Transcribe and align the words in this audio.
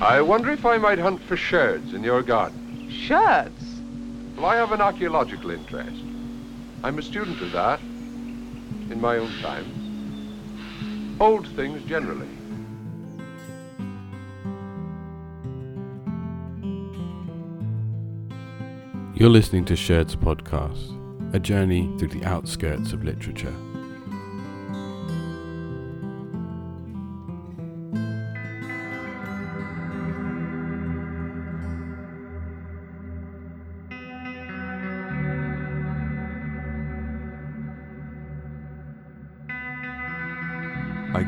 I 0.00 0.20
wonder 0.20 0.50
if 0.50 0.66
I 0.66 0.76
might 0.76 0.98
hunt 0.98 1.22
for 1.22 1.36
sherds 1.36 1.94
in 1.94 2.02
your 2.02 2.22
garden. 2.22 2.90
Sherds? 2.90 3.80
Well, 4.36 4.46
I 4.46 4.56
have 4.56 4.72
an 4.72 4.80
archaeological 4.80 5.50
interest. 5.50 6.02
I'm 6.82 6.98
a 6.98 7.02
student 7.02 7.40
of 7.40 7.52
that, 7.52 7.80
in 7.80 9.00
my 9.00 9.16
own 9.18 9.30
time. 9.40 11.16
Old 11.20 11.46
things 11.54 11.82
generally. 11.84 12.28
You're 19.14 19.30
listening 19.30 19.64
to 19.66 19.76
Sherds 19.76 20.16
Podcast, 20.16 20.92
a 21.32 21.38
journey 21.38 21.88
through 21.98 22.08
the 22.08 22.24
outskirts 22.24 22.92
of 22.92 23.04
literature. 23.04 23.54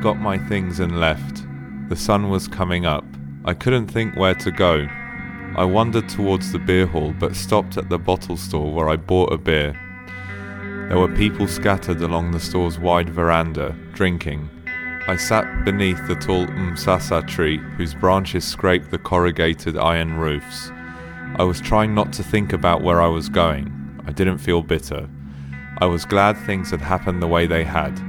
Got 0.00 0.18
my 0.18 0.38
things 0.38 0.80
and 0.80 1.00
left. 1.00 1.44
The 1.88 1.96
sun 1.96 2.30
was 2.30 2.48
coming 2.48 2.86
up. 2.86 3.04
I 3.44 3.54
couldn't 3.54 3.88
think 3.88 4.16
where 4.16 4.34
to 4.34 4.50
go. 4.50 4.86
I 5.56 5.64
wandered 5.64 6.08
towards 6.08 6.52
the 6.52 6.58
beer 6.58 6.86
hall 6.86 7.14
but 7.18 7.36
stopped 7.36 7.76
at 7.76 7.88
the 7.88 7.98
bottle 7.98 8.36
store 8.36 8.72
where 8.72 8.88
I 8.88 8.96
bought 8.96 9.32
a 9.32 9.38
beer. 9.38 9.72
There 10.88 10.98
were 10.98 11.14
people 11.14 11.48
scattered 11.48 12.00
along 12.00 12.30
the 12.30 12.40
store's 12.40 12.78
wide 12.78 13.08
veranda, 13.08 13.76
drinking. 13.92 14.50
I 15.08 15.16
sat 15.16 15.64
beneath 15.64 16.06
the 16.08 16.16
tall 16.16 16.46
msasa 16.46 17.26
tree 17.26 17.58
whose 17.76 17.94
branches 17.94 18.44
scraped 18.44 18.90
the 18.90 18.98
corrugated 18.98 19.76
iron 19.76 20.16
roofs. 20.16 20.70
I 21.36 21.44
was 21.44 21.60
trying 21.60 21.94
not 21.94 22.12
to 22.14 22.22
think 22.22 22.52
about 22.52 22.82
where 22.82 23.00
I 23.00 23.08
was 23.08 23.28
going. 23.28 23.72
I 24.06 24.12
didn't 24.12 24.38
feel 24.38 24.62
bitter. 24.62 25.08
I 25.78 25.86
was 25.86 26.04
glad 26.04 26.36
things 26.36 26.70
had 26.70 26.80
happened 26.80 27.22
the 27.22 27.28
way 27.28 27.46
they 27.46 27.62
had. 27.62 28.00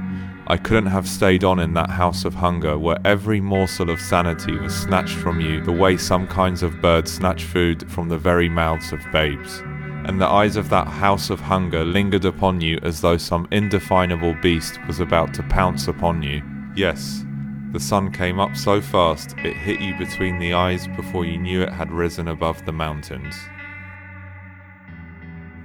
I 0.50 0.56
couldn't 0.56 0.86
have 0.86 1.06
stayed 1.06 1.44
on 1.44 1.58
in 1.58 1.74
that 1.74 1.90
house 1.90 2.24
of 2.24 2.34
hunger 2.34 2.78
where 2.78 2.96
every 3.04 3.38
morsel 3.38 3.90
of 3.90 4.00
sanity 4.00 4.56
was 4.56 4.74
snatched 4.74 5.16
from 5.16 5.42
you 5.42 5.62
the 5.62 5.72
way 5.72 5.98
some 5.98 6.26
kinds 6.26 6.62
of 6.62 6.80
birds 6.80 7.12
snatch 7.12 7.44
food 7.44 7.90
from 7.90 8.08
the 8.08 8.16
very 8.16 8.48
mouths 8.48 8.90
of 8.90 9.04
babes. 9.12 9.60
And 10.06 10.18
the 10.18 10.26
eyes 10.26 10.56
of 10.56 10.70
that 10.70 10.86
house 10.86 11.28
of 11.28 11.38
hunger 11.38 11.84
lingered 11.84 12.24
upon 12.24 12.62
you 12.62 12.78
as 12.82 13.02
though 13.02 13.18
some 13.18 13.46
indefinable 13.50 14.34
beast 14.40 14.78
was 14.86 15.00
about 15.00 15.34
to 15.34 15.42
pounce 15.42 15.86
upon 15.86 16.22
you. 16.22 16.42
Yes, 16.74 17.26
the 17.72 17.80
sun 17.80 18.10
came 18.10 18.40
up 18.40 18.56
so 18.56 18.80
fast 18.80 19.34
it 19.44 19.54
hit 19.54 19.80
you 19.82 19.98
between 19.98 20.38
the 20.38 20.54
eyes 20.54 20.88
before 20.96 21.26
you 21.26 21.36
knew 21.36 21.60
it 21.60 21.72
had 21.74 21.92
risen 21.92 22.26
above 22.26 22.64
the 22.64 22.72
mountains. 22.72 23.34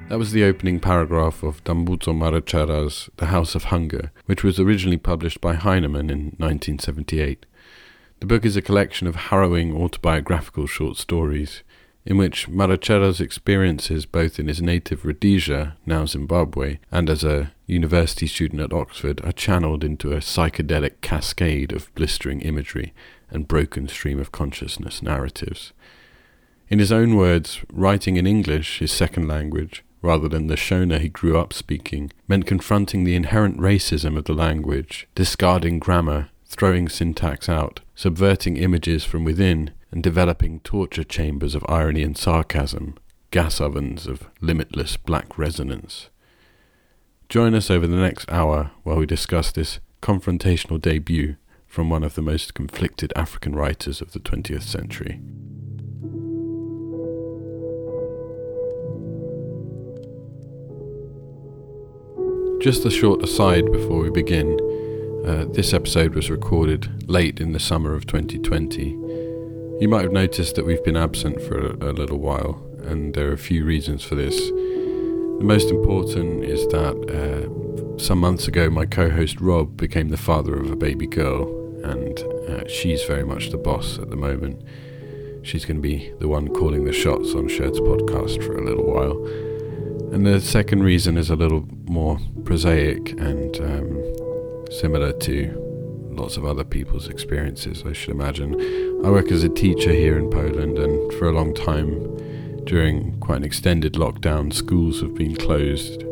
That 0.09 0.19
was 0.19 0.31
the 0.31 0.43
opening 0.43 0.79
paragraph 0.79 1.41
of 1.41 1.63
Dambudzo 1.63 2.13
Marechera's 2.13 3.09
The 3.17 3.27
House 3.27 3.55
of 3.55 3.65
Hunger, 3.65 4.11
which 4.25 4.43
was 4.43 4.59
originally 4.59 4.97
published 4.97 5.41
by 5.41 5.55
Heinemann 5.55 6.09
in 6.11 6.35
1978. 6.37 7.45
The 8.19 8.25
book 8.27 8.45
is 8.45 8.55
a 8.55 8.61
collection 8.61 9.07
of 9.07 9.15
harrowing 9.15 9.75
autobiographical 9.75 10.67
short 10.67 10.97
stories 10.97 11.63
in 12.05 12.17
which 12.17 12.49
Marechera's 12.49 13.21
experiences 13.21 14.05
both 14.05 14.37
in 14.37 14.47
his 14.47 14.61
native 14.61 15.05
Rhodesia, 15.05 15.77
now 15.85 16.05
Zimbabwe, 16.05 16.79
and 16.91 17.09
as 17.09 17.23
a 17.23 17.53
university 17.65 18.27
student 18.27 18.61
at 18.61 18.73
Oxford 18.73 19.21
are 19.25 19.31
channeled 19.31 19.83
into 19.83 20.11
a 20.11 20.17
psychedelic 20.17 21.01
cascade 21.01 21.71
of 21.71 21.93
blistering 21.95 22.41
imagery 22.41 22.93
and 23.29 23.47
broken 23.47 23.87
stream 23.87 24.19
of 24.19 24.31
consciousness 24.31 25.01
narratives. 25.01 25.71
In 26.67 26.79
his 26.79 26.91
own 26.91 27.15
words, 27.15 27.61
writing 27.71 28.17
in 28.17 28.27
English, 28.27 28.79
his 28.79 28.91
second 28.91 29.27
language, 29.27 29.83
rather 30.03 30.27
than 30.27 30.45
the 30.45 30.55
Shona 30.55 30.99
he 30.99 31.09
grew 31.09 31.39
up 31.39 31.53
speaking, 31.53 32.11
meant 32.27 32.45
confronting 32.45 33.05
the 33.05 33.15
inherent 33.15 33.57
racism 33.57 34.17
of 34.17 34.25
the 34.25 34.33
language, 34.33 35.07
discarding 35.15 35.79
grammar, 35.79 36.29
throwing 36.45 36.89
syntax 36.89 37.49
out, 37.49 37.79
subverting 37.95 38.57
images 38.57 39.05
from 39.05 39.23
within, 39.23 39.71
and 39.89 40.03
developing 40.03 40.59
torture 40.59 41.05
chambers 41.05 41.55
of 41.55 41.65
irony 41.69 42.03
and 42.03 42.17
sarcasm, 42.17 42.95
gas 43.31 43.61
ovens 43.61 44.05
of 44.05 44.29
limitless 44.41 44.97
black 44.97 45.37
resonance. 45.37 46.09
Join 47.29 47.55
us 47.55 47.71
over 47.71 47.87
the 47.87 47.95
next 47.95 48.29
hour 48.29 48.71
while 48.83 48.97
we 48.97 49.05
discuss 49.05 49.51
this 49.51 49.79
confrontational 50.01 50.81
debut 50.81 51.37
from 51.65 51.89
one 51.89 52.03
of 52.03 52.15
the 52.15 52.21
most 52.21 52.53
conflicted 52.53 53.13
African 53.15 53.55
writers 53.55 54.01
of 54.01 54.11
the 54.11 54.19
20th 54.19 54.63
century. 54.63 55.21
Just 62.63 62.85
a 62.85 62.89
short 62.89 63.21
aside 63.21 63.69
before 63.73 63.99
we 63.99 64.09
begin. 64.09 64.53
Uh, 65.25 65.43
this 65.51 65.73
episode 65.73 66.15
was 66.15 66.29
recorded 66.29 67.09
late 67.09 67.41
in 67.41 67.51
the 67.51 67.59
summer 67.59 67.93
of 67.93 68.07
2020. 68.07 68.91
You 69.81 69.87
might 69.89 70.03
have 70.03 70.13
noticed 70.13 70.55
that 70.55 70.65
we've 70.65 70.81
been 70.85 70.95
absent 70.95 71.41
for 71.41 71.59
a, 71.59 71.89
a 71.89 71.91
little 71.91 72.19
while, 72.19 72.65
and 72.85 73.13
there 73.15 73.27
are 73.27 73.33
a 73.33 73.37
few 73.37 73.65
reasons 73.65 74.05
for 74.05 74.15
this. 74.15 74.47
The 74.47 75.43
most 75.43 75.71
important 75.71 76.45
is 76.45 76.65
that 76.67 76.95
uh, 77.11 77.99
some 77.99 78.19
months 78.19 78.47
ago, 78.47 78.69
my 78.69 78.85
co 78.85 79.09
host 79.09 79.41
Rob 79.41 79.75
became 79.75 80.07
the 80.07 80.15
father 80.15 80.55
of 80.55 80.71
a 80.71 80.77
baby 80.77 81.05
girl, 81.05 81.49
and 81.83 82.17
uh, 82.47 82.65
she's 82.69 83.03
very 83.03 83.25
much 83.25 83.49
the 83.49 83.57
boss 83.57 83.99
at 83.99 84.09
the 84.09 84.15
moment. 84.15 84.63
She's 85.41 85.65
going 85.65 85.81
to 85.81 85.81
be 85.81 86.13
the 86.21 86.29
one 86.29 86.47
calling 86.47 86.85
the 86.85 86.93
shots 86.93 87.35
on 87.35 87.49
Sherd's 87.49 87.81
podcast 87.81 88.41
for 88.41 88.55
a 88.55 88.63
little 88.63 88.85
while. 88.85 89.42
And 90.13 90.27
the 90.27 90.39
second 90.39 90.83
reason 90.83 91.17
is 91.17 91.31
a 91.31 91.35
little 91.35 91.67
more 91.85 92.19
prosaic 92.45 93.19
and 93.19 93.59
um, 93.61 94.65
similar 94.69 95.11
to 95.11 95.59
lots 96.11 96.37
of 96.37 96.45
other 96.45 96.63
people's 96.63 97.07
experiences, 97.07 97.83
I 97.83 97.93
should 97.93 98.11
imagine. 98.11 98.53
I 99.03 99.09
work 99.09 99.31
as 99.31 99.43
a 99.43 99.49
teacher 99.49 99.91
here 99.91 100.19
in 100.19 100.29
Poland, 100.29 100.77
and 100.77 101.11
for 101.13 101.27
a 101.27 101.31
long 101.31 101.55
time, 101.55 102.15
during 102.65 103.19
quite 103.21 103.37
an 103.37 103.43
extended 103.43 103.93
lockdown, 103.93 104.53
schools 104.53 105.01
have 105.01 105.15
been 105.15 105.35
closed. 105.35 106.03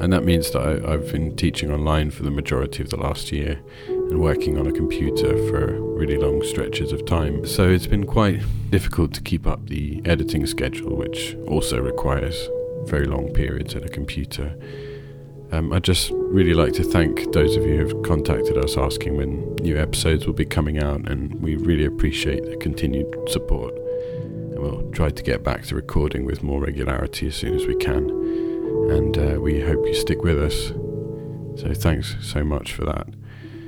And 0.00 0.12
that 0.12 0.22
means 0.22 0.50
that 0.50 0.60
I, 0.60 0.92
I've 0.92 1.10
been 1.10 1.34
teaching 1.34 1.70
online 1.72 2.10
for 2.10 2.24
the 2.24 2.30
majority 2.30 2.82
of 2.82 2.90
the 2.90 2.98
last 2.98 3.32
year 3.32 3.58
and 3.88 4.20
working 4.20 4.58
on 4.58 4.66
a 4.66 4.72
computer 4.72 5.34
for 5.48 5.80
really 5.80 6.18
long 6.18 6.42
stretches 6.42 6.92
of 6.92 7.06
time. 7.06 7.46
So 7.46 7.70
it's 7.70 7.86
been 7.86 8.04
quite 8.04 8.42
difficult 8.68 9.14
to 9.14 9.22
keep 9.22 9.46
up 9.46 9.66
the 9.66 10.02
editing 10.04 10.44
schedule, 10.44 10.94
which 10.94 11.36
also 11.46 11.80
requires 11.80 12.50
very 12.90 13.06
long 13.06 13.32
periods 13.32 13.74
at 13.74 13.84
a 13.84 13.88
computer. 13.88 14.54
Um, 15.52 15.72
I'd 15.72 15.82
just 15.84 16.10
really 16.12 16.54
like 16.54 16.72
to 16.74 16.84
thank 16.84 17.32
those 17.32 17.56
of 17.56 17.64
you 17.64 17.78
who 17.78 17.86
have 17.86 18.02
contacted 18.02 18.56
us 18.56 18.76
asking 18.76 19.16
when 19.16 19.54
new 19.56 19.76
episodes 19.76 20.26
will 20.26 20.34
be 20.34 20.44
coming 20.44 20.78
out, 20.78 21.08
and 21.08 21.34
we 21.40 21.56
really 21.56 21.84
appreciate 21.84 22.44
the 22.44 22.56
continued 22.56 23.06
support. 23.28 23.74
And 23.74 24.58
we'll 24.58 24.90
try 24.92 25.10
to 25.10 25.22
get 25.22 25.42
back 25.42 25.64
to 25.66 25.74
recording 25.74 26.24
with 26.24 26.42
more 26.42 26.60
regularity 26.60 27.26
as 27.26 27.34
soon 27.34 27.54
as 27.54 27.66
we 27.66 27.74
can. 27.76 28.10
And 28.90 29.18
uh, 29.18 29.40
we 29.40 29.60
hope 29.60 29.84
you 29.86 29.94
stick 29.94 30.22
with 30.22 30.40
us. 30.40 30.72
So 31.60 31.74
thanks 31.74 32.16
so 32.20 32.44
much 32.44 32.72
for 32.72 32.84
that. 32.84 33.08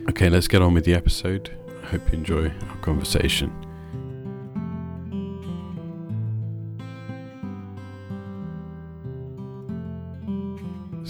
Okay, 0.09 0.29
let's 0.31 0.49
get 0.49 0.63
on 0.63 0.75
with 0.75 0.85
the 0.85 0.95
episode. 0.95 1.51
I 1.83 1.87
hope 1.87 2.13
you 2.13 2.19
enjoy 2.19 2.53
our 2.69 2.77
conversation. 2.77 3.72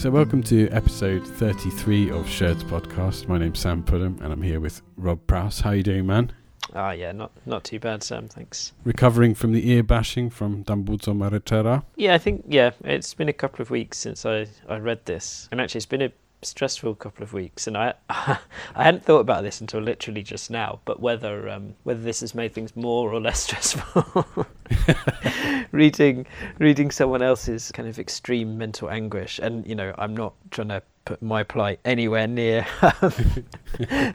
So, 0.02 0.10
welcome 0.10 0.42
to 0.42 0.68
episode 0.70 1.24
33 1.24 2.10
of 2.10 2.26
Sherd's 2.26 2.64
podcast. 2.64 3.28
My 3.28 3.38
name's 3.38 3.60
Sam 3.60 3.84
Pullum, 3.84 4.20
and 4.20 4.32
I'm 4.32 4.42
here 4.42 4.58
with 4.58 4.82
Rob 4.96 5.24
Prowse. 5.28 5.60
How 5.60 5.70
are 5.70 5.76
you 5.76 5.84
doing, 5.84 6.06
man? 6.06 6.32
Ah, 6.74 6.90
yeah, 6.90 7.12
not 7.12 7.30
not 7.46 7.62
too 7.62 7.78
bad, 7.78 8.02
Sam. 8.02 8.26
Thanks. 8.26 8.72
Recovering 8.82 9.36
from 9.36 9.52
the 9.52 9.70
ear 9.70 9.84
bashing 9.84 10.28
from 10.28 10.64
Dambudzo 10.64 11.16
Marechera? 11.16 11.84
Yeah, 11.94 12.14
I 12.14 12.18
think 12.18 12.46
yeah, 12.48 12.72
it's 12.82 13.14
been 13.14 13.28
a 13.28 13.32
couple 13.32 13.62
of 13.62 13.70
weeks 13.70 13.96
since 13.96 14.26
I 14.26 14.48
I 14.68 14.78
read 14.78 15.06
this, 15.06 15.48
and 15.52 15.60
actually, 15.60 15.78
it's 15.78 15.86
been 15.86 16.02
a 16.02 16.12
stressful 16.42 16.94
couple 16.96 17.22
of 17.22 17.32
weeks, 17.32 17.66
and 17.66 17.76
I 17.76 17.94
I 18.08 18.38
hadn't 18.74 19.04
thought 19.04 19.20
about 19.20 19.42
this 19.42 19.60
until 19.60 19.80
literally 19.80 20.22
just 20.22 20.50
now. 20.50 20.80
But 20.84 21.00
whether 21.00 21.48
um, 21.48 21.74
whether 21.84 22.00
this 22.00 22.20
has 22.20 22.34
made 22.34 22.52
things 22.52 22.76
more 22.76 23.12
or 23.12 23.20
less 23.20 23.40
stressful, 23.44 24.46
reading 25.72 26.26
reading 26.58 26.90
someone 26.90 27.22
else's 27.22 27.72
kind 27.72 27.88
of 27.88 27.98
extreme 27.98 28.58
mental 28.58 28.90
anguish, 28.90 29.38
and 29.38 29.66
you 29.66 29.74
know, 29.74 29.94
I'm 29.98 30.16
not 30.16 30.34
trying 30.50 30.68
to 30.68 30.82
put 31.04 31.20
my 31.20 31.42
plight 31.42 31.80
anywhere 31.84 32.26
near 32.28 32.64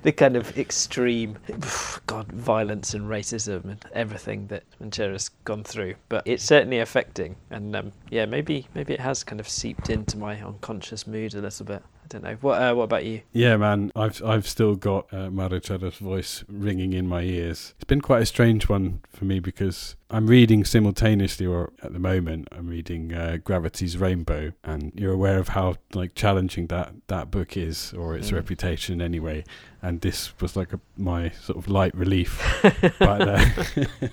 the 0.03 0.13
kind 0.15 0.37
of 0.37 0.57
extreme, 0.57 1.37
God, 2.07 2.31
violence 2.31 2.93
and 2.93 3.09
racism 3.09 3.65
and 3.65 3.85
everything 3.93 4.47
that 4.47 4.63
Marechera's 4.79 5.29
gone 5.43 5.63
through. 5.63 5.95
But 6.07 6.23
it's 6.25 6.43
certainly 6.43 6.79
affecting, 6.79 7.35
and 7.49 7.75
um, 7.75 7.91
yeah, 8.09 8.25
maybe 8.25 8.67
maybe 8.73 8.93
it 8.93 8.99
has 8.99 9.23
kind 9.23 9.39
of 9.39 9.49
seeped 9.49 9.89
into 9.89 10.17
my 10.17 10.41
unconscious 10.41 11.05
mood 11.07 11.33
a 11.35 11.41
little 11.41 11.65
bit. 11.65 11.83
I 12.07 12.09
don't 12.09 12.23
know. 12.23 12.37
What 12.39 12.61
uh, 12.61 12.73
what 12.73 12.83
about 12.83 13.03
you? 13.03 13.21
Yeah, 13.33 13.57
man, 13.57 13.91
I've 13.93 14.23
I've 14.23 14.47
still 14.47 14.75
got 14.75 15.13
uh, 15.13 15.29
Marechera's 15.29 15.97
voice 15.97 16.45
ringing 16.47 16.93
in 16.93 17.05
my 17.05 17.23
ears. 17.23 17.73
It's 17.75 17.83
been 17.83 17.99
quite 17.99 18.21
a 18.21 18.25
strange 18.25 18.69
one 18.69 19.01
for 19.09 19.25
me 19.25 19.41
because 19.41 19.97
I'm 20.09 20.27
reading 20.27 20.63
simultaneously, 20.63 21.45
or 21.45 21.73
at 21.83 21.91
the 21.91 21.99
moment, 21.99 22.47
I'm 22.53 22.67
reading 22.67 23.13
uh, 23.13 23.39
Gravity's 23.43 23.97
Rainbow, 23.97 24.53
and 24.63 24.93
you're 24.95 25.11
aware 25.11 25.37
of 25.37 25.49
how 25.49 25.75
like 25.93 26.15
challenging 26.15 26.67
that 26.67 26.93
that 27.07 27.29
book 27.29 27.57
is, 27.57 27.93
or 27.93 28.15
its 28.15 28.31
mm. 28.31 28.35
reputation 28.35 29.01
anyway. 29.01 29.43
And 29.81 29.99
this 29.99 30.39
was 30.39 30.55
like 30.55 30.71
a, 30.71 30.79
my 30.95 31.31
sort 31.31 31.57
of 31.57 31.67
light 31.67 31.93
relief, 31.93 32.41
but 32.99 33.27
uh, 33.27 33.45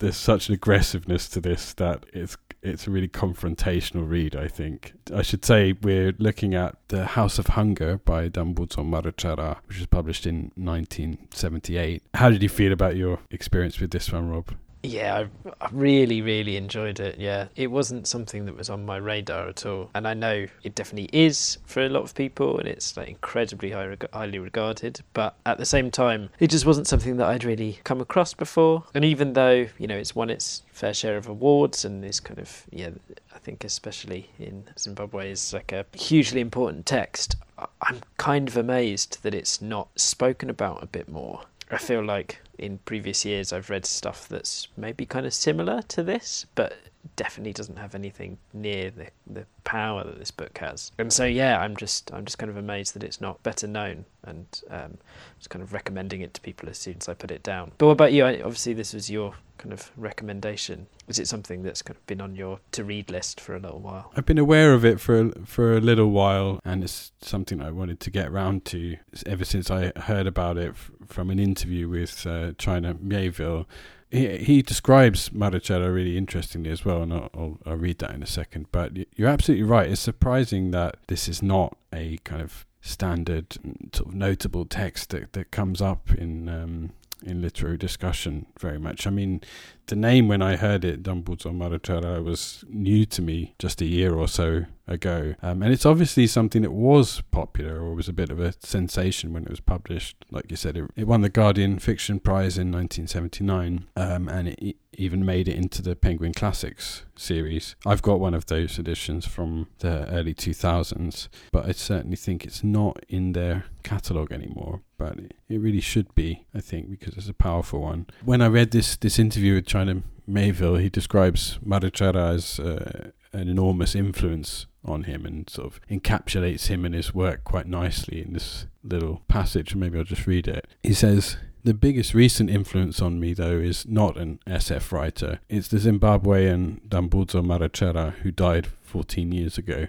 there's 0.00 0.16
such 0.16 0.48
an 0.48 0.54
aggressiveness 0.54 1.28
to 1.28 1.40
this 1.40 1.72
that 1.74 2.04
it's 2.12 2.36
it's 2.64 2.86
a 2.86 2.90
really 2.90 3.08
confrontational 3.08 4.08
read, 4.08 4.34
I 4.34 4.48
think. 4.48 4.94
I 5.14 5.22
should 5.22 5.44
say 5.44 5.74
we're 5.82 6.14
looking 6.18 6.54
at 6.54 6.76
The 6.88 7.04
House 7.04 7.38
of 7.38 7.48
Hunger 7.48 7.98
by 7.98 8.28
Dambudzo 8.28 8.84
Marechera, 8.84 9.58
which 9.66 9.78
was 9.78 9.86
published 9.86 10.26
in 10.26 10.50
1978. 10.56 12.02
How 12.14 12.30
did 12.30 12.42
you 12.42 12.48
feel 12.48 12.72
about 12.72 12.96
your 12.96 13.20
experience 13.30 13.78
with 13.78 13.90
this 13.90 14.10
one, 14.10 14.30
Rob? 14.30 14.54
Yeah, 14.84 15.26
I, 15.60 15.68
really, 15.72 16.20
really 16.20 16.56
enjoyed 16.56 17.00
it. 17.00 17.18
Yeah, 17.18 17.48
it 17.56 17.68
wasn't 17.68 18.06
something 18.06 18.44
that 18.44 18.56
was 18.56 18.68
on 18.68 18.84
my 18.84 18.98
radar 18.98 19.48
at 19.48 19.64
all, 19.64 19.88
and 19.94 20.06
I 20.06 20.12
know 20.12 20.46
it 20.62 20.74
definitely 20.74 21.08
is 21.12 21.56
for 21.64 21.82
a 21.82 21.88
lot 21.88 22.02
of 22.02 22.14
people, 22.14 22.58
and 22.58 22.68
it's 22.68 22.94
like 22.94 23.08
incredibly 23.08 23.70
high, 23.70 23.96
highly 24.12 24.38
regarded. 24.38 25.00
But 25.14 25.36
at 25.46 25.56
the 25.56 25.64
same 25.64 25.90
time, 25.90 26.28
it 26.38 26.50
just 26.50 26.66
wasn't 26.66 26.86
something 26.86 27.16
that 27.16 27.28
I'd 27.28 27.44
really 27.44 27.78
come 27.84 28.02
across 28.02 28.34
before. 28.34 28.84
And 28.94 29.06
even 29.06 29.32
though 29.32 29.66
you 29.78 29.86
know 29.86 29.96
it's 29.96 30.14
won 30.14 30.28
its 30.28 30.62
fair 30.70 30.92
share 30.92 31.16
of 31.16 31.28
awards 31.28 31.84
and 31.86 32.04
is 32.04 32.20
kind 32.20 32.38
of 32.38 32.64
yeah, 32.70 32.90
I 33.34 33.38
think 33.38 33.64
especially 33.64 34.30
in 34.38 34.64
Zimbabwe 34.78 35.30
is 35.30 35.54
like 35.54 35.72
a 35.72 35.86
hugely 35.94 36.42
important 36.42 36.84
text. 36.84 37.36
I'm 37.80 38.00
kind 38.16 38.48
of 38.48 38.56
amazed 38.56 39.22
that 39.22 39.34
it's 39.34 39.62
not 39.62 39.88
spoken 39.96 40.50
about 40.50 40.82
a 40.82 40.86
bit 40.86 41.08
more. 41.08 41.42
I 41.74 41.78
feel 41.78 42.04
like 42.04 42.40
in 42.56 42.78
previous 42.78 43.24
years 43.24 43.52
I've 43.52 43.68
read 43.68 43.84
stuff 43.84 44.28
that's 44.28 44.68
maybe 44.76 45.04
kind 45.04 45.26
of 45.26 45.34
similar 45.34 45.82
to 45.82 46.04
this, 46.04 46.46
but 46.54 46.76
definitely 47.16 47.52
doesn't 47.52 47.78
have 47.78 47.94
anything 47.94 48.38
near 48.52 48.90
the, 48.90 49.08
the 49.26 49.46
power 49.64 50.04
that 50.04 50.18
this 50.18 50.30
book 50.30 50.58
has. 50.58 50.92
And 50.98 51.12
so 51.12 51.24
yeah, 51.24 51.60
I'm 51.60 51.76
just 51.76 52.12
I'm 52.12 52.24
just 52.24 52.38
kind 52.38 52.50
of 52.50 52.56
amazed 52.56 52.94
that 52.94 53.02
it's 53.02 53.20
not 53.20 53.42
better 53.42 53.66
known 53.66 54.04
and 54.24 54.46
um, 54.70 54.98
just 55.38 55.50
kind 55.50 55.62
of 55.62 55.72
recommending 55.72 56.20
it 56.22 56.34
to 56.34 56.40
people 56.40 56.68
as 56.68 56.78
soon 56.78 56.96
as 57.00 57.08
I 57.08 57.14
put 57.14 57.30
it 57.30 57.42
down. 57.42 57.72
But 57.78 57.86
what 57.86 57.92
about 57.92 58.12
you? 58.12 58.24
Obviously, 58.24 58.72
this 58.72 58.94
was 58.94 59.10
your 59.10 59.34
kind 59.58 59.72
of 59.72 59.90
recommendation. 59.96 60.86
Is 61.08 61.18
it 61.18 61.28
something 61.28 61.62
that's 61.62 61.82
kind 61.82 61.96
of 61.96 62.06
been 62.06 62.20
on 62.20 62.34
your 62.34 62.60
to 62.72 62.84
read 62.84 63.10
list 63.10 63.40
for 63.40 63.54
a 63.54 63.58
little 63.58 63.80
while? 63.80 64.12
I've 64.16 64.26
been 64.26 64.38
aware 64.38 64.72
of 64.72 64.84
it 64.84 65.00
for 65.00 65.30
for 65.44 65.76
a 65.76 65.80
little 65.80 66.10
while, 66.10 66.60
and 66.64 66.82
it's 66.82 67.12
something 67.20 67.60
I 67.60 67.70
wanted 67.70 68.00
to 68.00 68.10
get 68.10 68.28
around 68.28 68.64
to 68.66 68.96
ever 69.26 69.44
since 69.44 69.70
I 69.70 69.92
heard 69.96 70.26
about 70.26 70.56
it 70.56 70.74
from 71.06 71.30
an 71.30 71.38
interview 71.38 71.88
with 71.88 72.26
uh, 72.26 72.52
China 72.58 72.94
Miéville 72.94 73.66
he, 74.14 74.36
he 74.38 74.62
describes 74.62 75.30
Marechera 75.30 75.92
really 75.92 76.16
interestingly 76.16 76.70
as 76.70 76.84
well, 76.84 77.02
and 77.02 77.12
I'll, 77.12 77.58
I'll, 77.66 77.76
read 77.76 77.98
that 77.98 78.12
in 78.12 78.22
a 78.22 78.26
second. 78.26 78.66
But 78.70 78.92
you're 79.16 79.28
absolutely 79.28 79.64
right. 79.64 79.90
It's 79.90 80.00
surprising 80.00 80.70
that 80.70 80.96
this 81.08 81.28
is 81.28 81.42
not 81.42 81.76
a 81.92 82.18
kind 82.18 82.40
of 82.40 82.64
standard, 82.80 83.56
sort 83.92 84.10
of 84.10 84.14
notable 84.14 84.66
text 84.66 85.10
that, 85.10 85.32
that 85.32 85.50
comes 85.50 85.82
up 85.82 86.12
in 86.12 86.48
um, 86.48 86.92
in 87.24 87.42
literary 87.42 87.76
discussion 87.76 88.46
very 88.58 88.78
much. 88.78 89.06
I 89.06 89.10
mean, 89.10 89.40
the 89.86 89.96
name 89.96 90.28
when 90.28 90.42
I 90.42 90.56
heard 90.56 90.84
it, 90.84 91.02
Dambudzo 91.02 91.52
Marechera, 91.52 92.22
was 92.22 92.64
new 92.68 93.04
to 93.06 93.22
me 93.22 93.54
just 93.58 93.80
a 93.80 93.86
year 93.86 94.14
or 94.14 94.28
so 94.28 94.66
ago. 94.86 95.34
Um, 95.42 95.62
and 95.62 95.72
it's 95.72 95.86
obviously 95.86 96.26
something 96.26 96.62
that 96.62 96.72
was 96.72 97.22
popular 97.30 97.80
or 97.80 97.94
was 97.94 98.08
a 98.08 98.12
bit 98.12 98.30
of 98.30 98.40
a 98.40 98.54
sensation 98.60 99.32
when 99.32 99.44
it 99.44 99.50
was 99.50 99.60
published. 99.60 100.16
Like 100.30 100.50
you 100.50 100.56
said, 100.56 100.76
it, 100.76 100.90
it 100.96 101.06
won 101.06 101.22
the 101.22 101.28
Guardian 101.28 101.78
Fiction 101.78 102.20
Prize 102.20 102.58
in 102.58 102.70
1979 102.70 103.86
um, 103.96 104.28
and 104.28 104.48
it 104.48 104.76
even 104.98 105.24
made 105.24 105.48
it 105.48 105.56
into 105.56 105.82
the 105.82 105.96
Penguin 105.96 106.32
Classics 106.32 107.04
series. 107.16 107.76
I've 107.86 108.02
got 108.02 108.20
one 108.20 108.34
of 108.34 108.46
those 108.46 108.78
editions 108.78 109.26
from 109.26 109.68
the 109.78 110.08
early 110.08 110.34
2000s, 110.34 111.28
but 111.52 111.66
I 111.66 111.72
certainly 111.72 112.16
think 112.16 112.44
it's 112.44 112.64
not 112.64 113.04
in 113.08 113.32
their 113.32 113.64
catalogue 113.82 114.32
anymore. 114.32 114.82
But 114.98 115.18
it 115.48 115.58
really 115.58 115.80
should 115.80 116.14
be, 116.14 116.46
I 116.54 116.60
think, 116.60 116.90
because 116.90 117.16
it's 117.16 117.28
a 117.28 117.34
powerful 117.34 117.80
one. 117.80 118.06
When 118.24 118.40
I 118.40 118.46
read 118.46 118.70
this 118.70 118.96
this 118.96 119.18
interview 119.18 119.54
with 119.54 119.66
China 119.66 120.02
Miéville, 120.28 120.80
he 120.80 120.88
describes 120.88 121.58
Marechera 121.64 122.34
as 122.34 122.60
uh, 122.60 123.10
an 123.32 123.48
enormous 123.48 123.94
influence 123.94 124.66
on 124.84 125.04
him 125.04 125.24
and 125.26 125.48
sort 125.48 125.66
of 125.66 125.80
encapsulates 125.88 126.66
him 126.66 126.84
and 126.84 126.94
his 126.94 127.14
work 127.14 127.42
quite 127.44 127.66
nicely 127.66 128.22
in 128.22 128.32
this 128.32 128.66
little 128.82 129.22
passage. 129.28 129.74
Maybe 129.74 129.98
I'll 129.98 130.04
just 130.04 130.26
read 130.26 130.46
it. 130.46 130.66
He 130.82 130.94
says, 130.94 131.36
the 131.64 131.74
biggest 131.74 132.12
recent 132.12 132.50
influence 132.50 133.00
on 133.00 133.18
me, 133.18 133.32
though, 133.32 133.58
is 133.58 133.86
not 133.88 134.18
an 134.18 134.38
SF 134.46 134.92
writer. 134.92 135.40
It's 135.48 135.68
the 135.68 135.78
Zimbabwean 135.78 136.86
Dambudzo 136.86 137.42
Marechera, 137.42 138.12
who 138.16 138.30
died 138.30 138.66
14 138.82 139.32
years 139.32 139.56
ago. 139.56 139.86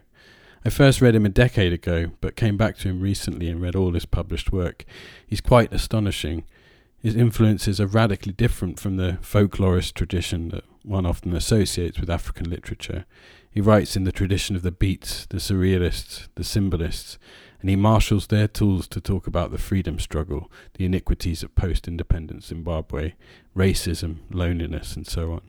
I 0.64 0.70
first 0.70 1.02
read 1.02 1.16
him 1.16 1.26
a 1.26 1.30
decade 1.30 1.74
ago, 1.74 2.12
but 2.22 2.38
came 2.38 2.56
back 2.56 2.78
to 2.78 2.88
him 2.88 3.02
recently 3.02 3.50
and 3.50 3.62
read 3.62 3.76
all 3.76 3.92
his 3.92 4.06
published 4.06 4.54
work. 4.54 4.86
He's 5.28 5.42
quite 5.42 5.74
astonishing. 5.74 6.46
His 7.04 7.16
influences 7.16 7.82
are 7.82 7.88
radically 7.88 8.34
different 8.34 8.80
from 8.80 8.96
the 8.96 9.20
folklorist 9.22 9.94
tradition 9.94 10.50
that 10.50 10.64
one 10.82 11.06
often 11.06 11.36
associates 11.36 12.00
with 12.00 12.10
African 12.10 12.50
literature. 12.50 13.06
He 13.52 13.60
writes 13.60 13.98
in 13.98 14.06
the 14.06 14.12
tradition 14.14 14.56
of 14.56 14.62
the 14.62 14.72
beats, 14.72 15.26
the 15.26 15.38
surrealists, 15.38 16.30
the 16.36 16.44
symbolists, 16.44 17.20
and 17.66 17.70
he 17.72 17.76
marshals 17.76 18.28
their 18.28 18.48
tools 18.48 18.88
to 18.88 19.02
talk 19.02 19.26
about 19.26 19.50
the 19.50 19.58
freedom 19.58 19.98
struggle, 19.98 20.52
the 20.76 20.86
iniquities 20.86 21.42
of 21.42 21.56
post 21.56 21.88
independence 21.88 22.46
Zimbabwe, 22.46 23.14
racism, 23.58 24.18
loneliness, 24.30 24.96
and 24.96 25.08
so 25.08 25.32
on. 25.32 25.42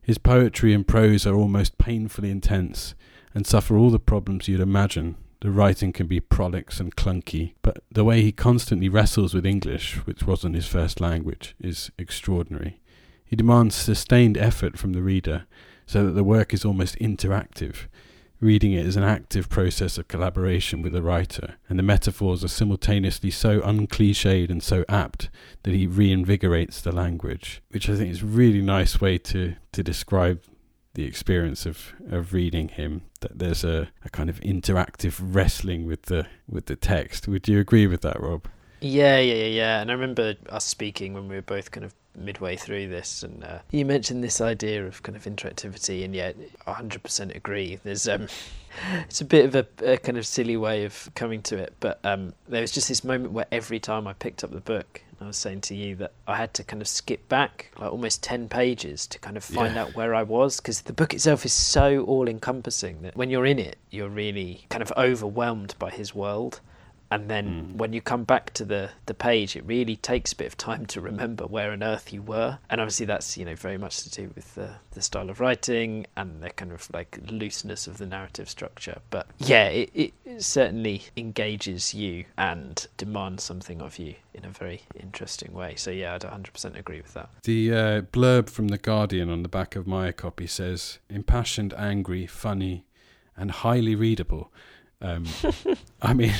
His 0.00 0.16
poetry 0.16 0.72
and 0.72 0.86
prose 0.86 1.26
are 1.26 1.34
almost 1.34 1.76
painfully 1.76 2.30
intense 2.30 2.94
and 3.34 3.44
suffer 3.44 3.76
all 3.76 3.90
the 3.90 3.98
problems 3.98 4.46
you'd 4.46 4.60
imagine. 4.60 5.16
The 5.40 5.50
writing 5.50 5.92
can 5.92 6.06
be 6.06 6.20
prolix 6.20 6.78
and 6.78 6.94
clunky, 6.94 7.54
but 7.62 7.78
the 7.90 8.04
way 8.04 8.22
he 8.22 8.30
constantly 8.30 8.88
wrestles 8.88 9.34
with 9.34 9.44
English, 9.44 9.96
which 10.06 10.22
wasn't 10.22 10.54
his 10.54 10.68
first 10.68 11.00
language, 11.00 11.56
is 11.58 11.90
extraordinary. 11.98 12.78
He 13.24 13.34
demands 13.34 13.74
sustained 13.74 14.38
effort 14.38 14.78
from 14.78 14.92
the 14.92 15.02
reader 15.02 15.46
so 15.84 16.06
that 16.06 16.12
the 16.12 16.22
work 16.22 16.54
is 16.54 16.64
almost 16.64 16.96
interactive. 17.00 17.88
Reading 18.44 18.74
it 18.74 18.84
is 18.84 18.96
an 18.96 19.04
active 19.04 19.48
process 19.48 19.96
of 19.96 20.06
collaboration 20.06 20.82
with 20.82 20.92
the 20.92 21.00
writer, 21.00 21.54
and 21.66 21.78
the 21.78 21.82
metaphors 21.82 22.44
are 22.44 22.48
simultaneously 22.48 23.30
so 23.30 23.62
uncliched 23.62 24.50
and 24.50 24.62
so 24.62 24.84
apt 24.86 25.30
that 25.62 25.72
he 25.72 25.88
reinvigorates 25.88 26.82
the 26.82 26.92
language, 26.92 27.62
which 27.70 27.88
I 27.88 27.96
think 27.96 28.10
is 28.10 28.22
a 28.22 28.26
really 28.26 28.60
nice 28.60 29.00
way 29.00 29.16
to, 29.16 29.54
to 29.72 29.82
describe 29.82 30.42
the 30.92 31.06
experience 31.06 31.64
of, 31.64 31.94
of 32.10 32.34
reading 32.34 32.68
him. 32.68 33.00
That 33.22 33.38
there's 33.38 33.64
a, 33.64 33.88
a 34.04 34.10
kind 34.10 34.28
of 34.28 34.40
interactive 34.40 35.18
wrestling 35.22 35.86
with 35.86 36.02
the 36.02 36.26
with 36.46 36.66
the 36.66 36.76
text. 36.76 37.26
Would 37.26 37.48
you 37.48 37.60
agree 37.60 37.86
with 37.86 38.02
that, 38.02 38.20
Rob? 38.20 38.46
Yeah, 38.82 39.20
yeah, 39.20 39.36
yeah, 39.36 39.46
yeah. 39.46 39.80
And 39.80 39.90
I 39.90 39.94
remember 39.94 40.34
us 40.50 40.66
speaking 40.66 41.14
when 41.14 41.28
we 41.28 41.36
were 41.36 41.40
both 41.40 41.70
kind 41.70 41.86
of 41.86 41.94
midway 42.16 42.56
through 42.56 42.88
this, 42.88 43.22
and 43.22 43.44
uh, 43.44 43.58
you 43.70 43.84
mentioned 43.84 44.22
this 44.22 44.40
idea 44.40 44.86
of 44.86 45.02
kind 45.02 45.16
of 45.16 45.24
interactivity, 45.24 46.04
and 46.04 46.14
yet, 46.14 46.36
100% 46.66 47.34
agree. 47.34 47.78
There's 47.82 48.08
um, 48.08 48.28
it's 49.08 49.20
a 49.20 49.24
bit 49.24 49.44
of 49.44 49.54
a, 49.54 49.92
a, 49.92 49.96
kind 49.98 50.18
of 50.18 50.26
silly 50.26 50.56
way 50.56 50.84
of 50.84 51.10
coming 51.14 51.42
to 51.42 51.56
it, 51.56 51.74
but 51.80 51.98
um, 52.04 52.34
there 52.48 52.60
was 52.60 52.72
just 52.72 52.88
this 52.88 53.04
moment 53.04 53.32
where 53.32 53.46
every 53.52 53.80
time 53.80 54.06
I 54.06 54.12
picked 54.12 54.44
up 54.44 54.50
the 54.50 54.60
book, 54.60 55.02
I 55.20 55.26
was 55.26 55.36
saying 55.36 55.62
to 55.62 55.74
you 55.74 55.96
that 55.96 56.12
I 56.26 56.36
had 56.36 56.52
to 56.54 56.64
kind 56.64 56.82
of 56.82 56.88
skip 56.88 57.28
back 57.28 57.70
like 57.78 57.90
almost 57.90 58.22
10 58.22 58.48
pages 58.48 59.06
to 59.06 59.18
kind 59.18 59.36
of 59.36 59.44
find 59.44 59.74
yeah. 59.74 59.82
out 59.82 59.94
where 59.94 60.14
I 60.14 60.22
was 60.22 60.58
because 60.58 60.82
the 60.82 60.92
book 60.92 61.14
itself 61.14 61.46
is 61.46 61.52
so 61.52 62.04
all 62.04 62.28
encompassing 62.28 63.00
that 63.02 63.16
when 63.16 63.30
you're 63.30 63.46
in 63.46 63.58
it, 63.58 63.76
you're 63.90 64.08
really 64.08 64.66
kind 64.68 64.82
of 64.82 64.92
overwhelmed 64.96 65.76
by 65.78 65.90
his 65.90 66.14
world 66.14 66.60
and 67.10 67.28
then 67.28 67.46
mm. 67.46 67.76
when 67.76 67.92
you 67.92 68.00
come 68.00 68.24
back 68.24 68.52
to 68.54 68.64
the 68.64 68.90
the 69.06 69.14
page 69.14 69.56
it 69.56 69.64
really 69.66 69.96
takes 69.96 70.32
a 70.32 70.36
bit 70.36 70.46
of 70.46 70.56
time 70.56 70.86
to 70.86 71.00
remember 71.00 71.46
where 71.46 71.72
on 71.72 71.82
earth 71.82 72.12
you 72.12 72.22
were. 72.22 72.58
And 72.70 72.80
obviously 72.80 73.06
that's 73.06 73.36
you 73.36 73.44
know 73.44 73.54
very 73.54 73.78
much 73.78 74.02
to 74.02 74.10
do 74.10 74.30
with 74.34 74.54
the, 74.54 74.70
the 74.92 75.02
style 75.02 75.30
of 75.30 75.40
writing 75.40 76.06
and 76.16 76.42
the 76.42 76.50
kind 76.50 76.72
of 76.72 76.88
like 76.92 77.18
looseness 77.30 77.86
of 77.86 77.98
the 77.98 78.06
narrative 78.06 78.48
structure. 78.48 78.98
But 79.10 79.26
yeah 79.38 79.68
it, 79.68 79.90
it 79.94 80.42
certainly 80.42 81.04
engages 81.16 81.94
you 81.94 82.24
and 82.38 82.86
demands 82.96 83.44
something 83.44 83.80
of 83.80 83.98
you 83.98 84.14
in 84.32 84.44
a 84.44 84.50
very 84.50 84.82
interesting 84.98 85.52
way. 85.52 85.74
So 85.76 85.90
yeah 85.90 86.14
i'd 86.14 86.22
100% 86.22 86.78
agree 86.78 87.00
with 87.00 87.14
that. 87.14 87.30
The 87.44 87.72
uh, 87.72 88.00
blurb 88.02 88.48
from 88.48 88.68
the 88.68 88.78
guardian 88.78 89.30
on 89.30 89.42
the 89.42 89.48
back 89.48 89.76
of 89.76 89.86
my 89.86 90.10
copy 90.12 90.46
says 90.46 90.98
impassioned 91.08 91.74
angry 91.74 92.26
funny 92.26 92.86
and 93.36 93.50
highly 93.50 93.94
readable. 93.94 94.52
Um, 95.00 95.26
i 96.02 96.14
mean 96.14 96.32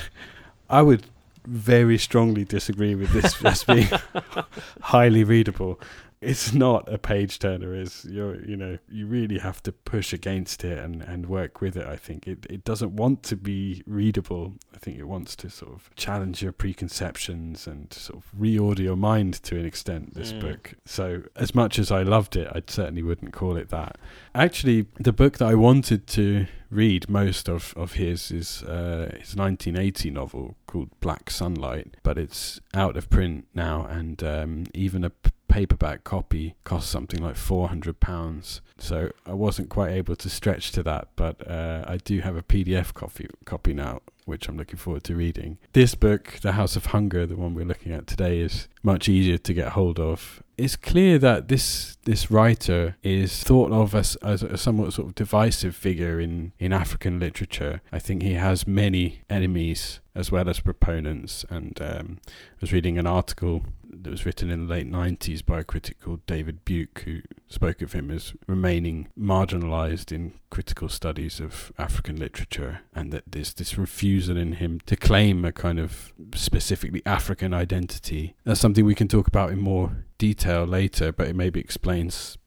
I 0.75 0.83
would 0.83 1.07
very 1.47 1.99
strongly 1.99 2.45
disagree 2.45 2.97
with 2.97 3.13
this 3.13 3.45
as 3.45 3.63
being 3.63 3.87
highly 4.81 5.23
readable. 5.23 5.81
It's 6.21 6.53
not 6.53 6.93
a 6.93 6.99
page 6.99 7.39
turner 7.39 7.77
is 7.77 8.05
you 8.11 8.43
you 8.45 8.57
know 8.57 8.79
you 8.91 9.07
really 9.07 9.39
have 9.39 9.63
to 9.65 9.73
push 9.73 10.13
against 10.13 10.65
it 10.65 10.79
and 10.79 11.03
and 11.03 11.27
work 11.27 11.61
with 11.61 11.77
it 11.77 11.87
i 11.87 11.97
think. 11.97 12.27
It 12.27 12.45
it 12.51 12.65
doesn't 12.65 12.97
want 12.97 13.23
to 13.25 13.37
be 13.37 13.85
readable. 13.87 14.55
I 14.75 14.79
think 14.79 14.99
it 14.99 15.05
wants 15.05 15.37
to 15.37 15.51
sort 15.51 15.75
of 15.75 15.91
challenge 15.95 16.43
your 16.43 16.53
preconceptions 16.53 17.69
and 17.69 17.93
sort 17.93 18.19
of 18.19 18.33
reorder 18.37 18.81
your 18.81 18.97
mind 18.97 19.35
to 19.45 19.57
an 19.57 19.67
extent 19.67 20.15
this 20.15 20.33
mm. 20.33 20.41
book. 20.41 20.75
So 20.87 21.23
as 21.37 21.55
much 21.55 21.79
as 21.79 21.93
i 21.93 22.03
loved 22.03 22.35
it 22.35 22.49
i 22.53 22.61
certainly 22.67 23.05
wouldn't 23.05 23.33
call 23.33 23.57
it 23.57 23.69
that. 23.69 23.97
Actually 24.35 24.87
the 24.99 25.13
book 25.13 25.39
that 25.39 25.49
i 25.49 25.55
wanted 25.55 26.09
to 26.19 26.47
read 26.71 27.09
most 27.09 27.49
of, 27.49 27.75
of 27.77 27.95
his 27.95 28.31
is 28.31 28.63
uh, 28.63 29.09
his 29.19 29.37
1980 29.37 30.11
novel 30.11 30.57
called 30.67 30.91
Black 31.01 31.31
Sunlight, 31.31 31.97
but 32.03 32.19
it's 32.19 32.61
out 32.73 32.97
of 32.97 33.11
print 33.11 33.47
now, 33.55 33.87
and 33.87 34.23
um, 34.23 34.65
even 34.75 35.05
a 35.05 35.11
p- 35.11 35.31
paperback 35.49 36.03
copy 36.05 36.55
costs 36.65 36.91
something 36.91 37.23
like 37.23 37.37
£400. 37.37 38.61
So 38.79 39.11
I 39.25 39.35
wasn't 39.35 39.69
quite 39.69 39.93
able 39.93 40.17
to 40.17 40.29
stretch 40.29 40.73
to 40.73 40.83
that, 40.83 41.09
but 41.17 41.49
uh, 41.49 41.85
I 41.87 41.99
do 41.99 42.21
have 42.21 42.37
a 42.37 42.43
PDF 42.43 42.93
copy, 42.93 43.29
copy 43.45 43.73
now, 43.73 44.01
which 44.25 44.49
I'm 44.49 44.57
looking 44.57 44.79
forward 44.79 45.05
to 45.05 45.17
reading. 45.17 45.59
This 45.73 45.95
book, 45.95 46.39
The 46.43 46.53
House 46.53 46.77
of 46.77 46.87
Hunger, 46.87 47.27
the 47.27 47.37
one 47.37 47.55
we're 47.55 47.65
looking 47.65 47.93
at 47.93 48.07
today, 48.07 48.41
is 48.41 48.69
much 48.83 49.09
easier 49.09 49.39
to 49.39 49.55
get 49.55 49.73
hold 49.73 50.01
of. 50.01 50.43
It's 50.57 50.77
clear 50.77 51.19
that 51.19 51.49
this 51.49 51.97
this 52.05 52.31
writer 52.31 52.97
is 53.03 53.43
thought 53.43 53.73
of 53.73 53.95
as, 53.95 54.17
as 54.17 54.43
a 54.43 54.57
somewhat 54.57 54.93
sort 54.93 55.09
of 55.09 55.15
divisive 55.15 55.75
figure 55.75 56.21
in, 56.21 56.53
in 56.59 56.73
African 56.73 57.19
literature. 57.19 57.81
I 57.91 57.99
think 57.99 58.23
he 58.23 58.35
has 58.35 58.67
many 58.67 59.23
enemies 59.29 60.01
as 60.15 60.31
well 60.31 60.49
as 60.49 60.61
proponents. 60.61 61.45
And 61.51 61.81
um, 61.81 62.19
I 62.27 62.61
was 62.61 62.73
reading 62.73 62.99
an 62.99 63.07
article 63.07 63.65
that 64.03 64.11
was 64.11 64.27
written 64.27 64.51
in 64.51 64.67
the 64.67 64.75
late 64.75 64.91
90s 64.91 65.45
by 65.45 65.61
a 65.61 65.65
critic 65.65 66.01
called 66.01 66.25
David 66.27 66.65
Buke, 66.65 67.03
who 67.05 67.21
spoke 67.49 67.83
of 67.83 67.93
him 67.93 68.11
as 68.11 68.35
remaining 68.47 69.09
marginalized 69.19 70.13
in 70.13 70.35
critical 70.51 70.89
studies 70.89 71.41
of 71.41 71.73
African 71.79 72.17
literature, 72.17 72.81
and 72.95 73.13
that 73.13 73.25
there's 73.27 73.55
this 73.55 73.79
refusal 73.79 74.37
in 74.37 74.53
him 74.53 74.81
to 74.87 74.97
claim 74.97 75.45
a 75.45 75.53
kind 75.53 75.79
of 75.79 76.13
specifically 76.35 77.03
African 77.07 77.55
identity. 77.55 78.35
That's 78.45 78.61
something 78.61 78.85
we 78.85 78.95
can 78.95 79.09
talk 79.09 79.27
about 79.27 79.51
in 79.51 79.59
more 79.59 80.05
detail 80.19 80.65
later, 80.65 81.13
but 81.13 81.29
it 81.29 81.37
maybe 81.37 81.61
explains 81.61 82.39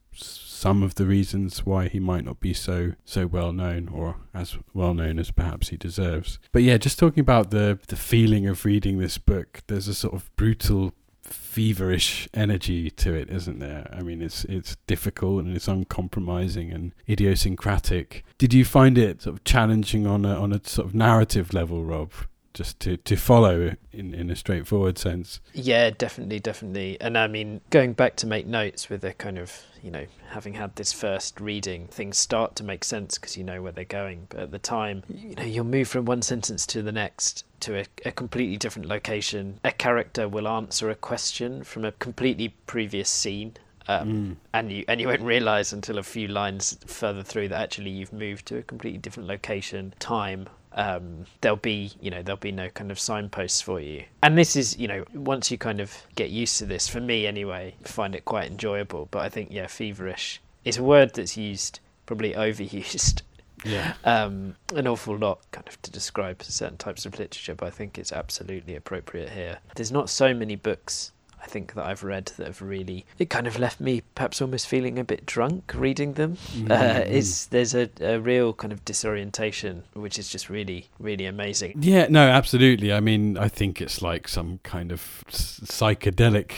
some 0.58 0.82
of 0.82 0.96
the 0.96 1.06
reasons 1.06 1.64
why 1.64 1.86
he 1.86 2.00
might 2.00 2.24
not 2.24 2.40
be 2.40 2.52
so 2.52 2.92
so 3.04 3.26
well 3.26 3.52
known 3.52 3.88
or 3.88 4.16
as 4.34 4.58
well 4.74 4.92
known 4.92 5.18
as 5.18 5.30
perhaps 5.30 5.68
he 5.68 5.76
deserves. 5.76 6.40
But 6.52 6.64
yeah, 6.64 6.78
just 6.78 6.98
talking 6.98 7.20
about 7.20 7.50
the 7.50 7.78
the 7.86 7.96
feeling 7.96 8.46
of 8.48 8.64
reading 8.64 8.98
this 8.98 9.18
book, 9.18 9.62
there's 9.68 9.86
a 9.86 9.94
sort 9.94 10.14
of 10.14 10.34
brutal 10.34 10.92
feverish 11.22 12.28
energy 12.34 12.90
to 12.90 13.14
it, 13.14 13.30
isn't 13.30 13.60
there? 13.60 13.88
I 13.92 14.02
mean, 14.02 14.20
it's 14.20 14.44
it's 14.46 14.76
difficult 14.88 15.44
and 15.44 15.54
it's 15.54 15.68
uncompromising 15.68 16.72
and 16.72 16.92
idiosyncratic. 17.08 18.24
Did 18.36 18.52
you 18.52 18.64
find 18.64 18.98
it 18.98 19.22
sort 19.22 19.36
of 19.36 19.44
challenging 19.44 20.06
on 20.06 20.24
a 20.24 20.34
on 20.34 20.52
a 20.52 20.60
sort 20.64 20.88
of 20.88 20.94
narrative 20.94 21.54
level, 21.54 21.84
Rob? 21.84 22.12
Just 22.54 22.80
to, 22.80 22.96
to 22.96 23.16
follow 23.16 23.76
in, 23.92 24.14
in 24.14 24.30
a 24.30 24.36
straightforward 24.36 24.98
sense. 24.98 25.40
Yeah, 25.52 25.90
definitely, 25.90 26.40
definitely. 26.40 27.00
And 27.00 27.16
I 27.16 27.28
mean, 27.28 27.60
going 27.70 27.92
back 27.92 28.16
to 28.16 28.26
make 28.26 28.46
notes 28.46 28.88
with 28.88 29.04
a 29.04 29.12
kind 29.12 29.38
of 29.38 29.62
you 29.82 29.90
know, 29.90 30.06
having 30.30 30.54
had 30.54 30.74
this 30.76 30.92
first 30.92 31.40
reading, 31.40 31.86
things 31.88 32.18
start 32.18 32.56
to 32.56 32.64
make 32.64 32.84
sense 32.84 33.18
because 33.18 33.36
you 33.36 33.44
know 33.44 33.62
where 33.62 33.72
they're 33.72 33.84
going. 33.84 34.26
But 34.28 34.40
at 34.40 34.50
the 34.50 34.58
time, 34.58 35.02
you 35.08 35.34
know, 35.34 35.44
you'll 35.44 35.64
move 35.64 35.88
from 35.88 36.04
one 36.04 36.22
sentence 36.22 36.66
to 36.66 36.82
the 36.82 36.92
next 36.92 37.44
to 37.60 37.80
a, 37.80 37.84
a, 38.04 38.12
completely 38.12 38.56
different 38.56 38.88
location. 38.88 39.60
A 39.64 39.72
character 39.72 40.28
will 40.28 40.48
answer 40.48 40.90
a 40.90 40.94
question 40.94 41.64
from 41.64 41.84
a 41.84 41.92
completely 41.92 42.54
previous 42.66 43.08
scene. 43.08 43.54
Um, 43.90 44.08
mm. 44.08 44.36
and 44.52 44.70
you 44.70 44.84
and 44.86 45.00
you 45.00 45.08
won't 45.08 45.22
realize 45.22 45.72
until 45.72 45.96
a 45.96 46.02
few 46.02 46.28
lines 46.28 46.76
further 46.86 47.22
through 47.22 47.48
that 47.48 47.62
actually 47.62 47.88
you've 47.88 48.12
moved 48.12 48.44
to 48.48 48.58
a 48.58 48.62
completely 48.62 48.98
different 48.98 49.26
location, 49.26 49.94
time, 49.98 50.46
um, 50.72 51.26
there'll 51.40 51.56
be 51.56 51.92
you 52.00 52.10
know 52.10 52.22
there'll 52.22 52.36
be 52.36 52.52
no 52.52 52.68
kind 52.70 52.90
of 52.90 52.98
signposts 52.98 53.60
for 53.60 53.80
you. 53.80 54.04
And 54.22 54.36
this 54.36 54.56
is 54.56 54.78
you 54.78 54.88
know 54.88 55.04
once 55.14 55.50
you 55.50 55.58
kind 55.58 55.80
of 55.80 55.94
get 56.14 56.30
used 56.30 56.58
to 56.58 56.66
this 56.66 56.88
for 56.88 57.00
me 57.00 57.26
anyway 57.26 57.74
find 57.84 58.14
it 58.14 58.24
quite 58.24 58.50
enjoyable. 58.50 59.08
But 59.10 59.20
i 59.20 59.28
think 59.28 59.48
yeah 59.50 59.66
feverish 59.66 60.40
is 60.64 60.78
a 60.78 60.82
word 60.82 61.14
that's 61.14 61.36
used 61.36 61.80
probably 62.06 62.32
overused 62.46 63.22
yeah. 63.64 63.94
um, 64.04 64.54
an 64.74 64.86
awful 64.86 65.16
lot 65.16 65.40
kind 65.50 65.66
of 65.66 65.80
to 65.82 65.90
describe 65.90 66.42
certain 66.42 66.76
types 66.76 67.04
of 67.04 67.18
literature 67.18 67.54
but 67.54 67.66
i 67.66 67.70
think 67.70 67.98
it's 67.98 68.12
absolutely 68.12 68.76
appropriate 68.76 69.30
here. 69.30 69.58
There's 69.74 69.92
not 69.92 70.08
so 70.08 70.32
many 70.32 70.56
books 70.56 71.12
I 71.42 71.46
think 71.46 71.74
that 71.74 71.86
I've 71.86 72.02
read 72.02 72.26
that 72.36 72.46
have 72.46 72.62
really 72.62 73.06
it 73.18 73.30
kind 73.30 73.46
of 73.46 73.58
left 73.58 73.80
me 73.80 74.02
perhaps 74.14 74.40
almost 74.40 74.66
feeling 74.66 74.98
a 74.98 75.04
bit 75.04 75.26
drunk 75.26 75.72
reading 75.74 76.14
them. 76.14 76.36
Mm-hmm. 76.36 76.72
Uh, 76.72 77.04
is 77.06 77.46
there's 77.46 77.74
a, 77.74 77.88
a 78.00 78.18
real 78.18 78.52
kind 78.52 78.72
of 78.72 78.84
disorientation 78.84 79.84
which 79.94 80.18
is 80.18 80.28
just 80.28 80.48
really 80.50 80.88
really 80.98 81.26
amazing. 81.26 81.74
Yeah, 81.80 82.06
no, 82.08 82.28
absolutely. 82.28 82.92
I 82.92 83.00
mean, 83.00 83.38
I 83.38 83.48
think 83.48 83.80
it's 83.80 84.02
like 84.02 84.28
some 84.28 84.60
kind 84.62 84.92
of 84.92 85.24
psychedelic 85.28 86.50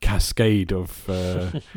cascade 0.00 0.72
of. 0.72 1.08
Uh, 1.08 1.60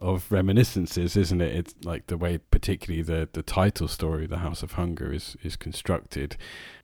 of 0.00 0.30
reminiscences, 0.30 1.16
isn't 1.16 1.40
it? 1.40 1.56
It's 1.56 1.74
like 1.82 2.06
the 2.06 2.16
way, 2.16 2.38
particularly 2.38 3.02
the 3.02 3.28
the 3.32 3.42
title 3.42 3.88
story, 3.88 4.26
"The 4.26 4.38
House 4.38 4.62
of 4.62 4.72
Hunger," 4.72 5.12
is 5.12 5.36
is 5.42 5.56
constructed, 5.56 6.36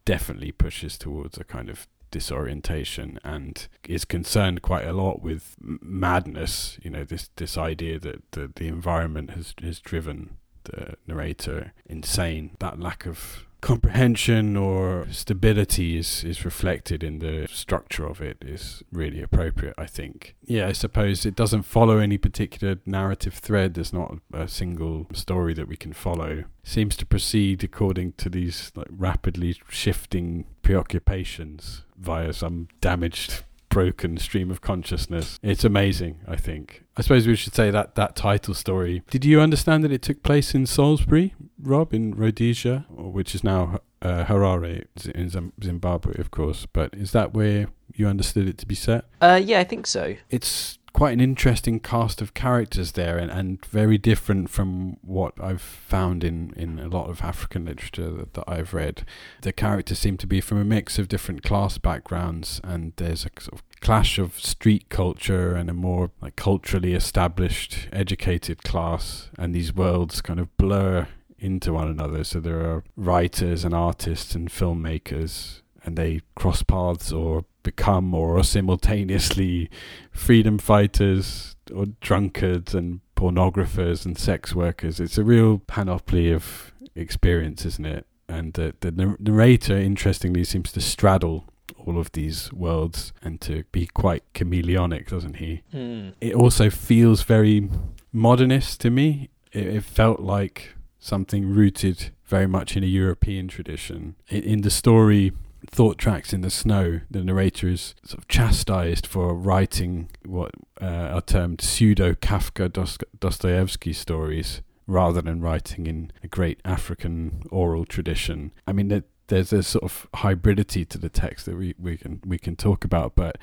definitely 0.05 0.53
pushes 0.53 0.99
towards 0.99 1.39
a 1.39 1.45
kind 1.45 1.71
of 1.71 1.87
disorientation 2.15 3.19
and 3.25 3.67
is 3.89 4.05
concerned 4.05 4.63
quite 4.63 4.87
a 4.87 4.93
lot 4.93 5.21
with 5.21 5.57
madness. 5.61 6.79
You 6.81 6.91
know, 6.91 7.03
this 7.03 7.29
this 7.35 7.59
idea 7.59 7.99
that 7.99 8.23
the, 8.31 8.53
the 8.55 8.69
environment 8.69 9.31
has 9.31 9.53
has 9.61 9.81
driven 9.81 10.37
the 10.63 10.95
narrator 11.09 11.73
insane. 11.87 12.53
That 12.61 12.79
lack 12.79 13.05
of 13.05 13.47
comprehension 13.65 14.59
or 14.59 15.07
stability 15.11 15.97
is, 15.97 16.23
is 16.23 16.45
reflected 16.45 17.03
in 17.03 17.19
the 17.21 17.49
structure 17.51 18.07
of 18.07 18.21
it 18.21 18.37
is 18.43 18.83
really 18.93 19.23
appropriate, 19.23 19.75
I 19.79 19.87
think. 19.87 20.37
Yeah, 20.45 20.69
I 20.69 20.73
suppose 20.73 21.25
it 21.25 21.35
doesn't 21.35 21.63
follow 21.63 21.97
any 21.97 22.19
particular 22.19 22.77
narrative 22.85 23.33
thread. 23.33 23.73
There's 23.73 23.93
not 23.93 24.19
a 24.35 24.49
single 24.49 25.07
story 25.15 25.55
that 25.55 25.67
we 25.67 25.77
can 25.77 25.95
follow. 25.95 26.45
Seems 26.63 26.95
to 26.97 27.07
proceed 27.07 27.65
according 27.65 28.13
to 28.19 28.29
these 28.29 28.71
like 28.77 28.89
rapidly 28.91 29.57
shifting 29.71 30.45
preoccupations 30.61 31.84
via 31.99 32.33
some 32.33 32.69
damaged 32.81 33.45
broken 33.69 34.17
stream 34.19 34.51
of 34.51 34.61
consciousness. 34.61 35.39
It's 35.43 35.65
amazing, 35.65 36.21
I 36.29 36.37
think. 36.37 36.85
I 36.97 37.03
suppose 37.03 37.27
we 37.27 37.35
should 37.35 37.55
say 37.55 37.71
that 37.71 37.97
that 37.97 38.15
title 38.15 38.55
story. 38.55 39.03
Did 39.11 39.25
you 39.25 39.41
understand 39.41 39.83
that 39.83 39.91
it 39.91 40.03
took 40.03 40.23
place 40.23 40.55
in 40.55 40.67
Salisbury, 40.67 41.35
Rob, 41.61 41.93
in 41.93 42.15
Rhodesia, 42.15 42.87
which 42.91 43.35
is 43.35 43.43
now 43.43 43.81
uh, 44.01 44.25
Harare 44.25 44.85
in 45.13 45.53
Zimbabwe, 45.63 46.15
of 46.21 46.31
course? 46.31 46.67
But 46.67 46.95
is 46.95 47.11
that 47.13 47.35
where 47.35 47.67
you 47.93 48.07
understood 48.07 48.49
it 48.49 48.59
to 48.59 48.67
be 48.67 48.77
set? 48.77 49.07
Uh, 49.21 49.41
yeah, 49.43 49.59
I 49.59 49.65
think 49.65 49.89
so. 49.89 50.15
It's 50.31 50.79
quite 50.95 51.13
an 51.13 51.21
interesting 51.21 51.81
cast 51.81 52.23
of 52.23 52.35
characters 52.35 52.93
there 52.93 53.19
and, 53.19 53.29
and 53.29 53.63
very 53.67 53.99
different 53.99 54.49
from 54.49 54.97
what 55.03 55.35
I've 55.43 55.61
found 55.61 56.23
in, 56.23 56.55
in 56.57 56.79
a 56.79 56.87
lot 56.87 57.11
of 57.11 57.21
African 57.21 57.65
literature 57.65 58.11
that, 58.13 58.35
that 58.35 58.45
I've 58.47 58.73
read. 58.73 59.05
The 59.43 59.53
characters 59.53 59.99
seem 59.99 60.17
to 60.19 60.27
be 60.27 60.41
from 60.41 60.59
a 60.59 60.65
mix 60.65 60.97
of 60.97 61.09
different 61.09 61.43
class 61.43 61.79
backgrounds 61.79 62.61
and 62.63 62.93
there's 62.97 63.27
a 63.27 63.41
sort 63.41 63.55
of 63.55 63.81
clash 63.81 64.19
of 64.19 64.39
street 64.39 64.89
culture 64.89 65.55
and 65.57 65.69
a 65.69 65.75
more 65.75 66.13
like 66.23 66.37
culturally 66.37 66.95
established 66.95 67.89
educated 67.93 68.63
class 68.63 69.31
and 69.37 69.53
these 69.53 69.75
worlds 69.75 70.23
kind 70.23 70.39
of 70.39 70.57
blur 70.57 71.09
into 71.41 71.73
one 71.73 71.89
another 71.89 72.23
so 72.23 72.39
there 72.39 72.61
are 72.61 72.85
writers 72.97 73.65
and 73.65 73.75
artists 73.75 74.37
and 74.37 74.49
filmmakers 74.49 75.61
and 75.85 75.97
they 75.97 76.21
cross 76.35 76.63
paths 76.63 77.13
or 77.13 77.45
become 77.63 78.15
or 78.15 78.39
are 78.39 78.45
simultaneously 78.45 79.71
freedom 80.11 80.59
fighters 80.59 81.57
or 81.75 81.87
drunkards 82.01 82.75
and 82.75 83.01
pornographers 83.17 84.05
and 84.05 84.19
sex 84.19 84.55
workers. 84.55 85.01
It's 85.01 85.19
a 85.19 85.25
real 85.25 85.59
panoply 85.59 86.33
of 86.33 86.73
experience, 86.95 87.65
isn't 87.65 87.87
it? 87.87 88.07
And 88.29 88.53
the, 88.55 88.75
the 88.81 89.17
narrator, 89.19 89.77
interestingly, 89.77 90.45
seems 90.45 90.73
to 90.73 90.81
straddle 90.81 91.45
all 91.77 91.99
of 91.99 92.13
these 92.13 92.53
worlds 92.53 93.13
and 93.23 93.41
to 93.43 93.65
be 93.73 93.87
quite 93.87 94.23
chameleonic, 94.33 95.09
doesn't 95.09 95.37
he? 95.37 95.63
Mm. 95.73 96.15
It 96.21 96.35
also 96.35 96.71
feels 96.71 97.23
very 97.23 97.69
modernist 98.13 98.81
to 98.83 98.91
me. 98.91 99.29
It, 99.53 99.67
it, 99.67 99.85
felt 99.85 100.21
like 100.21 100.75
something 100.99 101.47
rooted 101.47 102.11
very 102.25 102.47
much 102.47 102.77
in 102.77 102.83
a 102.83 102.87
European 102.87 103.49
tradition. 103.49 104.17
In 104.29 104.63
the 104.63 104.71
story, 104.71 105.33
Thought 105.67 105.99
Tracks 105.99 106.33
in 106.33 106.41
the 106.43 106.51
Snow, 106.51 107.01
the 107.11 107.25
narrator 107.25 107.69
is 107.69 107.95
sort 108.05 108.19
of 108.19 108.29
chastised 108.29 109.07
for 109.07 109.35
writing 109.35 110.11
what 110.25 110.53
uh, 110.81 110.85
are 110.85 111.21
termed 111.21 111.61
pseudo 111.61 112.15
Kafka 112.15 112.71
Dostoevsky 113.19 113.93
stories 113.93 114.63
rather 114.87 115.23
than 115.23 115.41
writing 115.41 115.87
in 115.87 116.13
a 116.23 116.29
great 116.29 116.61
African 116.65 117.43
oral 117.51 117.85
tradition. 117.85 118.53
I 118.67 118.73
mean, 118.73 118.89
the, 118.89 119.05
there's 119.29 119.53
a 119.53 119.63
sort 119.63 119.85
of 119.85 120.07
hybridity 120.15 120.89
to 120.89 120.99
the 120.99 121.09
text 121.09 121.47
that 121.47 121.57
we, 121.57 121.75
we 121.79 121.97
can 121.97 122.21
we 122.27 122.39
can 122.39 122.57
talk 122.57 122.85
about. 122.85 123.15
But 123.15 123.39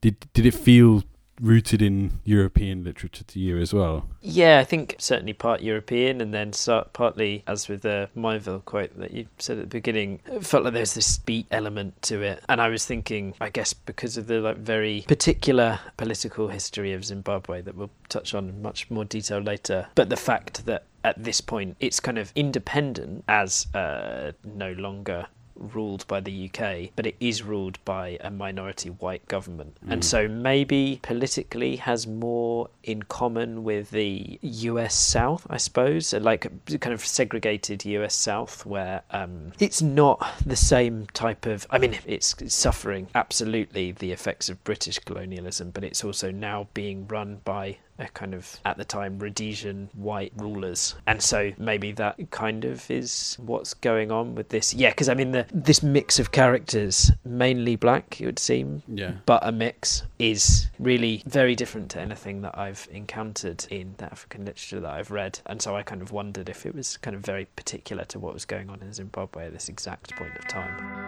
did 0.00 0.26
did 0.32 0.46
it 0.46 0.54
feel 0.54 1.04
rooted 1.40 1.82
in 1.82 2.20
European 2.24 2.84
literature 2.84 3.24
to 3.24 3.38
you 3.38 3.58
as 3.58 3.72
well? 3.72 4.08
Yeah, 4.20 4.58
I 4.58 4.64
think 4.64 4.96
certainly 4.98 5.32
part 5.32 5.60
European, 5.60 6.20
and 6.20 6.32
then 6.32 6.52
partly, 6.92 7.42
as 7.46 7.68
with 7.68 7.82
the 7.82 8.08
Miéville 8.16 8.64
quote 8.64 8.98
that 8.98 9.12
you 9.12 9.26
said 9.38 9.58
at 9.58 9.70
the 9.70 9.76
beginning, 9.76 10.20
felt 10.40 10.64
like 10.64 10.72
there's 10.72 10.94
this 10.94 11.18
beat 11.18 11.46
element 11.50 12.00
to 12.02 12.22
it. 12.22 12.42
And 12.48 12.60
I 12.60 12.68
was 12.68 12.84
thinking, 12.84 13.34
I 13.40 13.50
guess, 13.50 13.72
because 13.72 14.16
of 14.16 14.26
the 14.26 14.40
like 14.40 14.58
very 14.58 15.04
particular 15.06 15.78
political 15.96 16.48
history 16.48 16.92
of 16.92 17.04
Zimbabwe 17.04 17.62
that 17.62 17.74
we'll 17.74 17.90
touch 18.08 18.34
on 18.34 18.48
in 18.48 18.62
much 18.62 18.90
more 18.90 19.04
detail 19.04 19.38
later, 19.38 19.86
but 19.94 20.08
the 20.08 20.16
fact 20.16 20.66
that 20.66 20.84
at 21.04 21.22
this 21.22 21.40
point 21.40 21.76
it's 21.78 22.00
kind 22.00 22.18
of 22.18 22.32
independent 22.34 23.22
as 23.28 23.68
uh, 23.74 24.32
no 24.44 24.72
longer 24.72 25.26
ruled 25.56 26.06
by 26.06 26.20
the 26.20 26.50
UK, 26.50 26.90
but 26.96 27.06
it 27.06 27.16
is 27.20 27.42
ruled 27.42 27.78
by 27.84 28.18
a 28.20 28.30
minority 28.30 28.90
white 28.90 29.26
government. 29.28 29.76
Mm. 29.84 29.92
And 29.92 30.04
so 30.04 30.28
maybe 30.28 31.00
politically 31.02 31.76
has 31.76 32.06
more 32.06 32.68
in 32.82 33.02
common 33.02 33.64
with 33.64 33.90
the 33.90 34.38
US 34.42 34.94
South, 34.94 35.46
I 35.50 35.56
suppose, 35.56 36.12
like 36.12 36.46
kind 36.80 36.94
of 36.94 37.04
segregated 37.04 37.84
US 37.84 38.14
South, 38.14 38.64
where 38.66 39.02
um, 39.10 39.52
it's 39.58 39.82
not 39.82 40.24
the 40.44 40.56
same 40.56 41.06
type 41.12 41.46
of. 41.46 41.66
I 41.70 41.78
mean, 41.78 41.98
it's 42.06 42.34
suffering 42.54 43.08
absolutely 43.14 43.92
the 43.92 44.12
effects 44.12 44.48
of 44.48 44.62
British 44.64 44.98
colonialism, 45.00 45.70
but 45.70 45.84
it's 45.84 46.04
also 46.04 46.30
now 46.30 46.68
being 46.74 47.06
run 47.06 47.40
by 47.44 47.78
kind 48.14 48.34
of 48.34 48.58
at 48.64 48.76
the 48.76 48.84
time 48.84 49.18
Rhodesian 49.18 49.88
white 49.94 50.32
rulers, 50.36 50.94
and 51.06 51.22
so 51.22 51.52
maybe 51.58 51.92
that 51.92 52.30
kind 52.30 52.64
of 52.64 52.90
is 52.90 53.36
what's 53.40 53.74
going 53.74 54.10
on 54.10 54.34
with 54.34 54.48
this. 54.50 54.74
Yeah, 54.74 54.90
because 54.90 55.08
I 55.08 55.14
mean 55.14 55.32
the 55.32 55.46
this 55.52 55.82
mix 55.82 56.18
of 56.18 56.32
characters, 56.32 57.10
mainly 57.24 57.76
black, 57.76 58.20
it 58.20 58.26
would 58.26 58.38
seem. 58.38 58.82
Yeah. 58.86 59.12
But 59.24 59.46
a 59.46 59.52
mix 59.52 60.02
is 60.18 60.66
really 60.78 61.22
very 61.26 61.54
different 61.54 61.90
to 61.92 62.00
anything 62.00 62.42
that 62.42 62.58
I've 62.58 62.86
encountered 62.90 63.66
in 63.70 63.94
the 63.98 64.04
African 64.06 64.44
literature 64.44 64.80
that 64.80 64.92
I've 64.92 65.10
read, 65.10 65.40
and 65.46 65.62
so 65.62 65.76
I 65.76 65.82
kind 65.82 66.02
of 66.02 66.12
wondered 66.12 66.48
if 66.48 66.66
it 66.66 66.74
was 66.74 66.96
kind 66.98 67.16
of 67.16 67.22
very 67.22 67.46
particular 67.56 68.04
to 68.06 68.18
what 68.18 68.34
was 68.34 68.44
going 68.44 68.68
on 68.70 68.82
in 68.82 68.92
Zimbabwe 68.92 69.46
at 69.46 69.52
this 69.52 69.68
exact 69.68 70.14
point 70.16 70.36
of 70.36 70.46
time. 70.48 71.06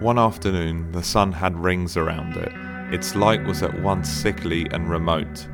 One 0.00 0.18
afternoon, 0.18 0.92
the 0.92 1.02
sun 1.02 1.32
had 1.32 1.56
rings 1.56 1.96
around 1.96 2.36
it 2.36 2.52
its 2.92 3.14
light 3.14 3.44
was 3.44 3.62
at 3.62 3.80
once 3.80 4.08
sickly 4.08 4.66
and 4.70 4.90
remote, 4.90 5.46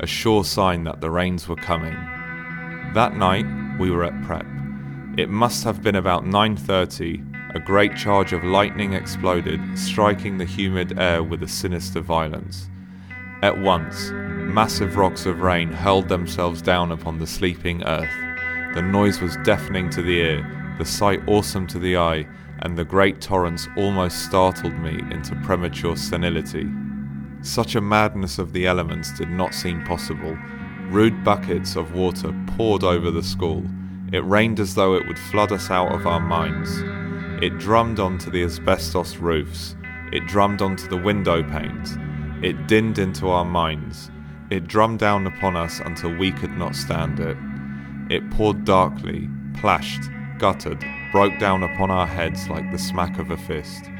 a 0.00 0.06
sure 0.06 0.44
sign 0.44 0.84
that 0.84 1.00
the 1.00 1.10
rains 1.10 1.48
were 1.48 1.56
coming. 1.56 1.96
That 2.94 3.16
night, 3.16 3.46
we 3.78 3.90
were 3.90 4.04
at 4.04 4.22
prep. 4.22 4.46
It 5.16 5.28
must 5.28 5.64
have 5.64 5.82
been 5.82 5.96
about 5.96 6.24
9:30. 6.24 7.24
A 7.54 7.60
great 7.60 7.96
charge 7.96 8.32
of 8.32 8.44
lightning 8.44 8.92
exploded, 8.92 9.60
striking 9.76 10.38
the 10.38 10.44
humid 10.44 10.98
air 10.98 11.22
with 11.22 11.42
a 11.42 11.48
sinister 11.48 12.00
violence. 12.00 12.68
At 13.42 13.58
once, 13.58 14.10
massive 14.12 14.96
rocks 14.96 15.26
of 15.26 15.40
rain 15.40 15.72
hurled 15.72 16.08
themselves 16.08 16.60
down 16.60 16.92
upon 16.92 17.18
the 17.18 17.26
sleeping 17.26 17.82
earth. 17.84 18.14
The 18.74 18.82
noise 18.82 19.20
was 19.20 19.36
deafening 19.44 19.90
to 19.90 20.02
the 20.02 20.20
ear, 20.20 20.74
the 20.78 20.84
sight 20.84 21.22
awesome 21.26 21.66
to 21.68 21.78
the 21.78 21.96
eye, 21.96 22.26
and 22.60 22.76
the 22.76 22.84
great 22.84 23.20
torrents 23.20 23.68
almost 23.76 24.24
startled 24.24 24.78
me 24.78 25.00
into 25.10 25.34
premature 25.44 25.96
senility. 25.96 26.68
Such 27.42 27.76
a 27.76 27.80
madness 27.80 28.38
of 28.38 28.52
the 28.52 28.66
elements 28.66 29.16
did 29.16 29.30
not 29.30 29.54
seem 29.54 29.84
possible. 29.84 30.36
Rude 30.90 31.22
buckets 31.22 31.76
of 31.76 31.94
water 31.94 32.34
poured 32.56 32.82
over 32.82 33.10
the 33.10 33.22
school. 33.22 33.64
It 34.12 34.24
rained 34.24 34.58
as 34.58 34.74
though 34.74 34.94
it 34.94 35.06
would 35.06 35.18
flood 35.18 35.52
us 35.52 35.70
out 35.70 35.92
of 35.92 36.06
our 36.06 36.20
minds. 36.20 36.80
It 37.42 37.58
drummed 37.58 38.00
onto 38.00 38.30
the 38.30 38.42
asbestos 38.42 39.16
roofs. 39.16 39.76
It 40.12 40.26
drummed 40.26 40.62
onto 40.62 40.88
the 40.88 40.96
window 40.96 41.42
panes. 41.42 41.96
It 42.42 42.66
dinned 42.66 42.98
into 42.98 43.28
our 43.28 43.44
minds. 43.44 44.10
It 44.50 44.66
drummed 44.66 44.98
down 44.98 45.26
upon 45.26 45.56
us 45.56 45.80
until 45.80 46.16
we 46.16 46.32
could 46.32 46.56
not 46.56 46.74
stand 46.74 47.20
it. 47.20 47.36
It 48.10 48.30
poured 48.30 48.64
darkly, 48.64 49.28
plashed, 49.54 50.10
guttered, 50.38 50.82
broke 51.10 51.38
down 51.38 51.62
upon 51.62 51.90
our 51.90 52.06
heads 52.06 52.48
like 52.48 52.70
the 52.70 52.78
smack 52.78 53.18
of 53.18 53.30
a 53.30 53.36
fist. 53.36 53.90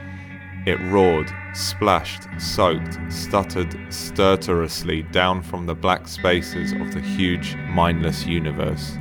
It 0.66 0.78
roared, 0.90 1.32
splashed, 1.54 2.24
soaked, 2.38 2.98
stuttered 3.08 3.76
stertorously 3.92 5.02
down 5.04 5.42
from 5.42 5.66
the 5.66 5.74
black 5.74 6.06
spaces 6.08 6.72
of 6.72 6.92
the 6.92 7.00
huge, 7.00 7.56
mindless 7.68 8.26
universe. 8.26 8.98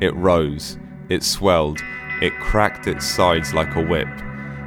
It 0.00 0.14
rose, 0.16 0.78
it 1.08 1.22
swelled, 1.22 1.80
it 2.20 2.32
cracked 2.40 2.86
its 2.86 3.06
sides 3.06 3.54
like 3.54 3.76
a 3.76 3.84
whip. 3.84 4.08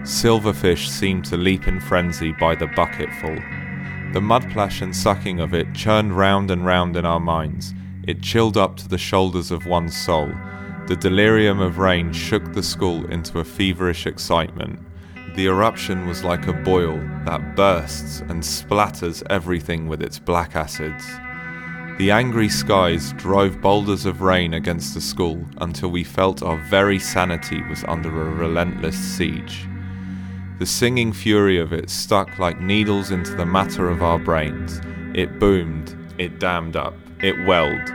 Silverfish 0.04 0.88
seemed 0.88 1.26
to 1.26 1.38
leap 1.38 1.68
in 1.68 1.82
frenzy 1.82 2.32
by 2.32 2.56
the 2.56 2.68
bucketful. 2.68 3.36
The 4.14 4.22
mudplash 4.22 4.82
and 4.82 4.96
sucking 4.96 5.40
of 5.40 5.54
it 5.54 5.74
churned 5.74 6.16
round 6.16 6.50
and 6.50 6.66
round 6.66 6.96
in 6.96 7.06
our 7.06 7.20
minds. 7.20 7.74
It 8.08 8.22
chilled 8.22 8.56
up 8.56 8.78
to 8.78 8.88
the 8.88 8.98
shoulders 8.98 9.52
of 9.52 9.66
one's 9.66 9.98
soul 9.98 10.32
the 10.88 10.96
delirium 10.96 11.60
of 11.60 11.80
rain 11.80 12.14
shook 12.14 12.54
the 12.54 12.64
school 12.64 13.06
into 13.12 13.40
a 13.40 13.44
feverish 13.44 14.06
excitement. 14.06 14.80
The 15.36 15.48
eruption 15.48 16.08
was 16.08 16.24
like 16.24 16.48
a 16.48 16.54
boil 16.54 16.98
that 17.26 17.58
bursts 17.58 18.22
and 18.22 18.42
splatters 18.42 19.22
everything 19.30 19.90
with 19.90 20.02
its 20.02 20.18
black 20.18 20.56
acids. 20.56 21.06
The 21.98 22.10
angry 22.12 22.48
skies 22.48 23.12
drove 23.18 23.60
boulders 23.60 24.06
of 24.06 24.22
rain 24.22 24.54
against 24.54 24.94
the 24.94 25.02
school 25.02 25.44
until 25.58 25.90
we 25.90 26.06
felt 26.06 26.42
our 26.42 26.58
very 26.70 27.00
sanity 27.00 27.62
was 27.64 27.84
under 27.84 28.10
a 28.10 28.34
relentless 28.34 28.98
siege. 28.98 29.68
The 30.60 30.66
singing 30.66 31.12
fury 31.12 31.60
of 31.60 31.74
it 31.74 31.90
stuck 31.90 32.40
like 32.40 32.62
needles 32.62 33.12
into 33.12 33.36
the 33.36 33.46
matter 33.46 33.90
of 33.90 34.02
our 34.02 34.20
brains. 34.20 34.80
It 35.14 35.38
boomed, 35.38 35.98
it 36.18 36.40
dammed 36.40 36.78
up, 36.78 36.96
it 37.22 37.36
welled, 37.46 37.90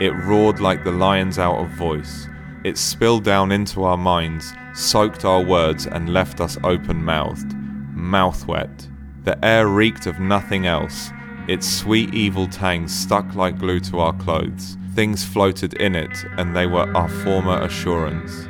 it 0.00 0.12
roared 0.24 0.60
like 0.60 0.84
the 0.84 0.92
lions 0.92 1.38
out 1.38 1.58
of 1.58 1.68
voice. 1.70 2.26
It 2.64 2.76
spilled 2.76 3.24
down 3.24 3.52
into 3.52 3.84
our 3.84 3.96
minds, 3.96 4.52
soaked 4.74 5.24
our 5.24 5.42
words, 5.42 5.86
and 5.86 6.12
left 6.12 6.40
us 6.40 6.58
open 6.64 7.04
mouthed, 7.04 7.54
mouth 7.94 8.46
wet. 8.46 8.88
The 9.24 9.42
air 9.44 9.68
reeked 9.68 10.06
of 10.06 10.18
nothing 10.18 10.66
else. 10.66 11.10
Its 11.46 11.68
sweet 11.68 12.12
evil 12.14 12.46
tang 12.46 12.88
stuck 12.88 13.34
like 13.34 13.58
glue 13.58 13.80
to 13.80 14.00
our 14.00 14.12
clothes. 14.12 14.76
Things 14.94 15.24
floated 15.24 15.74
in 15.74 15.94
it, 15.94 16.24
and 16.36 16.54
they 16.54 16.66
were 16.66 16.94
our 16.96 17.08
former 17.08 17.62
assurance. 17.62 18.48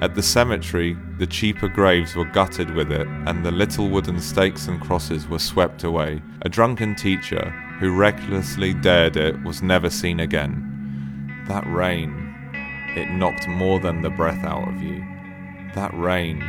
At 0.00 0.14
the 0.14 0.22
cemetery, 0.22 0.96
the 1.18 1.26
cheaper 1.26 1.68
graves 1.68 2.16
were 2.16 2.24
gutted 2.24 2.74
with 2.74 2.90
it, 2.90 3.06
and 3.06 3.44
the 3.44 3.52
little 3.52 3.88
wooden 3.88 4.18
stakes 4.20 4.66
and 4.66 4.80
crosses 4.80 5.28
were 5.28 5.38
swept 5.38 5.84
away. 5.84 6.20
A 6.42 6.48
drunken 6.48 6.96
teacher, 6.96 7.50
who 7.78 7.94
recklessly 7.94 8.74
dared 8.74 9.16
it, 9.16 9.40
was 9.44 9.62
never 9.62 9.90
seen 9.90 10.18
again. 10.18 11.44
That 11.46 11.64
rain, 11.66 12.21
it 12.96 13.10
knocked 13.10 13.48
more 13.48 13.80
than 13.80 14.02
the 14.02 14.10
breath 14.10 14.44
out 14.44 14.68
of 14.68 14.82
you. 14.82 15.04
That 15.74 15.92
rain, 15.94 16.42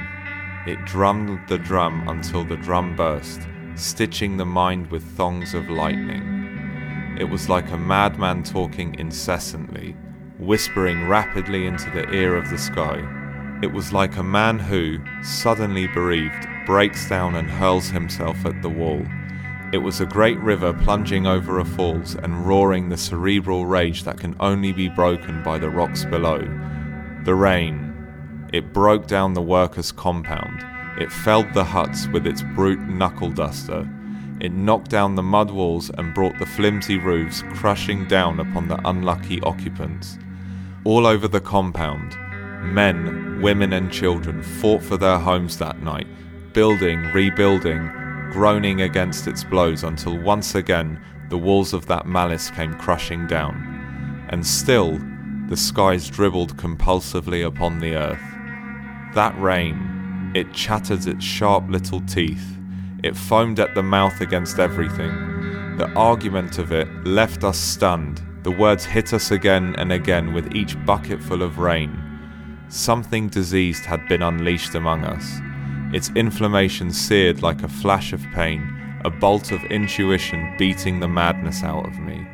it 0.66 0.84
drummed 0.86 1.48
the 1.48 1.58
drum 1.58 2.08
until 2.08 2.44
the 2.44 2.58
drum 2.58 2.96
burst, 2.96 3.42
stitching 3.76 4.38
the 4.38 4.46
mind 4.46 4.92
with 4.92 5.04
thongs 5.04 5.54
of 5.54 5.70
lightning. 5.70 7.18
It 7.20 7.26
was 7.26 7.50
like 7.50 7.72
a 7.72 7.78
madman 7.78 8.44
talking 8.44 8.96
incessantly, 8.96 9.96
whispering 10.40 11.08
rapidly 11.08 11.66
into 11.66 11.90
the 11.92 12.10
ear 12.12 12.36
of 12.36 12.50
the 12.50 12.58
sky. 12.58 13.02
It 13.62 13.72
was 13.72 13.94
like 13.94 14.18
a 14.18 14.24
man 14.24 14.60
who, 14.60 15.00
suddenly 15.22 15.88
bereaved, 15.88 16.48
breaks 16.66 17.08
down 17.08 17.36
and 17.36 17.50
hurls 17.50 17.90
himself 17.90 18.46
at 18.46 18.62
the 18.62 18.70
wall. 18.70 19.06
It 19.74 19.82
was 19.82 20.00
a 20.00 20.06
great 20.06 20.40
river 20.40 20.72
plunging 20.72 21.26
over 21.26 21.58
a 21.58 21.66
falls 21.66 22.14
and 22.14 22.46
roaring 22.46 22.90
the 22.90 22.96
cerebral 22.96 23.66
rage 23.66 24.04
that 24.04 24.20
can 24.20 24.36
only 24.40 24.72
be 24.72 24.88
broken 24.88 25.42
by 25.42 25.58
the 25.58 25.72
rocks 25.72 26.06
below. 26.06 26.42
The 27.26 27.34
rain. 27.34 28.48
It 28.54 28.72
broke 28.72 29.08
down 29.08 29.34
the 29.34 29.42
workers' 29.42 29.92
compound. 29.92 30.64
It 31.02 31.12
felled 31.12 31.52
the 31.56 31.64
huts 31.64 32.08
with 32.10 32.28
its 32.28 32.44
brute 32.54 32.88
knuckle 32.88 33.32
duster. 33.32 33.90
It 34.40 34.52
knocked 34.52 34.92
down 34.92 35.16
the 35.16 35.24
mud 35.24 35.50
walls 35.50 35.90
and 35.98 36.14
brought 36.14 36.38
the 36.38 36.46
flimsy 36.46 37.00
roofs 37.00 37.42
crushing 37.54 38.08
down 38.08 38.40
upon 38.40 38.68
the 38.68 38.80
unlucky 38.88 39.42
occupants. 39.42 40.20
All 40.84 41.08
over 41.08 41.28
the 41.28 41.42
compound, 41.42 42.16
men, 42.62 43.42
women, 43.42 43.74
and 43.74 43.92
children 43.92 44.44
fought 44.44 44.84
for 44.84 44.98
their 44.98 45.18
homes 45.18 45.58
that 45.58 45.82
night, 45.82 46.06
building, 46.54 47.02
rebuilding, 47.12 47.90
groaning 48.34 48.82
against 48.82 49.28
its 49.28 49.44
blows 49.44 49.84
until 49.84 50.18
once 50.18 50.56
again 50.56 51.00
the 51.30 51.38
walls 51.38 51.72
of 51.72 51.86
that 51.86 52.08
malice 52.08 52.50
came 52.50 52.74
crushing 52.74 53.28
down. 53.28 54.28
And 54.30 54.46
still, 54.46 55.00
the 55.48 55.56
skies 55.56 56.10
dribbled 56.10 56.58
compulsively 56.58 57.46
upon 57.46 57.80
the 57.80 57.94
earth. 57.96 59.14
That 59.14 59.40
rain, 59.40 60.32
it 60.36 60.52
chattered 60.52 61.06
its 61.06 61.24
sharp 61.24 61.70
little 61.70 62.02
teeth, 62.02 62.58
it 63.04 63.16
foamed 63.16 63.60
at 63.60 63.76
the 63.76 63.84
mouth 63.84 64.20
against 64.20 64.58
everything. 64.58 65.78
The 65.78 65.92
argument 65.94 66.58
of 66.58 66.72
it 66.72 66.88
left 67.06 67.44
us 67.44 67.60
stunned. 67.60 68.22
The 68.44 68.52
words 68.52 68.84
hit 68.84 69.14
us 69.14 69.32
again 69.32 69.76
and 69.78 69.92
again 69.92 70.34
with 70.34 70.56
each 70.56 70.84
bucketful 70.86 71.44
of 71.44 71.60
rain. 71.60 72.00
Something 72.70 73.30
diseased 73.30 73.86
had 73.86 74.08
been 74.08 74.24
unleashed 74.24 74.74
among 74.74 75.04
us. 75.04 75.40
Its 75.94 76.10
inflammation 76.16 76.92
seared 76.92 77.44
like 77.44 77.62
a 77.62 77.68
flash 77.68 78.14
of 78.14 78.26
pain, 78.34 78.68
a 79.06 79.12
bolt 79.12 79.52
of 79.52 79.64
intuition 79.66 80.56
beating 80.58 81.00
the 81.00 81.08
madness 81.08 81.64
out 81.64 81.86
of 81.86 82.00
me. 82.00 82.26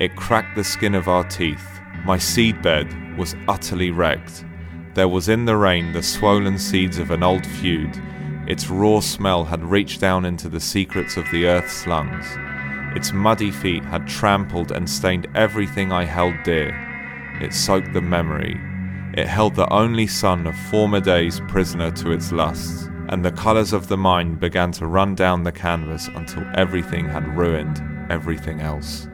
It 0.00 0.16
cracked 0.16 0.56
the 0.56 0.64
skin 0.64 0.94
of 0.94 1.06
our 1.06 1.24
teeth. 1.24 1.80
My 2.04 2.16
seedbed 2.16 3.18
was 3.18 3.36
utterly 3.46 3.90
wrecked. 3.90 4.44
There 4.94 5.08
was 5.08 5.28
in 5.28 5.44
the 5.44 5.56
rain 5.56 5.92
the 5.92 6.02
swollen 6.02 6.58
seeds 6.58 6.98
of 6.98 7.10
an 7.10 7.22
old 7.22 7.46
feud. 7.46 8.00
Its 8.46 8.68
raw 8.70 9.00
smell 9.00 9.44
had 9.44 9.62
reached 9.62 10.00
down 10.00 10.24
into 10.24 10.48
the 10.48 10.60
secrets 10.60 11.18
of 11.18 11.30
the 11.30 11.46
earth's 11.46 11.86
lungs. 11.86 12.26
Its 12.96 13.12
muddy 13.12 13.50
feet 13.50 13.84
had 13.84 14.08
trampled 14.08 14.72
and 14.72 14.88
stained 14.88 15.28
everything 15.34 15.92
I 15.92 16.04
held 16.04 16.34
dear. 16.42 16.72
It 17.42 17.52
soaked 17.52 17.92
the 17.92 18.00
memory. 18.00 18.58
It 19.14 19.26
held 19.26 19.54
the 19.54 19.72
only 19.72 20.06
son 20.06 20.46
of 20.46 20.56
former 20.70 21.00
days 21.00 21.40
prisoner 21.48 21.90
to 21.92 22.12
its 22.12 22.30
lusts, 22.30 22.88
and 23.08 23.24
the 23.24 23.32
colours 23.32 23.72
of 23.72 23.88
the 23.88 23.96
mind 23.96 24.38
began 24.38 24.70
to 24.72 24.86
run 24.86 25.14
down 25.14 25.42
the 25.42 25.52
canvas 25.52 26.08
until 26.08 26.44
everything 26.54 27.08
had 27.08 27.26
ruined 27.36 27.82
everything 28.10 28.60
else. 28.60 29.08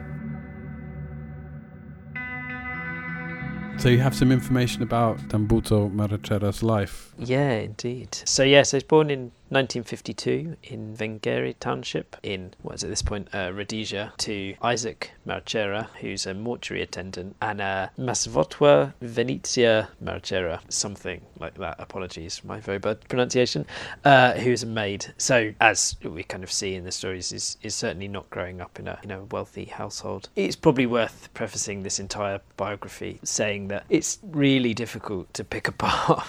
So 3.77 3.89
you 3.89 3.99
have 3.99 4.15
some 4.15 4.31
information 4.31 4.83
about 4.83 5.17
Dambudzo 5.29 5.91
Marechera's 5.91 6.63
life. 6.63 7.13
Yeah, 7.17 7.51
indeed. 7.51 8.17
So 8.25 8.43
yes, 8.43 8.71
he 8.71 8.77
was 8.77 8.83
born 8.83 9.09
in 9.09 9.31
1952 9.49 10.57
in 10.63 10.95
Vengere 10.97 11.53
Township 11.59 12.17
in, 12.23 12.53
what 12.63 12.75
is 12.75 12.83
at 12.83 12.89
this 12.89 13.03
point, 13.03 13.29
uh, 13.33 13.51
Rhodesia, 13.53 14.11
to 14.17 14.55
Isaac 14.61 15.11
Marechera, 15.25 15.87
who's 16.01 16.25
a 16.25 16.33
mortuary 16.33 16.81
attendant, 16.81 17.35
and 17.41 17.61
uh, 17.61 17.89
Masvotwa 17.97 18.93
Venezia 19.01 19.89
Marechera, 20.03 20.59
something 20.69 21.21
like 21.39 21.53
that. 21.55 21.75
Apologies, 21.79 22.39
for 22.39 22.47
my 22.47 22.59
very 22.59 22.79
bad 22.79 23.07
pronunciation. 23.07 23.65
Uh, 24.03 24.33
who's 24.33 24.63
a 24.63 24.67
maid. 24.67 25.05
So, 25.17 25.53
as 25.61 25.95
we 26.03 26.23
kind 26.23 26.43
of 26.43 26.51
see 26.51 26.75
in 26.75 26.83
the 26.83 26.91
stories, 26.91 27.31
is 27.31 27.57
is 27.61 27.75
certainly 27.75 28.07
not 28.07 28.29
growing 28.31 28.61
up 28.61 28.79
in 28.79 28.87
a 28.87 28.99
in 29.03 29.11
a 29.11 29.23
wealthy 29.25 29.65
household. 29.65 30.29
It's 30.35 30.55
probably 30.55 30.85
worth 30.87 31.29
prefacing 31.33 31.83
this 31.83 31.99
entire 31.99 32.41
biography 32.57 33.19
saying 33.23 33.67
that 33.67 33.85
it's 33.89 34.19
really 34.23 34.73
difficult 34.73 35.33
to 35.35 35.43
pick 35.43 35.67
apart 35.75 36.25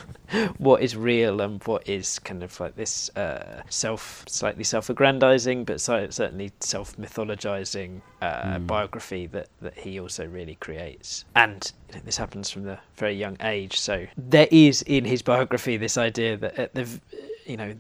what 0.59 0.75
is 0.82 0.96
real 0.96 1.40
and 1.40 1.62
what 1.64 1.88
is 1.88 2.18
kind 2.20 2.42
of 2.42 2.58
like 2.60 2.76
this 2.76 3.14
uh, 3.16 3.62
self, 3.68 4.24
slightly 4.28 4.64
self-aggrandizing, 4.64 5.64
but 5.64 5.80
certainly 5.80 6.52
self-mythologizing 6.60 8.00
uh, 8.22 8.42
mm. 8.42 8.66
biography 8.66 9.26
that 9.26 9.48
that 9.60 9.76
he 9.76 10.00
also 10.00 10.26
really 10.26 10.56
creates. 10.56 11.24
And 11.34 11.70
you 11.88 11.96
know, 11.96 12.02
this 12.04 12.16
happens 12.16 12.50
from 12.50 12.64
the 12.64 12.78
very 12.96 13.14
young 13.14 13.36
age. 13.40 13.78
So 13.78 14.06
there 14.16 14.48
is 14.50 14.82
in 14.82 15.04
his 15.04 15.22
biography 15.22 15.76
this 15.76 15.96
idea 15.96 16.36
that 16.36 16.58
at 16.58 16.74
the 16.74 16.88
you 17.44 17.56
know 17.56 17.74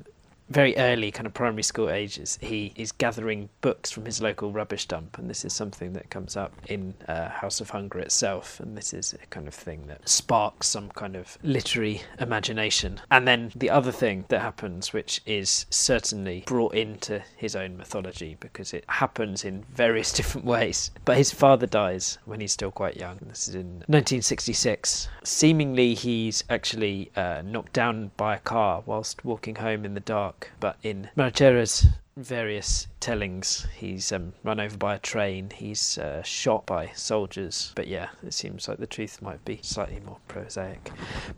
very 0.48 0.76
early 0.76 1.10
kind 1.10 1.26
of 1.26 1.34
primary 1.34 1.62
school 1.62 1.90
ages, 1.90 2.38
he 2.40 2.72
is 2.76 2.92
gathering 2.92 3.48
books 3.60 3.90
from 3.90 4.04
his 4.04 4.22
local 4.22 4.52
rubbish 4.52 4.86
dump, 4.86 5.18
and 5.18 5.28
this 5.28 5.44
is 5.44 5.52
something 5.52 5.92
that 5.94 6.10
comes 6.10 6.36
up 6.36 6.52
in 6.68 6.94
uh, 7.08 7.28
House 7.28 7.60
of 7.60 7.70
Hunger 7.70 7.98
itself, 7.98 8.60
and 8.60 8.76
this 8.76 8.94
is 8.94 9.14
a 9.14 9.26
kind 9.26 9.48
of 9.48 9.54
thing 9.54 9.86
that 9.88 10.08
sparks 10.08 10.68
some 10.68 10.88
kind 10.90 11.16
of 11.16 11.36
literary 11.42 12.02
imagination. 12.20 13.00
And 13.10 13.26
then 13.26 13.52
the 13.56 13.70
other 13.70 13.92
thing 13.92 14.24
that 14.28 14.40
happens, 14.40 14.92
which 14.92 15.20
is 15.26 15.66
certainly 15.70 16.44
brought 16.46 16.74
into 16.74 17.22
his 17.36 17.56
own 17.56 17.76
mythology 17.76 18.36
because 18.38 18.72
it 18.72 18.84
happens 18.88 19.44
in 19.44 19.64
various 19.72 20.12
different 20.16 20.46
ways. 20.46 20.90
But 21.04 21.16
his 21.16 21.32
father 21.32 21.66
dies 21.66 22.18
when 22.24 22.40
he's 22.40 22.52
still 22.52 22.70
quite 22.70 22.96
young. 22.96 23.18
This 23.22 23.48
is 23.48 23.54
in 23.54 23.66
1966. 23.86 25.08
Seemingly, 25.24 25.94
he's 25.94 26.44
actually 26.48 27.10
uh, 27.16 27.42
knocked 27.44 27.72
down 27.72 28.12
by 28.16 28.36
a 28.36 28.40
car 28.40 28.82
whilst 28.86 29.24
walking 29.24 29.56
home 29.56 29.84
in 29.84 29.94
the 29.94 30.00
dark 30.00 30.35
but 30.60 30.76
in 30.82 31.10
Marechera's 31.16 31.86
various 32.16 32.86
tellings. 32.98 33.66
He's 33.76 34.10
um, 34.10 34.32
run 34.42 34.58
over 34.58 34.76
by 34.76 34.94
a 34.94 34.98
train. 34.98 35.50
He's 35.50 35.98
uh, 35.98 36.22
shot 36.22 36.64
by 36.64 36.90
soldiers. 36.94 37.72
But 37.74 37.88
yeah, 37.88 38.08
it 38.26 38.32
seems 38.32 38.68
like 38.68 38.78
the 38.78 38.86
truth 38.86 39.20
might 39.20 39.44
be 39.44 39.60
slightly 39.62 40.00
more 40.00 40.16
prosaic. 40.26 40.90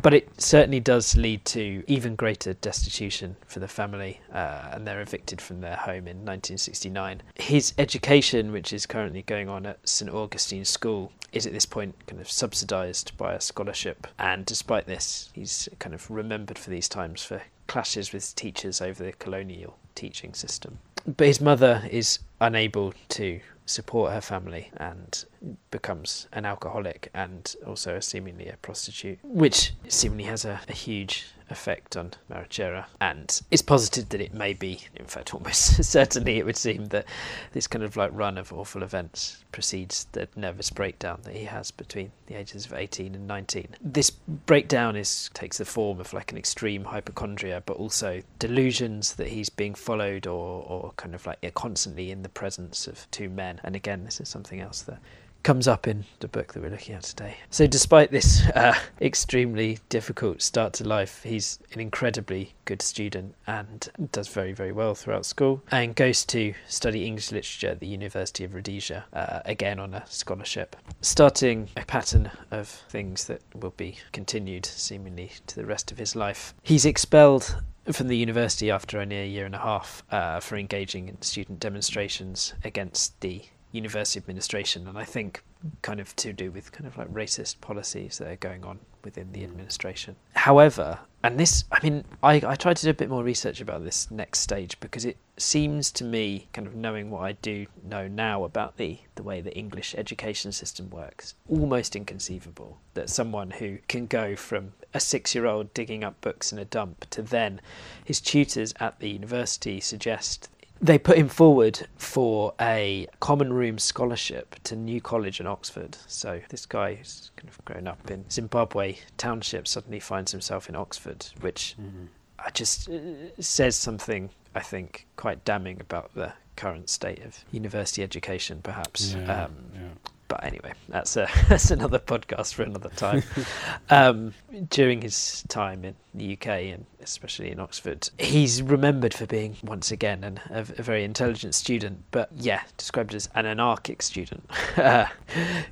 But 0.03 0.15
it 0.15 0.41
certainly 0.41 0.79
does 0.79 1.17
lead 1.17 1.45
to 1.47 1.83
even 1.89 2.15
greater 2.15 2.55
destitution 2.55 3.37
for 3.47 3.59
the 3.59 3.69
family, 3.69 4.21
uh, 4.33 4.71
and 4.73 4.87
they're 4.87 5.01
evicted 5.01 5.41
from 5.41 5.61
their 5.61 5.77
home 5.77 6.07
in 6.07 6.19
1969. 6.25 7.23
His 7.35 7.75
education, 7.77 8.53
which 8.53 8.73
is 8.73 8.87
currently 8.87 9.23
going 9.23 9.49
on 9.49 9.67
at 9.67 9.87
St 9.89 10.11
Augustine 10.11 10.65
School, 10.65 11.13
is 11.33 11.45
at 11.45 11.53
this 11.53 11.67
point 11.67 11.95
kind 12.07 12.21
of 12.21 12.31
subsidised 12.31 13.17
by 13.17 13.35
a 13.35 13.41
scholarship. 13.41 14.07
And 14.19 14.47
despite 14.47 14.87
this, 14.87 15.31
he's 15.33 15.69
kind 15.81 15.95
of 15.95 16.09
remembered 16.09 16.59
for 16.59 16.71
these 16.71 16.89
times 16.89 17.23
for 17.23 17.43
clashes 17.69 18.13
with 18.13 18.35
teachers 18.35 18.81
over 18.83 19.05
the 19.05 19.13
colonial 19.13 19.79
teaching 19.95 20.35
system. 20.35 20.79
But 21.07 21.29
his 21.29 21.41
mother 21.41 21.89
is 21.91 22.19
unable 22.41 22.93
to 23.11 23.41
support 23.67 24.13
her 24.13 24.21
family 24.21 24.71
and 24.77 25.25
becomes 25.71 26.27
an 26.33 26.45
alcoholic 26.45 27.11
and 27.15 27.55
also 27.67 28.01
seemingly 28.01 28.49
a 28.49 28.57
prostitute, 28.57 29.19
which 29.23 29.73
seemingly 29.89 30.25
has 30.25 30.45
a, 30.45 30.61
a 30.69 30.73
huge 30.73 31.27
effect 31.51 31.97
on 31.97 32.13
Marechera. 32.31 32.87
And 33.01 33.41
it's 33.51 33.63
posited 33.63 34.11
that 34.11 34.21
it 34.21 34.35
may 34.35 34.55
be, 34.55 34.81
in 34.97 35.07
fact, 35.07 35.35
almost 35.35 35.83
certainly 35.91 36.39
it 36.39 36.47
would 36.47 36.57
seem 36.57 36.87
that 36.87 37.07
this 37.53 37.67
kind 37.67 37.85
of 37.85 37.97
like 37.97 38.11
run 38.13 38.39
of 38.39 38.53
awful 38.53 38.83
events 38.83 39.45
precedes 39.53 40.07
the 40.13 40.29
nervous 40.37 40.71
breakdown 40.71 41.21
that 41.25 41.35
he 41.35 41.45
has 41.45 41.71
between 41.71 42.13
the 42.27 42.35
ages 42.35 42.67
of 42.67 42.75
18 42.75 43.15
and 43.15 43.27
19. 43.27 43.69
This 43.81 44.11
breakdown 44.11 44.97
is 44.97 45.31
takes 45.35 45.59
the 45.59 45.65
form 45.65 46.01
of 46.01 46.13
like 46.13 46.33
an 46.33 46.39
extreme 46.39 46.85
hypochondria, 46.85 47.63
but 47.65 47.77
also 47.77 48.23
delusions 48.39 49.15
that 49.15 49.29
he's 49.29 49.49
being 49.49 49.75
followed 49.75 50.27
or, 50.27 50.63
or 50.65 50.93
kind 50.97 51.15
of 51.15 51.27
like 51.27 51.55
constantly 51.55 52.11
in 52.11 52.23
the 52.23 52.29
presence 52.29 52.87
of 52.87 53.11
two 53.11 53.29
men. 53.29 53.61
And 53.65 53.75
again, 53.75 54.05
this 54.05 54.21
is 54.21 54.29
something 54.29 54.61
else 54.61 54.83
that 54.83 54.99
comes 55.43 55.69
up 55.69 55.87
in 55.87 56.05
the 56.21 56.29
book 56.29 56.53
that 56.53 56.63
we're 56.63 56.71
looking 56.71 56.95
at 56.95 57.03
today. 57.03 57.37
So, 57.51 57.67
despite 57.67 58.11
this 58.11 58.47
uh, 58.49 58.75
extremely 59.01 59.79
difficult 59.89 60.43
start 60.43 60.73
to 60.75 60.85
life, 60.85 61.23
he's 61.23 61.59
an 61.73 61.81
incredibly 61.81 62.55
good 62.65 62.83
student 62.83 63.35
and 63.47 63.89
does 64.13 64.29
very, 64.29 64.53
very 64.53 64.73
well 64.73 64.95
throughout 64.95 65.27
school 65.27 65.63
and 65.71 65.95
goes 65.95 66.25
to 66.27 66.55
study 66.67 67.07
English 67.07 67.33
literature 67.33 67.69
at 67.69 67.81
the 67.81 67.87
University 67.87 68.45
of 68.45 68.55
Rhodesia, 68.55 69.05
uh, 69.13 69.41
again 69.45 69.79
on 69.79 69.95
a 69.95 70.05
scholarship, 70.07 70.77
starting 71.01 71.69
a 71.77 71.85
pattern 71.85 72.31
of 72.51 72.69
things 72.69 73.25
that 73.27 73.41
will 73.55 73.75
be 73.77 73.99
continued 74.13 74.67
seemingly 74.67 75.33
to 75.47 75.57
the 75.57 75.67
rest 75.67 75.91
of 75.91 75.99
his 75.99 76.15
life. 76.15 76.55
He's 76.63 76.85
expelled 76.85 77.63
from 77.93 78.09
the 78.09 78.17
university 78.17 78.71
after 78.71 79.01
only 79.01 79.19
a 79.19 79.27
year 79.27 79.47
and 79.47 79.55
a 79.55 79.59
half 79.59 80.03
uh, 80.11 80.41
for 80.41 80.57
engaging 80.57 81.09
in 81.09 81.23
student 81.23 81.61
demonstrations 81.61 82.55
against 82.65 83.19
the 83.21 83.43
university 83.73 84.19
administration, 84.19 84.89
and 84.89 84.99
I 84.99 85.05
think 85.05 85.43
kind 85.83 86.01
of 86.01 86.15
to 86.17 86.33
do 86.33 86.51
with 86.51 86.73
kind 86.73 86.87
of 86.87 86.97
like 86.97 87.13
racist 87.13 87.61
policies 87.61 88.19
that 88.19 88.29
are 88.29 88.37
going 88.37 88.65
on 88.65 88.79
within 89.05 89.33
the 89.33 89.41
mm. 89.41 89.45
administration. 89.45 90.17
However, 90.35 91.01
and 91.23 91.39
this, 91.39 91.65
I 91.73 91.79
mean, 91.83 92.05
I, 92.23 92.35
I 92.47 92.55
tried 92.55 92.77
to 92.79 92.85
do 92.85 92.91
a 92.91 92.95
bit 92.95 93.11
more 93.11 93.25
research 93.25 93.61
about 93.61 93.85
this 93.85 94.11
next 94.11 94.41
stage 94.41 94.79
because 94.81 95.05
it 95.05 95.17
seems 95.37 95.91
to 95.93 96.05
me, 96.05 96.49
kind 96.53 96.67
of 96.67 96.75
knowing 96.75 97.11
what 97.11 97.23
I 97.23 97.33
do 97.33 97.67
know 97.85 98.07
now 98.07 98.45
about 98.45 98.77
the, 98.77 98.99
the 99.17 99.23
way 99.23 99.41
the 99.41 99.57
English 99.57 99.95
education 99.97 100.53
system 100.53 100.91
works, 100.91 101.35
almost 101.49 101.97
inconceivable 101.97 102.79
that 102.95 103.11
someone 103.11 103.51
who 103.51 103.79
can 103.89 104.07
go 104.07 104.37
from 104.37 104.73
a 104.95 105.01
six 105.01 105.35
year 105.35 105.47
old 105.47 105.75
digging 105.75 106.05
up 106.05 106.21
books 106.21 106.53
in 106.53 106.59
a 106.59 106.65
dump 106.65 107.09
to 107.11 107.23
then 107.23 107.61
his 108.05 108.21
tutors 108.21 108.73
at 108.81 109.01
the 109.01 109.11
university 109.11 109.81
suggest 109.81 110.49
they 110.81 110.99
put 110.99 111.19
him 111.19 111.29
forward 111.29 111.87
for 111.97 112.55
a 112.61 113.09
common 113.21 113.53
room 113.53 113.79
scholarship 113.79 114.57
to 114.65 114.77
New 114.77 115.01
College 115.01 115.41
in 115.41 115.47
Oxford. 115.47 115.97
So 116.07 116.41
this 116.49 116.67
guy 116.67 116.95
who's 116.95 117.31
kind 117.37 117.49
of 117.49 117.65
grown 117.65 117.89
up 117.89 118.11
in 118.11 118.29
Zimbabwe 118.31 118.97
township 119.17 119.67
suddenly 119.67 120.01
finds 120.01 120.33
himself 120.33 120.69
in 120.69 120.77
Oxford, 120.77 121.27
which 121.41 121.75
mm-hmm. 121.81 122.07
I 122.39 122.51
just 122.51 122.89
uh, 122.89 123.01
says 123.41 123.77
something 123.77 124.31
I 124.55 124.61
think 124.61 125.07
quite 125.17 125.45
damning 125.45 125.81
about 125.81 126.15
the 126.15 126.33
current 126.57 126.89
state 126.91 127.25
of 127.25 127.45
university 127.53 128.03
education, 128.03 128.61
perhaps. 128.63 129.15
Yeah, 129.15 129.45
um, 129.45 129.55
yeah 129.75 129.81
but 130.29 130.45
anyway, 130.45 130.75
that's 130.89 131.17
a 131.17 131.29
that's 131.49 131.71
another 131.71 131.99
podcast 131.99 132.55
for 132.55 132.63
another 132.63 132.91
time. 132.91 133.23
um, 133.91 134.35
during 134.71 135.03
his 135.03 135.43
time 135.49 135.85
in 135.85 135.95
the 136.19 136.35
UK 136.35 136.47
and 136.47 136.87
especially 137.01 137.51
in 137.51 137.61
Oxford, 137.61 138.11
he's 138.19 138.61
remembered 138.61 139.15
for 139.15 139.27
being 139.27 139.57
once 139.63 139.91
again 139.91 140.25
an, 140.25 140.41
a, 140.51 140.61
a, 140.61 140.83
very 140.83 141.05
intelligent 141.05 141.55
student, 141.55 142.03
but 142.11 142.29
yeah, 142.37 142.63
described 142.77 143.15
as 143.15 143.29
an 143.35 143.47
anarchic 143.47 144.03
student 144.03 144.49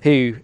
who 0.03 0.37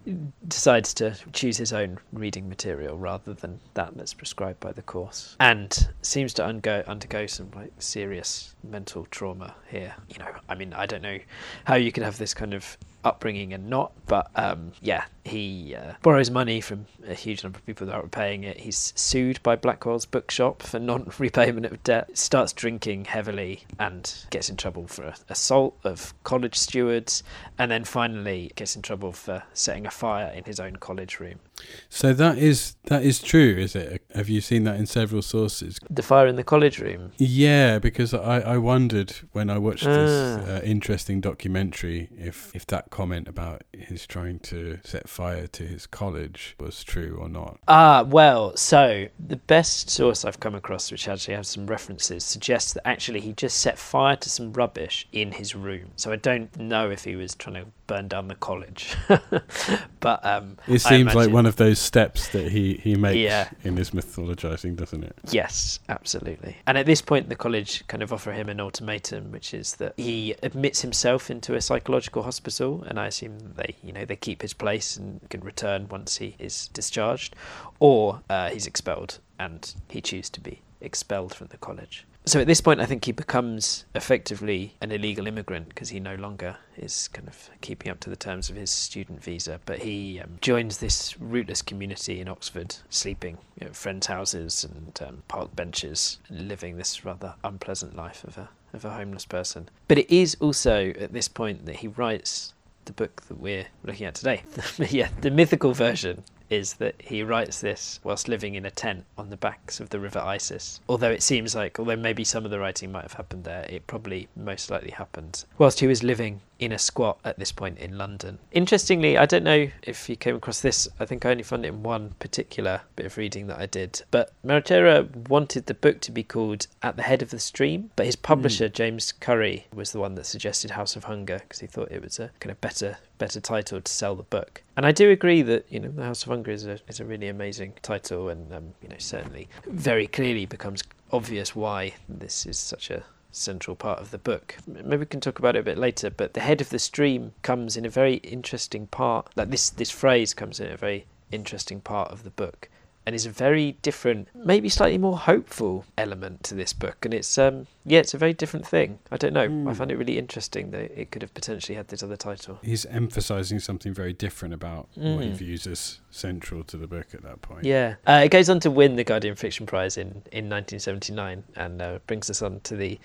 decides 0.47 0.93
to 0.95 1.17
choose 1.33 1.57
his 1.57 1.73
own 1.73 1.99
reading 2.13 2.49
material 2.49 2.99
rather 2.99 3.33
than 3.33 3.61
that 3.75 3.97
that's 3.97 4.15
prescribed 4.15 4.61
by 4.61 4.73
the 4.73 4.83
course, 4.83 5.37
and 5.41 5.89
seems 6.03 6.35
to 6.35 6.45
undergo 6.45 6.83
undergo 6.87 7.27
some 7.27 7.51
like 7.55 7.73
serious 7.79 8.55
mental 8.63 9.07
trauma 9.11 9.55
here. 9.69 9.95
You 10.09 10.19
know, 10.19 10.33
I 10.49 10.55
mean, 10.55 10.73
I 10.73 10.87
don't 10.87 11.03
know 11.03 11.19
how 11.65 11.77
you 11.77 11.93
could 11.93 12.03
have 12.03 12.19
this 12.19 12.35
kind 12.35 12.55
of 12.55 12.77
upbringing 13.05 13.53
and 13.53 13.69
not. 13.69 13.93
But 14.07 14.31
um, 14.35 14.73
yeah, 14.81 15.05
He 15.25 15.75
uh, 15.75 15.95
borrows 16.03 16.31
money 16.31 16.61
from 16.61 16.87
a 17.07 17.15
huge 17.15 17.45
number 17.45 17.59
of 17.59 17.67
people 17.67 17.87
without 17.87 18.03
repaying 18.03 18.45
it. 18.45 18.59
He's 18.59 18.93
sued 18.97 19.43
by 19.43 19.57
Blackwell's 19.57 20.05
bookshop 20.05 20.63
for 20.63 20.79
non 20.79 21.13
repayment 21.19 21.67
of 21.67 21.83
debt, 21.85 22.17
starts 22.19 22.53
drinking 22.53 23.05
heavily, 23.05 23.65
and 23.79 24.13
gets 24.31 24.51
in 24.51 24.57
trouble 24.57 24.89
for 24.89 25.15
assault 25.29 25.79
of 25.85 26.13
college 26.25 26.57
stewards, 26.57 27.23
and 27.59 27.71
then 27.71 27.85
finally 27.85 28.51
gets 28.57 28.75
in 28.75 28.83
trouble 28.83 29.13
for 29.13 29.45
setting 29.55 29.87
a 29.87 29.91
fire 29.91 30.33
in 30.33 30.45
his 30.45 30.59
own 30.59 30.77
college 30.77 31.21
room. 31.21 31.39
So 31.89 32.13
that 32.15 32.39
is 32.39 32.77
that 32.85 33.03
is 33.05 33.21
true, 33.21 33.55
is 33.57 33.77
it? 33.77 34.03
Have 34.15 34.29
you 34.29 34.41
seen 34.41 34.65
that 34.65 34.77
in 34.77 34.87
several 34.87 35.23
sources? 35.23 35.79
The 35.91 36.03
fire 36.03 36.27
in 36.27 36.37
the 36.37 36.45
college 36.45 36.79
room. 36.81 37.13
Yeah, 37.19 37.79
because 37.79 38.13
I, 38.15 38.41
I 38.41 38.59
wondered 38.59 39.13
when 39.33 39.49
I 39.51 39.59
watched 39.59 39.85
this 39.85 40.11
Ah. 40.11 40.55
uh, 40.57 40.61
interesting 40.65 41.21
documentary 41.21 42.09
if 42.19 42.51
if 42.55 42.67
that 42.69 42.91
comment 42.91 43.29
about 43.29 43.63
his 43.73 44.07
trying 44.07 44.39
to 44.41 44.79
set 44.85 45.09
fire 45.09 45.47
to 45.49 45.63
his 45.67 45.87
college 45.87 46.57
was 46.59 46.83
true 46.83 47.17
or 47.21 47.29
not. 47.29 47.59
Ah, 47.69 48.03
well, 48.09 48.57
so 48.57 49.07
the 49.19 49.37
best 49.37 49.91
source 49.91 50.25
I've 50.25 50.41
come 50.41 50.55
across, 50.55 50.91
which 50.91 51.07
actually 51.09 51.35
has 51.35 51.49
some 51.49 51.67
references, 51.67 52.25
suggests 52.25 52.73
that 52.73 52.87
actually 52.89 53.21
he 53.21 53.33
just 53.35 53.59
set 53.59 53.79
fire 53.79 54.17
to 54.17 54.29
some 54.31 54.53
rubbish 54.53 55.07
in 55.13 55.33
his 55.33 55.55
room. 55.55 55.91
So 55.97 56.11
I 56.11 56.17
don't 56.17 56.57
know 56.59 56.91
if 56.91 57.05
he 57.05 57.15
was 57.17 57.35
trying 57.35 57.57
to 57.57 57.67
burn 57.93 58.09
down 58.09 58.29
the 58.29 58.35
college. 58.35 58.95
but 60.01 60.25
um, 60.25 60.57
It 60.67 60.79
seems 60.79 61.15
like 61.15 61.31
one 61.31 61.45
of 61.45 61.57
those 61.57 61.79
steps 61.79 62.29
that 62.31 62.51
he, 62.51 62.75
he 62.75 62.95
makes 62.95 63.17
Yeah. 63.19 63.51
in 63.65 63.77
his 63.77 63.91
mythologizing, 63.91 64.77
doesn't 64.77 65.05
it? 65.05 65.15
Yes, 65.31 65.79
absolutely. 65.91 66.57
And 66.67 66.79
at 66.79 66.87
this 66.87 67.03
point, 67.03 67.29
the 67.29 67.37
college 67.37 67.87
kind 67.89 68.03
of 68.03 68.11
offer 68.11 68.33
him 68.33 68.49
an 68.49 68.61
ultimatum, 68.61 69.31
which 69.31 69.53
is 69.53 69.77
that 69.77 69.93
he 69.99 70.35
admits 70.43 70.81
himself 70.81 71.31
into 71.31 71.55
a 71.55 71.61
psychological 71.61 72.23
hospital, 72.23 72.83
and 72.89 72.99
I 72.99 73.09
assume 73.09 73.37
they, 73.57 73.77
you 73.83 73.93
know, 73.93 74.07
they 74.07 74.17
keep 74.17 74.41
his 74.41 74.55
place 74.55 74.97
and 74.97 75.21
can 75.29 75.43
return 75.43 75.87
once 75.91 76.17
he 76.17 76.35
is 76.39 76.69
discharged, 76.69 77.37
or 77.79 78.23
uh, 78.31 78.49
he's 78.49 78.67
expelled 78.67 79.19
and 79.39 79.75
he 79.91 80.01
chooses 80.01 80.31
to 80.31 80.41
be 80.41 80.63
expelled 80.81 81.35
from 81.35 81.49
the 81.49 81.59
college. 81.59 82.07
So 82.25 82.41
at 82.41 82.47
this 82.47 82.61
point, 82.61 82.81
I 82.81 82.87
think 82.87 83.05
he 83.05 83.11
becomes 83.11 83.85
effectively 83.97 84.77
an 84.81 84.93
illegal 84.93 85.27
immigrant 85.27 85.69
because 85.69 85.89
he 85.89 85.99
no 85.99 86.15
longer 86.15 86.57
is 86.77 87.09
kind 87.09 87.27
of 87.27 87.51
keeping 87.63 87.91
up 87.91 87.99
to 88.01 88.11
the 88.11 88.17
terms 88.17 88.49
of 88.49 88.55
his 88.55 88.71
student 88.71 89.21
visa. 89.23 89.61
But 89.67 89.81
he 89.81 90.21
um, 90.21 90.39
joins 90.41 90.79
this 90.79 91.19
rootless 91.19 91.63
community 91.63 92.21
in 92.21 92.29
Oxford, 92.29 92.77
sleeping 92.91 93.39
at 93.61 93.75
friends' 93.75 94.07
houses 94.07 94.65
and 94.65 95.01
um, 95.07 95.23
park 95.27 95.57
benches, 95.57 96.19
living 96.31 96.77
this 96.77 97.05
rather 97.05 97.35
unpleasant 97.43 97.97
life 97.97 98.23
of 98.25 98.39
a 98.39 98.49
of 98.73 98.85
a 98.85 98.91
homeless 98.91 99.27
person. 99.27 99.69
But 99.89 99.99
it 99.99 100.15
is 100.15 100.37
also 100.41 100.95
at 100.99 101.13
this 101.13 101.29
point 101.29 101.67
that 101.67 101.77
he 101.77 101.89
writes 101.89 102.55
the 102.85 102.93
book 102.93 103.23
that 103.29 103.39
we're 103.39 103.67
looking 103.85 104.07
at 104.07 104.15
today. 104.15 104.43
yeah, 104.79 105.09
the 105.21 105.31
mythical 105.31 105.75
version 105.75 106.23
is 106.53 106.75
that 106.75 106.95
he 107.01 107.23
writes 107.23 107.61
this 107.61 107.99
whilst 108.05 108.29
living 108.29 108.55
in 108.55 108.67
a 108.67 108.71
tent 108.71 109.05
on 109.17 109.31
the 109.31 109.37
banks 109.37 109.81
of 109.81 109.89
the 109.89 109.99
River 109.99 110.19
Isis. 110.19 110.81
Although 110.89 111.11
it 111.11 111.23
seems 111.23 111.55
like, 111.55 111.79
although 111.79 111.97
maybe 111.97 112.25
some 112.25 112.45
of 112.45 112.51
the 112.51 112.59
writing 112.59 112.93
might 112.93 113.03
have 113.03 113.15
happened 113.15 113.45
there, 113.45 113.65
it 113.69 113.87
probably 113.87 114.29
most 114.37 114.71
likely 114.71 114.91
happened 114.91 115.45
whilst 115.59 115.81
he 115.81 115.87
was 115.87 116.03
living 116.03 116.41
in 116.65 116.73
a 116.73 116.79
squat 116.79 117.19
at 117.25 117.39
this 117.39 117.53
point 117.53 117.79
in 117.79 117.99
London. 117.99 118.39
Interestingly, 118.53 119.19
I 119.19 119.27
don't 119.27 119.45
know 119.45 119.69
if 119.83 120.09
you 120.09 120.17
came 120.17 120.37
across 120.37 120.61
this, 120.61 120.89
I 121.01 121.05
think 121.05 121.25
I 121.25 121.31
only 121.31 121.43
found 121.43 121.65
it 121.65 121.69
in 121.69 121.83
one 121.83 122.15
particular 122.19 122.83
bit 122.97 123.07
of 123.07 123.17
reading 123.17 123.47
that 123.49 123.59
I 123.59 123.67
did, 123.67 124.03
but 124.11 124.33
Marechera 124.45 125.29
wanted 125.29 125.67
the 125.67 125.75
book 125.75 126.01
to 126.03 126.13
be 126.13 126.23
called 126.23 126.67
At 126.83 126.97
the 126.97 127.03
Head 127.03 127.23
of 127.23 127.31
the 127.31 127.39
Stream, 127.39 127.91
but 127.97 128.07
his 128.07 128.17
publisher, 128.17 128.69
James 128.69 129.13
Currey, 129.21 129.65
was 129.73 129.93
the 129.93 130.01
one 130.01 130.15
that 130.15 130.27
suggested 130.27 130.73
House 130.73 130.97
of 130.97 131.05
Hunger 131.05 131.41
because 131.41 131.61
he 131.61 131.67
thought 131.67 131.91
it 131.91 132.03
was 132.03 132.19
a 132.19 132.31
kind 132.41 132.51
of 132.51 132.61
better 132.61 132.99
better 133.19 133.41
title 133.41 133.81
to 133.81 133.93
sell 133.93 134.17
the 134.17 134.25
book. 134.25 134.65
And 134.77 134.85
I 134.85 134.91
do 134.91 135.09
agree 135.11 135.43
that 135.43 135.65
you 135.69 135.79
know 135.79 135.91
the 135.91 136.03
House 136.03 136.23
of 136.23 136.29
Hunger 136.29 136.51
is 136.51 136.67
a 136.67 136.79
is 136.89 136.99
a 136.99 137.05
really 137.05 137.29
amazing 137.29 137.75
title, 137.83 138.29
and 138.29 138.53
um, 138.53 138.75
you 138.83 138.89
know 138.89 138.97
certainly 138.99 139.49
very 139.67 140.07
clearly 140.07 140.47
becomes 140.47 140.83
obvious 141.13 141.55
why 141.55 141.95
this 142.09 142.47
is 142.47 142.59
such 142.59 142.91
a 142.91 143.05
central 143.33 143.75
part 143.75 143.99
of 143.99 144.11
the 144.11 144.19
book. 144.19 144.57
Maybe 144.67 144.99
we 144.99 145.07
can 145.07 145.21
talk 145.21 145.39
about 145.39 145.57
it 145.57 145.61
a 145.61 145.65
bit 145.65 145.79
later, 145.79 146.11
but 146.11 146.35
the 146.35 146.41
head 146.41 146.61
of 146.61 146.71
the 146.71 146.79
stream 146.79 147.33
comes 147.43 147.77
in 147.77 147.85
a 147.85 147.91
very 147.91 148.17
interesting 148.17 148.87
part. 148.87 149.29
Like 149.35 149.51
this 149.51 149.71
this 149.71 149.91
phrase 149.91 150.35
comes 150.35 150.61
in 150.61 150.71
a 150.71 150.77
very 150.77 151.07
interesting 151.31 151.81
part 151.81 152.13
of 152.13 152.25
the 152.25 152.31
book 152.31 152.69
and 153.05 153.15
is 153.17 153.27
a 153.27 153.31
very 153.31 153.73
different, 153.83 154.29
maybe 154.35 154.69
slightly 154.69 154.97
more 154.99 155.19
hopeful 155.19 155.85
element 155.99 156.45
to 156.45 156.55
this 156.55 156.73
book. 156.73 157.05
And 157.05 157.13
it's 157.13 157.37
um 157.39 157.67
yeah, 157.85 157.99
it's 157.99 158.15
a 158.15 158.19
very 158.19 158.33
different 158.33 158.65
thing. 158.67 158.99
I 159.11 159.17
don't 159.17 159.33
know. 159.33 159.43
I 159.43 159.49
Mm. 159.49 159.77
find 159.77 159.91
it 159.91 159.97
really 159.99 160.19
interesting 160.19 160.71
that 160.71 160.93
it 160.97 161.11
could 161.11 161.23
have 161.23 161.35
potentially 161.35 161.75
had 161.77 161.89
this 161.89 162.03
other 162.03 162.17
title. 162.17 162.61
He's 162.63 162.87
emphasizing 162.87 163.59
something 163.59 163.93
very 163.93 164.13
different 164.13 164.55
about 164.55 164.87
what 164.95 165.25
he 165.25 165.31
Mm. 165.31 165.35
views 165.35 165.67
as 165.67 165.99
central 166.11 166.63
to 166.65 166.77
the 166.77 166.87
book 166.87 167.09
at 167.13 167.23
that 167.23 167.43
point. 167.43 167.65
Yeah, 167.65 167.97
uh, 168.07 168.23
it 168.25 168.31
goes 168.31 168.49
on 168.49 168.61
to 168.61 168.71
win 168.71 168.95
the 168.97 169.05
Guardian 169.05 169.35
Fiction 169.35 169.67
Prize 169.67 169.97
in 169.97 170.23
in 170.31 170.49
1979, 170.49 171.43
and 171.57 171.83
uh, 171.83 171.99
brings 172.07 172.31
us 172.31 172.41
on 172.43 172.61
to 172.61 172.77
the 172.77 173.01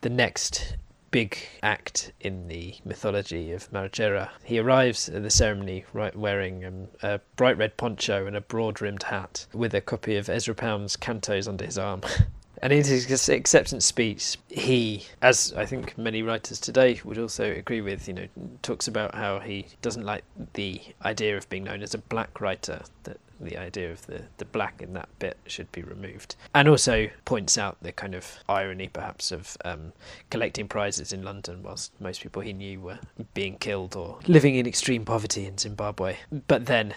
the 0.00 0.08
next 0.10 0.76
big 1.10 1.38
act 1.62 2.12
in 2.20 2.48
the 2.48 2.74
mythology 2.84 3.52
of 3.52 3.70
Marechera. 3.72 4.30
He 4.44 4.58
arrives 4.58 5.08
at 5.08 5.22
the 5.22 5.30
ceremony 5.30 5.84
right, 5.92 6.14
wearing 6.14 6.64
um, 6.64 6.88
a 7.02 7.20
bright 7.36 7.56
red 7.56 7.76
poncho 7.76 8.26
and 8.26 8.36
a 8.36 8.40
broad-rimmed 8.40 9.04
hat, 9.04 9.46
with 9.52 9.74
a 9.74 9.80
copy 9.80 10.16
of 10.16 10.28
Ezra 10.28 10.54
Pound's 10.54 10.96
Cantos 10.96 11.48
under 11.48 11.64
his 11.64 11.78
arm. 11.78 12.02
And 12.60 12.72
in 12.72 12.84
his 12.84 13.28
acceptance 13.28 13.86
speech, 13.86 14.36
he, 14.48 15.06
as 15.22 15.52
I 15.56 15.64
think 15.64 15.96
many 15.96 16.22
writers 16.22 16.58
today 16.58 17.00
would 17.04 17.18
also 17.18 17.52
agree 17.52 17.80
with, 17.80 18.08
you 18.08 18.14
know, 18.14 18.28
talks 18.62 18.88
about 18.88 19.14
how 19.14 19.38
he 19.38 19.66
doesn't 19.80 20.04
like 20.04 20.24
the 20.54 20.80
idea 21.04 21.36
of 21.36 21.48
being 21.48 21.64
known 21.64 21.82
as 21.82 21.94
a 21.94 21.98
black 21.98 22.40
writer, 22.40 22.82
that 23.04 23.18
the 23.40 23.56
idea 23.56 23.90
of 23.90 24.06
the, 24.06 24.22
the 24.38 24.44
black 24.44 24.80
in 24.82 24.92
that 24.94 25.08
bit 25.18 25.36
should 25.46 25.70
be 25.72 25.82
removed. 25.82 26.36
And 26.54 26.68
also 26.68 27.08
points 27.24 27.56
out 27.58 27.76
the 27.82 27.92
kind 27.92 28.14
of 28.14 28.38
irony, 28.48 28.88
perhaps, 28.88 29.32
of 29.32 29.56
um, 29.64 29.92
collecting 30.30 30.68
prizes 30.68 31.12
in 31.12 31.22
London 31.22 31.62
whilst 31.62 31.92
most 32.00 32.22
people 32.22 32.42
he 32.42 32.52
knew 32.52 32.80
were 32.80 32.98
being 33.34 33.56
killed 33.58 33.96
or 33.96 34.18
living 34.26 34.54
in 34.54 34.66
extreme 34.66 35.04
poverty 35.04 35.46
in 35.46 35.58
Zimbabwe. 35.58 36.16
But 36.46 36.66
then 36.66 36.94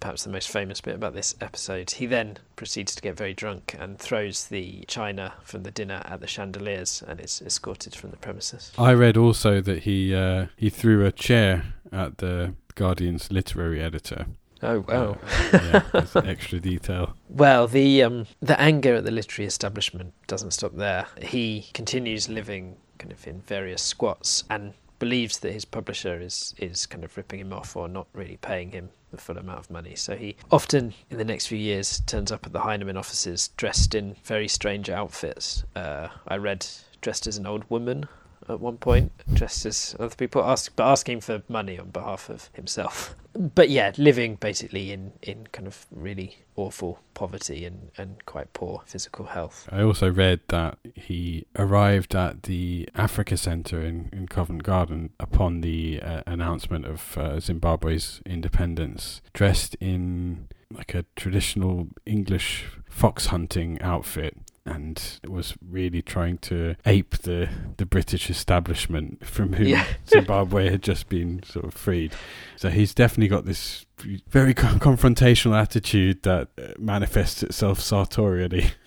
perhaps 0.00 0.24
the 0.24 0.30
most 0.30 0.48
famous 0.48 0.80
bit 0.80 0.94
about 0.94 1.14
this 1.14 1.34
episode. 1.40 1.90
He 1.90 2.06
then 2.06 2.38
proceeds 2.56 2.94
to 2.94 3.02
get 3.02 3.16
very 3.16 3.34
drunk 3.34 3.76
and 3.78 3.98
throws 3.98 4.46
the 4.46 4.84
china 4.88 5.34
from 5.42 5.62
the 5.62 5.70
dinner 5.70 6.02
at 6.04 6.20
the 6.20 6.26
chandeliers 6.26 7.02
and 7.06 7.20
is 7.20 7.42
escorted 7.44 7.94
from 7.94 8.10
the 8.10 8.16
premises. 8.16 8.72
I 8.78 8.92
read 8.92 9.16
also 9.16 9.60
that 9.60 9.80
he 9.82 10.14
uh, 10.14 10.46
he 10.56 10.70
threw 10.70 11.04
a 11.04 11.12
chair 11.12 11.74
at 11.92 12.18
the 12.18 12.54
Guardian's 12.74 13.30
literary 13.30 13.80
editor. 13.80 14.26
Oh 14.62 14.84
wow! 14.86 15.18
Yeah, 15.52 15.82
an 15.92 16.26
extra 16.28 16.60
detail. 16.60 17.16
Well, 17.28 17.66
the 17.66 18.02
um, 18.02 18.26
the 18.40 18.60
anger 18.60 18.94
at 18.94 19.04
the 19.04 19.10
literary 19.10 19.46
establishment 19.46 20.14
doesn't 20.26 20.52
stop 20.52 20.76
there. 20.76 21.06
He 21.20 21.68
continues 21.74 22.28
living 22.28 22.76
kind 22.98 23.12
of 23.12 23.26
in 23.26 23.40
various 23.40 23.82
squats 23.82 24.44
and 24.48 24.74
believes 25.00 25.40
that 25.40 25.52
his 25.52 25.64
publisher 25.64 26.20
is 26.20 26.54
is 26.58 26.86
kind 26.86 27.02
of 27.02 27.16
ripping 27.16 27.40
him 27.40 27.52
off 27.52 27.74
or 27.74 27.88
not 27.88 28.06
really 28.12 28.36
paying 28.36 28.70
him 28.70 28.90
the 29.10 29.18
full 29.18 29.36
amount 29.36 29.58
of 29.58 29.68
money. 29.68 29.96
So 29.96 30.16
he 30.16 30.36
often, 30.52 30.94
in 31.10 31.18
the 31.18 31.24
next 31.24 31.46
few 31.46 31.58
years, 31.58 32.00
turns 32.06 32.30
up 32.30 32.46
at 32.46 32.52
the 32.52 32.60
Heinemann 32.60 32.96
offices 32.96 33.48
dressed 33.56 33.96
in 33.96 34.14
very 34.22 34.46
strange 34.46 34.88
outfits. 34.88 35.64
Uh, 35.74 36.08
I 36.28 36.36
read 36.36 36.64
dressed 37.00 37.26
as 37.26 37.36
an 37.36 37.46
old 37.46 37.68
woman 37.68 38.06
at 38.48 38.60
one 38.60 38.76
point, 38.76 39.12
dressed 39.32 39.66
as 39.66 39.96
other 39.98 40.14
people, 40.14 40.42
ask, 40.44 40.74
but 40.76 40.86
asking 40.86 41.20
for 41.20 41.42
money 41.48 41.78
on 41.78 41.90
behalf 41.90 42.28
of 42.28 42.50
himself. 42.52 43.14
But 43.34 43.70
yeah, 43.70 43.92
living 43.96 44.36
basically 44.36 44.92
in, 44.92 45.12
in 45.22 45.46
kind 45.52 45.66
of 45.66 45.86
really 45.90 46.36
awful 46.54 47.00
poverty 47.14 47.64
and, 47.64 47.90
and 47.96 48.24
quite 48.26 48.52
poor 48.52 48.82
physical 48.84 49.26
health. 49.26 49.68
I 49.72 49.82
also 49.82 50.10
read 50.10 50.40
that 50.48 50.78
he 50.94 51.46
arrived 51.56 52.14
at 52.14 52.42
the 52.42 52.88
Africa 52.94 53.36
Centre 53.36 53.80
in, 53.80 54.10
in 54.12 54.28
Covent 54.28 54.64
Garden 54.64 55.10
upon 55.18 55.62
the 55.62 56.00
uh, 56.02 56.22
announcement 56.26 56.84
of 56.84 57.16
uh, 57.16 57.40
Zimbabwe's 57.40 58.20
independence, 58.26 59.22
dressed 59.32 59.76
in 59.80 60.48
like 60.70 60.94
a 60.94 61.04
traditional 61.16 61.88
English 62.06 62.66
fox 62.88 63.26
hunting 63.26 63.80
outfit. 63.80 64.36
And 64.64 65.18
was 65.26 65.54
really 65.68 66.02
trying 66.02 66.38
to 66.38 66.76
ape 66.86 67.18
the, 67.18 67.48
the 67.78 67.84
British 67.86 68.30
establishment 68.30 69.26
from 69.26 69.54
whom 69.54 69.66
Yeah. 69.66 69.84
Zimbabwe 70.08 70.70
had 70.70 70.82
just 70.82 71.08
been 71.08 71.42
sort 71.42 71.64
of 71.64 71.74
freed. 71.74 72.12
So 72.56 72.70
he's 72.70 72.94
definitely 72.94 73.28
got 73.28 73.44
this 73.44 73.86
very 74.28 74.54
confrontational 74.88 75.60
attitude 75.60 76.22
that 76.22 76.48
uh, 76.56 76.68
manifests 76.78 77.42
itself 77.42 77.80
sartorially. 77.80 78.66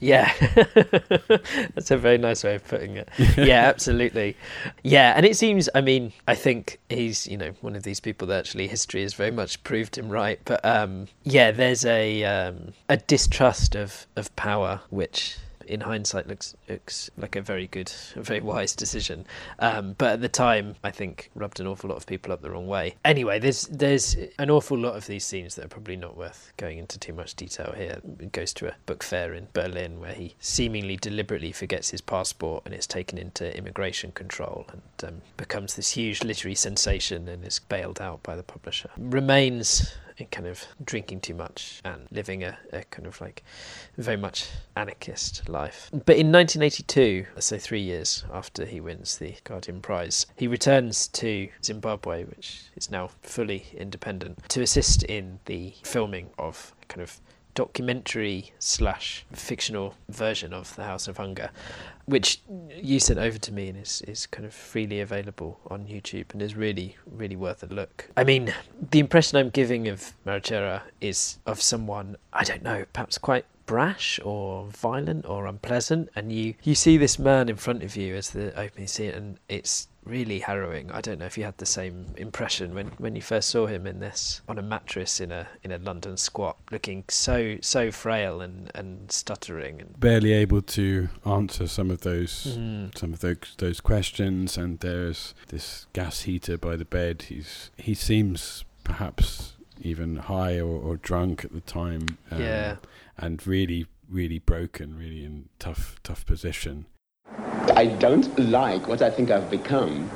Yeah, 0.00 0.32
that's 1.74 1.90
a 1.90 1.96
very 1.96 2.18
nice 2.18 2.44
way 2.44 2.54
of 2.54 2.66
putting 2.66 2.96
it. 2.96 3.08
Yeah, 3.36 3.64
absolutely. 3.66 4.36
Yeah, 4.82 5.14
and 5.16 5.24
it 5.26 5.36
seems, 5.36 5.68
I 5.74 5.80
mean, 5.80 6.12
I 6.28 6.34
think 6.34 6.78
he's, 6.88 7.26
you 7.26 7.36
know, 7.36 7.52
one 7.60 7.74
of 7.74 7.82
these 7.82 8.00
people 8.00 8.28
that 8.28 8.38
actually 8.38 8.68
history 8.68 9.02
has 9.02 9.14
very 9.14 9.30
much 9.30 9.62
proved 9.64 9.96
him 9.98 10.08
right. 10.08 10.40
But 10.44 10.64
um, 10.64 11.08
yeah, 11.24 11.50
there's 11.50 11.84
a 11.84 12.24
um, 12.24 12.72
a 12.88 12.96
distrust 12.96 13.74
of, 13.74 14.06
of 14.16 14.34
power 14.36 14.80
which 14.90 15.36
in 15.66 15.80
hindsight 15.80 16.26
looks 16.26 16.54
looks 16.68 17.10
like 17.16 17.36
a 17.36 17.42
very 17.42 17.66
good, 17.66 17.92
a 18.14 18.22
very 18.22 18.40
wise 18.40 18.74
decision. 18.74 19.26
Um, 19.58 19.94
but 19.98 20.14
at 20.14 20.20
the 20.20 20.28
time, 20.28 20.76
I 20.82 20.90
think 20.90 21.30
rubbed 21.34 21.60
an 21.60 21.66
awful 21.66 21.90
lot 21.90 21.96
of 21.96 22.06
people 22.06 22.32
up 22.32 22.42
the 22.42 22.50
wrong 22.50 22.66
way. 22.66 22.94
Anyway, 23.04 23.38
there's 23.38 23.66
there's 23.66 24.16
an 24.38 24.50
awful 24.50 24.78
lot 24.78 24.96
of 24.96 25.06
these 25.06 25.24
scenes 25.24 25.54
that 25.56 25.64
are 25.64 25.68
probably 25.68 25.96
not 25.96 26.16
worth 26.16 26.52
going 26.56 26.78
into 26.78 26.98
too 26.98 27.12
much 27.12 27.34
detail 27.34 27.72
here. 27.76 28.00
It 28.18 28.32
goes 28.32 28.52
to 28.54 28.68
a 28.68 28.74
book 28.86 29.02
fair 29.02 29.34
in 29.34 29.48
Berlin 29.52 30.00
where 30.00 30.14
he 30.14 30.34
seemingly 30.40 30.96
deliberately 30.96 31.52
forgets 31.52 31.90
his 31.90 32.00
passport 32.00 32.62
and 32.64 32.74
is 32.74 32.86
taken 32.86 33.18
into 33.18 33.56
immigration 33.56 34.12
control 34.12 34.66
and 34.72 34.82
um, 35.08 35.22
becomes 35.36 35.74
this 35.76 35.90
huge 35.90 36.22
literary 36.22 36.54
sensation 36.54 37.28
and 37.28 37.44
is 37.44 37.58
bailed 37.58 38.00
out 38.00 38.22
by 38.22 38.36
the 38.36 38.42
publisher. 38.42 38.90
Remains 38.96 39.94
kind 40.24 40.46
of 40.46 40.64
drinking 40.84 41.20
too 41.20 41.34
much 41.34 41.80
and 41.84 42.06
living 42.10 42.42
a, 42.42 42.58
a, 42.72 42.82
kind 42.84 43.06
of 43.06 43.20
like 43.20 43.42
very 43.96 44.16
much 44.16 44.48
anarchist 44.76 45.48
life. 45.48 45.90
But 45.92 46.16
in 46.16 46.32
1982, 46.32 47.26
so 47.38 47.58
three 47.58 47.80
years 47.80 48.24
after 48.32 48.64
he 48.64 48.80
wins 48.80 49.18
the 49.18 49.34
Guardian 49.44 49.80
Prize, 49.80 50.26
he 50.36 50.46
returns 50.46 51.08
to 51.08 51.48
Zimbabwe, 51.62 52.24
which 52.24 52.64
is 52.76 52.90
now 52.90 53.10
fully 53.22 53.66
independent, 53.76 54.48
to 54.48 54.62
assist 54.62 55.02
in 55.04 55.40
the 55.44 55.74
filming 55.82 56.30
of 56.38 56.74
kind 56.88 57.02
of 57.02 57.20
documentary 57.56 58.52
slash 58.60 59.26
fictional 59.32 59.94
version 60.08 60.52
of 60.52 60.76
The 60.76 60.84
House 60.84 61.08
of 61.08 61.16
Hunger, 61.16 61.50
which 62.04 62.40
you 62.70 63.00
sent 63.00 63.18
over 63.18 63.38
to 63.38 63.52
me 63.52 63.70
and 63.70 63.78
is, 63.78 64.02
is 64.06 64.26
kind 64.26 64.46
of 64.46 64.54
freely 64.54 65.00
available 65.00 65.58
on 65.68 65.86
YouTube 65.86 66.32
and 66.32 66.40
is 66.40 66.54
really, 66.54 66.96
really 67.10 67.34
worth 67.34 67.64
a 67.64 67.66
look. 67.66 68.08
I 68.16 68.22
mean, 68.22 68.54
the 68.90 69.00
impression 69.00 69.38
I'm 69.38 69.50
giving 69.50 69.88
of 69.88 70.12
Marechera 70.24 70.82
is 71.00 71.38
of 71.46 71.60
someone, 71.60 72.16
I 72.32 72.44
don't 72.44 72.62
know, 72.62 72.84
perhaps 72.92 73.18
quite 73.18 73.46
brash 73.64 74.20
or 74.22 74.66
violent 74.66 75.26
or 75.26 75.46
unpleasant 75.46 76.08
and 76.14 76.30
you 76.30 76.54
you 76.62 76.72
see 76.72 76.96
this 76.96 77.18
man 77.18 77.48
in 77.48 77.56
front 77.56 77.82
of 77.82 77.96
you 77.96 78.14
as 78.14 78.30
the 78.30 78.56
opening 78.56 78.86
scene 78.86 79.10
and 79.10 79.40
it's 79.48 79.88
really 80.06 80.38
harrowing. 80.38 80.90
I 80.90 81.00
don't 81.00 81.18
know 81.18 81.26
if 81.26 81.36
you 81.36 81.44
had 81.44 81.58
the 81.58 81.66
same 81.66 82.06
impression 82.16 82.74
when, 82.74 82.86
when 82.98 83.16
you 83.16 83.22
first 83.22 83.48
saw 83.50 83.66
him 83.66 83.86
in 83.86 84.00
this 84.00 84.40
on 84.48 84.58
a 84.58 84.62
mattress 84.62 85.20
in 85.20 85.32
a 85.32 85.48
in 85.62 85.72
a 85.72 85.78
London 85.78 86.16
squat, 86.16 86.56
looking 86.70 87.04
so 87.08 87.56
so 87.60 87.90
frail 87.90 88.40
and, 88.40 88.70
and 88.74 89.10
stuttering 89.10 89.80
and 89.80 89.98
barely 89.98 90.32
able 90.32 90.62
to 90.62 91.08
answer 91.24 91.66
some 91.66 91.90
of 91.90 92.02
those 92.02 92.56
mm. 92.58 92.96
some 92.96 93.12
of 93.12 93.20
those 93.20 93.54
those 93.58 93.80
questions. 93.80 94.56
And 94.56 94.78
there's 94.80 95.34
this 95.48 95.86
gas 95.92 96.22
heater 96.22 96.56
by 96.56 96.76
the 96.76 96.84
bed. 96.84 97.22
He's 97.22 97.70
he 97.76 97.94
seems 97.94 98.64
perhaps 98.84 99.54
even 99.80 100.16
high 100.16 100.58
or, 100.58 100.80
or 100.80 100.96
drunk 100.96 101.44
at 101.44 101.52
the 101.52 101.60
time. 101.60 102.18
Um, 102.30 102.40
yeah, 102.40 102.76
and 103.18 103.44
really 103.46 103.86
really 104.08 104.38
broken, 104.38 104.96
really 104.96 105.24
in 105.24 105.48
tough 105.58 105.96
tough 106.02 106.24
position. 106.26 106.86
I 107.74 107.86
don't 107.86 108.38
like 108.38 108.86
what 108.88 109.02
I 109.02 109.10
think 109.10 109.30
I've 109.30 109.50
become. 109.50 110.08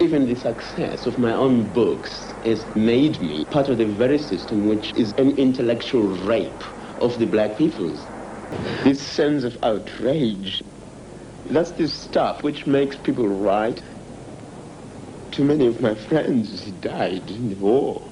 Even 0.00 0.26
the 0.26 0.34
success 0.34 1.06
of 1.06 1.18
my 1.18 1.32
own 1.32 1.64
books 1.72 2.32
has 2.44 2.64
made 2.74 3.20
me 3.20 3.44
part 3.46 3.68
of 3.68 3.78
the 3.78 3.86
very 3.86 4.18
system 4.18 4.66
which 4.66 4.92
is 4.94 5.12
an 5.18 5.38
intellectual 5.38 6.02
rape 6.02 6.62
of 7.00 7.18
the 7.18 7.26
black 7.26 7.56
peoples. 7.56 8.04
This 8.84 9.00
sense 9.00 9.44
of 9.44 9.56
outrage, 9.62 10.62
that's 11.46 11.70
the 11.72 11.88
stuff 11.88 12.42
which 12.42 12.66
makes 12.66 12.96
people 12.96 13.28
write. 13.28 13.82
Too 15.30 15.44
many 15.44 15.66
of 15.66 15.80
my 15.80 15.94
friends 15.94 16.70
died 16.80 17.30
in 17.30 17.50
the 17.50 17.56
war. 17.56 18.02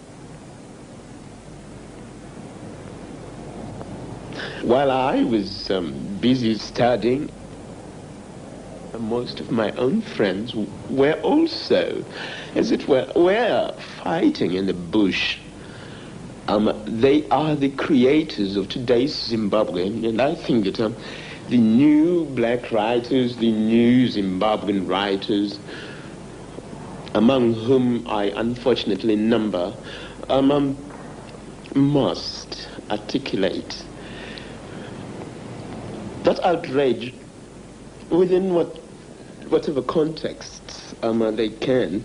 While 4.62 4.90
I 4.90 5.22
was 5.24 5.70
um, 5.70 5.92
busy 6.20 6.54
studying, 6.54 7.30
most 8.98 9.40
of 9.40 9.50
my 9.50 9.72
own 9.72 10.00
friends 10.00 10.54
were 10.88 11.18
also, 11.22 12.04
as 12.54 12.70
it 12.70 12.86
were, 12.88 13.10
were 13.16 13.74
fighting 14.02 14.52
in 14.52 14.66
the 14.66 14.74
bush. 14.74 15.38
Um, 16.46 16.82
they 16.86 17.26
are 17.28 17.56
the 17.56 17.70
creators 17.70 18.56
of 18.56 18.68
today's 18.68 19.14
Zimbabwe, 19.14 19.86
and 19.86 20.20
I 20.20 20.34
think 20.34 20.64
that 20.64 20.80
um, 20.80 20.96
the 21.48 21.58
new 21.58 22.24
black 22.26 22.70
writers, 22.70 23.36
the 23.36 23.50
new 23.50 24.08
Zimbabwean 24.08 24.88
writers, 24.88 25.58
among 27.14 27.54
whom 27.54 28.06
I 28.08 28.24
unfortunately 28.36 29.16
number, 29.16 29.74
um, 30.28 30.50
um, 30.50 30.76
must 31.74 32.68
articulate 32.90 33.84
that 36.24 36.42
outrage 36.44 37.12
within 38.10 38.54
what 38.54 38.83
whatever 39.48 39.82
context 39.82 40.94
um, 41.02 41.22
uh, 41.22 41.30
they 41.30 41.48
can, 41.48 42.04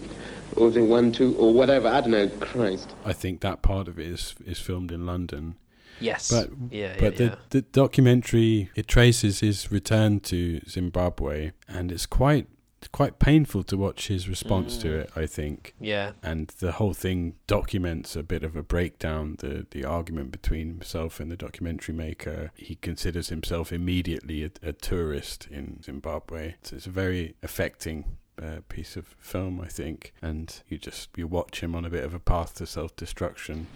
or 0.56 0.70
they 0.70 0.82
want 0.82 1.16
to, 1.16 1.36
or 1.36 1.54
whatever. 1.54 1.88
I 1.88 2.02
don't 2.02 2.12
know. 2.12 2.30
Christ. 2.40 2.94
I 3.06 3.14
think 3.14 3.42
that 3.42 3.62
part 3.62 3.88
of 3.88 4.00
it 4.00 4.08
is 4.08 4.36
is 4.46 4.60
filmed 4.60 4.92
in 4.92 5.06
London. 5.06 5.56
Yes. 6.00 6.30
But 6.32 6.50
yeah, 6.72 6.96
but 6.98 7.14
yeah, 7.14 7.18
the 7.18 7.24
yeah. 7.26 7.36
the 7.50 7.62
documentary 7.62 8.70
it 8.76 8.88
traces 8.88 9.42
his 9.42 9.72
return 9.72 10.20
to 10.22 10.62
Zimbabwe, 10.68 11.52
and 11.68 11.92
it's 11.92 12.06
quite 12.06 12.48
quite 12.92 13.20
painful 13.20 13.64
to 13.64 13.78
watch 13.78 14.08
his 14.08 14.28
response 14.28 14.78
Mm. 14.78 14.82
to 14.82 14.94
it. 15.00 15.10
I 15.16 15.26
think. 15.26 15.74
Yeah. 15.80 16.12
and 16.24 16.48
the 16.60 16.74
whole 16.74 16.94
thing 16.94 17.36
documents 17.48 18.16
a 18.16 18.24
bit 18.24 18.44
of 18.44 18.56
a 18.56 18.64
breakdown 18.64 19.36
the 19.40 19.66
the 19.72 19.86
argument 19.86 20.32
between 20.32 20.68
himself 20.70 21.20
and 21.20 21.32
the 21.32 21.36
documentary 21.38 21.94
maker 21.96 22.52
he 22.56 22.76
considers 22.76 23.30
himself 23.30 23.72
immediately 23.72 24.44
a, 24.44 24.52
a 24.64 24.74
tourist 24.74 25.48
in 25.52 25.82
Zimbabwe 25.84 26.56
so 26.64 26.76
it's 26.76 26.88
a 26.88 26.92
very 26.92 27.36
affecting 27.44 28.18
uh, 28.42 28.60
piece 28.70 28.96
of 28.98 29.16
film 29.20 29.60
I 29.62 29.68
think 29.68 30.14
and 30.22 30.62
you 30.70 30.78
just 30.78 31.10
you 31.16 31.28
watch 31.28 31.62
him 31.62 31.76
on 31.76 31.86
a 31.86 31.90
bit 31.90 32.04
of 32.04 32.14
a 32.14 32.20
path 32.20 32.56
to 32.56 32.66
self-destruction 32.66 33.68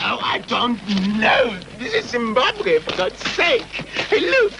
Oh, 0.00 0.18
I 0.22 0.38
don't 0.48 0.80
know. 1.18 1.54
This 1.78 1.92
is 1.92 2.06
Zimbabwe, 2.10 2.78
for 2.78 2.96
God's 2.96 3.18
sake. 3.32 3.62
Hey, 4.08 4.20
look, 4.20 4.54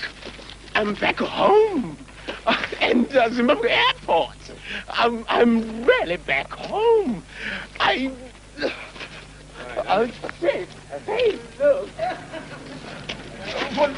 I'm 0.75 0.93
back 0.93 1.17
home. 1.21 1.92
And 2.81 3.15
uh, 3.17 3.31
Zimbabwe 3.31 3.71
Airport. 3.71 4.37
I'm, 4.89 5.25
I'm 5.29 5.85
really 5.85 6.17
back 6.17 6.53
home. 6.53 7.25
I. 7.79 8.13
Oh, 9.87 10.11
shit. 10.41 10.69
Hey, 11.07 11.39
look. 11.59 11.89
For 13.75 13.89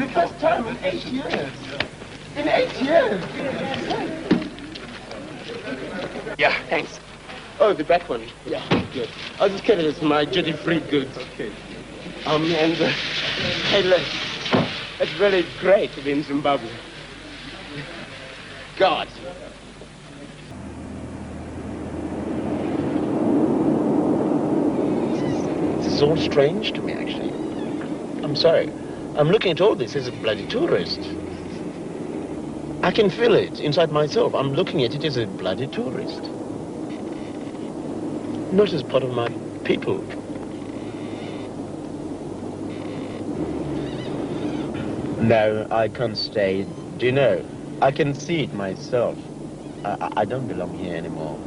the 0.00 0.08
first 0.12 0.38
time 0.40 0.66
in 0.66 0.76
eight 0.84 1.04
years. 1.06 1.50
In 2.36 2.48
eight 2.48 2.82
years. 2.82 3.22
Yeah, 6.38 6.52
thanks. 6.68 6.98
Oh, 7.60 7.72
the 7.72 7.84
back 7.84 8.08
one. 8.08 8.26
Yeah, 8.44 8.66
good. 8.92 9.08
I'll 9.38 9.48
just 9.48 9.62
carry 9.62 9.82
this 9.82 10.02
my 10.02 10.24
duty-free 10.24 10.80
goods. 10.90 11.16
Okay. 11.16 11.52
Um, 12.26 12.44
and 12.52 12.80
uh, 12.80 12.88
hey, 13.70 13.82
look, 13.84 14.02
it's 14.98 15.14
really 15.20 15.46
great 15.60 15.92
to 15.92 16.02
be 16.02 16.10
in 16.10 16.24
Zimbabwe. 16.24 16.68
God. 18.76 19.08
This 25.78 25.92
is 25.92 26.02
all 26.02 26.16
strange 26.16 26.72
to 26.72 26.82
me, 26.82 26.92
actually. 26.92 27.30
I'm 28.24 28.34
sorry. 28.34 28.68
I'm 29.16 29.28
looking 29.28 29.52
at 29.52 29.60
all 29.60 29.76
this 29.76 29.94
as 29.94 30.08
a 30.08 30.12
bloody 30.12 30.46
tourist. 30.48 30.98
I 32.82 32.90
can 32.90 33.10
feel 33.10 33.34
it 33.34 33.60
inside 33.60 33.92
myself. 33.92 34.34
I'm 34.34 34.52
looking 34.52 34.82
at 34.82 34.94
it 34.94 35.04
as 35.04 35.16
a 35.16 35.26
bloody 35.26 35.68
tourist. 35.68 36.22
Not 38.52 38.72
as 38.72 38.82
part 38.82 39.04
of 39.04 39.12
my 39.12 39.28
people. 39.62 40.02
No, 45.22 45.66
I 45.70 45.88
can't 45.88 46.18
stay. 46.18 46.66
Do 46.98 47.06
you 47.06 47.12
know? 47.12 47.53
I 47.82 47.90
can 47.90 48.14
see 48.14 48.40
it 48.40 48.52
myself. 48.54 49.18
I, 49.84 50.08
I- 50.16 50.24
don't 50.24 50.46
belong 50.46 50.74
here 50.74 50.96
anymore. 50.96 51.38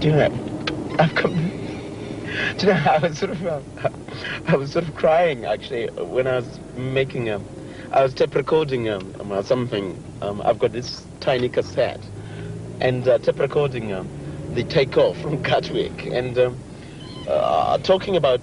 Do 0.00 0.08
you 0.08 0.16
know? 0.16 0.28
I've 0.98 1.14
come. 1.14 1.34
Do 2.58 2.66
you 2.66 2.72
know? 2.74 2.80
I 2.90 2.98
was 2.98 3.18
sort 3.18 3.32
of, 3.32 3.46
uh, 3.46 3.60
I 4.46 4.56
was 4.56 4.72
sort 4.72 4.86
of 4.88 4.94
crying 4.94 5.44
actually 5.44 5.88
when 5.98 6.26
I 6.26 6.36
was 6.36 6.60
making 6.76 7.28
a, 7.30 7.40
I 7.92 8.02
was 8.02 8.14
tape 8.14 8.34
recording 8.34 8.88
um, 8.88 9.14
um, 9.20 9.32
uh, 9.32 9.42
something. 9.42 10.02
Um, 10.22 10.42
I've 10.44 10.58
got 10.58 10.72
this 10.72 11.06
tiny 11.20 11.48
cassette, 11.48 12.02
and 12.80 13.06
uh, 13.08 13.18
tape 13.18 13.38
recording 13.40 13.92
um, 13.92 14.08
the 14.54 14.64
takeoff 14.64 15.18
from 15.22 15.42
Gatwick, 15.42 16.06
and 16.06 16.36
um, 16.38 16.58
uh, 17.28 17.78
talking 17.78 18.16
about 18.16 18.40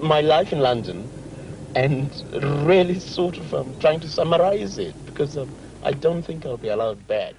my 0.00 0.20
life 0.20 0.52
in 0.52 0.60
London, 0.60 1.08
and 1.74 2.10
really 2.64 2.98
sort 2.98 3.36
of 3.36 3.54
um, 3.54 3.74
trying 3.80 4.00
to 4.00 4.08
summarize 4.08 4.78
it 4.78 4.94
because 5.06 5.36
um, 5.36 5.50
I 5.82 5.92
don't 5.92 6.22
think 6.22 6.46
I'll 6.46 6.56
be 6.56 6.68
allowed 6.68 7.06
back. 7.06 7.34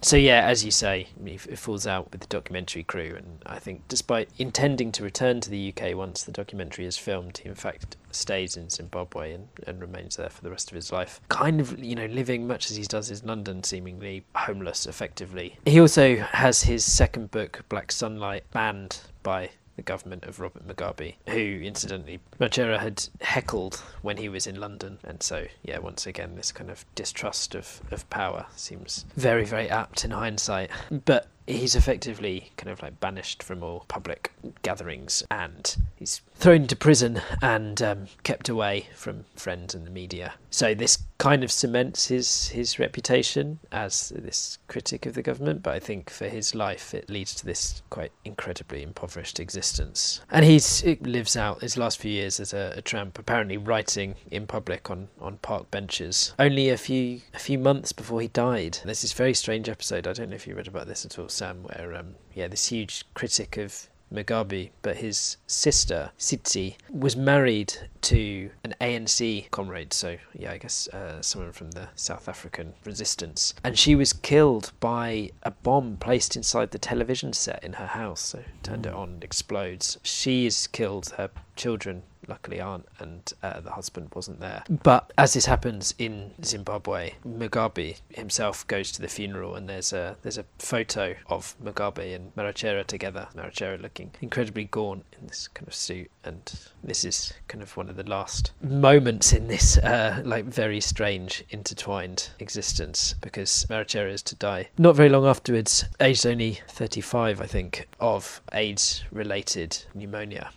So 0.00 0.16
yeah, 0.16 0.46
as 0.46 0.64
you 0.64 0.70
say, 0.70 1.08
it 1.24 1.58
falls 1.58 1.84
out 1.84 2.12
with 2.12 2.20
the 2.20 2.28
documentary 2.28 2.84
crew, 2.84 3.14
and 3.16 3.42
I 3.44 3.58
think 3.58 3.82
despite 3.88 4.28
intending 4.38 4.92
to 4.92 5.02
return 5.02 5.40
to 5.40 5.50
the 5.50 5.74
UK 5.74 5.96
once 5.96 6.22
the 6.22 6.30
documentary 6.30 6.86
is 6.86 6.96
filmed, 6.96 7.38
he 7.38 7.48
in 7.48 7.56
fact 7.56 7.96
stays 8.12 8.56
in 8.56 8.70
Zimbabwe 8.70 9.32
and, 9.32 9.48
and 9.66 9.80
remains 9.80 10.14
there 10.14 10.30
for 10.30 10.42
the 10.42 10.50
rest 10.50 10.70
of 10.70 10.76
his 10.76 10.92
life. 10.92 11.20
Kind 11.28 11.60
of, 11.60 11.76
you 11.82 11.96
know, 11.96 12.06
living 12.06 12.46
much 12.46 12.70
as 12.70 12.76
he 12.76 12.84
does 12.84 13.10
in 13.10 13.26
London, 13.26 13.64
seemingly 13.64 14.24
homeless, 14.36 14.86
effectively. 14.86 15.56
He 15.66 15.80
also 15.80 16.16
has 16.16 16.62
his 16.62 16.84
second 16.84 17.32
book, 17.32 17.64
Black 17.68 17.90
Sunlight, 17.90 18.44
banned 18.52 19.00
by 19.24 19.50
the 19.78 19.82
government 19.82 20.24
of 20.24 20.40
Robert 20.40 20.66
Mugabe, 20.66 21.14
who 21.28 21.38
incidentally 21.38 22.18
Marechera 22.40 22.80
had 22.80 23.08
heckled 23.20 23.76
when 24.02 24.16
he 24.16 24.28
was 24.28 24.44
in 24.44 24.58
London. 24.58 24.98
And 25.04 25.22
so, 25.22 25.46
yeah, 25.62 25.78
once 25.78 26.04
again, 26.04 26.34
this 26.34 26.50
kind 26.50 26.68
of 26.68 26.84
distrust 26.96 27.54
of, 27.54 27.80
of 27.92 28.10
power 28.10 28.46
seems 28.56 29.06
very, 29.16 29.44
very 29.44 29.70
apt 29.70 30.04
in 30.04 30.10
hindsight. 30.10 30.72
But 30.90 31.28
he's 31.46 31.76
effectively 31.76 32.50
kind 32.56 32.70
of 32.70 32.82
like 32.82 32.98
banished 32.98 33.40
from 33.40 33.62
all 33.62 33.84
public 33.86 34.32
gatherings 34.62 35.22
and 35.30 35.76
he's 35.94 36.22
thrown 36.34 36.62
into 36.62 36.76
prison 36.76 37.22
and 37.40 37.80
um, 37.80 38.06
kept 38.24 38.48
away 38.48 38.88
from 38.96 39.26
friends 39.36 39.76
and 39.76 39.86
the 39.86 39.90
media. 39.90 40.34
So 40.50 40.74
this 40.74 40.98
kind 41.18 41.42
of 41.42 41.50
cements 41.50 42.06
his 42.06 42.48
his 42.48 42.78
reputation 42.78 43.58
as 43.72 44.10
this 44.14 44.58
critic 44.68 45.04
of 45.04 45.14
the 45.14 45.22
government, 45.22 45.62
but 45.62 45.74
I 45.74 45.80
think 45.80 46.10
for 46.10 46.28
his 46.28 46.54
life 46.54 46.94
it 46.94 47.10
leads 47.10 47.34
to 47.36 47.44
this 47.44 47.82
quite 47.90 48.12
incredibly 48.24 48.82
impoverished 48.82 49.40
existence. 49.40 50.20
And 50.30 50.44
he 50.44 50.60
lives 51.02 51.36
out 51.36 51.60
his 51.60 51.76
last 51.76 51.98
few 51.98 52.10
years 52.10 52.38
as 52.40 52.52
a, 52.52 52.74
a, 52.76 52.82
tramp, 52.82 53.18
apparently 53.18 53.56
writing 53.56 54.14
in 54.30 54.46
public 54.46 54.90
on, 54.90 55.08
on 55.20 55.38
park 55.38 55.70
benches. 55.70 56.34
Only 56.38 56.70
a 56.70 56.76
few 56.76 57.20
a 57.34 57.38
few 57.38 57.58
months 57.58 57.92
before 57.92 58.20
he 58.20 58.28
died. 58.28 58.78
There's 58.84 59.02
this 59.02 59.12
very 59.12 59.34
strange 59.34 59.68
episode. 59.68 60.06
I 60.06 60.12
don't 60.12 60.30
know 60.30 60.36
if 60.36 60.46
you 60.46 60.54
read 60.54 60.68
about 60.68 60.86
this 60.86 61.04
at 61.04 61.18
all, 61.18 61.28
Sam, 61.28 61.64
where 61.64 61.94
um, 61.94 62.14
yeah, 62.34 62.48
this 62.48 62.68
huge 62.68 63.04
critic 63.14 63.56
of 63.56 63.88
Mugabe, 64.12 64.70
but 64.82 64.96
his 64.96 65.36
sister, 65.46 66.10
Tsitsi, 66.18 66.76
was 66.90 67.16
married 67.16 67.74
to 68.02 68.50
an 68.64 68.74
ANC 68.80 69.50
comrade, 69.50 69.92
so 69.92 70.16
yeah, 70.32 70.52
I 70.52 70.58
guess 70.58 70.88
uh, 70.88 71.20
someone 71.20 71.52
from 71.52 71.72
the 71.72 71.88
South 71.94 72.28
African 72.28 72.74
resistance. 72.84 73.54
And 73.62 73.78
she 73.78 73.94
was 73.94 74.12
killed 74.12 74.72
by 74.80 75.30
a 75.42 75.50
bomb 75.50 75.96
placed 75.98 76.36
inside 76.36 76.70
the 76.70 76.78
television 76.78 77.32
set 77.32 77.62
in 77.62 77.74
her 77.74 77.86
house, 77.86 78.20
so 78.20 78.42
turned 78.62 78.86
it 78.86 78.94
on, 78.94 79.18
explodes. 79.22 79.98
She 80.02 80.46
is 80.46 80.66
killed, 80.66 81.10
her 81.16 81.30
children 81.58 82.02
luckily 82.28 82.60
aren't, 82.60 82.86
and 82.98 83.32
uh, 83.42 83.60
the 83.60 83.72
husband 83.72 84.10
wasn't 84.14 84.40
there. 84.40 84.62
But 84.82 85.12
as 85.18 85.34
this 85.34 85.46
happens 85.46 85.94
in 85.98 86.32
Zimbabwe, 86.44 87.14
Mugabe 87.26 87.96
himself 88.10 88.66
goes 88.66 88.92
to 88.92 89.02
the 89.02 89.08
funeral, 89.08 89.54
and 89.54 89.68
there's 89.68 89.92
a 89.92 90.16
there's 90.22 90.38
a 90.38 90.44
photo 90.58 91.14
of 91.26 91.56
Mugabe 91.62 92.14
and 92.14 92.34
Marechera 92.36 92.86
together. 92.86 93.28
Marechera 93.34 93.80
looking 93.80 94.12
incredibly 94.20 94.64
gaunt 94.64 95.04
in 95.18 95.26
this 95.26 95.48
kind 95.48 95.66
of 95.66 95.74
suit, 95.74 96.10
and 96.24 96.52
this 96.84 97.04
is 97.04 97.32
kind 97.48 97.62
of 97.62 97.76
one 97.76 97.88
of 97.88 97.96
the 97.96 98.08
last 98.08 98.52
moments 98.62 99.32
in 99.32 99.48
this 99.48 99.78
uh, 99.78 100.22
like 100.24 100.44
very 100.44 100.80
strange 100.80 101.44
intertwined 101.50 102.30
existence 102.38 103.14
because 103.20 103.66
Marechera 103.68 104.12
is 104.12 104.22
to 104.22 104.34
die 104.36 104.68
not 104.78 104.94
very 104.94 105.08
long 105.08 105.26
afterwards, 105.26 105.84
aged 106.00 106.26
only 106.26 106.60
35, 106.68 107.40
I 107.40 107.46
think, 107.46 107.88
of 108.00 108.40
AIDS-related 108.52 109.84
pneumonia 109.94 110.50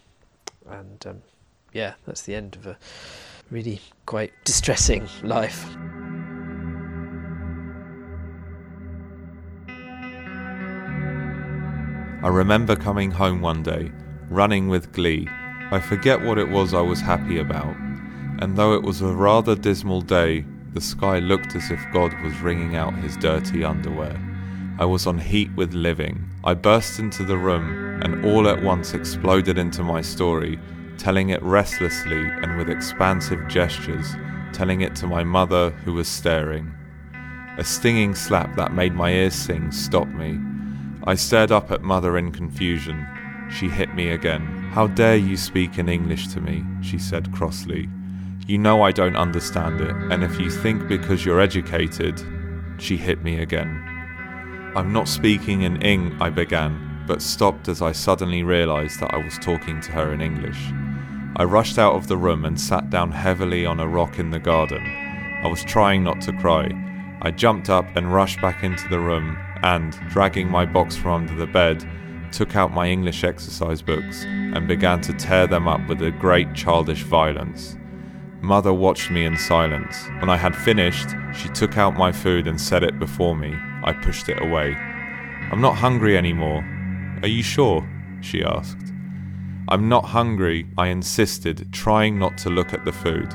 and 0.72 1.06
um, 1.08 1.22
yeah, 1.74 1.94
that's 2.06 2.24
the 2.24 2.36
end 2.36 2.56
of 2.56 2.68
a 2.68 2.78
really 3.50 3.82
quite 4.06 4.32
distressing 4.46 5.08
life. 5.24 5.66
I 12.24 12.28
remember 12.28 12.76
coming 12.76 13.10
home 13.10 13.42
one 13.42 13.64
day, 13.64 13.92
running 14.30 14.68
with 14.68 14.92
glee. 14.92 15.28
I 15.72 15.80
forget 15.80 16.22
what 16.22 16.38
it 16.38 16.50
was 16.50 16.74
I 16.74 16.82
was 16.82 17.02
happy 17.02 17.40
about, 17.40 17.76
and 18.40 18.56
though 18.56 18.74
it 18.76 18.84
was 18.84 19.02
a 19.02 19.08
rather 19.08 19.56
dismal 19.56 20.02
day, 20.02 20.46
the 20.74 20.82
sky 20.82 21.20
looked 21.20 21.56
as 21.56 21.72
if 21.72 21.80
God 21.92 22.14
was 22.22 22.40
wringing 22.42 22.76
out 22.76 22.94
his 22.96 23.18
dirty 23.18 23.64
underwear. 23.64 24.20
I 24.80 24.86
was 24.86 25.08
on 25.08 25.18
heat 25.18 25.50
with 25.56 25.74
living. 25.74 26.31
I 26.44 26.56
burst 26.56 26.98
into 26.98 27.24
the 27.24 27.38
room 27.38 28.02
and 28.02 28.26
all 28.26 28.48
at 28.48 28.64
once 28.64 28.96
exploded 28.96 29.60
into 29.60 29.84
my 29.84 30.02
story, 30.02 30.60
telling 30.98 31.30
it 31.30 31.42
restlessly 31.44 32.20
and 32.20 32.58
with 32.58 32.70
expansive 32.70 33.48
gestures, 33.48 34.16
telling 34.52 34.82
it 34.82 34.96
to 34.96 35.08
my 35.08 35.24
mother 35.24 35.70
who 35.70 35.94
was 35.94 36.08
staring. 36.08 36.74
A 37.58 37.64
stinging 37.64 38.16
slap 38.16 38.56
that 38.56 38.74
made 38.74 38.96
my 38.96 39.12
ears 39.12 39.36
sing 39.36 39.72
stopped 39.72 40.12
me. 40.12 40.40
I 41.04 41.14
stared 41.14 41.52
up 41.52 41.70
at 41.70 41.84
mother 41.84 42.18
in 42.18 42.32
confusion. 42.32 43.06
She 43.52 43.68
hit 43.68 43.94
me 43.94 44.10
again. 44.10 44.42
How 44.72 44.88
dare 44.88 45.18
you 45.18 45.38
speak 45.38 45.78
in 45.78 45.90
English 45.90 46.30
to 46.30 46.42
me? 46.42 46.64
she 46.82 46.98
said 46.98 47.32
crossly. 47.34 47.88
You 48.48 48.58
know 48.58 48.82
I 48.82 48.92
don't 48.92 49.16
understand 49.16 49.80
it, 49.80 49.96
and 50.12 50.24
if 50.24 50.40
you 50.40 50.50
think 50.50 50.88
because 50.88 51.24
you're 51.24 51.40
educated, 51.40 52.20
she 52.80 52.98
hit 52.98 53.24
me 53.24 53.40
again. 53.40 53.91
I'm 54.74 54.94
not 54.94 55.10
speaking 55.10 55.64
in 55.64 55.82
Ing, 55.82 56.16
I 56.22 56.30
began, 56.30 57.04
but 57.06 57.22
stopped 57.22 57.68
as 57.68 57.82
I 57.82 57.92
suddenly 57.92 58.42
realised 58.42 59.02
that 59.02 59.14
I 59.14 59.18
was 59.18 59.38
talking 59.38 59.82
to 59.82 59.92
her 59.92 60.14
in 60.14 60.22
English. 60.22 60.72
I 61.36 61.44
rushed 61.44 61.78
out 61.78 61.96
of 61.96 62.08
the 62.08 62.16
room 62.16 62.46
and 62.46 62.60
sat 62.60 62.90
down 62.90 63.12
heavily 63.12 63.66
on 63.66 63.82
a 63.82 63.88
rock 63.88 64.18
in 64.18 64.32
the 64.32 64.40
garden. 64.40 64.82
I 65.44 65.48
was 65.48 65.66
trying 65.66 66.06
not 66.06 66.22
to 66.22 66.32
cry. 66.32 66.70
I 67.22 67.32
jumped 67.32 67.70
up 67.70 67.98
and 67.98 68.14
rushed 68.14 68.40
back 68.42 68.64
into 68.64 68.88
the 68.88 69.00
room 69.02 69.38
and, 69.62 69.92
dragging 70.08 70.50
my 70.50 70.66
box 70.66 70.96
from 70.96 71.24
under 71.24 71.36
the 71.36 71.52
bed, 71.52 71.86
took 72.32 72.56
out 72.56 72.74
my 72.74 72.88
English 72.88 73.26
exercise 73.26 73.82
books 73.82 74.24
and 74.24 74.70
began 74.70 75.02
to 75.02 75.12
tear 75.12 75.48
them 75.48 75.68
up 75.68 75.86
with 75.90 76.02
a 76.02 76.12
great 76.12 76.54
childish 76.54 77.04
violence. 77.04 77.76
Mother 78.42 78.74
watched 78.74 79.12
me 79.12 79.26
in 79.26 79.38
silence. 79.38 80.08
When 80.20 80.30
I 80.30 80.36
had 80.36 80.56
finished, 80.56 81.10
she 81.34 81.48
took 81.50 81.78
out 81.78 81.96
my 81.96 82.12
food 82.12 82.48
and 82.48 82.60
set 82.60 82.84
it 82.84 82.98
before 82.98 83.36
me. 83.36 83.56
I 83.84 83.94
pushed 83.94 84.30
it 84.30 84.42
away. 84.42 84.76
I'm 85.52 85.62
not 85.62 85.76
hungry 85.76 86.18
anymore. 86.18 86.66
Are 87.22 87.28
you 87.28 87.44
sure? 87.44 87.88
she 88.22 88.44
asked. 88.44 88.94
I'm 89.68 89.88
not 89.88 90.06
hungry, 90.06 90.68
I 90.76 90.88
insisted, 90.88 91.72
trying 91.72 92.18
not 92.18 92.38
to 92.40 92.50
look 92.50 92.74
at 92.74 92.84
the 92.84 92.92
food. 92.92 93.32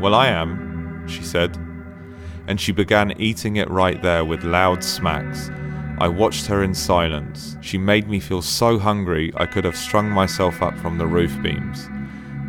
Well, 0.00 0.14
I 0.14 0.28
am, 0.28 1.06
she 1.06 1.22
said. 1.22 1.56
And 2.46 2.58
she 2.58 2.72
began 2.72 3.20
eating 3.20 3.56
it 3.56 3.68
right 3.68 4.00
there 4.02 4.24
with 4.24 4.44
loud 4.44 4.82
smacks. 4.82 5.50
I 5.98 6.08
watched 6.08 6.46
her 6.46 6.62
in 6.62 6.72
silence. 6.72 7.58
She 7.60 7.76
made 7.76 8.08
me 8.08 8.18
feel 8.18 8.40
so 8.40 8.78
hungry 8.78 9.30
I 9.36 9.44
could 9.44 9.64
have 9.64 9.76
strung 9.76 10.08
myself 10.08 10.62
up 10.62 10.78
from 10.78 10.96
the 10.96 11.06
roof 11.06 11.36
beams. 11.42 11.88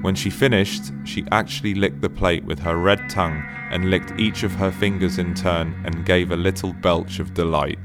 When 0.01 0.15
she 0.15 0.29
finished, 0.29 0.93
she 1.03 1.25
actually 1.31 1.75
licked 1.75 1.99
the 2.01 2.09
plate 2.09 2.45
with 2.45 2.59
her 2.59 2.77
red 2.77 3.09
tongue 3.09 3.43
and 3.69 3.89
licked 3.89 4.17
each 4.17 4.43
of 4.43 4.53
her 4.53 4.71
fingers 4.71 5.17
in 5.17 5.33
turn 5.33 5.79
and 5.85 6.05
gave 6.05 6.31
a 6.31 6.37
little 6.37 6.71
belch 6.71 7.19
of 7.19 7.33
delight. 7.33 7.77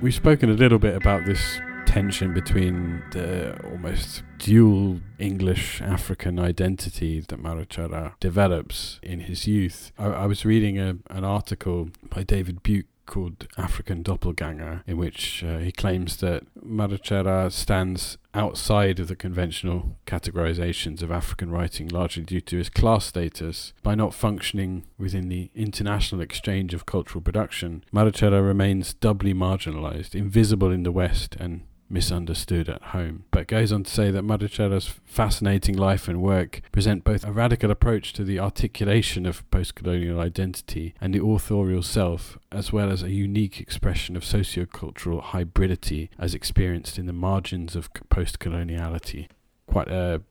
We've 0.00 0.14
spoken 0.14 0.48
a 0.48 0.54
little 0.54 0.78
bit 0.78 0.94
about 0.94 1.26
this 1.26 1.60
tension 1.86 2.34
between 2.34 3.02
the 3.12 3.58
almost 3.64 4.22
dual 4.38 5.00
English 5.18 5.80
African 5.80 6.38
identity 6.38 7.20
that 7.20 7.42
Marechera 7.42 8.12
develops 8.20 9.00
in 9.02 9.20
his 9.20 9.46
youth. 9.46 9.92
I, 9.98 10.06
I 10.06 10.26
was 10.26 10.44
reading 10.44 10.78
a, 10.78 10.98
an 11.08 11.24
article 11.24 11.88
by 12.10 12.22
David 12.22 12.62
Buuck 12.62 12.84
called 13.06 13.46
African 13.56 14.02
Doppelganger, 14.02 14.82
in 14.86 14.96
which 14.96 15.42
uh, 15.44 15.58
he 15.58 15.72
claims 15.72 16.16
that 16.18 16.42
Marechera 16.54 17.50
stands 17.50 18.18
outside 18.34 19.00
of 19.00 19.08
the 19.08 19.16
conventional 19.16 19.96
categorizations 20.06 21.02
of 21.02 21.10
African 21.10 21.50
writing, 21.50 21.88
largely 21.88 22.22
due 22.22 22.40
to 22.42 22.58
his 22.58 22.68
class 22.68 23.06
status. 23.06 23.72
By 23.82 23.94
not 23.94 24.12
functioning 24.12 24.84
within 24.98 25.28
the 25.28 25.50
international 25.54 26.20
exchange 26.20 26.74
of 26.74 26.86
cultural 26.86 27.22
production, 27.22 27.84
Marechera 27.94 28.46
remains 28.46 28.92
doubly 28.92 29.32
marginalized, 29.32 30.14
invisible 30.14 30.70
in 30.70 30.82
the 30.82 30.92
West 30.92 31.36
and 31.40 31.62
misunderstood 31.88 32.68
at 32.68 32.82
home. 32.82 33.24
But 33.30 33.46
goes 33.46 33.72
on 33.72 33.84
to 33.84 33.90
say 33.90 34.10
that 34.10 34.24
Marechera's 34.24 34.88
fascinating 35.04 35.76
life 35.76 36.08
and 36.08 36.22
work 36.22 36.62
present 36.72 37.04
both 37.04 37.24
a 37.24 37.32
radical 37.32 37.70
approach 37.70 38.12
to 38.14 38.24
the 38.24 38.38
articulation 38.38 39.26
of 39.26 39.48
post-colonial 39.50 40.20
identity 40.20 40.94
and 41.00 41.14
the 41.14 41.22
authorial 41.22 41.82
self, 41.82 42.38
as 42.50 42.72
well 42.72 42.90
as 42.90 43.02
a 43.02 43.10
unique 43.10 43.60
expression 43.60 44.16
of 44.16 44.22
sociocultural 44.22 45.22
hybridity 45.22 46.08
as 46.18 46.34
experienced 46.34 46.98
in 46.98 47.06
the 47.06 47.12
margins 47.12 47.76
of 47.76 47.90
post-coloniality. 48.08 49.28
Quite 49.66 49.88
a 49.88 50.22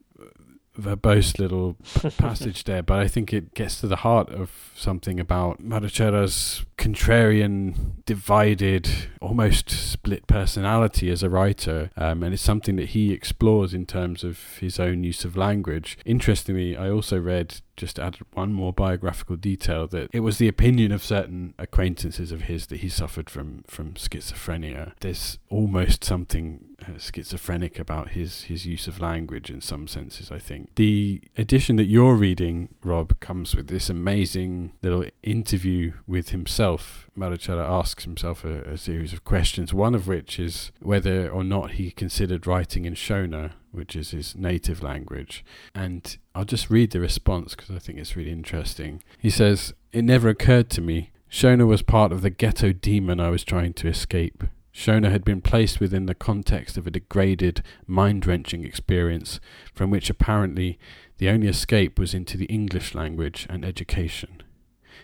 verbose 0.80 1.40
little 1.40 1.78
passage 2.18 2.64
there, 2.64 2.84
but 2.84 3.00
I 3.00 3.08
think 3.08 3.34
it 3.34 3.54
gets 3.54 3.80
to 3.82 3.88
the 3.88 3.98
heart 3.98 4.30
of 4.30 4.72
something 4.76 5.20
about 5.20 5.62
Marechera's 5.62 6.66
contrarian, 6.78 8.04
divided, 8.06 8.90
almost 9.22 9.70
split 9.70 10.28
personality 10.28 11.10
as 11.10 11.24
a 11.24 11.30
writer, 11.30 11.90
um, 11.98 12.24
and 12.24 12.34
it's 12.34 12.44
something 12.44 12.76
that 12.76 12.90
he 12.90 13.12
explores 13.12 13.74
in 13.74 13.86
terms 13.86 14.24
of 14.24 14.40
his 14.60 14.80
own 14.80 15.04
use 15.04 15.26
of 15.26 15.38
language. 15.38 15.98
Interestingly, 16.06 16.78
I 16.78 16.90
also 16.90 17.20
read 17.20 17.62
just 17.78 18.00
add 18.00 18.18
one 18.34 18.54
more 18.54 18.72
biographical 18.72 19.36
detail 19.36 19.88
that 19.88 20.10
it 20.14 20.22
was 20.22 20.38
the 20.38 20.48
opinion 20.48 20.92
of 20.92 21.04
certain 21.04 21.54
acquaintances 21.58 22.32
of 22.32 22.44
his 22.44 22.68
that 22.68 22.78
he 22.78 22.90
suffered 22.90 23.30
from 23.30 23.64
from 23.68 23.94
schizophrenia. 23.94 24.94
There's 25.02 25.40
almost 25.50 26.04
something 26.04 26.75
schizophrenic 26.98 27.80
about 27.80 28.10
his 28.10 28.44
his 28.44 28.66
use 28.66 28.88
of 28.88 29.00
language 29.00 29.50
in 29.50 29.62
some 29.62 29.88
senses. 29.88 30.32
I 30.32 30.40
think 30.40 30.76
the 30.76 31.22
edition 31.38 31.76
that 31.78 31.86
you're 31.86 32.16
reading, 32.16 32.70
Rob, 32.84 33.20
comes 33.20 33.56
with 33.56 33.68
this 33.68 33.90
amazing 33.90 34.74
little 34.82 35.06
interview 35.24 35.94
with 36.08 36.30
himself. 36.30 37.10
Marechera 37.18 37.68
asks 37.68 38.04
himself 38.04 38.44
a, 38.44 38.62
a 38.64 38.78
series 38.78 39.14
of 39.14 39.24
questions. 39.24 39.74
One 39.74 39.96
of 39.96 40.08
which 40.08 40.40
is 40.40 40.72
whether 40.80 41.30
or 41.30 41.44
not 41.44 41.72
he 41.72 41.92
considered 41.92 42.48
writing 42.48 42.86
in 42.86 42.94
Shona 42.94 43.52
which 43.76 43.96
is 43.96 44.12
his 44.12 44.36
native 44.36 44.82
language. 44.82 45.44
And 45.74 46.18
I'll 46.34 46.46
just 46.46 46.70
read 46.70 46.92
the 46.92 47.00
response 47.00 47.56
because 47.56 47.76
I 47.76 47.80
think 47.80 48.00
it's 48.00 48.16
really 48.16 48.32
interesting. 48.32 49.04
He 49.20 49.30
says, 49.30 49.74
It 49.92 50.04
never 50.04 50.30
occurred 50.30 50.70
to 50.72 50.82
me. 50.82 51.12
Shona 51.30 51.68
was 51.68 51.82
part 51.82 52.12
of 52.12 52.22
the 52.22 52.30
ghetto 52.30 52.72
demon 52.72 53.20
I 53.20 53.30
was 53.30 53.44
trying 53.44 53.74
to 53.74 53.88
escape. 53.88 54.46
Shona 54.76 55.10
had 55.10 55.24
been 55.24 55.40
placed 55.40 55.80
within 55.80 56.06
the 56.06 56.14
context 56.14 56.76
of 56.76 56.86
a 56.86 56.92
degraded, 56.92 57.64
mind 57.88 58.28
wrenching 58.28 58.66
experience 58.66 59.40
from 59.74 59.90
which 59.90 60.10
apparently 60.10 60.78
the 61.18 61.30
only 61.30 61.48
escape 61.48 61.98
was 61.98 62.14
into 62.14 62.38
the 62.38 62.46
English 62.46 62.94
language 62.94 63.48
and 63.50 63.64
education. 63.64 64.44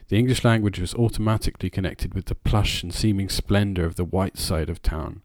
The 0.09 0.17
English 0.17 0.43
language 0.43 0.79
was 0.79 0.93
automatically 0.95 1.69
connected 1.69 2.13
with 2.13 2.25
the 2.25 2.35
plush 2.35 2.83
and 2.83 2.93
seeming 2.93 3.29
splendour 3.29 3.85
of 3.85 3.95
the 3.95 4.03
white 4.03 4.37
side 4.37 4.69
of 4.69 4.81
town, 4.81 5.21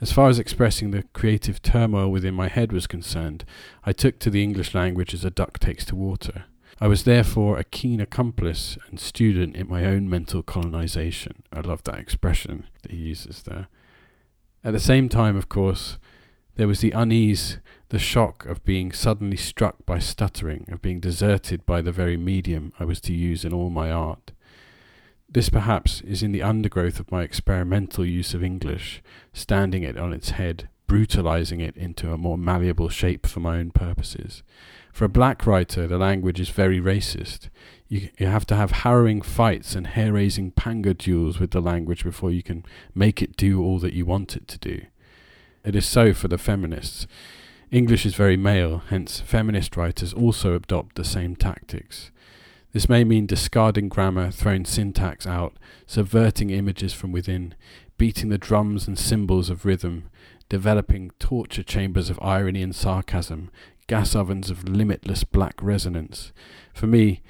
as 0.00 0.12
far 0.12 0.30
as 0.30 0.38
expressing 0.38 0.90
the 0.90 1.02
creative 1.12 1.60
turmoil 1.60 2.10
within 2.10 2.34
my 2.34 2.48
head 2.48 2.72
was 2.72 2.86
concerned, 2.86 3.44
I 3.84 3.92
took 3.92 4.18
to 4.20 4.30
the 4.30 4.42
English 4.42 4.74
language 4.74 5.12
as 5.12 5.26
a 5.26 5.30
duck 5.30 5.58
takes 5.58 5.84
to 5.86 5.96
water. 5.96 6.44
I 6.82 6.86
was 6.86 7.04
therefore 7.04 7.58
a 7.58 7.64
keen 7.64 8.00
accomplice 8.00 8.78
and 8.88 8.98
student 8.98 9.54
in 9.54 9.68
my 9.68 9.84
own 9.84 10.08
mental 10.08 10.42
colonization. 10.42 11.42
I 11.52 11.60
love 11.60 11.84
that 11.84 11.98
expression 11.98 12.66
that 12.82 12.90
he 12.90 12.96
uses 12.96 13.42
there. 13.42 13.68
At 14.64 14.72
the 14.72 14.80
same 14.80 15.10
time, 15.10 15.36
of 15.36 15.50
course, 15.50 15.98
there 16.56 16.66
was 16.66 16.80
the 16.80 16.92
unease, 16.92 17.58
the 17.90 17.98
shock 17.98 18.46
of 18.46 18.64
being 18.64 18.92
suddenly 18.92 19.36
struck 19.36 19.84
by 19.84 19.98
stuttering, 19.98 20.66
of 20.72 20.80
being 20.80 21.00
deserted 21.00 21.66
by 21.66 21.82
the 21.82 21.92
very 21.92 22.16
medium 22.16 22.72
I 22.80 22.86
was 22.86 23.00
to 23.02 23.12
use 23.12 23.44
in 23.44 23.52
all 23.52 23.68
my 23.68 23.90
art. 23.90 24.32
This 25.28 25.50
perhaps 25.50 26.00
is 26.00 26.22
in 26.22 26.32
the 26.32 26.42
undergrowth 26.42 26.98
of 26.98 27.12
my 27.12 27.22
experimental 27.22 28.06
use 28.06 28.32
of 28.32 28.42
English, 28.42 29.02
standing 29.34 29.82
it 29.82 29.98
on 29.98 30.14
its 30.14 30.30
head, 30.30 30.68
brutalizing 30.86 31.60
it 31.60 31.76
into 31.76 32.12
a 32.12 32.18
more 32.18 32.38
malleable 32.38 32.88
shape 32.88 33.26
for 33.26 33.40
my 33.40 33.58
own 33.58 33.70
purposes. 33.70 34.42
For 34.92 35.04
a 35.04 35.08
black 35.08 35.46
writer, 35.46 35.86
the 35.86 35.98
language 35.98 36.40
is 36.40 36.50
very 36.50 36.80
racist. 36.80 37.48
You, 37.88 38.08
you 38.18 38.26
have 38.26 38.46
to 38.46 38.56
have 38.56 38.70
harrowing 38.70 39.22
fights 39.22 39.74
and 39.74 39.86
hair 39.86 40.12
raising 40.12 40.50
panga 40.50 40.94
duels 40.94 41.38
with 41.38 41.52
the 41.52 41.60
language 41.60 42.04
before 42.04 42.30
you 42.30 42.42
can 42.42 42.64
make 42.94 43.22
it 43.22 43.36
do 43.36 43.62
all 43.62 43.78
that 43.78 43.94
you 43.94 44.04
want 44.04 44.36
it 44.36 44.48
to 44.48 44.58
do. 44.58 44.82
It 45.64 45.76
is 45.76 45.86
so 45.86 46.12
for 46.12 46.28
the 46.28 46.38
feminists. 46.38 47.06
English 47.70 48.04
is 48.04 48.14
very 48.14 48.36
male, 48.36 48.82
hence, 48.88 49.20
feminist 49.20 49.76
writers 49.76 50.12
also 50.12 50.54
adopt 50.54 50.96
the 50.96 51.04
same 51.04 51.36
tactics. 51.36 52.10
This 52.72 52.88
may 52.88 53.04
mean 53.04 53.26
discarding 53.26 53.88
grammar, 53.88 54.30
throwing 54.30 54.64
syntax 54.64 55.26
out, 55.26 55.54
subverting 55.86 56.50
images 56.50 56.92
from 56.92 57.12
within, 57.12 57.54
beating 57.98 58.28
the 58.28 58.38
drums 58.38 58.86
and 58.86 58.98
cymbals 58.98 59.50
of 59.50 59.64
rhythm, 59.64 60.08
developing 60.48 61.10
torture 61.18 61.62
chambers 61.62 62.10
of 62.10 62.18
irony 62.22 62.62
and 62.62 62.74
sarcasm, 62.74 63.50
gas 63.90 64.14
ovens 64.14 64.50
of 64.50 64.68
limitless 64.68 65.24
black 65.24 65.60
resonance. 65.60 66.32
For 66.72 66.86
me, 66.86 67.22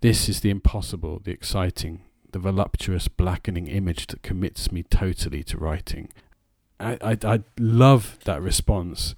this 0.00 0.28
is 0.28 0.42
the 0.42 0.50
impossible, 0.50 1.20
the 1.24 1.32
exciting, 1.32 2.02
the 2.30 2.38
voluptuous 2.38 3.08
blackening 3.08 3.66
image 3.66 4.06
that 4.06 4.22
commits 4.22 4.70
me 4.70 4.84
totally 4.84 5.42
to 5.42 5.58
writing. 5.58 6.10
I, 6.78 6.98
I, 7.02 7.18
I 7.24 7.40
love 7.58 8.20
that 8.26 8.40
response. 8.40 9.16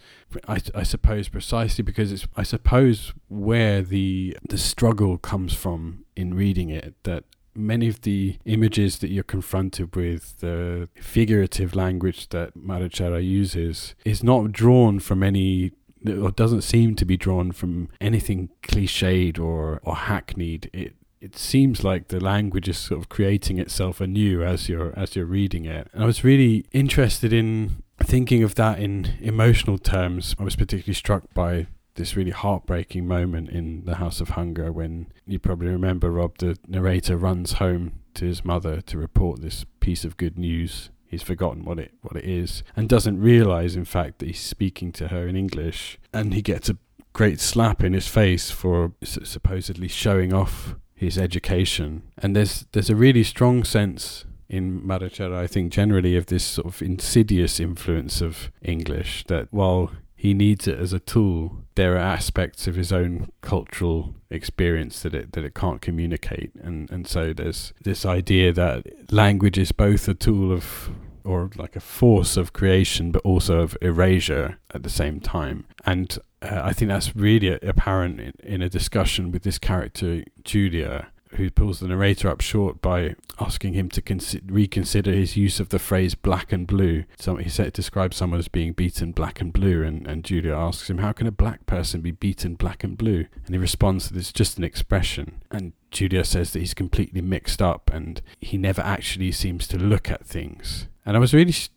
I, 0.49 0.59
I 0.75 0.85
suppose 0.85 1.29
precisely 1.29 1.85
because 1.85 2.13
it's 2.13 2.27
I 2.35 2.43
suppose 2.45 3.13
where 3.29 3.83
the 3.83 4.35
the 4.49 4.59
struggle 4.59 5.19
comes 5.19 5.53
from 5.53 6.07
in 6.17 6.33
reading 6.33 6.71
it 6.71 6.95
that 7.03 7.25
many 7.55 7.89
of 7.89 8.03
the 8.03 8.39
images 8.47 9.01
that 9.01 9.11
you're 9.11 9.23
confronted 9.37 9.95
with, 9.95 10.41
the 10.41 10.89
figurative 10.95 11.75
language 11.75 12.31
that 12.31 12.57
Marechera 12.57 13.23
uses, 13.23 13.95
is 14.07 14.23
not 14.23 14.53
drawn 14.53 14.99
from 14.99 15.23
any 15.23 15.73
or 16.07 16.31
doesn't 16.31 16.63
seem 16.63 16.95
to 16.97 17.05
be 17.05 17.17
drawn 17.17 17.53
from 17.53 17.89
anything 18.01 18.51
cliched 18.63 19.39
or, 19.39 19.81
or 19.83 19.97
hackneyed. 19.97 20.71
It 20.73 20.95
it 21.19 21.37
seems 21.37 21.83
like 21.83 22.09
the 22.09 22.21
language 22.21 22.69
is 22.69 22.79
sort 22.79 23.01
of 23.01 23.09
creating 23.09 23.59
itself 23.59 24.01
anew 24.01 24.43
as 24.43 24.69
you're 24.69 24.97
as 24.99 25.17
you're 25.17 25.25
reading 25.27 25.65
it. 25.65 25.89
And 25.93 26.03
I 26.03 26.07
was 26.07 26.23
really 26.23 26.67
interested 26.73 27.33
in 27.33 27.83
thinking 27.99 28.43
of 28.43 28.55
that 28.57 28.79
in 28.79 29.15
emotional 29.21 29.79
terms. 29.79 30.35
I 30.39 30.45
was 30.45 30.57
particularly 30.57 30.95
struck 30.95 31.33
by 31.35 31.67
this 31.97 32.15
really 32.15 32.31
heartbreaking 32.31 33.09
moment 33.09 33.49
in 33.49 33.85
the 33.85 33.97
House 33.97 34.21
of 34.21 34.31
Hunger 34.31 34.71
when 34.71 35.07
you 35.27 35.39
probably 35.39 35.69
remember 35.69 36.11
Rob, 36.11 36.39
the 36.39 36.59
narrator 36.69 37.17
runs 37.17 37.55
home 37.55 38.01
to 38.15 38.27
his 38.27 38.45
mother 38.45 38.81
to 38.83 38.99
report 38.99 39.41
this 39.41 39.65
piece 39.81 40.05
of 40.05 40.17
good 40.17 40.39
news. 40.39 40.91
He's 41.09 41.23
forgotten 41.23 41.65
what 41.65 41.79
it 41.79 41.93
what 42.03 42.17
it 42.17 42.25
is 42.29 42.63
and 42.75 42.89
doesn't 42.89 43.21
realize 43.21 43.77
in 43.77 43.85
fact 43.85 44.19
that 44.19 44.27
he's 44.27 44.41
speaking 44.41 44.93
to 44.93 45.09
her 45.09 45.27
in 45.27 45.37
English 45.37 45.99
and 46.13 46.35
he 46.35 46.43
gets 46.43 46.69
a 46.69 46.77
great 47.13 47.41
slap 47.41 47.83
in 47.83 47.93
his 47.95 48.09
face 48.09 48.51
for 48.51 48.93
supposedly 49.03 49.89
showing 49.89 50.35
off 50.35 50.75
his 50.95 51.17
education. 51.17 52.03
And 52.19 52.35
there's 52.35 52.67
there's 52.73 52.91
a 52.91 52.97
really 52.97 53.23
strong 53.23 53.65
sense 53.65 54.25
in 54.49 54.81
Marechera, 54.83 55.37
I 55.37 55.47
think, 55.47 55.73
generally 55.73 56.17
of 56.17 56.27
this 56.27 56.45
sort 56.45 56.67
of 56.67 56.83
insidious 56.83 57.59
influence 57.59 58.21
of 58.21 58.51
English 58.63 59.25
that 59.29 59.49
while 59.53 59.91
he 60.17 60.33
needs 60.33 60.67
it 60.67 60.79
as 60.79 60.93
a 60.93 60.99
tool, 60.99 61.59
there 61.75 61.95
are 61.95 61.99
aspects 61.99 62.67
of 62.67 62.75
his 62.75 62.91
own 62.91 63.31
cultural 63.43 64.15
experience 64.31 65.03
that 65.03 65.15
it 65.15 65.33
that 65.33 65.45
it 65.45 65.55
can't 65.55 65.83
communicate. 65.83 66.53
And 66.57 66.91
and 66.91 67.07
so 67.07 67.33
there's 67.33 67.75
this 67.85 68.07
idea 68.07 68.53
that 68.55 69.13
language 69.13 69.59
is 69.59 69.73
both 69.73 70.09
a 70.09 70.15
tool 70.15 70.53
of 70.53 70.91
or 71.23 71.51
like 71.57 71.77
a 71.77 71.81
force 71.81 72.37
of 72.37 72.53
creation, 72.53 73.11
but 73.11 73.23
also 73.23 73.61
of 73.61 73.77
erasure 73.83 74.59
at 74.73 74.83
the 74.85 74.89
same 74.89 75.21
time. 75.21 75.67
And 75.85 76.17
uh, 76.41 76.61
I 76.65 76.73
think 76.73 76.89
that's 76.89 77.17
really 77.17 77.49
apparent 77.49 78.21
in, 78.21 78.33
in 78.43 78.63
a 78.63 78.69
discussion 78.69 79.33
with 79.33 79.43
this 79.43 79.59
character, 79.59 80.23
Julia, 80.45 81.09
who 81.37 81.51
pulls 81.51 81.81
the 81.81 81.89
narrator 81.89 82.29
up 82.29 82.41
short 82.41 82.83
by 82.83 83.15
asking 83.41 83.75
him 83.75 83.89
to 83.91 84.03
consi- 84.03 84.43
reconsider 84.49 85.13
his 85.13 85.37
use 85.37 85.61
of 85.61 85.69
the 85.69 85.79
phrase 85.79 86.15
black 86.15 86.53
and 86.53 86.67
blue. 86.67 87.05
So 87.19 87.37
he 87.37 87.49
said 87.49 87.73
describes 87.73 88.17
someone 88.17 88.41
as 88.41 88.49
being 88.49 88.73
beaten 88.73 89.13
black 89.13 89.41
and 89.41 89.53
blue, 89.53 89.83
and, 89.83 90.07
and 90.07 90.25
Julia 90.25 90.55
asks 90.55 90.91
him, 90.91 90.99
How 90.99 91.13
can 91.13 91.27
a 91.27 91.33
black 91.33 91.67
person 91.67 92.01
be 92.01 92.11
beaten 92.11 92.55
black 92.55 92.85
and 92.85 92.97
blue? 92.97 93.27
And 93.45 93.55
he 93.55 93.59
responds 93.59 94.09
that 94.09 94.19
it's 94.19 94.33
just 94.33 94.59
an 94.59 94.65
expression. 94.65 95.41
And 95.51 95.73
Julia 95.91 96.25
says 96.25 96.53
that 96.53 96.61
he's 96.61 96.75
completely 96.75 97.21
mixed 97.21 97.63
up 97.63 97.91
and 97.93 98.21
he 98.41 98.59
never 98.59 98.83
actually 98.83 99.33
seems 99.33 99.67
to 99.69 99.79
look 99.79 100.11
at 100.11 100.27
things. 100.27 100.89
And 101.05 101.17
I 101.17 101.21
was 101.21 101.33
really 101.33 101.53
sh- 101.53 101.71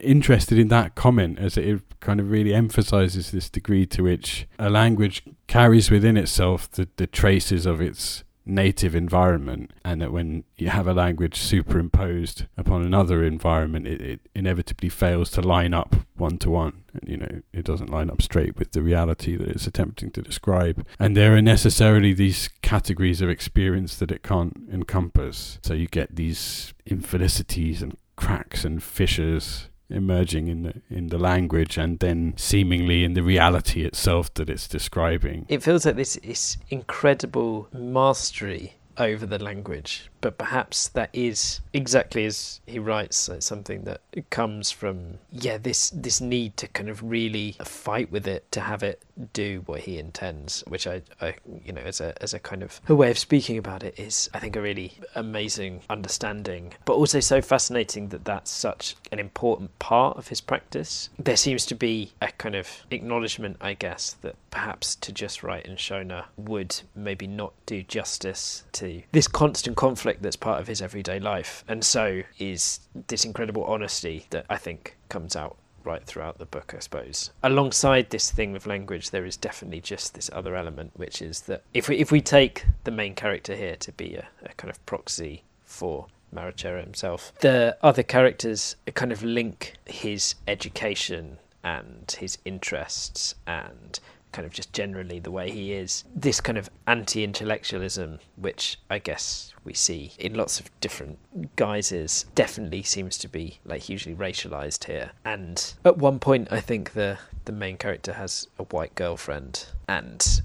interested 0.00 0.58
in 0.58 0.68
that 0.68 0.94
comment 0.94 1.38
as 1.38 1.56
it 1.56 1.80
kind 2.00 2.20
of 2.20 2.30
really 2.30 2.52
emphasizes 2.52 3.30
this 3.30 3.48
degree 3.48 3.86
to 3.86 4.02
which 4.02 4.46
a 4.58 4.68
language 4.68 5.22
carries 5.46 5.90
within 5.90 6.16
itself 6.16 6.70
the, 6.72 6.88
the 6.96 7.06
traces 7.06 7.64
of 7.64 7.80
its 7.80 8.24
native 8.44 8.94
environment 8.94 9.72
and 9.84 10.00
that 10.02 10.12
when 10.12 10.44
you 10.56 10.68
have 10.68 10.86
a 10.86 10.94
language 10.94 11.36
superimposed 11.36 12.46
upon 12.56 12.82
another 12.82 13.22
environment 13.22 13.86
it, 13.86 14.00
it 14.00 14.20
inevitably 14.34 14.88
fails 14.88 15.30
to 15.30 15.40
line 15.40 15.72
up 15.72 15.94
one 16.16 16.38
to 16.38 16.50
one 16.50 16.82
and 16.92 17.08
you 17.08 17.16
know 17.16 17.42
it 17.52 17.64
doesn't 17.64 17.90
line 17.90 18.10
up 18.10 18.20
straight 18.20 18.58
with 18.58 18.72
the 18.72 18.82
reality 18.82 19.36
that 19.36 19.48
it's 19.48 19.66
attempting 19.66 20.10
to 20.10 20.22
describe. 20.22 20.86
And 20.98 21.16
there 21.16 21.34
are 21.36 21.42
necessarily 21.42 22.12
these 22.12 22.48
categories 22.62 23.20
of 23.20 23.28
experience 23.28 23.96
that 23.96 24.10
it 24.10 24.22
can't 24.22 24.68
encompass. 24.72 25.58
So 25.62 25.74
you 25.74 25.86
get 25.86 26.16
these 26.16 26.74
infelicities 26.86 27.82
and 27.82 27.96
cracks 28.16 28.64
and 28.64 28.82
fissures 28.82 29.68
emerging 29.92 30.48
in 30.48 30.62
the 30.62 30.74
in 30.90 31.08
the 31.08 31.18
language 31.18 31.78
and 31.78 31.98
then 31.98 32.34
seemingly 32.36 33.04
in 33.04 33.14
the 33.14 33.22
reality 33.22 33.84
itself 33.84 34.32
that 34.34 34.48
it's 34.50 34.66
describing. 34.68 35.46
It 35.48 35.62
feels 35.62 35.86
like 35.86 35.96
this 35.96 36.16
is 36.16 36.56
incredible 36.70 37.68
mastery 37.72 38.74
over 38.98 39.26
the 39.26 39.38
language 39.38 40.10
but 40.22 40.38
perhaps 40.38 40.88
that 40.88 41.10
is 41.12 41.60
exactly 41.74 42.24
as 42.24 42.60
he 42.66 42.78
writes 42.78 43.28
uh, 43.28 43.38
something 43.40 43.84
that 43.84 44.00
comes 44.30 44.70
from 44.70 45.18
yeah 45.30 45.58
this 45.58 45.90
this 45.90 46.20
need 46.20 46.56
to 46.56 46.66
kind 46.68 46.88
of 46.88 47.02
really 47.02 47.54
fight 47.62 48.10
with 48.10 48.26
it 48.26 48.50
to 48.50 48.60
have 48.60 48.82
it 48.82 49.02
do 49.34 49.62
what 49.66 49.80
he 49.80 49.98
intends 49.98 50.64
which 50.66 50.86
I, 50.86 51.02
I 51.20 51.34
you 51.62 51.72
know 51.72 51.82
as 51.82 52.00
a 52.00 52.14
as 52.22 52.32
a 52.32 52.38
kind 52.38 52.62
of 52.62 52.80
a 52.88 52.94
way 52.94 53.10
of 53.10 53.18
speaking 53.18 53.58
about 53.58 53.82
it 53.82 53.98
is 53.98 54.30
I 54.32 54.38
think 54.38 54.56
a 54.56 54.60
really 54.60 54.94
amazing 55.14 55.82
understanding. 55.90 56.74
But 56.84 56.94
also 56.94 57.20
so 57.20 57.40
fascinating 57.40 58.08
that 58.08 58.24
that's 58.24 58.50
such 58.50 58.96
an 59.10 59.18
important 59.18 59.78
part 59.78 60.16
of 60.16 60.28
his 60.28 60.40
practice. 60.40 61.10
There 61.18 61.36
seems 61.36 61.66
to 61.66 61.74
be 61.74 62.12
a 62.20 62.28
kind 62.32 62.54
of 62.54 62.68
acknowledgement 62.90 63.56
I 63.60 63.74
guess 63.74 64.16
that 64.22 64.36
perhaps 64.50 64.94
to 64.96 65.12
just 65.12 65.42
write 65.42 65.66
in 65.66 65.76
Shona 65.76 66.24
would 66.36 66.80
maybe 66.94 67.26
not 67.26 67.52
do 67.66 67.82
justice 67.82 68.64
to 68.72 69.02
this 69.12 69.28
constant 69.28 69.76
conflict 69.76 70.11
that's 70.20 70.36
part 70.36 70.60
of 70.60 70.66
his 70.66 70.82
everyday 70.82 71.18
life 71.18 71.64
and 71.68 71.84
so 71.84 72.22
is 72.38 72.80
this 73.08 73.24
incredible 73.24 73.64
honesty 73.64 74.26
that 74.30 74.44
I 74.50 74.56
think 74.56 74.96
comes 75.08 75.36
out 75.36 75.56
right 75.84 76.04
throughout 76.04 76.38
the 76.38 76.46
book, 76.46 76.74
I 76.76 76.80
suppose. 76.80 77.30
Alongside 77.42 78.10
this 78.10 78.30
thing 78.30 78.52
with 78.52 78.66
language, 78.66 79.10
there 79.10 79.24
is 79.24 79.36
definitely 79.36 79.80
just 79.80 80.14
this 80.14 80.30
other 80.32 80.56
element, 80.56 80.92
which 80.94 81.20
is 81.20 81.42
that 81.42 81.62
if 81.74 81.88
we 81.88 81.96
if 81.98 82.12
we 82.12 82.20
take 82.20 82.66
the 82.84 82.90
main 82.90 83.14
character 83.14 83.54
here 83.54 83.76
to 83.76 83.92
be 83.92 84.14
a, 84.14 84.28
a 84.44 84.54
kind 84.54 84.70
of 84.70 84.84
proxy 84.86 85.44
for 85.64 86.06
Marechera 86.34 86.82
himself, 86.82 87.32
the 87.40 87.76
other 87.82 88.02
characters 88.02 88.76
kind 88.94 89.12
of 89.12 89.22
link 89.22 89.74
his 89.86 90.34
education 90.46 91.38
and 91.64 92.16
his 92.18 92.38
interests 92.44 93.34
and 93.46 94.00
kind 94.32 94.46
of 94.46 94.52
just 94.52 94.72
generally 94.72 95.18
the 95.18 95.30
way 95.30 95.50
he 95.50 95.72
is. 95.72 96.04
This 96.14 96.40
kind 96.40 96.58
of 96.58 96.70
anti 96.86 97.22
intellectualism, 97.22 98.18
which 98.36 98.78
I 98.90 98.98
guess 98.98 99.54
we 99.64 99.74
see 99.74 100.12
in 100.18 100.34
lots 100.34 100.58
of 100.58 100.70
different 100.80 101.18
guises, 101.56 102.26
definitely 102.34 102.82
seems 102.82 103.18
to 103.18 103.28
be 103.28 103.58
like 103.64 103.82
hugely 103.82 104.14
racialized 104.14 104.84
here. 104.84 105.12
And 105.24 105.74
at 105.84 105.98
one 105.98 106.18
point, 106.18 106.48
I 106.50 106.60
think 106.60 106.92
the, 106.92 107.18
the 107.44 107.52
main 107.52 107.76
character 107.76 108.14
has 108.14 108.48
a 108.58 108.64
white 108.64 108.94
girlfriend, 108.94 109.66
and 109.88 110.42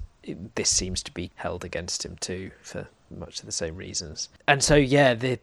this 0.54 0.68
seems 0.68 1.02
to 1.02 1.12
be 1.12 1.30
held 1.36 1.64
against 1.64 2.04
him 2.04 2.16
too 2.20 2.50
for 2.60 2.88
much 3.10 3.40
of 3.40 3.46
the 3.46 3.52
same 3.52 3.76
reasons. 3.76 4.28
And 4.46 4.62
so 4.62 4.76
yeah, 4.76 5.14
the 5.14 5.38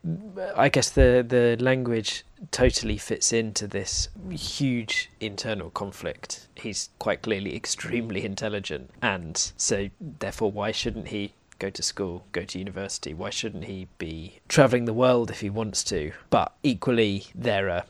I 0.56 0.70
guess 0.70 0.90
the 0.90 1.26
the 1.28 1.58
language 1.64 2.24
totally 2.52 2.98
fits 2.98 3.34
into 3.34 3.68
this 3.68 4.10
huge 4.30 5.10
internal 5.20 5.70
conflict. 5.70 6.48
He's 6.56 6.90
quite 7.00 7.22
clearly 7.22 7.56
extremely 7.62 8.26
intelligent 8.26 8.92
and 9.02 9.52
so 9.58 9.90
therefore 10.00 10.52
why 10.52 10.72
shouldn't 10.72 11.10
he 11.10 11.34
go 11.60 11.70
to 11.70 11.84
school, 11.84 12.26
go 12.32 12.44
to 12.44 12.60
university. 12.60 13.14
Why 13.14 13.30
shouldn't 13.30 13.66
he 13.66 13.88
be 13.98 14.40
travelling 14.48 14.86
the 14.86 14.94
world 14.94 15.30
if 15.30 15.42
he 15.42 15.50
wants 15.50 15.84
to? 15.86 16.12
But 16.30 16.54
equally, 16.64 17.28
there 17.34 17.70
are 17.70 17.84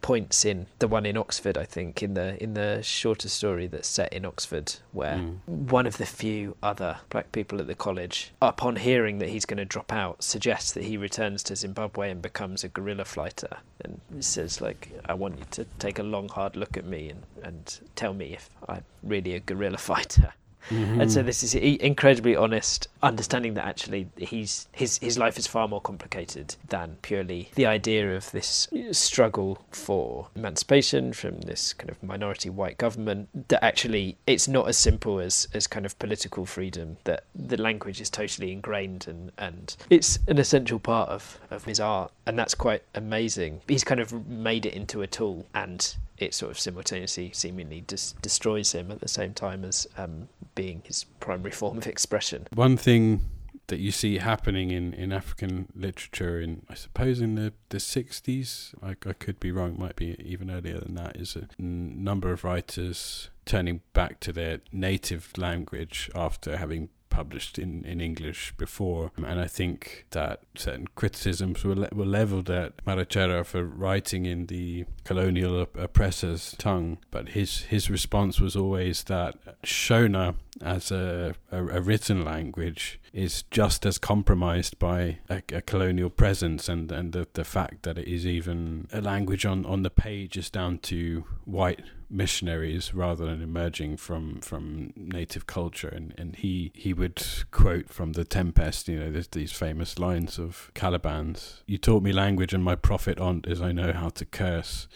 points 0.00 0.44
in 0.44 0.66
the 0.78 0.88
one 0.88 1.06
in 1.06 1.16
Oxford, 1.16 1.56
I 1.58 1.64
think, 1.64 2.02
in 2.02 2.14
the 2.14 2.42
in 2.42 2.54
the 2.54 2.82
shorter 2.82 3.28
story 3.28 3.66
that's 3.66 3.88
set 3.88 4.12
in 4.12 4.24
Oxford, 4.24 4.74
where 4.92 5.16
mm. 5.16 5.38
one 5.46 5.86
of 5.86 5.98
the 5.98 6.06
few 6.06 6.56
other 6.62 6.98
black 7.10 7.32
people 7.32 7.60
at 7.60 7.66
the 7.66 7.74
college, 7.74 8.32
upon 8.40 8.76
hearing 8.76 9.18
that 9.18 9.28
he's 9.28 9.44
going 9.44 9.58
to 9.58 9.64
drop 9.64 9.92
out, 9.92 10.22
suggests 10.22 10.72
that 10.72 10.84
he 10.84 10.96
returns 10.96 11.42
to 11.44 11.56
Zimbabwe 11.56 12.10
and 12.10 12.22
becomes 12.22 12.64
a 12.64 12.68
guerrilla 12.68 13.04
fighter, 13.04 13.58
and 13.84 14.00
says 14.20 14.60
like, 14.60 14.90
"I 15.06 15.14
want 15.14 15.38
you 15.38 15.44
to 15.52 15.64
take 15.78 15.98
a 15.98 16.02
long, 16.02 16.28
hard 16.28 16.56
look 16.56 16.76
at 16.76 16.84
me 16.84 17.10
and 17.10 17.22
and 17.42 17.80
tell 17.96 18.14
me 18.14 18.34
if 18.34 18.50
I'm 18.68 18.84
really 19.02 19.34
a 19.34 19.40
guerrilla 19.40 19.78
fighter." 19.92 20.34
Mm-hmm. 20.70 21.00
And 21.00 21.12
so 21.12 21.22
this 21.22 21.42
is 21.42 21.54
incredibly 21.54 22.36
honest, 22.36 22.88
understanding 23.02 23.54
that 23.54 23.64
actually 23.64 24.08
he's 24.16 24.68
his 24.72 24.98
his 24.98 25.18
life 25.18 25.38
is 25.38 25.46
far 25.46 25.68
more 25.68 25.80
complicated 25.80 26.56
than 26.68 26.96
purely 27.02 27.50
the 27.54 27.66
idea 27.66 28.14
of 28.14 28.30
this 28.32 28.68
struggle 28.92 29.64
for 29.70 30.28
emancipation 30.34 31.12
from 31.12 31.40
this 31.42 31.72
kind 31.72 31.90
of 31.90 32.02
minority 32.02 32.50
white 32.50 32.78
government. 32.78 33.28
That 33.48 33.64
actually 33.64 34.16
it's 34.26 34.48
not 34.48 34.68
as 34.68 34.76
simple 34.76 35.20
as 35.20 35.48
as 35.54 35.66
kind 35.66 35.86
of 35.86 35.98
political 35.98 36.44
freedom. 36.46 36.98
That 37.04 37.24
the 37.34 37.56
language 37.56 38.00
is 38.00 38.10
totally 38.10 38.52
ingrained 38.52 39.06
and 39.08 39.32
and 39.38 39.76
it's 39.90 40.18
an 40.26 40.38
essential 40.38 40.78
part 40.78 41.08
of 41.08 41.38
of 41.50 41.64
his 41.64 41.80
art, 41.80 42.12
and 42.26 42.38
that's 42.38 42.54
quite 42.54 42.82
amazing. 42.94 43.62
He's 43.68 43.84
kind 43.84 44.00
of 44.00 44.26
made 44.28 44.66
it 44.66 44.74
into 44.74 45.02
a 45.02 45.06
tool 45.06 45.46
and 45.54 45.94
it 46.18 46.34
sort 46.34 46.50
of 46.50 46.58
simultaneously 46.58 47.30
seemingly 47.32 47.84
destroys 47.86 48.72
him 48.72 48.90
at 48.90 49.00
the 49.00 49.08
same 49.08 49.34
time 49.34 49.64
as 49.64 49.86
um, 49.96 50.28
being 50.54 50.82
his 50.84 51.04
primary 51.20 51.52
form 51.52 51.78
of 51.78 51.86
expression. 51.86 52.46
One 52.54 52.76
thing 52.76 53.24
that 53.68 53.78
you 53.78 53.92
see 53.92 54.18
happening 54.18 54.70
in, 54.70 54.94
in 54.94 55.12
African 55.12 55.68
literature 55.74 56.40
in 56.40 56.62
I 56.68 56.74
suppose 56.74 57.20
in 57.20 57.34
the, 57.34 57.52
the 57.68 57.78
60s 57.78 58.74
I, 58.82 58.90
I 59.08 59.12
could 59.12 59.38
be 59.38 59.52
wrong 59.52 59.76
might 59.78 59.94
be 59.94 60.16
even 60.24 60.50
earlier 60.50 60.80
than 60.80 60.94
that 60.94 61.16
is 61.16 61.36
a 61.36 61.46
number 61.58 62.32
of 62.32 62.44
writers 62.44 63.30
turning 63.44 63.82
back 63.92 64.20
to 64.20 64.32
their 64.32 64.60
native 64.72 65.32
language 65.36 66.10
after 66.14 66.56
having 66.56 66.88
published 67.18 67.58
in, 67.58 67.84
in 67.84 68.00
English 68.00 68.54
before. 68.56 69.10
And 69.16 69.40
I 69.40 69.48
think 69.48 70.06
that 70.10 70.36
certain 70.54 70.86
criticisms 70.94 71.64
were, 71.64 71.74
le- 71.74 71.88
were 71.92 72.06
leveled 72.06 72.48
at 72.48 72.84
Marechera 72.84 73.44
for 73.44 73.64
writing 73.64 74.24
in 74.24 74.46
the 74.46 74.84
colonial 75.02 75.66
oppressor's 75.86 76.54
tongue. 76.58 76.98
But 77.10 77.30
his, 77.30 77.62
his 77.74 77.90
response 77.90 78.38
was 78.38 78.54
always 78.54 79.02
that 79.04 79.34
Shona, 79.64 80.36
as 80.62 80.92
a, 80.92 81.34
a, 81.50 81.66
a 81.78 81.80
written 81.80 82.24
language, 82.24 83.00
is 83.12 83.42
just 83.50 83.84
as 83.84 83.98
compromised 83.98 84.78
by 84.78 85.18
a, 85.28 85.42
a, 85.52 85.60
colonial 85.62 86.10
presence 86.10 86.68
and, 86.68 86.92
and 86.92 87.12
the, 87.12 87.26
the 87.32 87.44
fact 87.44 87.82
that 87.82 87.98
it 87.98 88.06
is 88.06 88.24
even 88.24 88.86
a 88.92 89.00
language 89.00 89.44
on, 89.44 89.66
on 89.66 89.82
the 89.82 89.90
page 89.90 90.36
is 90.36 90.50
down 90.50 90.78
to 90.78 91.24
white 91.44 91.82
missionaries 92.10 92.94
rather 92.94 93.26
than 93.26 93.42
emerging 93.42 93.96
from 93.96 94.40
from 94.40 94.92
native 94.96 95.46
culture. 95.46 95.88
And 95.88 96.14
and 96.18 96.36
he 96.36 96.72
he 96.74 96.92
would 96.92 97.22
quote 97.50 97.88
from 97.88 98.12
the 98.12 98.24
tempest 98.24 98.88
you 98.88 98.98
know 98.98 99.10
there's 99.10 99.28
these 99.28 99.52
famous 99.52 99.98
lines 99.98 100.38
of 100.38 100.70
caliban's 100.74 101.62
you 101.66 101.78
taught 101.78 102.02
me 102.02 102.12
language 102.12 102.52
and 102.52 102.64
my 102.64 102.74
profit 102.74 103.18
on't 103.18 103.46
is 103.46 103.60
i 103.60 103.72
know 103.72 103.92
how 103.92 104.08
to 104.10 104.24
curse. 104.24 104.88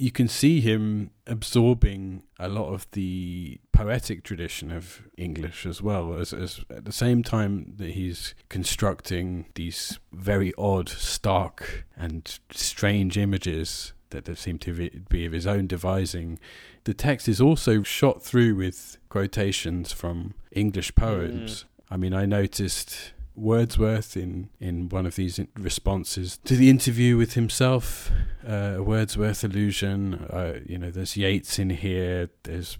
You 0.00 0.12
can 0.12 0.28
see 0.28 0.60
him 0.60 1.10
absorbing 1.26 2.22
a 2.38 2.48
lot 2.48 2.72
of 2.72 2.86
the 2.92 3.58
poetic 3.72 4.22
tradition 4.22 4.70
of 4.70 5.02
English 5.16 5.66
as 5.66 5.82
well 5.82 6.14
as, 6.14 6.32
as 6.32 6.60
at 6.70 6.84
the 6.84 6.92
same 6.92 7.24
time 7.24 7.74
that 7.78 7.90
he's 7.90 8.32
constructing 8.48 9.46
these 9.56 9.98
very 10.12 10.52
odd, 10.56 10.88
stark, 10.88 11.84
and 11.96 12.38
strange 12.52 13.18
images 13.18 13.92
that 14.10 14.38
seem 14.38 14.58
to 14.58 14.90
be 15.08 15.26
of 15.26 15.32
his 15.32 15.46
own 15.46 15.66
devising. 15.66 16.38
The 16.84 16.94
text 16.94 17.28
is 17.28 17.40
also 17.40 17.82
shot 17.82 18.22
through 18.22 18.54
with 18.54 18.98
quotations 19.08 19.92
from 19.92 20.34
English 20.52 20.94
poems. 20.94 21.64
Mm. 21.64 21.64
I 21.90 21.96
mean, 21.96 22.14
I 22.14 22.26
noticed 22.26 23.12
Wordsworth 23.38 24.16
in, 24.16 24.50
in 24.60 24.88
one 24.88 25.06
of 25.06 25.14
these 25.16 25.40
responses 25.56 26.38
to 26.44 26.56
the 26.56 26.68
interview 26.68 27.16
with 27.16 27.34
himself, 27.34 28.10
uh, 28.46 28.74
a 28.76 28.82
Wordsworth 28.82 29.44
allusion. 29.44 30.26
Uh, 30.30 30.60
you 30.66 30.78
know, 30.78 30.90
there's 30.90 31.16
Yeats 31.16 31.58
in 31.58 31.70
here, 31.70 32.30
there's 32.42 32.78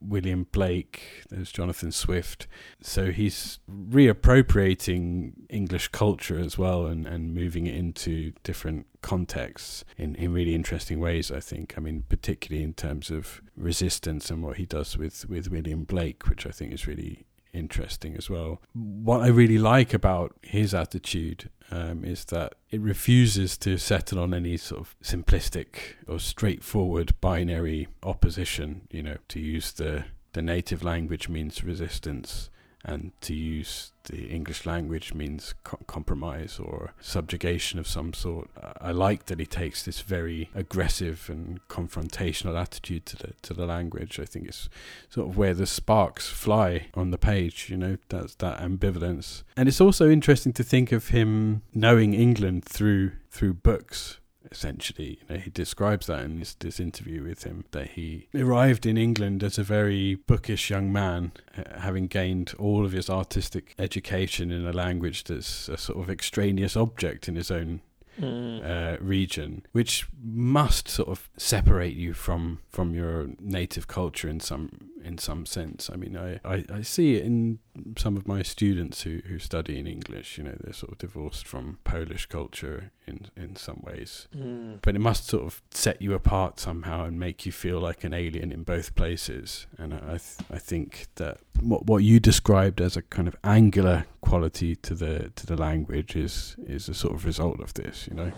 William 0.00 0.46
Blake, 0.50 1.24
there's 1.28 1.52
Jonathan 1.52 1.92
Swift. 1.92 2.46
So 2.80 3.10
he's 3.10 3.58
reappropriating 3.70 5.32
English 5.50 5.88
culture 5.88 6.38
as 6.38 6.56
well 6.56 6.86
and, 6.86 7.06
and 7.06 7.34
moving 7.34 7.66
it 7.66 7.74
into 7.74 8.32
different 8.42 8.86
contexts 9.02 9.84
in, 9.96 10.14
in 10.14 10.32
really 10.32 10.54
interesting 10.54 11.00
ways, 11.00 11.30
I 11.30 11.40
think. 11.40 11.74
I 11.76 11.80
mean, 11.80 12.04
particularly 12.08 12.64
in 12.64 12.74
terms 12.74 13.10
of 13.10 13.42
resistance 13.56 14.30
and 14.30 14.42
what 14.42 14.56
he 14.56 14.66
does 14.66 14.96
with, 14.96 15.28
with 15.28 15.50
William 15.50 15.84
Blake, 15.84 16.26
which 16.28 16.46
I 16.46 16.50
think 16.50 16.72
is 16.72 16.86
really 16.86 17.26
interesting 17.52 18.16
as 18.16 18.28
well. 18.28 18.60
What 18.74 19.20
I 19.20 19.28
really 19.28 19.58
like 19.58 19.94
about 19.94 20.34
his 20.42 20.74
attitude 20.74 21.50
um, 21.70 22.04
is 22.04 22.24
that 22.26 22.54
it 22.70 22.80
refuses 22.80 23.56
to 23.58 23.78
settle 23.78 24.18
on 24.18 24.32
any 24.32 24.56
sort 24.56 24.80
of 24.80 24.96
simplistic 25.02 25.94
or 26.06 26.18
straightforward 26.18 27.12
binary 27.20 27.88
opposition. 28.02 28.82
You 28.90 29.02
know, 29.02 29.16
to 29.28 29.40
use 29.40 29.72
the 29.72 30.04
the 30.32 30.42
native 30.42 30.84
language 30.84 31.28
means 31.28 31.64
resistance 31.64 32.50
and 32.84 33.12
to 33.20 33.34
use 33.34 33.92
the 34.04 34.28
English 34.28 34.64
language 34.64 35.12
means 35.12 35.54
co- 35.64 35.78
compromise 35.86 36.58
or 36.58 36.94
subjugation 37.00 37.78
of 37.78 37.86
some 37.86 38.12
sort. 38.14 38.48
I 38.80 38.92
like 38.92 39.26
that 39.26 39.40
he 39.40 39.46
takes 39.46 39.82
this 39.82 40.00
very 40.00 40.50
aggressive 40.54 41.26
and 41.28 41.66
confrontational 41.68 42.58
attitude 42.58 43.04
to 43.06 43.16
the 43.16 43.32
to 43.42 43.54
the 43.54 43.66
language. 43.66 44.18
I 44.20 44.24
think 44.24 44.46
it's 44.46 44.68
sort 45.10 45.28
of 45.28 45.36
where 45.36 45.54
the 45.54 45.66
sparks 45.66 46.28
fly 46.28 46.86
on 46.94 47.10
the 47.10 47.18
page. 47.18 47.68
You 47.68 47.76
know, 47.76 47.98
that's 48.08 48.36
that 48.36 48.60
ambivalence, 48.60 49.42
and 49.56 49.68
it's 49.68 49.80
also 49.80 50.08
interesting 50.08 50.52
to 50.54 50.62
think 50.62 50.92
of 50.92 51.08
him 51.08 51.62
knowing 51.74 52.14
England 52.14 52.64
through 52.64 53.12
through 53.30 53.54
books 53.54 54.17
essentially. 54.50 55.18
You 55.28 55.34
know, 55.34 55.40
he 55.40 55.50
describes 55.50 56.06
that 56.06 56.24
in 56.24 56.38
this, 56.38 56.54
this 56.54 56.80
interview 56.80 57.22
with 57.22 57.44
him 57.44 57.64
that 57.72 57.90
he 57.90 58.28
arrived 58.34 58.86
in 58.86 58.96
England 58.96 59.42
as 59.42 59.58
a 59.58 59.62
very 59.62 60.14
bookish 60.16 60.70
young 60.70 60.92
man, 60.92 61.32
having 61.78 62.06
gained 62.06 62.54
all 62.58 62.84
of 62.84 62.92
his 62.92 63.08
artistic 63.10 63.74
education 63.78 64.50
in 64.50 64.66
a 64.66 64.72
language 64.72 65.24
that's 65.24 65.68
a 65.68 65.76
sort 65.76 65.98
of 65.98 66.10
extraneous 66.10 66.76
object 66.76 67.28
in 67.28 67.36
his 67.36 67.50
own 67.50 67.80
Mm. 68.20 68.64
uh, 68.64 68.96
region, 69.00 69.62
which 69.70 70.08
must 70.20 70.88
sort 70.88 71.08
of 71.08 71.30
separate 71.36 71.94
you 71.94 72.12
from 72.14 72.58
from 72.68 72.92
your 72.92 73.28
native 73.38 73.86
culture 73.86 74.28
in 74.28 74.40
some 74.40 74.90
in 75.08 75.18
some 75.18 75.44
sense. 75.46 75.90
I 75.92 75.96
mean, 75.96 76.16
I, 76.16 76.38
I, 76.44 76.64
I 76.78 76.82
see 76.82 77.16
it 77.16 77.24
in 77.24 77.58
some 77.96 78.16
of 78.16 78.26
my 78.28 78.42
students 78.42 79.02
who, 79.02 79.20
who 79.28 79.38
study 79.38 79.78
in 79.78 79.86
English. 79.86 80.38
You 80.38 80.44
know, 80.44 80.56
they're 80.60 80.72
sort 80.72 80.92
of 80.92 80.98
divorced 80.98 81.46
from 81.46 81.78
Polish 81.84 82.26
culture 82.26 82.90
in 83.06 83.18
in 83.36 83.56
some 83.56 83.80
ways, 83.82 84.28
Mm. 84.36 84.78
but 84.82 84.94
it 84.94 85.00
must 85.00 85.26
sort 85.26 85.44
of 85.44 85.62
set 85.70 86.00
you 86.02 86.14
apart 86.14 86.60
somehow 86.60 87.04
and 87.06 87.18
make 87.18 87.46
you 87.46 87.52
feel 87.52 87.80
like 87.80 88.04
an 88.04 88.12
alien 88.14 88.52
in 88.52 88.62
both 88.64 88.94
places. 88.94 89.66
And 89.78 89.94
I 89.94 89.98
I, 90.14 90.18
th- 90.18 90.44
I 90.56 90.58
think 90.58 91.06
that 91.14 91.38
what 91.60 91.86
what 91.86 92.02
you 92.04 92.20
described 92.20 92.80
as 92.80 92.96
a 92.96 93.02
kind 93.16 93.28
of 93.28 93.36
angular 93.42 94.04
quality 94.20 94.76
to 94.76 94.94
the 94.94 95.30
to 95.36 95.46
the 95.46 95.56
language 95.56 96.16
is 96.16 96.56
is 96.66 96.88
a 96.88 96.94
sort 96.94 97.14
of 97.14 97.24
result 97.24 97.60
of 97.60 97.72
this. 97.74 98.06
You 98.10 98.16
know. 98.16 98.32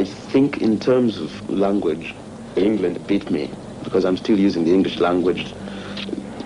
I 0.00 0.04
think 0.32 0.62
in 0.62 0.78
terms 0.78 1.18
of 1.18 1.30
language, 1.50 2.14
England 2.56 3.06
beat 3.06 3.30
me 3.30 3.50
because 3.84 4.04
I'm 4.08 4.16
still 4.16 4.38
using 4.38 4.64
the 4.64 4.72
English 4.72 4.98
language. 5.00 5.54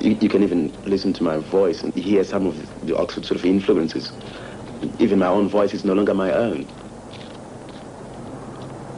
You, 0.00 0.16
you 0.20 0.28
can 0.28 0.42
even 0.42 0.76
listen 0.84 1.12
to 1.14 1.22
my 1.22 1.38
voice 1.38 1.82
and 1.82 1.94
hear 1.94 2.24
some 2.24 2.46
of 2.46 2.56
the 2.86 2.96
Oxford 2.96 3.24
sort 3.24 3.38
of 3.38 3.44
influences. 3.46 4.12
Even 4.98 5.18
my 5.18 5.26
own 5.26 5.48
voice 5.48 5.74
is 5.74 5.84
no 5.84 5.94
longer 5.94 6.14
my 6.14 6.32
own. 6.32 6.66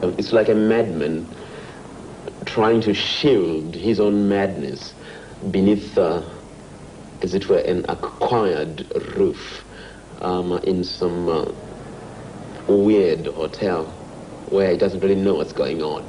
It's 0.01 0.31
like 0.33 0.49
a 0.49 0.55
madman 0.55 1.33
trying 2.45 2.81
to 2.81 2.93
shield 2.93 3.75
his 3.75 3.99
own 3.99 4.29
madness 4.29 4.93
beneath, 5.51 5.97
uh, 5.97 6.23
as 7.21 7.33
it 7.33 7.47
were, 7.49 7.59
an 7.59 7.85
acquired 7.89 8.85
roof 9.17 9.63
um, 10.21 10.53
in 10.63 10.83
some 10.83 11.29
uh, 11.29 11.45
weird 12.67 13.27
hotel 13.27 13.85
where 14.49 14.71
he 14.71 14.77
doesn't 14.77 15.01
really 15.01 15.15
know 15.15 15.35
what's 15.35 15.53
going 15.53 15.81
on. 15.81 16.05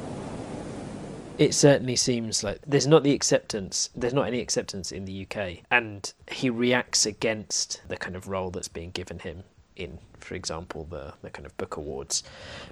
It 1.37 1.53
certainly 1.53 1.95
seems 1.95 2.43
like 2.43 2.59
there's 2.67 2.87
not 2.87 3.03
the 3.03 3.13
acceptance, 3.13 3.89
there's 3.95 4.13
not 4.13 4.27
any 4.27 4.39
acceptance 4.39 4.91
in 4.91 5.05
the 5.05 5.25
UK, 5.25 5.59
and 5.71 6.13
he 6.29 6.49
reacts 6.49 7.05
against 7.05 7.81
the 7.87 7.97
kind 7.97 8.15
of 8.15 8.27
role 8.27 8.51
that's 8.51 8.67
being 8.67 8.91
given 8.91 9.19
him 9.19 9.43
in, 9.75 9.97
for 10.19 10.35
example, 10.35 10.85
the, 10.89 11.13
the 11.21 11.29
kind 11.29 11.45
of 11.45 11.57
book 11.57 11.77
awards. 11.77 12.23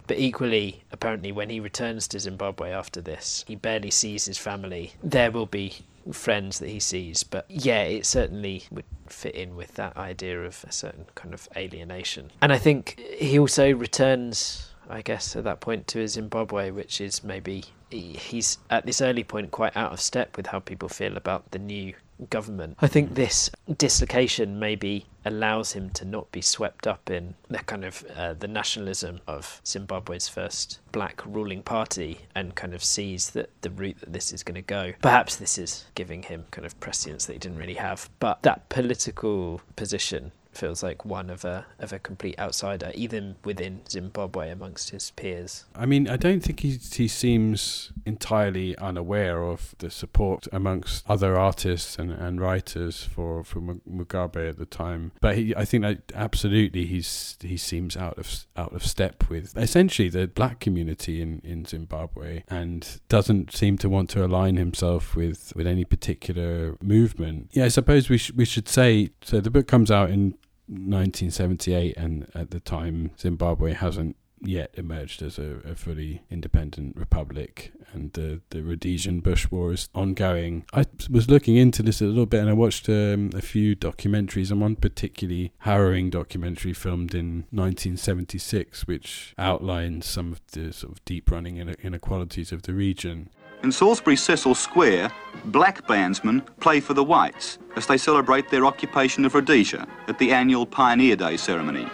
But 0.07 0.19
equally, 0.19 0.83
apparently, 0.91 1.31
when 1.31 1.49
he 1.49 1.59
returns 1.59 2.07
to 2.09 2.19
Zimbabwe 2.19 2.71
after 2.71 3.01
this, 3.01 3.43
he 3.47 3.55
barely 3.55 3.91
sees 3.91 4.25
his 4.25 4.37
family. 4.37 4.93
There 5.03 5.31
will 5.31 5.45
be 5.45 5.77
friends 6.11 6.59
that 6.59 6.69
he 6.69 6.79
sees, 6.79 7.23
but 7.23 7.45
yeah, 7.49 7.83
it 7.83 8.05
certainly 8.05 8.63
would 8.71 8.85
fit 9.07 9.35
in 9.35 9.55
with 9.55 9.75
that 9.75 9.95
idea 9.97 10.43
of 10.43 10.63
a 10.67 10.71
certain 10.71 11.05
kind 11.15 11.33
of 11.33 11.47
alienation. 11.55 12.31
And 12.41 12.53
I 12.53 12.57
think 12.57 12.99
he 13.17 13.39
also 13.39 13.71
returns. 13.73 14.65
I 14.89 15.01
guess 15.01 15.35
at 15.35 15.43
that 15.43 15.59
point 15.59 15.87
to 15.87 16.07
Zimbabwe, 16.07 16.71
which 16.71 16.99
is 16.99 17.23
maybe 17.23 17.65
he's 17.91 18.57
at 18.69 18.85
this 18.85 19.01
early 19.01 19.23
point 19.23 19.51
quite 19.51 19.75
out 19.75 19.91
of 19.91 20.01
step 20.01 20.37
with 20.37 20.47
how 20.47 20.59
people 20.59 20.89
feel 20.89 21.17
about 21.17 21.51
the 21.51 21.59
new 21.59 21.93
government. 22.29 22.75
I 22.81 22.87
think 22.87 23.15
this 23.15 23.49
dislocation 23.77 24.59
maybe 24.59 25.05
allows 25.23 25.73
him 25.73 25.89
to 25.91 26.05
not 26.05 26.31
be 26.31 26.41
swept 26.41 26.85
up 26.87 27.09
in 27.09 27.35
the 27.49 27.59
kind 27.59 27.85
of 27.85 28.03
uh, 28.15 28.33
the 28.33 28.47
nationalism 28.47 29.21
of 29.27 29.61
Zimbabwe's 29.65 30.27
first 30.27 30.79
black 30.91 31.21
ruling 31.25 31.61
party 31.63 32.19
and 32.35 32.55
kind 32.55 32.73
of 32.73 32.83
sees 32.83 33.29
that 33.31 33.49
the 33.61 33.69
route 33.69 33.99
that 34.01 34.11
this 34.11 34.33
is 34.33 34.43
going 34.43 34.55
to 34.55 34.61
go. 34.61 34.93
Perhaps 35.01 35.37
this 35.37 35.57
is 35.57 35.85
giving 35.95 36.23
him 36.23 36.45
kind 36.51 36.65
of 36.65 36.77
prescience 36.79 37.25
that 37.25 37.33
he 37.33 37.39
didn't 37.39 37.57
really 37.57 37.75
have, 37.75 38.09
but 38.19 38.41
that 38.43 38.67
political 38.69 39.61
position 39.75 40.31
feels 40.51 40.83
like 40.83 41.05
one 41.05 41.29
of 41.29 41.45
a 41.45 41.65
of 41.79 41.93
a 41.93 41.99
complete 41.99 42.37
outsider, 42.39 42.91
even 42.95 43.35
within 43.43 43.81
Zimbabwe 43.89 44.51
amongst 44.51 44.89
his 44.89 45.11
peers. 45.11 45.65
I 45.75 45.85
mean, 45.85 46.07
I 46.07 46.17
don't 46.17 46.41
think 46.41 46.61
he 46.61 46.71
he 46.71 47.07
seems 47.07 47.91
entirely 48.05 48.77
unaware 48.77 49.43
of 49.43 49.75
the 49.79 49.89
support 49.89 50.47
amongst 50.51 51.09
other 51.09 51.37
artists 51.37 51.97
and, 51.97 52.11
and 52.11 52.41
writers 52.41 53.03
for 53.03 53.43
for 53.43 53.61
Mugabe 53.61 54.49
at 54.49 54.57
the 54.57 54.65
time. 54.65 55.11
But 55.21 55.37
he, 55.37 55.55
I 55.55 55.65
think 55.65 55.83
that 55.83 56.11
absolutely 56.13 56.85
he's 56.85 57.37
he 57.41 57.57
seems 57.57 57.95
out 57.95 58.17
of 58.17 58.45
out 58.55 58.73
of 58.73 58.85
step 58.85 59.29
with 59.29 59.55
essentially 59.57 60.09
the 60.09 60.27
black 60.27 60.59
community 60.59 61.21
in, 61.21 61.41
in 61.43 61.65
Zimbabwe 61.65 62.43
and 62.49 62.99
doesn't 63.09 63.53
seem 63.53 63.77
to 63.77 63.89
want 63.89 64.09
to 64.11 64.25
align 64.25 64.57
himself 64.57 65.15
with, 65.15 65.53
with 65.55 65.67
any 65.67 65.85
particular 65.85 66.77
movement. 66.81 67.49
Yeah, 67.51 67.65
I 67.65 67.69
suppose 67.69 68.09
we 68.09 68.17
sh- 68.17 68.31
we 68.33 68.45
should 68.45 68.67
say 68.67 69.09
so. 69.21 69.39
The 69.39 69.49
book 69.49 69.67
comes 69.67 69.91
out 69.91 70.09
in 70.09 70.35
1978, 70.69 71.97
and 71.97 72.27
at 72.33 72.51
the 72.51 72.59
time 72.59 73.11
Zimbabwe 73.19 73.73
hasn't 73.73 74.15
yet 74.41 74.71
emerged 74.75 75.21
as 75.21 75.37
a, 75.37 75.59
a 75.65 75.75
fully 75.75 76.21
independent 76.29 76.95
republic 76.95 77.71
and 77.93 78.13
the, 78.13 78.41
the 78.51 78.61
Rhodesian 78.61 79.19
Bush 79.19 79.49
War 79.49 79.73
is 79.73 79.89
ongoing. 79.95 80.65
I 80.73 80.85
was 81.09 81.29
looking 81.29 81.55
into 81.55 81.81
this 81.83 82.01
a 82.01 82.05
little 82.05 82.25
bit 82.25 82.41
and 82.41 82.49
I 82.49 82.53
watched 82.53 82.87
um, 82.89 83.31
a 83.33 83.41
few 83.41 83.75
documentaries 83.75 84.51
and 84.51 84.61
one 84.61 84.75
particularly 84.75 85.53
harrowing 85.59 86.09
documentary 86.09 86.73
filmed 86.73 87.13
in 87.13 87.45
1976 87.51 88.87
which 88.87 89.33
outlines 89.37 90.05
some 90.05 90.31
of 90.31 90.41
the 90.51 90.71
sort 90.71 90.93
of 90.93 91.05
deep 91.05 91.31
running 91.31 91.57
inequalities 91.57 92.51
of 92.51 92.63
the 92.63 92.73
region. 92.73 93.29
In 93.61 93.73
Salisbury 93.73 94.15
Cecil 94.15 94.55
Square, 94.55 95.11
black 95.45 95.85
bandsmen 95.85 96.45
play 96.61 96.79
for 96.79 96.93
the 96.93 97.03
whites 97.03 97.57
as 97.75 97.87
they 97.87 97.97
celebrate 97.97 98.49
their 98.49 98.65
occupation 98.65 99.25
of 99.25 99.35
Rhodesia 99.35 99.85
at 100.07 100.17
the 100.17 100.31
annual 100.31 100.65
Pioneer 100.65 101.17
Day 101.17 101.35
ceremony. 101.35 101.85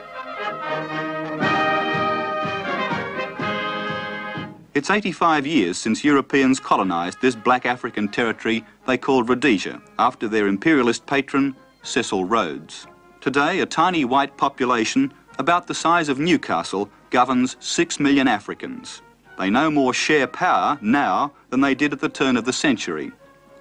It's 4.75 4.91
85 4.91 5.47
years 5.47 5.77
since 5.79 6.03
Europeans 6.03 6.59
colonised 6.59 7.19
this 7.21 7.35
black 7.35 7.65
African 7.65 8.09
territory 8.09 8.63
they 8.85 8.97
called 8.97 9.27
Rhodesia 9.27 9.81
after 9.97 10.27
their 10.27 10.47
imperialist 10.47 11.07
patron, 11.07 11.55
Cecil 11.81 12.25
Rhodes. 12.25 12.85
Today, 13.21 13.61
a 13.61 13.65
tiny 13.65 14.05
white 14.05 14.37
population, 14.37 15.11
about 15.39 15.65
the 15.65 15.73
size 15.73 16.09
of 16.09 16.19
Newcastle, 16.19 16.91
governs 17.09 17.57
6 17.59 17.99
million 17.99 18.27
Africans. 18.27 19.01
They 19.37 19.49
no 19.49 19.69
more 19.69 19.93
share 19.93 20.27
power 20.27 20.77
now 20.81 21.31
than 21.49 21.61
they 21.61 21.75
did 21.75 21.93
at 21.93 21.99
the 21.99 22.09
turn 22.09 22.37
of 22.37 22.45
the 22.45 22.53
century. 22.53 23.11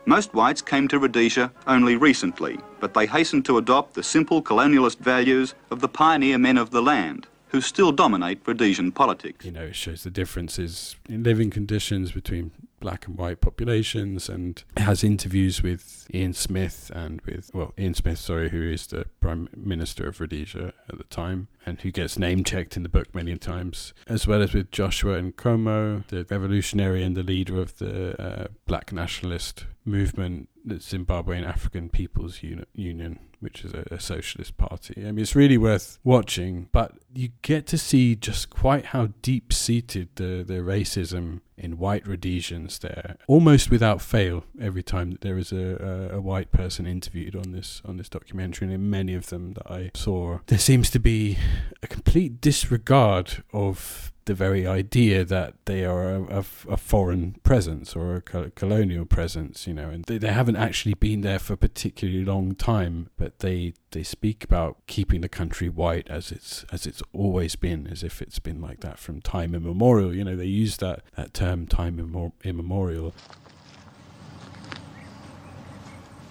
Most 0.07 0.35
whites 0.35 0.61
came 0.61 0.87
to 0.89 0.99
Rhodesia 0.99 1.51
only 1.67 1.97
recently, 1.97 2.59
but 2.79 2.93
they 2.93 3.07
hastened 3.07 3.47
to 3.47 3.57
adopt 3.57 3.95
the 3.95 4.03
simple 4.03 4.43
colonialist 4.43 4.99
values 4.99 5.55
of 5.71 5.81
the 5.81 5.89
pioneer 5.89 6.37
men 6.37 6.59
of 6.59 6.71
the 6.71 6.83
land, 6.83 7.27
who 7.49 7.63
still 7.63 7.91
dominate 7.91 8.41
Rhodesian 8.47 8.93
politics. 8.93 9.45
You 9.45 9.53
know, 9.53 9.65
it 9.65 9.77
shows 9.77 10.03
the 10.03 10.11
differences 10.11 10.97
in 11.09 11.23
living 11.23 11.51
conditions 11.51 12.13
between 12.13 12.51
black 12.81 13.07
and 13.07 13.17
white 13.17 13.41
populations 13.41 14.29
and 14.29 14.63
has 14.77 15.03
interviews 15.03 15.63
with 15.63 16.07
Ian 16.13 16.35
Smith 16.35 16.93
and 16.95 17.23
with 17.23 17.51
well 17.55 17.73
Ian 17.79 17.95
Smith 17.95 18.19
sorry 18.19 18.51
who 18.51 18.61
is 18.63 18.89
the 18.89 19.07
prime 19.21 19.49
minister 19.57 20.07
of 20.07 20.21
Rhodesia 20.21 20.75
at 20.91 20.99
the 20.99 21.05
time 21.05 21.49
and 21.67 21.81
who 21.81 21.91
gets 21.91 22.19
name 22.19 22.45
checked 22.45 22.77
in 22.77 22.83
the 22.83 22.89
book 22.89 23.15
many 23.15 23.37
times 23.37 23.95
as 24.07 24.27
well 24.27 24.43
as 24.43 24.55
with 24.55 24.71
Joshua 24.71 25.21
Nkomo 25.21 26.07
the 26.09 26.25
revolutionary 26.31 27.03
and 27.03 27.17
the 27.17 27.23
leader 27.23 27.61
of 27.61 27.79
the 27.79 28.21
uh, 28.21 28.47
black 28.67 28.93
nationalist 28.93 29.67
movement 29.85 30.49
the 30.65 30.77
Zimbabwean 30.77 31.47
African 31.47 31.89
People's 31.89 32.43
Uni- 32.43 32.65
Union 32.75 33.19
which 33.45 33.63
is 33.63 33.75
a, 33.75 33.85
a 33.91 34.01
socialist 34.01 34.57
party. 34.57 34.95
I 34.97 35.13
mean, 35.13 35.19
it's 35.19 35.37
really 35.37 35.59
worth 35.59 35.99
watching, 36.03 36.71
but 36.73 36.93
you 37.13 37.29
get 37.43 37.67
to 37.69 37.79
see 37.79 38.17
just 38.17 38.49
quite 38.49 38.87
how 38.87 39.11
deep 39.21 39.53
seated 39.53 40.09
the, 40.15 40.43
the 40.43 40.61
racism 40.61 41.43
in 41.57 41.79
white 41.79 42.07
Rhodesians 42.09 42.79
there, 42.79 43.17
almost 43.29 43.71
without 43.71 44.01
fail. 44.01 44.45
Every 44.59 44.83
time 44.83 45.11
that 45.11 45.21
there 45.21 45.37
is 45.37 45.53
a, 45.53 46.11
a, 46.13 46.17
a 46.17 46.21
white 46.21 46.53
person 46.53 46.87
interviewed 46.87 47.37
on 47.37 47.53
this 47.53 47.83
on 47.85 47.99
this 47.99 48.09
documentary, 48.09 48.67
and 48.67 48.75
in 48.75 48.91
many 48.91 49.15
of 49.15 49.27
them 49.27 49.53
that 49.53 49.71
I 49.71 49.91
saw, 49.95 50.39
there 50.47 50.59
seems 50.59 50.91
to 50.91 50.99
be 50.99 51.39
a 51.83 51.87
complete 51.87 52.41
disregard 52.41 53.43
of 53.53 54.13
the 54.27 54.35
very 54.35 54.67
idea 54.67 55.25
that 55.25 55.55
they 55.67 55.85
are 55.85 56.15
a, 56.15 56.23
a, 56.39 56.45
a 56.71 56.77
foreign 56.77 57.37
presence 57.43 57.95
or 57.95 58.17
a 58.17 58.21
co- 58.23 58.51
colonial 58.55 59.05
presence, 59.05 59.67
you 59.67 59.75
know, 59.75 59.91
and 59.91 60.05
they, 60.05 60.19
they 60.19 60.33
haven't 60.33 60.57
actually 60.57 60.95
been 60.95 61.21
there 61.21 61.39
for 61.39 61.53
a 61.53 61.57
particularly 61.57 62.25
long 62.25 62.55
time, 62.55 63.11
but 63.17 63.41
they 63.41 63.75
they 63.91 64.03
speak 64.03 64.43
about 64.43 64.79
keeping 64.87 65.21
the 65.21 65.29
country 65.29 65.69
white 65.69 66.09
as 66.09 66.33
it's 66.33 66.65
as 66.73 66.87
it's 66.87 67.03
always 67.13 67.55
been, 67.57 67.87
as 67.87 68.03
if 68.03 68.23
it's 68.23 68.39
been 68.39 68.61
like 68.61 68.81
that 68.81 68.99
from 68.99 69.21
time 69.21 69.55
immemorial. 69.55 70.15
You 70.15 70.25
know, 70.25 70.37
they 70.37 70.47
use 70.47 70.79
that 70.79 71.03
that 71.17 71.35
term 71.35 71.67
time 71.67 71.99
immor- 71.99 72.33
immemorial. 72.43 73.15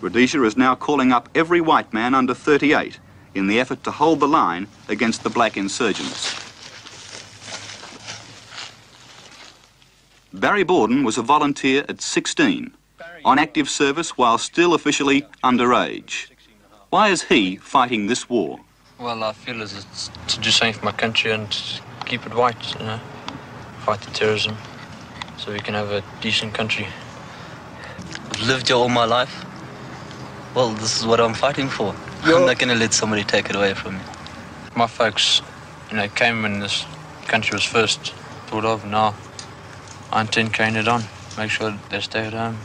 Rhodesia 0.01 0.43
is 0.43 0.57
now 0.57 0.76
calling 0.76 1.11
up 1.13 1.30
every 1.34 1.61
white 1.61 1.93
man 1.93 2.13
under 2.13 2.34
38 2.34 2.99
in 3.36 3.47
the 3.47 3.59
effort 3.59 3.84
to 3.84 3.91
hold 3.91 4.19
the 4.19 4.27
line 4.27 4.67
against 4.89 5.23
the 5.23 5.29
black 5.29 5.57
insurgents. 5.57 6.36
Barry 10.34 10.63
Borden 10.63 11.03
was 11.03 11.17
a 11.17 11.21
volunteer 11.21 11.86
at 11.88 12.01
16, 12.01 12.73
on 13.23 13.39
active 13.39 13.69
service 13.69 14.17
while 14.17 14.38
still 14.38 14.73
officially 14.73 15.21
underage. 15.43 16.29
Why 16.89 17.09
is 17.09 17.23
he 17.23 17.55
fighting 17.57 18.07
this 18.07 18.29
war? 18.29 18.59
Well, 18.99 19.23
I 19.23 19.34
feel 19.34 19.61
as 19.61 19.73
it's 19.73 20.09
to 20.27 20.39
do 20.39 20.49
something 20.49 20.73
for 20.73 20.86
my 20.86 20.91
country 20.91 21.31
and 21.31 21.49
keep 22.05 22.25
it 22.25 22.34
white, 22.34 22.79
you 22.79 22.86
know, 22.86 22.99
fight 23.79 24.01
the 24.01 24.11
terrorism, 24.11 24.57
so 25.38 25.51
we 25.51 25.59
can 25.59 25.73
have 25.73 25.91
a 25.91 26.03
decent 26.21 26.53
country. 26.53 26.88
I've 28.31 28.47
lived 28.47 28.67
here 28.67 28.77
all 28.77 28.89
my 28.89 29.05
life. 29.05 29.45
Well, 30.55 30.69
this 30.69 30.97
is 30.97 31.05
what 31.05 31.19
I'm 31.19 31.34
fighting 31.34 31.69
for. 31.69 31.95
I'm 32.26 32.45
not 32.45 32.57
gonna 32.57 32.76
let 32.76 32.93
somebody 32.93 33.24
take 33.24 33.49
it 33.49 33.55
away 33.55 33.74
from 33.74 33.95
me. 33.95 34.01
My 34.76 34.88
folks, 34.88 35.41
you 35.91 35.97
know, 35.97 36.07
came 36.07 36.41
when 36.41 36.59
this 36.59 36.86
country 37.28 37.55
was 37.55 37.63
first 37.63 38.11
thought 38.47 38.65
of. 38.65 38.86
Now, 38.86 39.13
I 40.11 40.21
intend 40.21 40.53
carrying 40.53 40.76
it 40.76 40.88
on. 40.88 41.03
Make 41.38 41.49
sure 41.51 41.78
they 41.89 41.99
stay 41.99 42.26
at 42.28 42.34
home. 42.34 42.57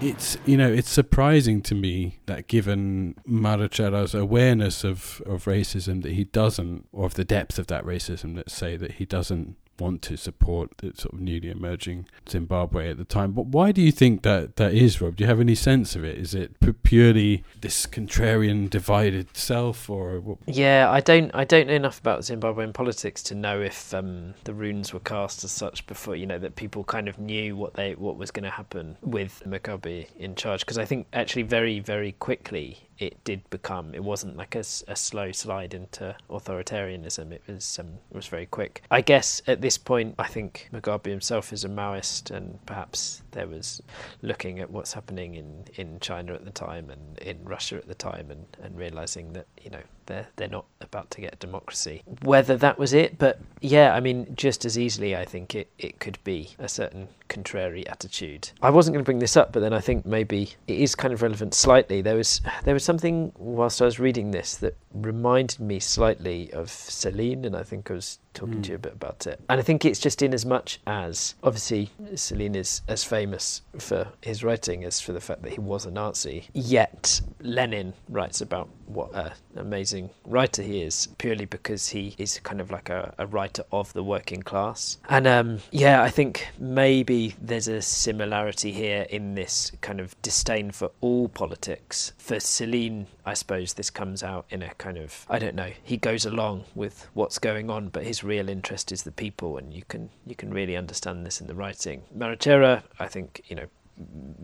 it's 0.00 0.36
you 0.46 0.56
know 0.56 0.70
it's 0.72 0.88
surprising 0.90 1.60
to 1.60 1.74
me 1.74 2.18
that 2.26 2.46
given 2.46 3.16
Marechera's 3.28 4.14
awareness 4.14 4.84
of, 4.84 5.20
of 5.26 5.44
racism 5.44 6.02
that 6.02 6.12
he 6.12 6.24
doesn't 6.24 6.86
or 6.92 7.06
of 7.06 7.14
the 7.14 7.24
depth 7.24 7.58
of 7.58 7.66
that 7.66 7.84
racism 7.84 8.36
let's 8.36 8.54
say 8.54 8.76
that 8.76 8.92
he 8.92 9.04
doesn't 9.04 9.56
want 9.78 10.02
to 10.02 10.16
support 10.16 10.70
the 10.78 10.92
sort 10.94 11.14
of 11.14 11.20
newly 11.20 11.50
emerging 11.50 12.06
Zimbabwe 12.28 12.90
at 12.90 12.98
the 12.98 13.04
time 13.04 13.32
but 13.32 13.46
why 13.46 13.72
do 13.72 13.80
you 13.80 13.92
think 13.92 14.22
that 14.22 14.56
that 14.56 14.74
is 14.74 15.00
Rob 15.00 15.16
do 15.16 15.24
you 15.24 15.28
have 15.28 15.40
any 15.40 15.54
sense 15.54 15.96
of 15.96 16.04
it 16.04 16.18
is 16.18 16.34
it 16.34 16.58
pu- 16.60 16.72
purely 16.72 17.44
this 17.60 17.86
contrarian 17.86 18.68
divided 18.68 19.36
self 19.36 19.90
or 19.90 20.20
what? 20.20 20.38
Yeah, 20.46 20.90
I 20.90 21.00
don't 21.00 21.30
I 21.34 21.44
don't 21.44 21.66
know 21.66 21.74
enough 21.74 21.98
about 21.98 22.20
Zimbabwean 22.20 22.72
politics 22.72 23.22
to 23.24 23.34
know 23.34 23.60
if 23.60 23.92
um, 23.94 24.34
the 24.44 24.54
runes 24.54 24.92
were 24.92 25.00
cast 25.00 25.44
as 25.44 25.52
such 25.52 25.86
before. 25.86 26.16
You 26.16 26.26
know 26.26 26.38
that 26.38 26.56
people 26.56 26.84
kind 26.84 27.08
of 27.08 27.18
knew 27.18 27.56
what 27.56 27.74
they 27.74 27.94
what 27.94 28.16
was 28.16 28.30
going 28.30 28.44
to 28.44 28.50
happen 28.50 28.96
with 29.02 29.42
Mugabe 29.46 30.06
in 30.18 30.34
charge 30.34 30.60
because 30.60 30.78
I 30.78 30.84
think 30.84 31.06
actually 31.12 31.42
very 31.42 31.80
very 31.80 32.12
quickly 32.12 32.87
it 32.98 33.22
did 33.24 33.48
become 33.50 33.94
it 33.94 34.02
wasn't 34.02 34.36
like 34.36 34.54
a 34.54 34.64
slow 34.64 35.32
slide 35.32 35.74
into 35.74 36.16
authoritarianism. 36.30 37.32
It 37.32 37.42
was 37.46 37.78
um, 37.78 37.98
it 38.10 38.16
was 38.16 38.26
very 38.26 38.46
quick. 38.46 38.82
I 38.90 39.00
guess 39.00 39.40
at 39.46 39.60
this 39.60 39.78
point 39.78 40.14
I 40.18 40.26
think 40.26 40.68
Mugabe 40.72 41.06
himself 41.06 41.52
is 41.52 41.64
a 41.64 41.68
Maoist 41.68 42.30
and 42.30 42.64
perhaps 42.66 43.22
there 43.32 43.46
was 43.46 43.82
looking 44.22 44.58
at 44.58 44.70
what's 44.70 44.92
happening 44.92 45.36
in, 45.36 45.64
in 45.76 46.00
China 46.00 46.34
at 46.34 46.44
the 46.44 46.50
time 46.50 46.90
and 46.90 47.18
in 47.18 47.44
Russia 47.44 47.76
at 47.76 47.86
the 47.86 47.94
time 47.94 48.30
and, 48.30 48.44
and 48.62 48.76
realizing 48.76 49.32
that 49.34 49.46
you 49.62 49.70
know 49.70 49.82
they're 50.08 50.26
they're 50.36 50.48
not 50.48 50.64
about 50.80 51.10
to 51.12 51.20
get 51.20 51.38
democracy. 51.38 52.02
Whether 52.22 52.56
that 52.56 52.78
was 52.78 52.92
it, 52.92 53.18
but 53.18 53.38
yeah, 53.60 53.94
I 53.94 54.00
mean, 54.00 54.34
just 54.34 54.64
as 54.64 54.76
easily, 54.76 55.14
I 55.14 55.24
think 55.24 55.54
it, 55.54 55.70
it 55.78 56.00
could 56.00 56.18
be 56.24 56.50
a 56.58 56.68
certain 56.68 57.08
contrary 57.28 57.86
attitude. 57.86 58.50
I 58.62 58.70
wasn't 58.70 58.94
going 58.94 59.04
to 59.04 59.08
bring 59.08 59.18
this 59.18 59.36
up, 59.36 59.52
but 59.52 59.60
then 59.60 59.72
I 59.72 59.80
think 59.80 60.06
maybe 60.06 60.54
it 60.66 60.78
is 60.78 60.94
kind 60.94 61.12
of 61.14 61.22
relevant 61.22 61.54
slightly. 61.54 62.00
There 62.02 62.16
was 62.16 62.40
there 62.64 62.74
was 62.74 62.84
something 62.84 63.32
whilst 63.36 63.80
I 63.80 63.84
was 63.84 64.00
reading 64.00 64.30
this 64.32 64.56
that 64.56 64.76
reminded 64.92 65.60
me 65.60 65.78
slightly 65.78 66.52
of 66.52 66.70
Celine, 66.70 67.44
and 67.44 67.54
I 67.54 67.62
think 67.62 67.90
I 67.90 67.94
was 67.94 68.18
talking 68.38 68.62
to 68.62 68.70
you 68.70 68.76
a 68.76 68.78
bit 68.78 68.92
about 68.92 69.26
it. 69.26 69.40
And 69.48 69.58
I 69.58 69.62
think 69.62 69.84
it's 69.84 69.98
just 69.98 70.22
in 70.22 70.32
as 70.32 70.46
much 70.46 70.80
as 70.86 71.34
obviously 71.42 71.90
Celine 72.14 72.54
is 72.54 72.82
as 72.86 73.02
famous 73.02 73.62
for 73.78 74.08
his 74.22 74.44
writing 74.44 74.84
as 74.84 75.00
for 75.00 75.12
the 75.12 75.20
fact 75.20 75.42
that 75.42 75.52
he 75.52 75.60
was 75.60 75.84
a 75.84 75.90
Nazi. 75.90 76.48
Yet 76.52 77.20
Lenin 77.40 77.94
writes 78.08 78.40
about 78.40 78.68
what 78.86 79.12
an 79.14 79.32
amazing 79.56 80.10
writer 80.24 80.62
he 80.62 80.82
is 80.82 81.08
purely 81.18 81.44
because 81.44 81.88
he 81.88 82.14
is 82.16 82.38
kind 82.40 82.60
of 82.60 82.70
like 82.70 82.88
a, 82.88 83.12
a 83.18 83.26
writer 83.26 83.64
of 83.72 83.92
the 83.92 84.02
working 84.02 84.42
class. 84.42 84.98
And 85.08 85.26
um, 85.26 85.58
yeah, 85.70 86.02
I 86.02 86.10
think 86.10 86.48
maybe 86.58 87.34
there's 87.40 87.68
a 87.68 87.82
similarity 87.82 88.72
here 88.72 89.06
in 89.10 89.34
this 89.34 89.72
kind 89.80 90.00
of 90.00 90.20
disdain 90.22 90.70
for 90.70 90.90
all 91.00 91.28
politics. 91.28 92.12
For 92.18 92.40
Celine, 92.40 93.06
I 93.26 93.34
suppose 93.34 93.74
this 93.74 93.90
comes 93.90 94.22
out 94.22 94.46
in 94.50 94.62
a 94.62 94.72
kind 94.74 94.96
of 94.96 95.26
I 95.28 95.38
don't 95.38 95.54
know. 95.54 95.70
He 95.82 95.96
goes 95.96 96.24
along 96.24 96.64
with 96.74 97.08
what's 97.14 97.38
going 97.38 97.68
on, 97.68 97.88
but 97.88 98.04
his 98.04 98.24
real 98.28 98.48
interest 98.48 98.92
is 98.92 99.02
the 99.02 99.12
people, 99.12 99.56
and 99.56 99.72
you 99.72 99.82
can 99.88 100.10
you 100.26 100.36
can 100.36 100.52
really 100.52 100.76
understand 100.76 101.26
this 101.26 101.40
in 101.40 101.46
the 101.46 101.54
writing. 101.54 102.02
Marechera, 102.16 102.82
I 103.00 103.08
think 103.08 103.42
you 103.48 103.56
know 103.56 103.66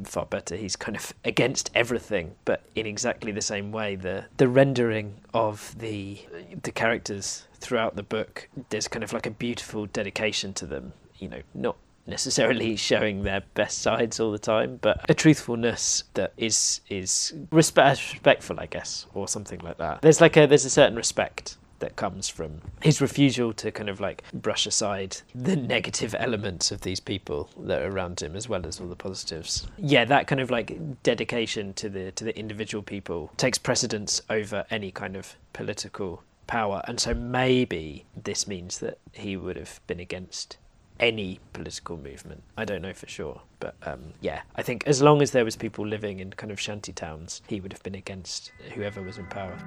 far 0.04 0.26
better. 0.26 0.56
He's 0.56 0.76
kind 0.76 0.96
of 0.96 1.12
against 1.24 1.70
everything, 1.74 2.34
but 2.44 2.62
in 2.74 2.86
exactly 2.86 3.32
the 3.32 3.42
same 3.42 3.70
way. 3.70 3.96
The 3.96 4.24
the 4.36 4.48
rendering 4.48 5.20
of 5.32 5.74
the 5.78 6.18
the 6.62 6.72
characters 6.72 7.46
throughout 7.60 7.96
the 7.96 8.02
book, 8.02 8.48
there's 8.70 8.88
kind 8.88 9.04
of 9.04 9.12
like 9.12 9.26
a 9.26 9.30
beautiful 9.30 9.86
dedication 9.86 10.54
to 10.54 10.66
them. 10.66 10.92
You 11.18 11.28
know, 11.28 11.42
not 11.54 11.76
necessarily 12.06 12.76
showing 12.90 13.22
their 13.22 13.42
best 13.54 13.78
sides 13.78 14.20
all 14.20 14.32
the 14.32 14.38
time, 14.38 14.78
but 14.80 15.04
a 15.08 15.14
truthfulness 15.14 16.04
that 16.14 16.32
is 16.36 16.80
is 16.88 17.32
respe- 17.50 18.12
respectful, 18.12 18.58
I 18.58 18.66
guess, 18.66 19.06
or 19.14 19.28
something 19.28 19.60
like 19.60 19.78
that. 19.78 20.02
There's 20.02 20.20
like 20.20 20.36
a 20.36 20.46
there's 20.46 20.64
a 20.64 20.70
certain 20.70 20.96
respect 20.96 21.56
that 21.78 21.96
comes 21.96 22.28
from 22.28 22.60
his 22.82 23.00
refusal 23.00 23.52
to 23.54 23.70
kind 23.70 23.88
of 23.88 24.00
like 24.00 24.22
brush 24.32 24.66
aside 24.66 25.18
the 25.34 25.56
negative 25.56 26.14
elements 26.18 26.70
of 26.70 26.82
these 26.82 27.00
people 27.00 27.48
that 27.58 27.82
are 27.82 27.90
around 27.90 28.20
him 28.20 28.36
as 28.36 28.48
well 28.48 28.66
as 28.66 28.80
all 28.80 28.88
the 28.88 28.96
positives. 28.96 29.66
Yeah, 29.78 30.04
that 30.06 30.26
kind 30.26 30.40
of 30.40 30.50
like 30.50 31.02
dedication 31.02 31.74
to 31.74 31.88
the 31.88 32.12
to 32.12 32.24
the 32.24 32.36
individual 32.38 32.82
people 32.82 33.30
takes 33.36 33.58
precedence 33.58 34.22
over 34.30 34.64
any 34.70 34.90
kind 34.90 35.16
of 35.16 35.36
political 35.52 36.22
power. 36.46 36.82
And 36.86 37.00
so 37.00 37.14
maybe 37.14 38.04
this 38.22 38.46
means 38.46 38.78
that 38.78 38.98
he 39.12 39.36
would 39.36 39.56
have 39.56 39.80
been 39.86 40.00
against 40.00 40.58
any 41.00 41.40
political 41.52 41.96
movement. 41.96 42.42
I 42.56 42.64
don't 42.64 42.82
know 42.82 42.92
for 42.92 43.08
sure, 43.08 43.40
but 43.58 43.74
um, 43.82 44.14
yeah, 44.20 44.42
I 44.54 44.62
think 44.62 44.86
as 44.86 45.02
long 45.02 45.22
as 45.22 45.32
there 45.32 45.44
was 45.44 45.56
people 45.56 45.86
living 45.86 46.20
in 46.20 46.30
kind 46.32 46.52
of 46.52 46.60
shanty 46.60 46.92
towns, 46.92 47.42
he 47.48 47.60
would 47.60 47.72
have 47.72 47.82
been 47.82 47.96
against 47.96 48.52
whoever 48.74 49.02
was 49.02 49.18
in 49.18 49.26
power. 49.26 49.58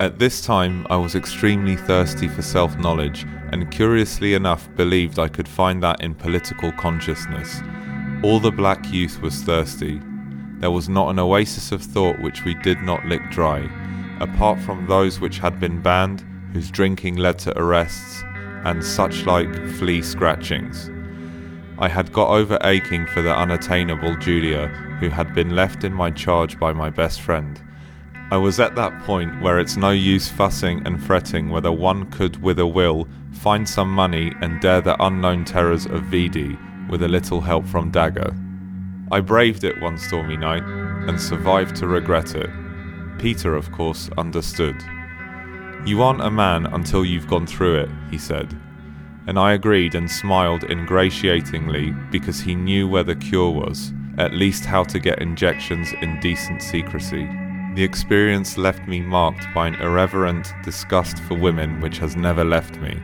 At 0.00 0.18
this 0.18 0.40
time, 0.40 0.86
I 0.88 0.96
was 0.96 1.14
extremely 1.14 1.76
thirsty 1.76 2.26
for 2.26 2.40
self 2.40 2.74
knowledge 2.78 3.26
and 3.52 3.70
curiously 3.70 4.32
enough 4.32 4.74
believed 4.74 5.18
I 5.18 5.28
could 5.28 5.46
find 5.46 5.82
that 5.82 6.00
in 6.00 6.14
political 6.14 6.72
consciousness. 6.72 7.60
All 8.22 8.40
the 8.40 8.50
black 8.50 8.90
youth 8.90 9.20
was 9.20 9.42
thirsty. 9.42 10.00
There 10.58 10.70
was 10.70 10.88
not 10.88 11.10
an 11.10 11.18
oasis 11.18 11.70
of 11.70 11.82
thought 11.82 12.18
which 12.22 12.46
we 12.46 12.54
did 12.54 12.80
not 12.80 13.04
lick 13.04 13.20
dry, 13.30 13.68
apart 14.20 14.58
from 14.60 14.86
those 14.86 15.20
which 15.20 15.38
had 15.38 15.60
been 15.60 15.82
banned, 15.82 16.24
whose 16.54 16.70
drinking 16.70 17.16
led 17.16 17.38
to 17.40 17.58
arrests, 17.58 18.22
and 18.64 18.82
such 18.82 19.26
like 19.26 19.54
flea 19.72 20.00
scratchings. 20.00 20.90
I 21.78 21.88
had 21.88 22.10
got 22.10 22.30
over 22.30 22.56
aching 22.62 23.06
for 23.06 23.20
the 23.20 23.36
unattainable 23.36 24.16
Julia, 24.16 24.68
who 24.98 25.10
had 25.10 25.34
been 25.34 25.54
left 25.54 25.84
in 25.84 25.92
my 25.92 26.10
charge 26.10 26.58
by 26.58 26.72
my 26.72 26.88
best 26.88 27.20
friend. 27.20 27.60
I 28.32 28.36
was 28.36 28.60
at 28.60 28.76
that 28.76 28.96
point 29.02 29.42
where 29.42 29.58
it's 29.58 29.76
no 29.76 29.90
use 29.90 30.28
fussing 30.28 30.82
and 30.86 31.02
fretting 31.02 31.50
whether 31.50 31.72
one 31.72 32.08
could, 32.12 32.40
with 32.40 32.60
a 32.60 32.66
will, 32.66 33.08
find 33.32 33.68
some 33.68 33.90
money 33.90 34.32
and 34.40 34.60
dare 34.60 34.80
the 34.80 35.02
unknown 35.04 35.44
terrors 35.44 35.86
of 35.86 36.02
VD 36.04 36.88
with 36.88 37.02
a 37.02 37.08
little 37.08 37.40
help 37.40 37.66
from 37.66 37.90
dagga. 37.90 38.32
I 39.10 39.18
braved 39.18 39.64
it 39.64 39.80
one 39.80 39.98
stormy 39.98 40.36
night 40.36 40.62
and 40.62 41.20
survived 41.20 41.74
to 41.76 41.88
regret 41.88 42.36
it. 42.36 42.48
Peter, 43.18 43.56
of 43.56 43.72
course, 43.72 44.08
understood. 44.16 44.76
You 45.84 46.00
aren't 46.00 46.22
a 46.22 46.30
man 46.30 46.66
until 46.66 47.04
you've 47.04 47.26
gone 47.26 47.48
through 47.48 47.80
it, 47.80 47.90
he 48.12 48.18
said. 48.18 48.56
And 49.26 49.40
I 49.40 49.54
agreed 49.54 49.96
and 49.96 50.08
smiled 50.08 50.62
ingratiatingly 50.70 52.10
because 52.12 52.38
he 52.38 52.54
knew 52.54 52.86
where 52.86 53.02
the 53.02 53.16
cure 53.16 53.50
was, 53.50 53.92
at 54.18 54.34
least 54.34 54.66
how 54.66 54.84
to 54.84 55.00
get 55.00 55.20
injections 55.20 55.92
in 56.00 56.20
decent 56.20 56.62
secrecy. 56.62 57.28
The 57.74 57.84
experience 57.84 58.58
left 58.58 58.88
me 58.88 59.00
marked 59.00 59.46
by 59.54 59.68
an 59.68 59.76
irreverent 59.76 60.52
disgust 60.64 61.20
for 61.20 61.34
women 61.34 61.80
which 61.80 61.98
has 61.98 62.16
never 62.16 62.44
left 62.44 62.80
me. 62.80 63.00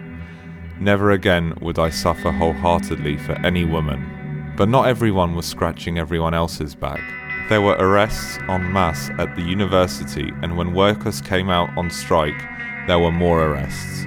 Never 0.80 1.12
again 1.12 1.54
would 1.60 1.78
I 1.78 1.88
suffer 1.88 2.32
wholeheartedly 2.32 3.18
for 3.18 3.34
any 3.46 3.64
woman. 3.64 4.54
But 4.56 4.68
not 4.68 4.88
everyone 4.88 5.36
was 5.36 5.46
scratching 5.46 5.98
everyone 5.98 6.34
else's 6.34 6.74
back. 6.74 7.00
There 7.48 7.62
were 7.62 7.76
arrests 7.78 8.38
en 8.48 8.72
masse 8.72 9.08
at 9.18 9.36
the 9.36 9.42
university, 9.42 10.32
and 10.42 10.56
when 10.56 10.74
workers 10.74 11.20
came 11.20 11.48
out 11.48 11.70
on 11.78 11.88
strike, 11.88 12.42
there 12.88 12.98
were 12.98 13.12
more 13.12 13.44
arrests. 13.44 14.04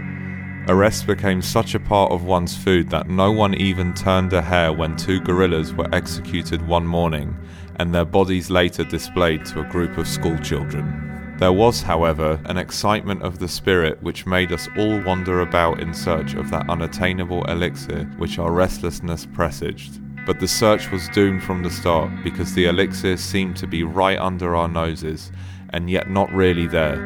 Arrests 0.67 1.03
became 1.03 1.41
such 1.41 1.73
a 1.73 1.79
part 1.79 2.11
of 2.11 2.25
one's 2.25 2.57
food 2.57 2.89
that 2.89 3.09
no 3.09 3.31
one 3.31 3.55
even 3.55 3.93
turned 3.93 4.33
a 4.33 4.41
hair 4.41 4.73
when 4.73 4.97
two 4.97 5.21
guerrillas 5.21 5.73
were 5.73 5.87
executed 5.95 6.67
one 6.67 6.85
morning 6.85 7.33
and 7.79 7.95
their 7.95 8.05
bodies 8.05 8.49
later 8.51 8.83
displayed 8.83 9.45
to 9.45 9.61
a 9.61 9.69
group 9.69 9.97
of 9.97 10.07
schoolchildren. 10.07 11.35
There 11.39 11.53
was, 11.53 11.81
however, 11.81 12.39
an 12.45 12.57
excitement 12.57 13.23
of 13.23 13.39
the 13.39 13.47
spirit 13.47 14.03
which 14.03 14.25
made 14.25 14.51
us 14.51 14.67
all 14.77 15.01
wander 15.03 15.39
about 15.39 15.79
in 15.79 15.93
search 15.93 16.33
of 16.33 16.51
that 16.51 16.69
unattainable 16.69 17.45
elixir 17.45 18.03
which 18.17 18.37
our 18.37 18.51
restlessness 18.51 19.25
presaged. 19.25 20.01
But 20.25 20.41
the 20.41 20.47
search 20.49 20.91
was 20.91 21.07
doomed 21.09 21.41
from 21.43 21.63
the 21.63 21.69
start 21.69 22.11
because 22.25 22.53
the 22.53 22.65
elixir 22.65 23.15
seemed 23.15 23.55
to 23.57 23.67
be 23.67 23.83
right 23.83 24.19
under 24.19 24.55
our 24.55 24.67
noses 24.67 25.31
and 25.69 25.89
yet 25.89 26.09
not 26.09 26.29
really 26.33 26.67
there. 26.67 26.97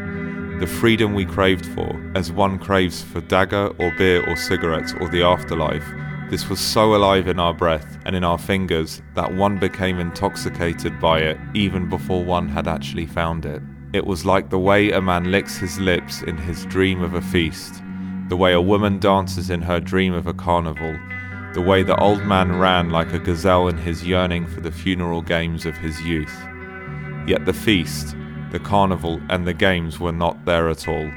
the 0.59 0.67
freedom 0.67 1.13
we 1.13 1.25
craved 1.25 1.65
for, 1.65 2.11
as 2.15 2.31
one 2.31 2.57
craves 2.57 3.01
for 3.01 3.19
dagga 3.21 3.75
or 3.79 3.91
beer 3.97 4.23
or 4.29 4.35
cigarettes 4.35 4.93
or 5.01 5.09
the 5.09 5.21
afterlife. 5.21 5.83
This 6.33 6.49
was 6.49 6.59
so 6.59 6.95
alive 6.95 7.27
in 7.27 7.39
our 7.39 7.53
breath 7.53 7.99
and 8.07 8.15
in 8.15 8.23
our 8.23 8.39
fingers 8.39 9.03
that 9.13 9.35
one 9.35 9.59
became 9.59 9.99
intoxicated 9.99 10.99
by 10.99 11.19
it 11.19 11.37
even 11.53 11.87
before 11.87 12.25
one 12.25 12.49
had 12.49 12.67
actually 12.67 13.05
found 13.05 13.45
it. 13.45 13.61
It 13.93 14.07
was 14.07 14.25
like 14.25 14.49
the 14.49 14.57
way 14.57 14.89
a 14.89 14.99
man 14.99 15.29
licks 15.29 15.57
his 15.57 15.79
lips 15.79 16.23
in 16.23 16.35
his 16.35 16.65
dream 16.65 17.03
of 17.03 17.13
a 17.13 17.21
feast, 17.21 17.83
the 18.29 18.35
way 18.35 18.51
a 18.51 18.59
woman 18.59 18.97
dances 18.97 19.51
in 19.51 19.61
her 19.61 19.79
dream 19.79 20.11
of 20.11 20.25
a 20.25 20.33
carnival, 20.33 20.97
the 21.53 21.61
way 21.61 21.83
the 21.83 22.01
old 22.01 22.23
man 22.23 22.57
ran 22.57 22.89
like 22.89 23.13
a 23.13 23.19
gazelle 23.19 23.67
in 23.67 23.77
his 23.77 24.03
yearning 24.03 24.47
for 24.47 24.59
the 24.59 24.71
funeral 24.71 25.21
games 25.21 25.67
of 25.67 25.77
his 25.77 26.01
youth. 26.01 26.35
Yet 27.27 27.45
the 27.45 27.53
feast, 27.53 28.15
the 28.49 28.59
carnival, 28.59 29.21
and 29.29 29.45
the 29.45 29.53
games 29.53 29.99
were 29.99 30.11
not 30.11 30.45
there 30.45 30.67
at 30.67 30.87
all. 30.87 31.11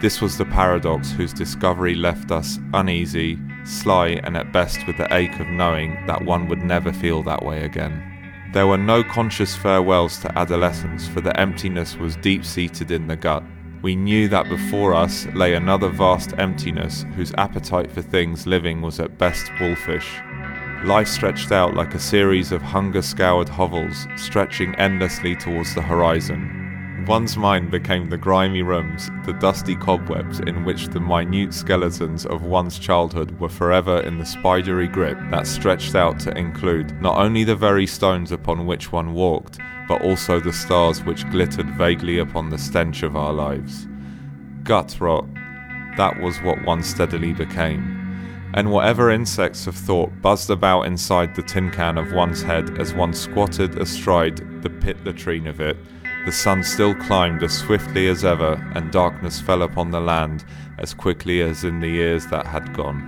This 0.00 0.20
was 0.20 0.38
the 0.38 0.44
paradox 0.44 1.10
whose 1.10 1.32
discovery 1.32 1.96
left 1.96 2.30
us 2.30 2.60
uneasy, 2.72 3.36
sly, 3.64 4.20
and 4.22 4.36
at 4.36 4.52
best 4.52 4.86
with 4.86 4.96
the 4.96 5.12
ache 5.12 5.40
of 5.40 5.48
knowing 5.48 6.06
that 6.06 6.24
one 6.24 6.46
would 6.48 6.62
never 6.62 6.92
feel 6.92 7.24
that 7.24 7.44
way 7.44 7.64
again. 7.64 8.04
There 8.52 8.68
were 8.68 8.78
no 8.78 9.02
conscious 9.02 9.56
farewells 9.56 10.18
to 10.20 10.38
adolescence, 10.38 11.08
for 11.08 11.20
the 11.20 11.38
emptiness 11.38 11.96
was 11.96 12.14
deep 12.16 12.44
seated 12.44 12.92
in 12.92 13.08
the 13.08 13.16
gut. 13.16 13.42
We 13.82 13.96
knew 13.96 14.28
that 14.28 14.48
before 14.48 14.94
us 14.94 15.26
lay 15.34 15.54
another 15.54 15.88
vast 15.88 16.32
emptiness 16.38 17.04
whose 17.16 17.34
appetite 17.36 17.90
for 17.90 18.00
things 18.00 18.46
living 18.46 18.80
was 18.80 19.00
at 19.00 19.18
best 19.18 19.50
wolfish. 19.60 20.20
Life 20.84 21.08
stretched 21.08 21.50
out 21.50 21.74
like 21.74 21.94
a 21.94 21.98
series 21.98 22.52
of 22.52 22.62
hunger 22.62 23.02
scoured 23.02 23.48
hovels, 23.48 24.06
stretching 24.16 24.76
endlessly 24.76 25.34
towards 25.34 25.74
the 25.74 25.82
horizon. 25.82 26.57
One's 27.08 27.38
mind 27.38 27.70
became 27.70 28.10
the 28.10 28.18
grimy 28.18 28.60
rooms, 28.60 29.10
the 29.24 29.32
dusty 29.32 29.74
cobwebs 29.74 30.40
in 30.40 30.62
which 30.62 30.88
the 30.88 31.00
minute 31.00 31.54
skeletons 31.54 32.26
of 32.26 32.42
one's 32.42 32.78
childhood 32.78 33.40
were 33.40 33.48
forever 33.48 34.00
in 34.00 34.18
the 34.18 34.26
spidery 34.26 34.86
grip 34.86 35.16
that 35.30 35.46
stretched 35.46 35.94
out 35.94 36.20
to 36.20 36.36
include 36.36 37.00
not 37.00 37.16
only 37.16 37.44
the 37.44 37.56
very 37.56 37.86
stones 37.86 38.30
upon 38.30 38.66
which 38.66 38.92
one 38.92 39.14
walked, 39.14 39.58
but 39.88 40.02
also 40.02 40.38
the 40.38 40.52
stars 40.52 41.02
which 41.02 41.26
glittered 41.30 41.70
vaguely 41.78 42.18
upon 42.18 42.50
the 42.50 42.58
stench 42.58 43.02
of 43.02 43.16
our 43.16 43.32
lives. 43.32 43.88
Gut 44.62 44.94
rot, 45.00 45.24
that 45.96 46.20
was 46.20 46.36
what 46.42 46.62
one 46.66 46.82
steadily 46.82 47.32
became. 47.32 47.94
And 48.52 48.70
whatever 48.70 49.10
insects 49.10 49.66
of 49.66 49.74
thought 49.74 50.10
buzzed 50.20 50.50
about 50.50 50.82
inside 50.82 51.34
the 51.34 51.42
tin 51.42 51.70
can 51.70 51.96
of 51.96 52.12
one's 52.12 52.42
head 52.42 52.78
as 52.78 52.92
one 52.92 53.14
squatted 53.14 53.78
astride 53.78 54.62
the 54.62 54.68
pit 54.68 55.02
latrine 55.04 55.46
of 55.46 55.58
it, 55.58 55.78
the 56.28 56.32
sun 56.32 56.62
still 56.62 56.94
climbed 56.94 57.42
as 57.42 57.56
swiftly 57.56 58.06
as 58.06 58.22
ever, 58.22 58.62
and 58.74 58.92
darkness 58.92 59.40
fell 59.40 59.62
upon 59.62 59.90
the 59.90 59.98
land 59.98 60.44
as 60.76 60.92
quickly 60.92 61.40
as 61.40 61.64
in 61.64 61.80
the 61.80 61.88
years 61.88 62.26
that 62.26 62.44
had 62.44 62.74
gone. 62.74 63.00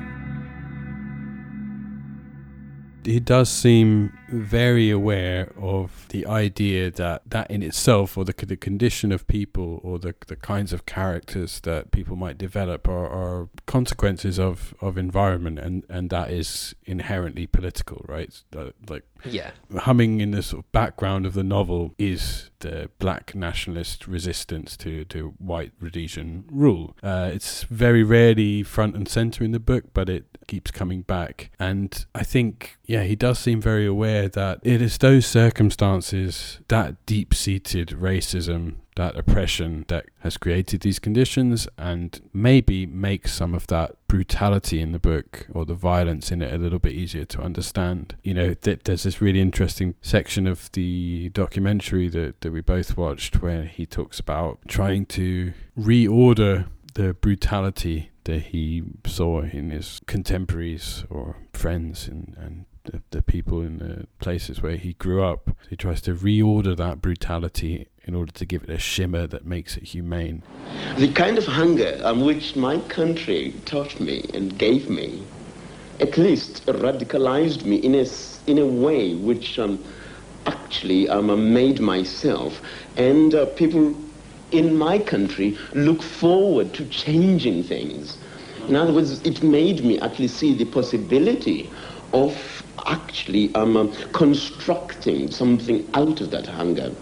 He 3.04 3.20
does 3.20 3.50
seem 3.50 4.14
very 4.30 4.90
aware 4.90 5.52
of 5.58 6.06
the 6.10 6.26
idea 6.26 6.90
that 6.90 7.22
that 7.26 7.50
in 7.50 7.62
itself, 7.62 8.16
or 8.16 8.24
the, 8.24 8.34
the 8.46 8.56
condition 8.56 9.12
of 9.12 9.26
people, 9.26 9.80
or 9.82 9.98
the, 9.98 10.14
the 10.26 10.36
kinds 10.36 10.72
of 10.72 10.86
characters 10.86 11.60
that 11.60 11.90
people 11.90 12.16
might 12.16 12.38
develop, 12.38 12.88
are, 12.88 13.08
are 13.08 13.48
consequences 13.66 14.38
of, 14.38 14.74
of 14.80 14.96
environment, 14.96 15.58
and, 15.58 15.84
and 15.88 16.10
that 16.10 16.30
is 16.30 16.74
inherently 16.84 17.46
political, 17.46 18.04
right? 18.08 18.42
Like 18.88 19.04
yeah, 19.24 19.50
humming 19.76 20.20
in 20.20 20.30
the 20.30 20.42
sort 20.42 20.64
of 20.64 20.72
background 20.72 21.26
of 21.26 21.34
the 21.34 21.44
novel 21.44 21.94
is 21.98 22.50
the 22.60 22.90
black 22.98 23.34
nationalist 23.34 24.06
resistance 24.06 24.76
to, 24.78 25.04
to 25.06 25.34
white 25.38 25.72
Rhodesian 25.80 26.44
rule. 26.50 26.96
Uh, 27.02 27.30
it's 27.32 27.64
very 27.64 28.02
rarely 28.02 28.62
front 28.62 28.94
and 28.94 29.08
center 29.08 29.44
in 29.44 29.52
the 29.52 29.60
book, 29.60 29.84
but 29.92 30.08
it 30.08 30.26
keeps 30.46 30.70
coming 30.70 31.02
back, 31.02 31.50
and 31.58 32.06
I 32.14 32.22
think 32.24 32.78
yeah, 32.84 33.04
he 33.04 33.14
does 33.14 33.38
seem 33.38 33.60
very 33.60 33.86
aware 33.86 34.19
that 34.28 34.60
it 34.62 34.82
is 34.82 34.98
those 34.98 35.26
circumstances, 35.26 36.58
that 36.68 37.04
deep 37.06 37.34
seated 37.34 37.88
racism, 37.88 38.76
that 38.96 39.16
oppression 39.16 39.84
that 39.88 40.06
has 40.20 40.36
created 40.36 40.80
these 40.80 40.98
conditions, 40.98 41.68
and 41.78 42.20
maybe 42.32 42.86
makes 42.86 43.32
some 43.32 43.54
of 43.54 43.66
that 43.68 43.96
brutality 44.08 44.80
in 44.80 44.92
the 44.92 44.98
book 44.98 45.46
or 45.52 45.64
the 45.64 45.74
violence 45.74 46.30
in 46.30 46.42
it 46.42 46.52
a 46.52 46.58
little 46.58 46.78
bit 46.78 46.92
easier 46.92 47.24
to 47.24 47.40
understand. 47.40 48.16
You 48.22 48.34
know, 48.34 48.54
th- 48.54 48.80
there's 48.84 49.04
this 49.04 49.20
really 49.20 49.40
interesting 49.40 49.94
section 50.02 50.46
of 50.46 50.70
the 50.72 51.30
documentary 51.30 52.08
that, 52.08 52.40
that 52.40 52.52
we 52.52 52.60
both 52.60 52.96
watched 52.96 53.40
where 53.40 53.64
he 53.64 53.86
talks 53.86 54.18
about 54.18 54.58
trying 54.68 55.06
to 55.06 55.52
reorder 55.78 56.66
the 56.94 57.14
brutality 57.14 58.10
that 58.24 58.42
he 58.46 58.82
saw 59.06 59.42
in 59.42 59.70
his 59.70 60.00
contemporaries 60.06 61.04
or 61.08 61.36
friends 61.52 62.06
and, 62.06 62.36
and 62.38 62.66
the, 62.84 63.02
the 63.10 63.22
people 63.22 63.60
in 63.60 63.78
the 63.78 64.06
places 64.18 64.62
where 64.62 64.76
he 64.76 64.94
grew 64.94 65.22
up. 65.22 65.50
He 65.68 65.76
tries 65.76 66.00
to 66.02 66.14
reorder 66.14 66.76
that 66.76 67.00
brutality 67.00 67.88
in 68.04 68.14
order 68.14 68.32
to 68.32 68.44
give 68.44 68.64
it 68.64 68.70
a 68.70 68.78
shimmer 68.78 69.26
that 69.26 69.44
makes 69.44 69.76
it 69.76 69.84
humane. 69.84 70.42
The 70.96 71.12
kind 71.12 71.38
of 71.38 71.46
hunger 71.46 72.00
um, 72.02 72.22
which 72.22 72.56
my 72.56 72.78
country 72.88 73.54
taught 73.66 74.00
me 74.00 74.28
and 74.34 74.56
gave 74.58 74.88
me, 74.88 75.22
at 76.00 76.16
least 76.16 76.66
radicalized 76.66 77.64
me 77.64 77.76
in 77.76 77.94
a, 77.94 78.06
in 78.46 78.58
a 78.58 78.66
way 78.66 79.14
which 79.14 79.58
um, 79.58 79.82
actually 80.46 81.08
um, 81.08 81.52
made 81.52 81.80
myself 81.80 82.60
and 82.96 83.34
uh, 83.34 83.46
people 83.46 83.94
in 84.50 84.74
my 84.76 84.98
country 84.98 85.56
look 85.74 86.02
forward 86.02 86.72
to 86.74 86.84
changing 86.86 87.62
things. 87.62 88.16
In 88.68 88.76
other 88.76 88.92
words, 88.92 89.20
it 89.22 89.42
made 89.42 89.84
me 89.84 89.98
actually 90.00 90.28
see 90.28 90.54
the 90.54 90.64
possibility 90.64 91.70
of 92.12 92.62
actually 92.86 93.54
um, 93.54 93.76
um, 93.76 93.92
constructing 94.12 95.30
something 95.30 95.88
out 95.94 96.20
of 96.20 96.30
that 96.30 96.46
hunger. 96.46 96.94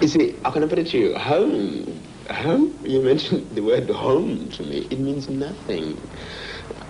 You 0.00 0.08
see, 0.08 0.36
how 0.44 0.50
can 0.50 0.64
I 0.64 0.66
put 0.66 0.78
it 0.78 0.88
to 0.88 0.98
you? 0.98 1.14
Home. 1.16 2.00
Home? 2.30 2.78
You 2.84 3.02
mentioned 3.02 3.54
the 3.54 3.62
word 3.62 3.88
home 3.88 4.50
to 4.50 4.62
me. 4.64 4.88
It 4.90 4.98
means 4.98 5.28
nothing. 5.28 5.96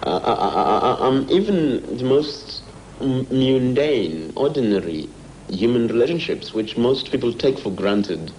Uh, 0.05 0.09
uh, 0.11 0.21
uh, 0.21 0.97
uh 1.01 1.07
um, 1.07 1.27
even 1.31 1.97
the 1.99 2.05
most 2.05 2.63
mundane, 3.01 4.33
ordinary 4.37 5.09
human 5.49 5.89
relationships, 5.89 6.55
which 6.55 6.77
most 6.77 7.11
people 7.11 7.33
take 7.33 7.59
for 7.59 7.71
granted, 7.71 8.33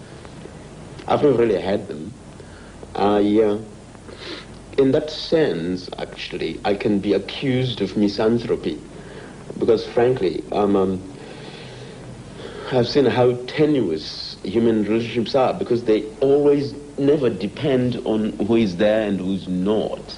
I've 1.08 1.22
never 1.22 1.38
really 1.38 1.62
had 1.62 1.88
them. 1.88 2.12
Uh, 2.96 3.22
in 4.78 4.92
that 4.92 5.10
sense, 5.10 5.90
actually, 6.00 6.60
I 6.66 6.76
can 6.76 7.00
be 7.00 7.14
accused 7.14 7.82
of 7.82 7.96
misanthropy 7.98 8.82
because, 9.58 9.86
frankly, 9.86 10.44
um, 10.52 10.76
um, 10.76 11.14
I've 12.72 12.88
seen 12.88 13.06
how 13.06 13.34
tenuous 13.48 14.38
human 14.44 14.84
relationships 14.84 15.36
are 15.36 15.54
because 15.54 15.84
they 15.84 16.04
always 16.22 16.74
never 16.98 17.30
depend 17.30 17.98
on 18.06 18.34
who 18.48 18.56
is 18.56 18.78
there 18.78 19.08
and 19.08 19.20
who's 19.20 19.48
not, 19.48 20.16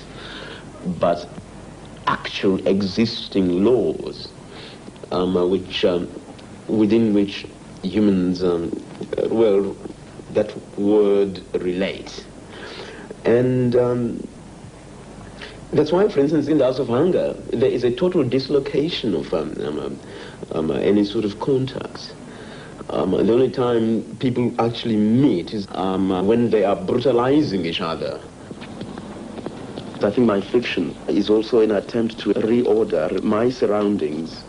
but 0.99 1.28
actual 2.08 2.66
existing 2.68 3.64
laws 3.64 4.32
um, 5.12 5.36
uh, 5.36 5.45
which, 5.45 5.84
um, 5.86 6.08
within 6.68 7.14
which 7.14 7.45
humans, 7.84 8.43
um, 8.43 8.72
well, 9.30 9.76
that 10.32 10.56
word 10.78 11.41
relate. 11.62 12.26
And 13.26 13.76
um, 13.76 14.28
that's 15.76 15.92
why, 15.92 16.08
for 16.08 16.22
instance, 16.22 16.48
in 16.48 16.58
the 16.58 16.64
House 16.64 16.80
of 16.80 16.88
Hunger, 16.88 17.34
there 17.52 17.70
is 17.70 17.84
a 17.84 17.92
total 17.92 18.24
dislocation 18.24 19.14
of 19.14 19.34
um, 19.34 19.54
um, 19.60 20.00
um, 20.52 20.72
uh, 20.72 20.76
any 20.76 21.04
sort 21.04 21.26
of 21.26 21.40
contact. 21.42 22.14
Um, 22.90 23.12
the 23.12 23.34
only 23.34 23.50
time 23.50 24.04
people 24.20 24.54
actually 24.60 24.96
meet 24.96 25.54
is 25.54 25.68
um, 25.72 26.12
uh, 26.12 26.24
when 26.24 26.50
they 26.50 26.64
are 26.64 26.78
brutalizing 26.78 27.66
each 27.66 27.82
other. 27.82 28.22
I 30.02 30.12
think 30.12 30.28
my 30.28 30.40
fiction 30.40 30.96
is 31.08 31.30
also 31.30 31.62
an 31.62 31.72
attempt 31.72 32.20
to 32.20 32.34
reorder 32.36 33.22
my 33.24 33.50
surroundings 33.50 34.44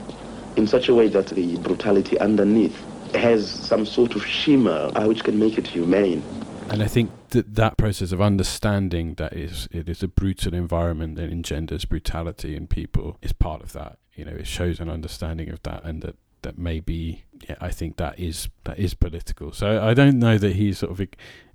in 0.56 0.66
such 0.66 0.88
a 0.88 0.94
way 0.94 1.08
that 1.08 1.28
the 1.28 1.56
brutality 1.56 2.18
underneath 2.20 2.84
has 3.14 3.50
some 3.50 3.84
sort 3.86 4.14
of 4.14 4.24
shimmer 4.24 4.92
uh, 4.94 5.06
which 5.06 5.24
can 5.24 5.38
make 5.38 5.58
it 5.58 5.66
humane. 5.66 6.45
And 6.68 6.82
I 6.82 6.88
think 6.88 7.10
that 7.30 7.54
that 7.54 7.78
process 7.78 8.12
of 8.12 8.20
understanding 8.20 9.14
that 9.14 9.32
is 9.32 9.68
it 9.70 9.88
is 9.88 10.02
a 10.02 10.08
brutal 10.08 10.52
environment 10.52 11.16
that 11.16 11.30
engenders 11.30 11.84
brutality 11.84 12.54
in 12.56 12.66
people 12.66 13.16
is 13.22 13.32
part 13.32 13.62
of 13.62 13.72
that. 13.72 13.98
You 14.14 14.24
know, 14.24 14.32
it 14.32 14.46
shows 14.46 14.80
an 14.80 14.90
understanding 14.90 15.48
of 15.48 15.62
that, 15.62 15.84
and 15.84 16.02
that 16.02 16.16
that 16.46 16.56
maybe 16.56 17.24
yeah, 17.48 17.56
I 17.60 17.70
think 17.70 17.96
that 17.96 18.20
is 18.20 18.48
that 18.64 18.78
is 18.78 18.94
political. 18.94 19.52
So 19.52 19.82
I 19.82 19.94
don't 19.94 20.20
know 20.20 20.38
that 20.38 20.54
he 20.54 20.72
sort 20.72 20.92
of 20.92 21.08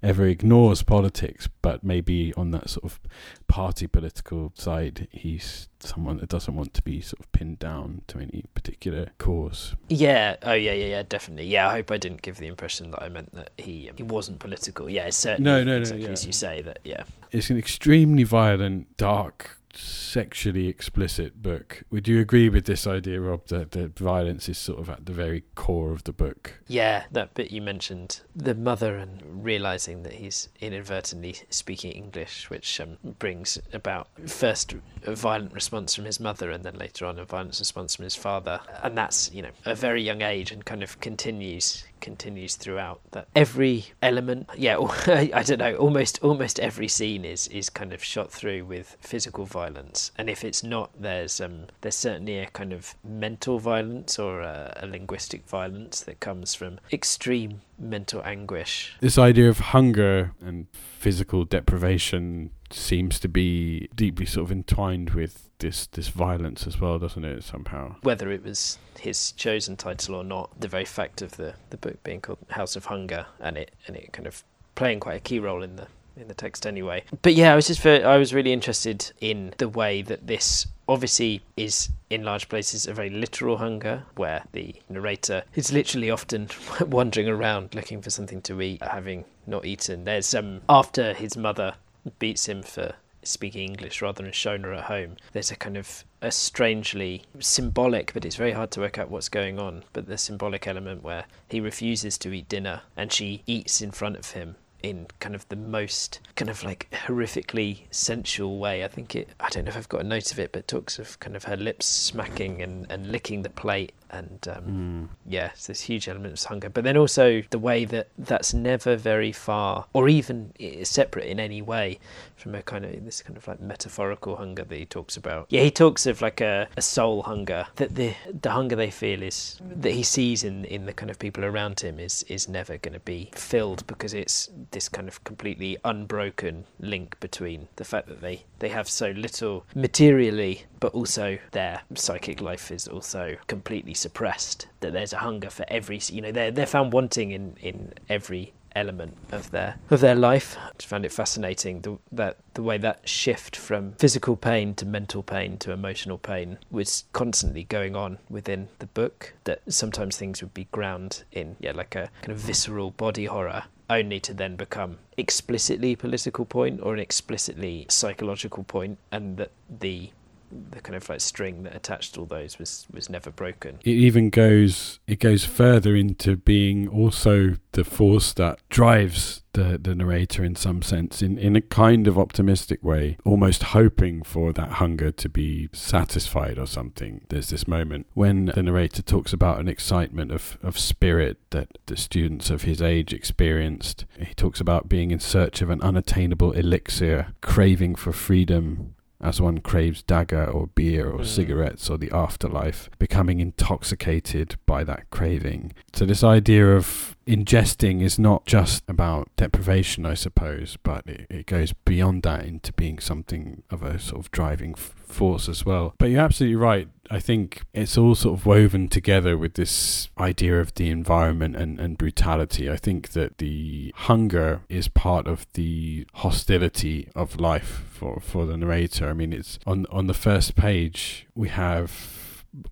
ever 0.03 0.25
ignores 0.25 0.83
politics, 0.83 1.47
but 1.61 1.81
maybe 1.81 2.33
on 2.35 2.51
that 2.51 2.69
sort 2.69 2.83
of 2.83 2.99
party 3.47 3.87
political 3.87 4.51
side, 4.53 5.07
he's 5.11 5.69
someone 5.79 6.17
that 6.17 6.27
doesn't 6.27 6.53
want 6.55 6.73
to 6.73 6.81
be 6.81 6.99
sort 6.99 7.21
of 7.21 7.31
pinned 7.31 7.59
down 7.59 8.01
to 8.07 8.19
any 8.19 8.43
particular 8.53 9.11
cause. 9.17 9.75
Yeah. 9.87 10.35
Oh, 10.43 10.53
yeah, 10.53 10.73
yeah, 10.73 10.87
yeah. 10.87 11.03
Definitely. 11.07 11.47
Yeah. 11.47 11.69
I 11.69 11.71
hope 11.71 11.89
I 11.89 11.97
didn't 11.97 12.21
give 12.21 12.37
the 12.37 12.47
impression 12.47 12.91
that 12.91 13.01
I 13.01 13.07
meant 13.07 13.33
that 13.33 13.51
he 13.57 13.89
um, 13.89 13.95
he 13.95 14.03
wasn't 14.03 14.39
political. 14.39 14.89
Yeah. 14.89 15.09
Certainly. 15.09 15.49
No, 15.49 15.63
no, 15.63 15.75
no, 15.75 15.79
exactly 15.79 16.03
yeah. 16.03 16.11
As 16.11 16.25
you 16.25 16.33
say 16.33 16.61
that. 16.63 16.79
Yeah. 16.83 17.03
It's 17.31 17.49
an 17.49 17.57
extremely 17.57 18.23
violent, 18.23 18.97
dark, 18.97 19.57
sexually 19.75 20.67
explicit 20.67 21.41
book. 21.41 21.83
Would 21.89 22.07
you 22.07 22.19
agree 22.19 22.49
with 22.49 22.65
this 22.65 22.87
idea, 22.87 23.21
Rob, 23.21 23.47
that 23.47 23.71
the 23.71 23.87
violence 23.87 24.49
is 24.49 24.57
sort 24.57 24.79
of 24.79 24.89
at 24.89 25.05
the 25.05 25.13
very 25.13 25.43
core 25.55 25.91
of 25.91 26.03
the 26.03 26.13
book? 26.13 26.61
Yeah, 26.67 27.05
that 27.11 27.33
bit 27.33 27.51
you 27.51 27.61
mentioned, 27.61 28.21
the 28.35 28.55
mother 28.55 28.97
and 28.97 29.43
realizing 29.43 30.03
that 30.03 30.13
he's 30.13 30.49
inadvertently 30.59 31.35
speaking 31.49 31.91
English, 31.91 32.49
which 32.49 32.79
um, 32.79 32.97
brings 33.19 33.57
about 33.73 34.09
first 34.27 34.75
a 35.03 35.15
violent 35.15 35.53
response 35.53 35.95
from 35.95 36.05
his 36.05 36.19
mother 36.19 36.51
and 36.51 36.63
then 36.63 36.75
later 36.75 37.05
on 37.05 37.19
a 37.19 37.25
violent 37.25 37.57
response 37.59 37.95
from 37.95 38.03
his 38.03 38.15
father. 38.15 38.59
And 38.83 38.97
that's, 38.97 39.31
you 39.33 39.41
know, 39.41 39.51
a 39.65 39.75
very 39.75 40.01
young 40.01 40.21
age 40.21 40.51
and 40.51 40.63
kind 40.63 40.83
of 40.83 40.99
continues 40.99 41.83
continues 42.01 42.55
throughout 42.55 42.99
that 43.11 43.27
every 43.35 43.85
element 44.01 44.49
yeah 44.57 44.77
i 45.07 45.43
don't 45.43 45.59
know 45.59 45.75
almost 45.75 46.19
almost 46.21 46.59
every 46.59 46.87
scene 46.87 47.23
is 47.23 47.47
is 47.47 47.69
kind 47.69 47.93
of 47.93 48.03
shot 48.03 48.31
through 48.31 48.65
with 48.65 48.97
physical 48.99 49.45
violence. 49.45 50.11
And 50.17 50.29
if 50.29 50.43
it's 50.43 50.63
not 50.63 50.89
there's 50.99 51.39
um 51.39 51.67
there's 51.81 51.95
certainly 51.95 52.39
a 52.39 52.47
kind 52.47 52.73
of 52.73 52.95
mental 53.03 53.59
violence 53.59 54.17
or 54.17 54.41
a, 54.41 54.77
a 54.81 54.87
linguistic 54.87 55.47
violence 55.47 56.01
that 56.01 56.19
comes 56.19 56.55
from 56.55 56.79
extreme 56.91 57.61
mental 57.77 58.21
anguish. 58.23 58.95
This 58.99 59.17
idea 59.17 59.49
of 59.49 59.59
hunger 59.59 60.33
and 60.41 60.67
physical 60.73 61.45
deprivation 61.45 62.51
seems 62.71 63.19
to 63.19 63.27
be 63.27 63.89
deeply 63.95 64.25
sort 64.25 64.45
of 64.45 64.51
entwined 64.51 65.11
with 65.11 65.49
this 65.61 65.87
this 65.87 66.09
violence 66.09 66.67
as 66.67 66.79
well, 66.81 66.99
doesn't 66.99 67.23
it? 67.23 67.43
Somehow. 67.43 67.95
whether 68.03 68.31
it 68.31 68.43
was 68.43 68.77
his 68.99 69.31
chosen 69.31 69.75
title 69.77 70.15
or 70.15 70.23
not 70.23 70.49
the 70.59 70.67
very 70.67 70.85
fact 70.85 71.21
of 71.21 71.37
the 71.37 71.55
the 71.69 71.77
book 71.77 72.03
being 72.03 72.21
called 72.21 72.37
house 72.49 72.75
of 72.75 72.85
hunger 72.85 73.25
and 73.39 73.57
it 73.57 73.71
and 73.87 73.95
it 73.95 74.11
kind 74.13 74.27
of 74.27 74.43
playing 74.75 74.99
quite 74.99 75.15
a 75.17 75.19
key 75.19 75.39
role 75.39 75.63
in 75.63 75.75
the 75.75 75.87
in 76.17 76.27
the 76.27 76.33
text 76.33 76.67
anyway 76.67 77.03
but 77.21 77.33
yeah 77.33 77.53
i 77.53 77.55
was 77.55 77.67
just 77.67 77.79
very, 77.81 78.03
i 78.03 78.17
was 78.17 78.33
really 78.33 78.51
interested 78.51 79.11
in 79.21 79.53
the 79.57 79.69
way 79.69 80.01
that 80.01 80.27
this 80.27 80.67
obviously 80.87 81.41
is 81.55 81.89
in 82.09 82.23
large 82.23 82.49
places 82.49 82.85
a 82.85 82.93
very 82.93 83.09
literal 83.09 83.57
hunger 83.57 84.03
where 84.17 84.43
the 84.51 84.75
narrator 84.89 85.43
is 85.55 85.71
literally 85.71 86.11
often 86.11 86.49
wandering 86.87 87.29
around 87.29 87.73
looking 87.73 88.01
for 88.01 88.09
something 88.09 88.41
to 88.41 88.61
eat 88.61 88.83
having 88.83 89.23
not 89.47 89.65
eaten 89.65 90.03
there's 90.03 90.35
um 90.35 90.61
after 90.67 91.13
his 91.13 91.37
mother 91.37 91.73
beats 92.19 92.47
him 92.47 92.61
for 92.61 92.93
speaking 93.23 93.69
English 93.69 94.01
rather 94.01 94.23
than 94.23 94.31
Shona 94.31 94.77
at 94.77 94.85
home. 94.85 95.17
There's 95.33 95.51
a 95.51 95.55
kind 95.55 95.77
of 95.77 96.03
a 96.21 96.31
strangely 96.31 97.23
symbolic, 97.39 98.13
but 98.13 98.25
it's 98.25 98.35
very 98.35 98.51
hard 98.51 98.71
to 98.71 98.79
work 98.79 98.97
out 98.97 99.09
what's 99.09 99.29
going 99.29 99.59
on. 99.59 99.83
But 99.93 100.07
the 100.07 100.17
symbolic 100.17 100.67
element 100.67 101.03
where 101.03 101.25
he 101.49 101.59
refuses 101.59 102.17
to 102.19 102.33
eat 102.33 102.49
dinner 102.49 102.81
and 102.95 103.11
she 103.11 103.43
eats 103.47 103.81
in 103.81 103.91
front 103.91 104.17
of 104.17 104.31
him 104.31 104.55
in 104.83 105.07
kind 105.19 105.35
of 105.35 105.47
the 105.49 105.55
most 105.55 106.19
kind 106.35 106.49
of 106.49 106.63
like 106.63 106.87
horrifically 106.91 107.81
sensual 107.91 108.57
way. 108.57 108.83
I 108.83 108.87
think 108.87 109.15
it 109.15 109.29
I 109.39 109.49
don't 109.49 109.65
know 109.65 109.69
if 109.69 109.77
I've 109.77 109.89
got 109.89 110.01
a 110.01 110.05
note 110.05 110.31
of 110.31 110.39
it, 110.39 110.51
but 110.51 110.67
talks 110.67 110.99
of 110.99 111.19
kind 111.19 111.35
of 111.35 111.43
her 111.45 111.57
lips 111.57 111.85
smacking 111.85 112.61
and, 112.61 112.87
and 112.89 113.11
licking 113.11 113.43
the 113.43 113.49
plate 113.49 113.93
and 114.11 114.47
um, 114.47 115.09
yeah, 115.25 115.51
it's 115.53 115.67
this 115.67 115.81
huge 115.81 116.07
element 116.07 116.39
of 116.39 116.43
hunger. 116.45 116.69
But 116.69 116.83
then 116.83 116.97
also 116.97 117.41
the 117.49 117.59
way 117.59 117.85
that 117.85 118.09
that's 118.17 118.53
never 118.53 118.95
very 118.95 119.31
far 119.31 119.85
or 119.93 120.09
even 120.09 120.53
separate 120.83 121.27
in 121.27 121.39
any 121.39 121.61
way 121.61 121.99
from 122.35 122.55
a 122.55 122.61
kind 122.61 122.85
of 122.85 123.05
this 123.05 123.21
kind 123.21 123.37
of 123.37 123.47
like 123.47 123.61
metaphorical 123.61 124.35
hunger 124.35 124.63
that 124.63 124.75
he 124.75 124.85
talks 124.85 125.17
about. 125.17 125.47
Yeah, 125.49 125.61
he 125.61 125.71
talks 125.71 126.05
of 126.05 126.21
like 126.21 126.41
a, 126.41 126.67
a 126.75 126.81
soul 126.81 127.23
hunger 127.23 127.67
that 127.75 127.95
the 127.95 128.13
the 128.41 128.51
hunger 128.51 128.75
they 128.75 128.91
feel 128.91 129.23
is 129.23 129.59
that 129.61 129.91
he 129.91 130.03
sees 130.03 130.43
in 130.43 130.65
in 130.65 130.85
the 130.85 130.93
kind 130.93 131.09
of 131.09 131.19
people 131.19 131.45
around 131.45 131.79
him 131.79 131.99
is 131.99 132.23
is 132.23 132.47
never 132.47 132.77
going 132.77 132.93
to 132.93 132.99
be 132.99 133.31
filled 133.33 133.85
because 133.87 134.13
it's 134.13 134.49
this 134.71 134.89
kind 134.89 135.07
of 135.07 135.23
completely 135.23 135.77
unbroken 135.85 136.65
link 136.79 137.19
between 137.19 137.67
the 137.77 137.85
fact 137.85 138.07
that 138.07 138.21
they 138.21 138.43
they 138.59 138.69
have 138.69 138.89
so 138.89 139.11
little 139.11 139.65
materially 139.75 140.65
but 140.79 140.93
also 140.93 141.37
their 141.51 141.81
psychic 141.95 142.41
life 142.41 142.71
is 142.71 142.87
also 142.87 143.37
completely 143.47 143.93
suppressed 144.01 144.67
that 144.81 144.93
there's 144.93 145.13
a 145.13 145.17
hunger 145.17 145.49
for 145.49 145.65
every 145.67 145.99
you 146.07 146.21
know 146.21 146.31
they're 146.31 146.51
they're 146.51 146.65
found 146.65 146.91
wanting 146.93 147.31
in 147.31 147.55
in 147.61 147.93
every 148.09 148.53
element 148.75 149.17
of 149.31 149.51
their 149.51 149.75
of 149.89 149.99
their 149.99 150.15
life. 150.15 150.57
I 150.57 150.83
found 150.83 151.05
it 151.05 151.11
fascinating 151.11 151.81
the, 151.81 151.97
that 152.11 152.37
the 152.53 152.63
way 152.63 152.77
that 152.77 153.07
shift 153.07 153.55
from 153.55 153.93
physical 153.93 154.35
pain 154.35 154.75
to 154.75 154.85
mental 154.85 155.23
pain 155.23 155.57
to 155.59 155.71
emotional 155.71 156.17
pain 156.17 156.57
was 156.69 157.05
constantly 157.13 157.63
going 157.63 157.95
on 157.95 158.17
within 158.29 158.69
the 158.79 158.87
book. 158.87 159.33
That 159.43 159.61
sometimes 159.67 160.17
things 160.17 160.41
would 160.41 160.53
be 160.53 160.65
ground 160.71 161.23
in 161.31 161.55
yeah 161.59 161.73
like 161.73 161.95
a 161.95 162.09
kind 162.21 162.31
of 162.31 162.37
visceral 162.37 162.91
body 162.91 163.25
horror. 163.25 163.63
Only 163.89 164.21
to 164.21 164.33
then 164.33 164.55
become 164.55 164.99
explicitly 165.17 165.97
political 165.97 166.45
point 166.45 166.79
or 166.81 166.93
an 166.93 166.99
explicitly 166.99 167.85
psychological 167.89 168.63
point, 168.63 168.99
and 169.11 169.35
that 169.35 169.51
the 169.69 170.11
the 170.51 170.81
kind 170.81 170.95
of 170.95 171.07
like 171.09 171.21
string 171.21 171.63
that 171.63 171.75
attached 171.75 172.17
all 172.17 172.25
those 172.25 172.59
was 172.59 172.85
was 172.91 173.09
never 173.09 173.31
broken. 173.31 173.79
It 173.83 173.91
even 173.91 174.29
goes 174.29 174.99
it 175.07 175.19
goes 175.19 175.45
further 175.45 175.95
into 175.95 176.35
being 176.35 176.87
also 176.87 177.57
the 177.73 177.83
force 177.83 178.33
that 178.33 178.59
drives 178.69 179.41
the, 179.53 179.77
the 179.81 179.95
narrator 179.95 180.43
in 180.43 180.55
some 180.55 180.81
sense 180.81 181.21
in, 181.21 181.37
in 181.37 181.55
a 181.55 181.61
kind 181.61 182.07
of 182.07 182.17
optimistic 182.17 182.83
way, 182.83 183.17
almost 183.25 183.63
hoping 183.63 184.23
for 184.23 184.53
that 184.53 184.73
hunger 184.73 185.11
to 185.11 185.29
be 185.29 185.69
satisfied 185.73 186.57
or 186.57 186.65
something. 186.65 187.21
There's 187.29 187.49
this 187.49 187.67
moment 187.67 188.07
when 188.13 188.45
the 188.45 188.63
narrator 188.63 189.01
talks 189.01 189.33
about 189.33 189.59
an 189.59 189.67
excitement 189.67 190.31
of, 190.31 190.57
of 190.63 190.79
spirit 190.79 191.37
that 191.51 191.77
the 191.87 191.97
students 191.97 192.49
of 192.49 192.63
his 192.63 192.81
age 192.81 193.13
experienced. 193.13 194.05
He 194.17 194.33
talks 194.33 194.61
about 194.61 194.89
being 194.89 195.11
in 195.11 195.19
search 195.19 195.61
of 195.61 195.69
an 195.69 195.81
unattainable 195.81 196.51
elixir, 196.53 197.33
craving 197.41 197.95
for 197.95 198.13
freedom, 198.13 198.95
as 199.21 199.39
one 199.39 199.59
craves 199.59 200.03
dagga 200.03 200.53
or 200.53 200.67
beer 200.67 201.09
or 201.09 201.19
Mm. 201.19 201.25
cigarettes 201.25 201.89
or 201.89 201.97
the 201.97 202.11
afterlife, 202.11 202.89
becoming 202.99 203.39
intoxicated 203.39 204.55
by 204.65 204.83
that 204.83 205.09
craving. 205.09 205.73
So, 205.93 206.05
this 206.05 206.23
idea 206.23 206.75
of 206.75 207.15
ingesting 207.27 208.01
is 208.01 208.17
not 208.19 208.45
just 208.45 208.83
about 208.87 209.29
deprivation, 209.37 210.05
I 210.05 210.13
suppose, 210.15 210.77
but 210.83 211.05
it, 211.07 211.27
it 211.29 211.45
goes 211.45 211.73
beyond 211.85 212.23
that 212.23 212.45
into 212.45 212.73
being 212.73 212.99
something 212.99 213.63
of 213.69 213.83
a 213.83 213.99
sort 213.99 214.21
of 214.25 214.31
driving 214.31 214.73
f- 214.77 214.93
force 215.05 215.47
as 215.49 215.65
well. 215.65 215.93
But 215.97 216.09
you're 216.09 216.21
absolutely 216.21 216.55
right. 216.55 216.87
I 217.11 217.19
think 217.19 217.63
it's 217.73 217.97
all 217.97 218.15
sort 218.15 218.39
of 218.39 218.45
woven 218.45 218.87
together 218.87 219.37
with 219.37 219.55
this 219.55 220.07
idea 220.17 220.61
of 220.61 220.73
the 220.75 220.89
environment 220.89 221.57
and, 221.57 221.77
and 221.77 221.97
brutality. 221.97 222.71
I 222.71 222.77
think 222.77 223.09
that 223.09 223.37
the 223.37 223.93
hunger 223.95 224.61
is 224.69 224.87
part 224.87 225.27
of 225.27 225.45
the 225.53 226.07
hostility 226.13 227.09
of 227.13 227.37
life 227.37 227.83
for, 227.91 228.21
for 228.21 228.45
the 228.45 228.55
narrator. 228.55 229.09
I 229.09 229.13
mean, 229.13 229.33
it's 229.33 229.59
on 229.67 229.85
on 229.91 230.07
the 230.07 230.13
first 230.13 230.55
page 230.55 231.27
we 231.35 231.49
have 231.49 232.21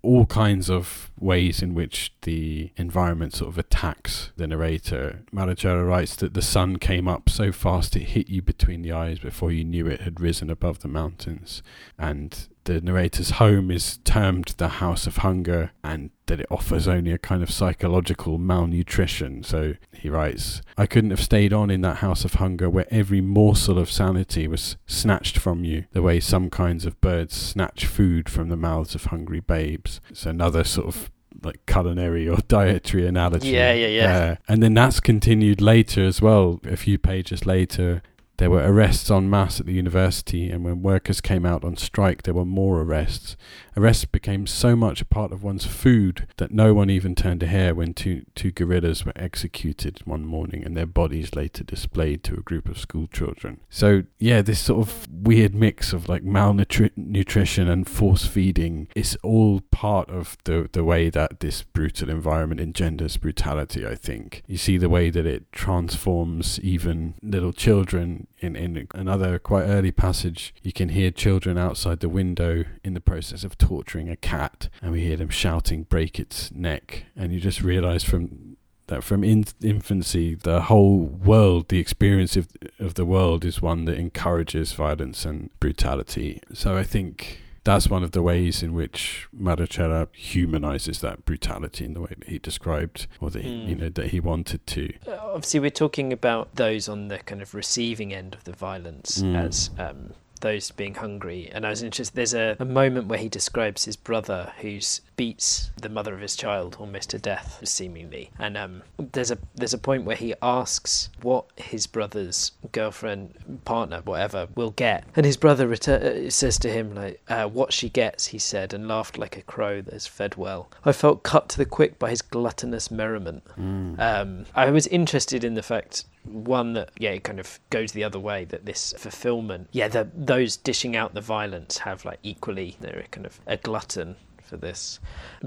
all 0.02 0.26
kinds 0.26 0.68
of 0.70 1.10
ways 1.18 1.62
in 1.62 1.74
which 1.74 2.12
the 2.22 2.70
environment 2.76 3.34
sort 3.34 3.50
of 3.50 3.58
attacks 3.58 4.30
the 4.36 4.46
narrator. 4.46 5.20
Marechera 5.34 5.86
writes 5.86 6.16
that 6.16 6.34
the 6.34 6.42
sun 6.42 6.78
came 6.78 7.08
up 7.08 7.28
so 7.28 7.50
fast 7.52 7.96
it 7.96 8.04
hit 8.04 8.28
you 8.28 8.42
between 8.42 8.82
the 8.82 8.92
eyes 8.92 9.18
before 9.18 9.50
you 9.50 9.64
knew 9.64 9.86
it 9.86 10.02
had 10.02 10.20
risen 10.20 10.50
above 10.50 10.80
the 10.80 10.88
mountains. 10.88 11.62
And 11.98 12.48
the 12.64 12.80
narrator's 12.80 13.30
home 13.32 13.70
is 13.70 13.98
termed 13.98 14.54
the 14.56 14.68
House 14.68 15.06
of 15.06 15.18
Hunger, 15.18 15.72
and 15.82 16.10
that 16.26 16.40
it 16.40 16.46
offers 16.50 16.86
only 16.86 17.12
a 17.12 17.18
kind 17.18 17.42
of 17.42 17.50
psychological 17.50 18.38
malnutrition. 18.38 19.42
So 19.42 19.74
he 19.92 20.08
writes, 20.08 20.62
I 20.76 20.86
couldn't 20.86 21.10
have 21.10 21.20
stayed 21.20 21.52
on 21.52 21.70
in 21.70 21.80
that 21.82 21.98
House 21.98 22.24
of 22.24 22.34
Hunger 22.34 22.70
where 22.70 22.86
every 22.90 23.20
morsel 23.20 23.78
of 23.78 23.90
sanity 23.90 24.46
was 24.46 24.76
snatched 24.86 25.38
from 25.38 25.64
you, 25.64 25.86
the 25.92 26.02
way 26.02 26.20
some 26.20 26.50
kinds 26.50 26.86
of 26.86 27.00
birds 27.00 27.34
snatch 27.34 27.86
food 27.86 28.28
from 28.28 28.48
the 28.48 28.56
mouths 28.56 28.94
of 28.94 29.06
hungry 29.06 29.40
babes. 29.40 30.00
It's 30.10 30.26
another 30.26 30.64
sort 30.64 30.88
of 30.88 31.10
like 31.42 31.64
culinary 31.66 32.28
or 32.28 32.36
dietary 32.48 33.06
analogy. 33.06 33.50
Yeah, 33.50 33.72
yeah, 33.72 33.86
yeah. 33.86 34.16
Uh, 34.16 34.36
and 34.48 34.62
then 34.62 34.74
that's 34.74 35.00
continued 35.00 35.60
later 35.60 36.04
as 36.04 36.20
well. 36.20 36.60
A 36.64 36.76
few 36.76 36.98
pages 36.98 37.46
later, 37.46 38.02
there 38.40 38.50
were 38.50 38.66
arrests 38.66 39.10
en 39.10 39.28
masse 39.28 39.60
at 39.60 39.66
the 39.66 39.74
university, 39.74 40.48
and 40.48 40.64
when 40.64 40.80
workers 40.80 41.20
came 41.20 41.44
out 41.44 41.62
on 41.62 41.76
strike, 41.76 42.22
there 42.22 42.32
were 42.32 42.46
more 42.46 42.80
arrests. 42.80 43.36
Arrest 43.80 44.12
became 44.12 44.46
so 44.46 44.76
much 44.76 45.00
a 45.00 45.04
part 45.04 45.32
of 45.32 45.42
one's 45.42 45.64
food 45.64 46.26
that 46.36 46.50
no 46.50 46.74
one 46.74 46.90
even 46.90 47.14
turned 47.14 47.42
a 47.42 47.46
hair 47.46 47.74
when 47.74 47.94
two, 47.94 48.24
two 48.34 48.50
guerrillas 48.50 49.04
were 49.04 49.12
executed 49.16 50.00
one 50.04 50.24
morning 50.24 50.64
and 50.64 50.76
their 50.76 50.86
bodies 50.86 51.34
later 51.34 51.64
displayed 51.64 52.22
to 52.22 52.34
a 52.34 52.42
group 52.42 52.68
of 52.68 52.78
school 52.78 53.06
children. 53.06 53.60
So, 53.68 54.04
yeah, 54.18 54.42
this 54.42 54.60
sort 54.60 54.86
of 54.86 55.08
weird 55.10 55.54
mix 55.54 55.92
of 55.92 56.08
like 56.08 56.22
malnutrition 56.22 57.68
and 57.68 57.88
force 57.88 58.26
feeding 58.26 58.88
is 58.94 59.16
all 59.22 59.60
part 59.70 60.10
of 60.10 60.36
the, 60.44 60.68
the 60.72 60.84
way 60.84 61.10
that 61.10 61.40
this 61.40 61.62
brutal 61.62 62.10
environment 62.10 62.60
engenders 62.60 63.16
brutality, 63.16 63.86
I 63.86 63.94
think. 63.94 64.42
You 64.46 64.58
see 64.58 64.76
the 64.76 64.88
way 64.88 65.10
that 65.10 65.26
it 65.26 65.50
transforms 65.52 66.60
even 66.60 67.14
little 67.22 67.52
children 67.52 68.26
in, 68.38 68.56
in 68.56 68.88
another 68.94 69.38
quite 69.38 69.64
early 69.64 69.92
passage, 69.92 70.54
you 70.62 70.72
can 70.72 70.90
hear 70.90 71.10
children 71.10 71.58
outside 71.58 72.00
the 72.00 72.08
window 72.08 72.64
in 72.82 72.94
the 72.94 73.00
process 73.00 73.44
of 73.44 73.58
torturing 73.70 74.08
a 74.08 74.16
cat, 74.16 74.68
and 74.82 74.90
we 74.90 75.00
hear 75.02 75.16
them 75.16 75.28
shouting, 75.28 75.84
break 75.84 76.18
its 76.18 76.50
neck. 76.50 77.04
And 77.14 77.32
you 77.32 77.38
just 77.38 77.62
realize 77.62 78.02
from 78.02 78.56
that 78.88 79.04
from 79.04 79.22
in- 79.22 79.44
infancy, 79.62 80.34
the 80.34 80.62
whole 80.62 80.98
world, 80.98 81.68
the 81.68 81.78
experience 81.78 82.36
of, 82.36 82.48
of 82.80 82.94
the 82.94 83.04
world 83.04 83.44
is 83.44 83.62
one 83.62 83.84
that 83.84 83.96
encourages 83.96 84.72
violence 84.72 85.24
and 85.24 85.50
brutality. 85.60 86.42
So 86.52 86.76
I 86.76 86.82
think 86.82 87.42
that's 87.62 87.88
one 87.88 88.02
of 88.02 88.10
the 88.10 88.22
ways 88.22 88.60
in 88.60 88.74
which 88.74 89.28
Marechera 89.32 90.08
humanizes 90.12 91.00
that 91.02 91.24
brutality 91.24 91.84
in 91.84 91.94
the 91.94 92.00
way 92.00 92.14
that 92.18 92.28
he 92.28 92.40
described 92.40 93.06
or 93.20 93.30
that 93.30 93.44
mm. 93.44 93.68
you 93.68 93.76
know 93.76 93.88
that 93.88 94.08
he 94.08 94.18
wanted 94.18 94.66
to. 94.66 94.92
Obviously, 95.06 95.60
we're 95.60 95.70
talking 95.70 96.12
about 96.12 96.56
those 96.56 96.88
on 96.88 97.06
the 97.06 97.18
kind 97.18 97.40
of 97.40 97.54
receiving 97.54 98.12
end 98.12 98.34
of 98.34 98.42
the 98.42 98.52
violence 98.52 99.22
mm. 99.22 99.36
as 99.36 99.70
um, 99.78 100.14
those 100.40 100.70
being 100.70 100.94
hungry. 100.94 101.50
And 101.52 101.66
I 101.66 101.70
was 101.70 101.82
interested. 101.82 102.14
There's 102.16 102.34
a, 102.34 102.56
a 102.58 102.64
moment 102.64 103.08
where 103.08 103.18
he 103.18 103.28
describes 103.28 103.84
his 103.84 103.96
brother 103.96 104.52
who's 104.60 105.00
beats 105.20 105.70
the 105.76 105.90
mother 105.90 106.14
of 106.14 106.20
his 106.20 106.34
child 106.34 106.78
almost 106.80 107.10
to 107.10 107.18
death, 107.18 107.60
seemingly. 107.64 108.30
And 108.38 108.56
um, 108.56 108.82
there's 108.98 109.30
a 109.30 109.38
there's 109.54 109.74
a 109.74 109.78
point 109.78 110.04
where 110.04 110.16
he 110.16 110.34
asks 110.40 111.10
what 111.20 111.44
his 111.56 111.86
brother's 111.86 112.52
girlfriend, 112.72 113.60
partner, 113.66 114.00
whatever, 114.04 114.48
will 114.54 114.70
get, 114.70 115.04
and 115.14 115.26
his 115.26 115.36
brother 115.36 115.68
retur- 115.68 116.26
uh, 116.26 116.30
says 116.30 116.58
to 116.60 116.70
him 116.70 116.94
like, 116.94 117.20
uh, 117.28 117.46
"What 117.46 117.72
she 117.72 117.90
gets," 117.90 118.28
he 118.28 118.38
said, 118.38 118.72
and 118.72 118.88
laughed 118.88 119.18
like 119.18 119.36
a 119.36 119.42
crow 119.42 119.82
that 119.82 119.92
has 119.92 120.06
fed 120.06 120.36
well. 120.36 120.70
I 120.84 120.92
felt 120.92 121.22
cut 121.22 121.50
to 121.50 121.58
the 121.58 121.66
quick 121.66 121.98
by 121.98 122.10
his 122.10 122.22
gluttonous 122.22 122.90
merriment. 122.90 123.44
Mm. 123.58 123.98
Um, 124.00 124.46
I 124.54 124.70
was 124.70 124.86
interested 124.86 125.44
in 125.44 125.52
the 125.52 125.62
fact 125.62 126.04
one 126.30 126.72
that 126.74 126.90
yeah 126.98 127.10
it 127.10 127.24
kind 127.24 127.40
of 127.40 127.58
goes 127.70 127.92
the 127.92 128.04
other 128.04 128.18
way 128.18 128.44
that 128.44 128.64
this 128.64 128.94
fulfillment 128.96 129.68
yeah 129.72 129.88
the, 129.88 130.08
those 130.14 130.56
dishing 130.56 130.96
out 130.96 131.14
the 131.14 131.20
violence 131.20 131.78
have 131.78 132.04
like 132.04 132.18
equally 132.22 132.76
they're 132.80 133.04
kind 133.10 133.26
of 133.26 133.40
a 133.46 133.56
glutton 133.56 134.16
for 134.50 134.56
this. 134.56 134.98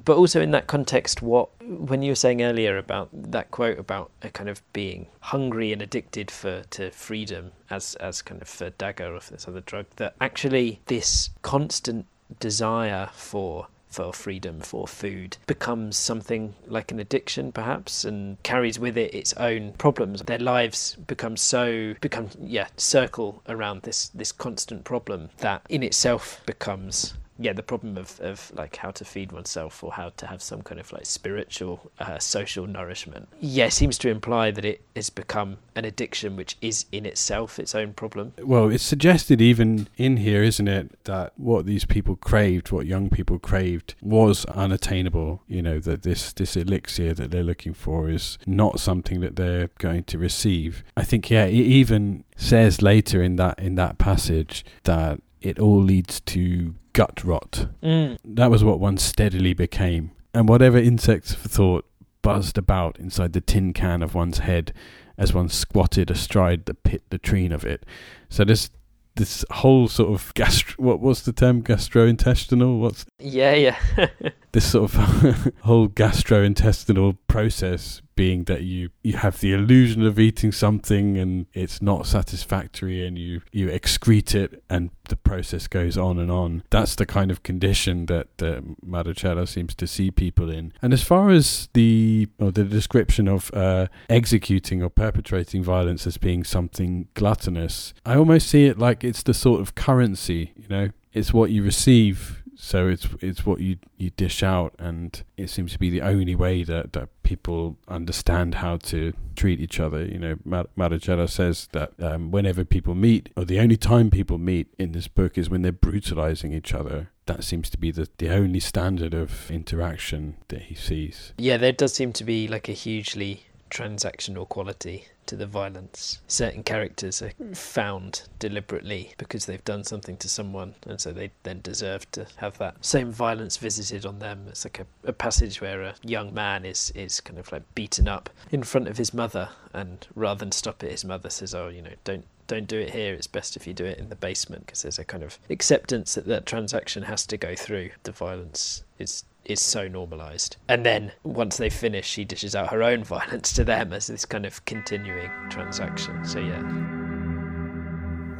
But 0.04 0.18
also 0.18 0.42
in 0.42 0.52
that 0.52 0.68
context, 0.68 1.22
what 1.22 1.50
when 1.62 2.02
you 2.02 2.12
were 2.12 2.16
saying 2.16 2.42
earlier 2.42 2.78
about 2.78 3.10
that 3.14 3.52
quote 3.52 3.78
about 3.78 4.10
a 4.22 4.30
kind 4.30 4.50
of 4.50 4.64
being 4.72 5.08
hungry 5.20 5.74
and 5.74 5.82
addicted 5.82 6.32
for 6.32 6.64
to 6.72 6.90
freedom 6.92 7.52
as 7.70 7.96
as 7.96 8.22
kind 8.22 8.42
of 8.42 8.48
for 8.48 8.72
dagga 8.72 9.14
or 9.14 9.20
for 9.20 9.34
this 9.34 9.48
other 9.48 9.62
drug, 9.62 9.86
that 9.98 10.16
actually 10.22 10.80
this 10.86 11.30
constant 11.42 12.06
desire 12.40 13.10
for 13.14 13.68
for 13.94 14.12
freedom, 14.12 14.60
for 14.60 14.88
food, 14.88 15.38
becomes 15.48 15.98
something 15.98 16.56
like 16.68 16.92
an 16.92 17.00
addiction 17.00 17.52
perhaps 17.52 18.04
and 18.04 18.42
carries 18.44 18.80
with 18.80 18.98
it 18.98 19.14
its 19.14 19.34
own 19.34 19.74
problems. 19.74 20.24
Their 20.24 20.40
lives 20.40 20.96
become 21.08 21.38
so 21.38 21.94
become 22.02 22.30
yeah, 22.42 22.68
circle 22.76 23.44
around 23.48 23.84
this 23.84 24.10
this 24.10 24.32
constant 24.32 24.84
problem 24.84 25.30
that 25.38 25.62
in 25.70 25.84
itself 25.84 26.42
becomes 26.46 27.14
yeah, 27.40 27.54
the 27.54 27.64
problem 27.64 27.98
of, 27.98 28.20
of 28.22 28.52
like 28.56 28.76
how 28.76 28.92
to 28.92 29.06
feed 29.06 29.32
oneself 29.32 29.84
or 29.84 29.92
how 29.92 30.10
to 30.18 30.28
have 30.28 30.42
some 30.42 30.62
kind 30.62 30.80
of 30.80 30.92
like 30.92 31.06
spiritual, 31.06 31.92
uh, 32.00 32.20
social 32.20 32.68
nourishment. 32.68 33.28
Yeah, 33.40 33.70
seems 33.70 33.98
to 34.00 34.10
imply 34.10 34.52
that 34.52 34.66
it 34.66 34.82
has 34.96 35.10
become 35.10 35.58
an 35.76 35.86
addiction 35.86 36.36
which 36.36 36.58
is 36.62 36.86
in 36.92 37.06
itself 37.06 37.58
its 37.58 37.74
own 37.74 37.94
problem. 37.94 38.34
Well, 38.40 38.70
it's 38.70 38.84
suggested 38.84 39.42
even 39.42 39.88
in 39.98 40.18
here, 40.18 40.44
isn't 40.44 40.68
it, 40.68 41.04
that 41.06 41.34
what 41.38 41.66
these 41.66 41.86
people 41.86 42.16
craved, 42.16 42.72
what 42.72 42.86
young 42.86 43.10
people 43.10 43.40
craved, 43.40 43.96
was 44.02 44.46
unattainable. 44.46 45.42
You 45.48 45.62
know, 45.62 45.80
that 45.80 46.04
this, 46.04 46.34
this 46.34 46.56
elixir 46.56 47.14
that 47.14 47.32
they're 47.32 47.44
looking 47.44 47.74
for 47.74 48.10
is 48.10 48.38
not 48.46 48.80
something 48.80 49.22
that 49.22 49.36
they're 49.36 49.70
going 49.80 50.04
to 50.06 50.18
receive. 50.18 50.84
I 50.96 51.04
think, 51.04 51.30
yeah, 51.30 51.46
it 51.46 51.54
even 51.54 52.24
says 52.36 52.82
later 52.82 53.22
in 53.22 53.36
that 53.38 53.60
in 53.60 53.76
that 53.76 53.98
passage 53.98 54.66
that 54.84 55.20
it 55.42 55.60
all 55.60 55.82
leads 55.82 56.20
to 56.22 56.74
gut 56.94 57.24
rot. 57.24 57.68
Mm. 57.82 58.18
That 58.24 58.50
was 58.50 58.64
what 58.64 58.80
one 58.80 58.98
steadily 58.98 59.54
became. 59.54 60.12
And 60.34 60.48
whatever 60.48 60.78
insects 60.78 61.34
thought 61.34 61.86
buzzed 62.22 62.58
about 62.58 62.98
inside 63.00 63.34
the 63.34 63.42
tin 63.42 63.74
can 63.74 64.02
of 64.02 64.16
one's 64.16 64.40
head 64.40 64.74
as 65.18 65.34
one 65.34 65.50
squatted 65.50 66.10
astride 66.10 66.66
the 66.66 66.74
pit 66.74 67.04
latrine 67.12 67.52
of 67.52 67.66
it. 67.66 67.86
So 68.30 68.44
this 68.44 68.70
this 69.16 69.46
whole 69.52 69.88
sort 69.88 70.12
of 70.12 70.34
gastro 70.34 70.84
what 70.84 71.00
was 71.00 71.24
the 71.24 71.32
term 71.32 71.62
gastrointestinal 71.62 72.80
what's 72.80 73.06
yeah 73.20 73.54
yeah 73.54 74.08
this 74.54 74.72
sort 74.72 74.92
of 74.92 75.54
whole 75.62 75.88
gastrointestinal 75.88 77.16
process 77.28 78.02
being 78.16 78.46
that 78.46 78.62
you 78.62 78.90
you 79.04 79.18
have 79.18 79.40
the 79.40 79.54
illusion 79.54 80.06
of 80.06 80.20
eating 80.20 80.52
something 80.52 81.18
and 81.18 81.46
it's 81.54 81.82
not 81.82 82.06
satisfactory 82.06 83.06
and 83.06 83.18
you 83.18 83.42
you 83.52 83.68
excrete 83.68 84.36
it 84.36 84.64
and 84.70 84.90
the 85.10 85.16
process 85.16 85.68
goes 85.68 85.98
on 85.98 86.18
and 86.18 86.32
on. 86.32 86.64
That's 86.70 86.96
the 86.96 87.06
kind 87.06 87.30
of 87.30 87.44
condition 87.44 88.06
that 88.06 88.28
uh, 88.42 89.46
seems 89.46 89.76
to 89.76 89.88
see 89.88 90.12
people 90.12 90.50
in. 90.50 90.74
And 90.82 90.94
as 90.94 91.04
far 91.04 91.30
as 91.30 91.70
the 91.74 92.28
or 92.40 92.52
the 92.52 92.64
description 92.64 93.28
of 93.28 93.52
uh, 93.54 93.88
executing 94.10 94.82
or 94.82 94.90
perpetrating 94.90 95.64
violence 95.64 96.08
as 96.08 96.18
being 96.18 96.44
something 96.44 97.08
gluttonous 97.14 97.94
I 98.06 98.16
almost 98.16 98.48
see 98.48 98.66
it 98.66 98.78
like 98.78 99.04
it's 99.04 99.24
the 99.24 99.34
sort 99.34 99.62
of 99.62 99.76
currency 99.76 100.54
you 100.56 100.68
know? 100.70 100.90
It's 101.14 101.34
what 101.34 101.52
you 101.52 101.64
receive 101.64 102.43
so 102.64 102.88
it's 102.88 103.10
it's 103.20 103.46
what 103.46 103.60
you 103.60 103.76
you 103.98 104.10
dish 104.12 104.42
out, 104.42 104.74
and 104.80 105.22
it 105.36 105.50
seems 105.50 105.74
to 105.74 105.80
be 105.80 105.90
the 105.90 106.02
only 106.02 106.34
way 106.34 106.64
that, 106.64 106.94
that 106.94 107.10
people 107.22 107.78
understand 107.90 108.56
how 108.56 108.78
to 108.78 109.12
treat 109.36 109.60
each 109.60 109.82
other. 109.82 110.06
You 110.06 110.18
know, 110.18 110.36
Mar- 110.46 110.68
Marechera 110.78 111.30
says 111.30 111.68
that 111.74 111.92
um, 112.02 112.32
whenever 112.32 112.64
people 112.64 112.96
meet, 112.96 113.28
or 113.36 113.44
the 113.44 113.60
only 113.60 113.76
time 113.76 114.10
people 114.10 114.38
meet 114.38 114.74
in 114.80 114.94
this 114.94 115.10
book 115.10 115.38
is 115.38 115.50
when 115.50 115.62
they're 115.62 115.74
brutalizing 115.74 116.54
each 116.54 116.74
other. 116.74 117.10
That 117.26 117.44
seems 117.44 117.70
to 117.70 117.78
be 117.78 117.92
the, 117.92 118.10
the 118.18 118.30
only 118.30 118.60
standard 118.60 119.14
of 119.14 119.50
interaction 119.52 120.36
that 120.48 120.64
he 120.64 120.76
sees. 120.76 121.34
Yeah, 121.38 121.58
there 121.58 121.72
does 121.72 121.94
seem 121.94 122.12
to 122.14 122.24
be 122.24 122.48
like 122.50 122.68
a 122.68 122.74
hugely 122.74 123.46
transactional 123.74 124.48
quality 124.48 125.06
to 125.26 125.36
the 125.36 125.48
violence. 125.48 126.20
Certain 126.28 126.64
characters 126.64 127.22
are 127.22 127.32
found 127.56 128.24
deliberately 128.38 129.14
because 129.18 129.46
they've 129.46 129.66
done 129.66 129.84
something 129.84 130.16
to 130.18 130.30
someone, 130.30 130.76
and 130.86 131.02
so 131.02 131.12
they 131.12 131.32
then 131.42 131.60
deserve 131.62 132.10
to 132.12 132.28
have 132.38 132.58
that 132.60 132.76
same 132.86 133.12
violence 133.12 133.58
visited 133.58 134.06
on 134.06 134.20
them. 134.20 134.46
It's 134.48 134.64
like 134.66 134.80
a, 134.80 134.86
a 135.10 135.14
passage 135.14 135.60
where 135.60 135.82
a 135.82 135.96
young 136.04 136.34
man 136.34 136.66
is, 136.66 136.92
is 136.94 137.20
kind 137.20 137.40
of 137.40 137.52
like 137.52 137.64
beaten 137.74 138.08
up 138.08 138.30
in 138.52 138.64
front 138.64 138.88
of 138.88 138.98
his 138.98 139.14
mother, 139.14 139.50
and 139.74 140.06
rather 140.16 140.40
than 140.40 140.52
stop 140.52 140.84
it, 140.84 140.92
his 140.92 141.06
mother 141.06 141.30
says, 141.30 141.56
"Oh, 141.56 141.70
you 141.70 141.82
know, 141.82 141.94
don't 142.04 142.26
don't 142.48 142.68
do 142.68 142.80
it 142.80 142.92
here. 142.92 143.14
It's 143.14 143.28
best 143.28 143.56
if 143.56 143.66
you 143.66 143.74
do 143.74 143.86
it 143.86 143.98
in 143.98 144.10
the 144.10 144.16
basement 144.16 144.66
because 144.66 144.84
there's 144.84 145.00
a 145.00 145.06
kind 145.06 145.24
of 145.24 145.40
acceptance 145.50 146.16
that 146.16 146.28
that 146.28 146.46
transaction 146.46 147.04
has 147.04 147.26
to 147.28 147.38
go 147.38 147.56
through. 147.56 147.92
The 148.04 148.12
violence 148.12 148.84
is 149.00 149.24
is 149.46 149.62
so 149.62 149.88
normalized. 149.88 150.58
And 150.68 150.86
then 150.86 151.12
once 151.24 151.58
they 151.58 151.70
finish, 151.70 152.08
she 152.08 152.26
dishes 152.26 152.56
out 152.56 152.72
her 152.72 152.84
own 152.84 153.04
violence 153.16 153.54
to 153.54 153.64
them 153.64 153.94
as 153.94 154.08
this 154.08 154.26
kind 154.26 154.46
of 154.46 154.64
continuing 154.66 155.32
transaction. 155.50 156.26
So, 156.26 156.40
yeah. 156.40 156.62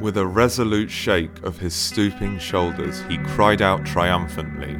With 0.00 0.18
a 0.18 0.26
resolute 0.26 0.90
shake 0.90 1.42
of 1.42 1.58
his 1.58 1.74
stooping 1.74 2.38
shoulders, 2.38 3.02
he 3.08 3.18
cried 3.18 3.62
out 3.62 3.86
triumphantly. 3.86 4.76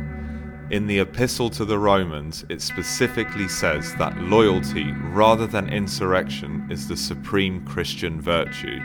In 0.70 0.86
the 0.86 0.98
Epistle 1.01 1.51
to 1.51 1.64
the 1.64 1.78
Romans, 1.78 2.44
it 2.48 2.60
specifically 2.60 3.48
says 3.48 3.94
that 3.96 4.18
loyalty 4.18 4.92
rather 5.12 5.46
than 5.46 5.68
insurrection 5.68 6.66
is 6.70 6.88
the 6.88 6.96
supreme 6.96 7.64
Christian 7.64 8.20
virtue. 8.20 8.80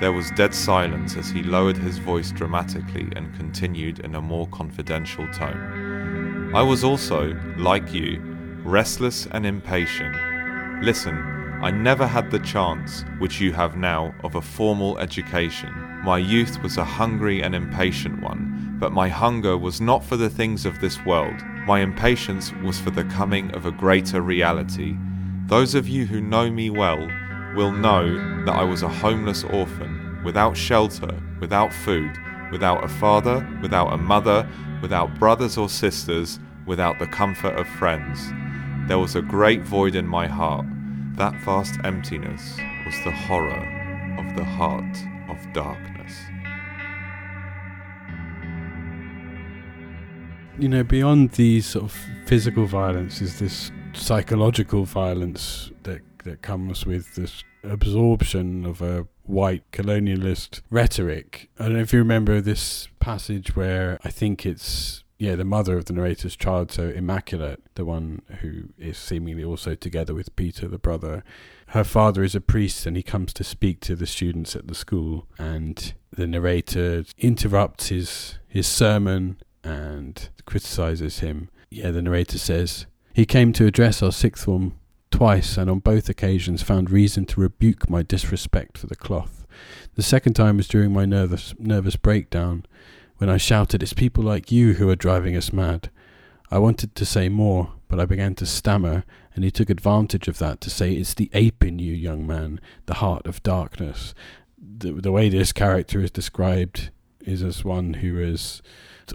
There 0.00 0.12
was 0.12 0.30
dead 0.32 0.54
silence 0.54 1.16
as 1.16 1.28
he 1.28 1.42
lowered 1.42 1.76
his 1.76 1.98
voice 1.98 2.32
dramatically 2.32 3.08
and 3.14 3.34
continued 3.36 3.98
in 4.00 4.14
a 4.14 4.20
more 4.20 4.46
confidential 4.48 5.26
tone. 5.32 6.17
I 6.54 6.62
was 6.62 6.82
also, 6.82 7.38
like 7.58 7.92
you, 7.92 8.22
restless 8.64 9.26
and 9.32 9.44
impatient. 9.44 10.16
Listen, 10.82 11.14
I 11.62 11.70
never 11.70 12.06
had 12.06 12.30
the 12.30 12.38
chance, 12.38 13.04
which 13.18 13.38
you 13.38 13.52
have 13.52 13.76
now, 13.76 14.14
of 14.24 14.34
a 14.34 14.40
formal 14.40 14.98
education. 14.98 15.70
My 16.02 16.16
youth 16.16 16.62
was 16.62 16.78
a 16.78 16.84
hungry 16.84 17.42
and 17.42 17.54
impatient 17.54 18.22
one, 18.22 18.76
but 18.80 18.92
my 18.92 19.08
hunger 19.08 19.58
was 19.58 19.82
not 19.82 20.02
for 20.02 20.16
the 20.16 20.30
things 20.30 20.64
of 20.64 20.80
this 20.80 21.04
world. 21.04 21.34
My 21.66 21.80
impatience 21.80 22.50
was 22.64 22.80
for 22.80 22.90
the 22.90 23.04
coming 23.04 23.54
of 23.54 23.66
a 23.66 23.70
greater 23.70 24.22
reality. 24.22 24.96
Those 25.48 25.74
of 25.74 25.86
you 25.86 26.06
who 26.06 26.22
know 26.22 26.50
me 26.50 26.70
well 26.70 27.10
will 27.56 27.72
know 27.72 28.44
that 28.46 28.56
I 28.56 28.64
was 28.64 28.82
a 28.82 28.88
homeless 28.88 29.44
orphan, 29.44 30.22
without 30.24 30.56
shelter, 30.56 31.14
without 31.40 31.74
food, 31.74 32.16
without 32.50 32.84
a 32.84 32.88
father, 32.88 33.46
without 33.60 33.92
a 33.92 33.98
mother, 33.98 34.48
without 34.80 35.18
brothers 35.18 35.56
or 35.56 35.68
sisters, 35.68 36.38
without 36.66 36.98
the 36.98 37.06
comfort 37.06 37.56
of 37.58 37.66
friends. 37.66 38.30
There 38.88 38.98
was 38.98 39.14
a 39.14 39.22
great 39.22 39.62
void 39.62 39.94
in 39.94 40.06
my 40.06 40.26
heart. 40.26 40.66
That 41.16 41.34
vast 41.44 41.78
emptiness 41.84 42.56
was 42.86 42.94
the 43.04 43.10
horror 43.10 44.16
of 44.18 44.36
the 44.36 44.44
heart 44.44 44.96
of 45.28 45.52
darkness. 45.52 46.12
You 50.58 50.68
know, 50.68 50.82
beyond 50.82 51.32
the 51.32 51.60
sort 51.60 51.84
of 51.84 51.98
physical 52.26 52.66
violence 52.66 53.20
is 53.20 53.38
this 53.38 53.70
psychological 53.92 54.84
violence 54.84 55.70
that 55.84 56.02
that 56.24 56.42
comes 56.42 56.84
with 56.84 57.14
this 57.14 57.44
absorption 57.64 58.66
of 58.66 58.82
a 58.82 59.06
white 59.28 59.70
colonialist 59.72 60.62
rhetoric. 60.70 61.50
I 61.58 61.64
don't 61.64 61.74
know 61.74 61.80
if 61.80 61.92
you 61.92 61.98
remember 61.98 62.40
this 62.40 62.88
passage 62.98 63.54
where 63.54 63.98
I 64.04 64.10
think 64.10 64.46
it's 64.46 65.04
yeah, 65.18 65.34
the 65.34 65.44
mother 65.44 65.76
of 65.76 65.86
the 65.86 65.92
narrator's 65.92 66.36
child, 66.36 66.70
so 66.70 66.88
Immaculate, 66.88 67.60
the 67.74 67.84
one 67.84 68.22
who 68.40 68.68
is 68.78 68.96
seemingly 68.96 69.42
also 69.42 69.74
together 69.74 70.14
with 70.14 70.34
Peter, 70.36 70.68
the 70.68 70.78
brother. 70.78 71.24
Her 71.68 71.82
father 71.82 72.22
is 72.22 72.36
a 72.36 72.40
priest 72.40 72.86
and 72.86 72.96
he 72.96 73.02
comes 73.02 73.32
to 73.34 73.44
speak 73.44 73.80
to 73.80 73.96
the 73.96 74.06
students 74.06 74.54
at 74.54 74.68
the 74.68 74.76
school, 74.76 75.26
and 75.36 75.92
the 76.12 76.28
narrator 76.28 77.04
interrupts 77.18 77.88
his, 77.88 78.38
his 78.46 78.68
sermon 78.68 79.38
and 79.64 80.28
criticizes 80.46 81.18
him. 81.18 81.50
Yeah, 81.68 81.90
the 81.90 82.02
narrator 82.02 82.38
says, 82.38 82.86
He 83.12 83.26
came 83.26 83.52
to 83.54 83.66
address 83.66 84.02
our 84.02 84.12
sixth 84.12 84.44
form 84.44 84.77
twice, 85.10 85.56
and 85.56 85.70
on 85.70 85.78
both 85.78 86.08
occasions 86.08 86.62
found 86.62 86.90
reason 86.90 87.24
to 87.26 87.40
rebuke 87.40 87.88
my 87.88 88.02
disrespect 88.02 88.78
for 88.78 88.86
the 88.86 88.96
cloth. 88.96 89.46
The 89.94 90.02
second 90.02 90.34
time 90.34 90.56
was 90.56 90.68
during 90.68 90.92
my 90.92 91.04
nervous 91.04 91.54
nervous 91.58 91.96
breakdown, 91.96 92.64
when 93.18 93.28
I 93.28 93.36
shouted, 93.36 93.82
It's 93.82 93.92
people 93.92 94.24
like 94.24 94.52
you 94.52 94.74
who 94.74 94.88
are 94.88 94.96
driving 94.96 95.36
us 95.36 95.52
mad. 95.52 95.90
I 96.50 96.58
wanted 96.58 96.94
to 96.94 97.04
say 97.04 97.28
more, 97.28 97.72
but 97.88 98.00
I 98.00 98.06
began 98.06 98.34
to 98.36 98.46
stammer, 98.46 99.04
and 99.34 99.44
he 99.44 99.50
took 99.50 99.68
advantage 99.68 100.28
of 100.28 100.38
that 100.38 100.60
to 100.62 100.70
say, 100.70 100.92
It's 100.92 101.14
the 101.14 101.30
ape 101.34 101.64
in 101.64 101.78
you, 101.78 101.92
young 101.92 102.26
man, 102.26 102.60
the 102.86 102.94
heart 102.94 103.26
of 103.26 103.42
darkness. 103.42 104.14
The, 104.56 104.92
the 104.92 105.12
way 105.12 105.28
this 105.28 105.52
character 105.52 106.00
is 106.00 106.10
described 106.10 106.90
is 107.20 107.42
as 107.42 107.64
one 107.64 107.94
who 107.94 108.18
is 108.18 108.62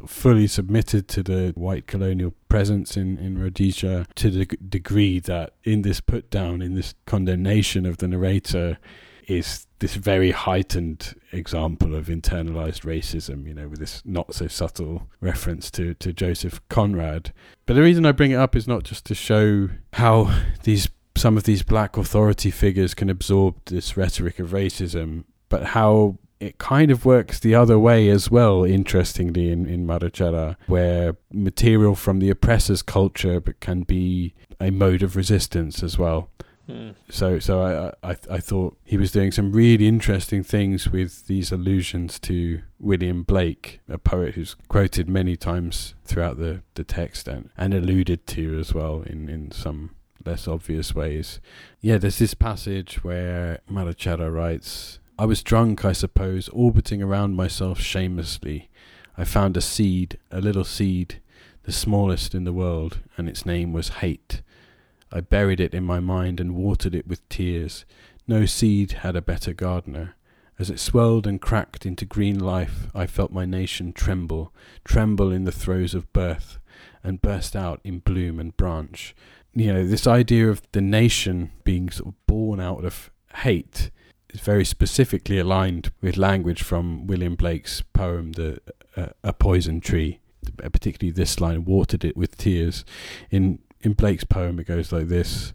fully 0.07 0.47
submitted 0.47 1.07
to 1.09 1.23
the 1.23 1.53
white 1.55 1.87
colonial 1.87 2.33
presence 2.49 2.97
in, 2.97 3.17
in 3.17 3.37
Rhodesia 3.37 4.05
to 4.15 4.29
the 4.29 4.45
degree 4.45 5.19
that 5.19 5.53
in 5.63 5.81
this 5.81 5.99
put 5.99 6.29
down, 6.29 6.61
in 6.61 6.75
this 6.75 6.93
condemnation 7.05 7.85
of 7.85 7.97
the 7.97 8.07
narrator, 8.07 8.77
is 9.27 9.67
this 9.79 9.95
very 9.95 10.31
heightened 10.31 11.15
example 11.31 11.95
of 11.95 12.07
internalized 12.07 12.81
racism, 12.81 13.47
you 13.47 13.53
know, 13.53 13.67
with 13.67 13.79
this 13.79 14.01
not 14.05 14.33
so 14.33 14.47
subtle 14.47 15.07
reference 15.21 15.71
to, 15.71 15.93
to 15.95 16.13
Joseph 16.13 16.61
Conrad. 16.69 17.33
But 17.65 17.75
the 17.75 17.81
reason 17.81 18.05
I 18.05 18.11
bring 18.11 18.31
it 18.31 18.35
up 18.35 18.55
is 18.55 18.67
not 18.67 18.83
just 18.83 19.05
to 19.05 19.15
show 19.15 19.69
how 19.93 20.43
these 20.63 20.89
some 21.15 21.37
of 21.37 21.43
these 21.43 21.61
black 21.61 21.95
authority 21.95 22.49
figures 22.49 22.95
can 22.95 23.09
absorb 23.09 23.55
this 23.65 23.95
rhetoric 23.95 24.39
of 24.39 24.49
racism, 24.49 25.25
but 25.47 25.63
how 25.67 26.17
it 26.43 26.57
kind 26.57 26.91
of 26.91 27.05
works 27.05 27.39
the 27.39 27.55
other 27.55 27.79
way 27.79 28.09
as 28.09 28.29
well, 28.29 28.63
interestingly, 28.63 29.49
in, 29.49 29.65
in 29.65 29.87
Marechera, 29.87 30.55
where 30.67 31.15
material 31.31 31.95
from 31.95 32.19
the 32.19 32.29
oppressor's 32.29 32.81
culture 32.81 33.39
can 33.41 33.83
be 33.83 34.33
a 34.59 34.69
mode 34.69 35.03
of 35.03 35.15
resistance 35.15 35.81
as 35.81 35.97
well. 35.97 36.29
Mm. 36.69 36.95
So, 37.09 37.39
so 37.39 37.61
I, 38.03 38.11
I, 38.11 38.15
I 38.29 38.39
thought 38.39 38.77
he 38.85 38.97
was 38.97 39.11
doing 39.11 39.31
some 39.31 39.51
really 39.51 39.87
interesting 39.87 40.43
things 40.43 40.89
with 40.89 41.27
these 41.27 41.51
allusions 41.51 42.19
to 42.19 42.61
William 42.79 43.23
Blake, 43.23 43.81
a 43.89 43.97
poet 43.97 44.35
who's 44.35 44.55
quoted 44.69 45.09
many 45.09 45.35
times 45.35 45.95
throughout 46.05 46.37
the, 46.37 46.61
the 46.75 46.83
text 46.83 47.27
and, 47.27 47.49
and 47.57 47.73
alluded 47.73 48.25
to 48.27 48.59
as 48.59 48.73
well 48.73 49.03
in, 49.05 49.29
in 49.29 49.51
some 49.51 49.95
less 50.25 50.47
obvious 50.47 50.95
ways. 50.95 51.41
Yeah, 51.81 51.97
there's 51.97 52.19
this 52.19 52.33
passage 52.33 53.03
where 53.03 53.59
Marechera 53.69 54.33
writes, 54.33 54.99
I 55.17 55.25
was 55.25 55.43
drunk, 55.43 55.85
I 55.85 55.91
suppose, 55.91 56.49
orbiting 56.49 57.03
around 57.03 57.35
myself 57.35 57.79
shamelessly. 57.79 58.69
I 59.15 59.25
found 59.25 59.55
a 59.55 59.61
seed, 59.61 60.17
a 60.31 60.41
little 60.41 60.63
seed, 60.63 61.21
the 61.63 61.71
smallest 61.71 62.33
in 62.33 62.45
the 62.45 62.53
world, 62.53 62.99
and 63.15 63.29
its 63.29 63.45
name 63.45 63.73
was 63.73 63.89
hate. 63.89 64.41
I 65.11 65.21
buried 65.21 65.59
it 65.59 65.75
in 65.75 65.83
my 65.83 65.99
mind 65.99 66.39
and 66.39 66.55
watered 66.55 66.95
it 66.95 67.07
with 67.07 67.27
tears. 67.29 67.85
No 68.27 68.47
seed 68.47 68.93
had 69.03 69.15
a 69.15 69.21
better 69.21 69.53
gardener. 69.53 70.15
As 70.57 70.71
it 70.71 70.79
swelled 70.79 71.27
and 71.27 71.39
cracked 71.39 71.85
into 71.85 72.05
green 72.05 72.39
life, 72.39 72.87
I 72.95 73.05
felt 73.05 73.31
my 73.31 73.45
nation 73.45 73.93
tremble, 73.93 74.51
tremble 74.83 75.31
in 75.31 75.43
the 75.43 75.51
throes 75.51 75.93
of 75.93 76.11
birth, 76.11 76.57
and 77.03 77.21
burst 77.21 77.55
out 77.55 77.81
in 77.83 77.99
bloom 77.99 78.39
and 78.39 78.57
branch. 78.57 79.15
You 79.53 79.73
know, 79.73 79.85
this 79.85 80.07
idea 80.07 80.49
of 80.49 80.63
the 80.71 80.81
nation 80.81 81.51
being 81.63 81.91
sort 81.91 82.15
of 82.15 82.25
born 82.25 82.59
out 82.59 82.83
of 82.83 83.11
hate 83.35 83.91
is 84.33 84.41
very 84.41 84.65
specifically 84.65 85.37
aligned 85.37 85.91
with 86.01 86.17
language 86.17 86.63
from 86.63 87.07
William 87.07 87.35
Blake's 87.35 87.81
poem, 87.93 88.33
"The 88.33 88.59
uh, 88.97 89.07
A 89.23 89.33
Poison 89.33 89.79
Tree." 89.79 90.19
Particularly 90.57 91.11
this 91.11 91.39
line, 91.39 91.63
"Watered 91.63 92.03
it 92.03 92.17
with 92.17 92.37
tears." 92.37 92.83
In 93.31 93.59
in 93.81 93.93
Blake's 93.93 94.23
poem, 94.23 94.59
it 94.59 94.67
goes 94.67 94.91
like 94.91 95.07
this: 95.07 95.53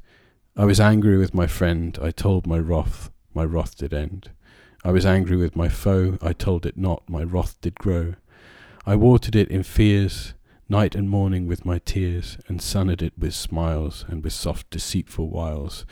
"I 0.56 0.64
was 0.64 0.80
angry 0.80 1.18
with 1.18 1.34
my 1.34 1.46
friend. 1.46 1.98
I 2.00 2.10
told 2.10 2.46
my 2.46 2.58
wrath. 2.58 3.10
My 3.34 3.44
wrath 3.44 3.76
did 3.76 3.92
end. 3.92 4.30
I 4.84 4.92
was 4.92 5.04
angry 5.04 5.36
with 5.36 5.56
my 5.56 5.68
foe. 5.68 6.16
I 6.22 6.32
told 6.32 6.64
it 6.64 6.76
not. 6.76 7.02
My 7.08 7.22
wrath 7.22 7.60
did 7.60 7.74
grow. 7.74 8.14
I 8.86 8.96
watered 8.96 9.36
it 9.36 9.48
in 9.48 9.62
fears." 9.62 10.34
Night 10.70 10.94
and 10.94 11.08
morning 11.08 11.46
with 11.46 11.64
my 11.64 11.78
tears, 11.78 12.36
and 12.46 12.60
sunned 12.60 13.00
it 13.00 13.14
with 13.16 13.34
smiles 13.34 14.04
and 14.06 14.22
with 14.22 14.34
soft 14.34 14.68
deceitful 14.68 15.30
wiles. 15.30 15.86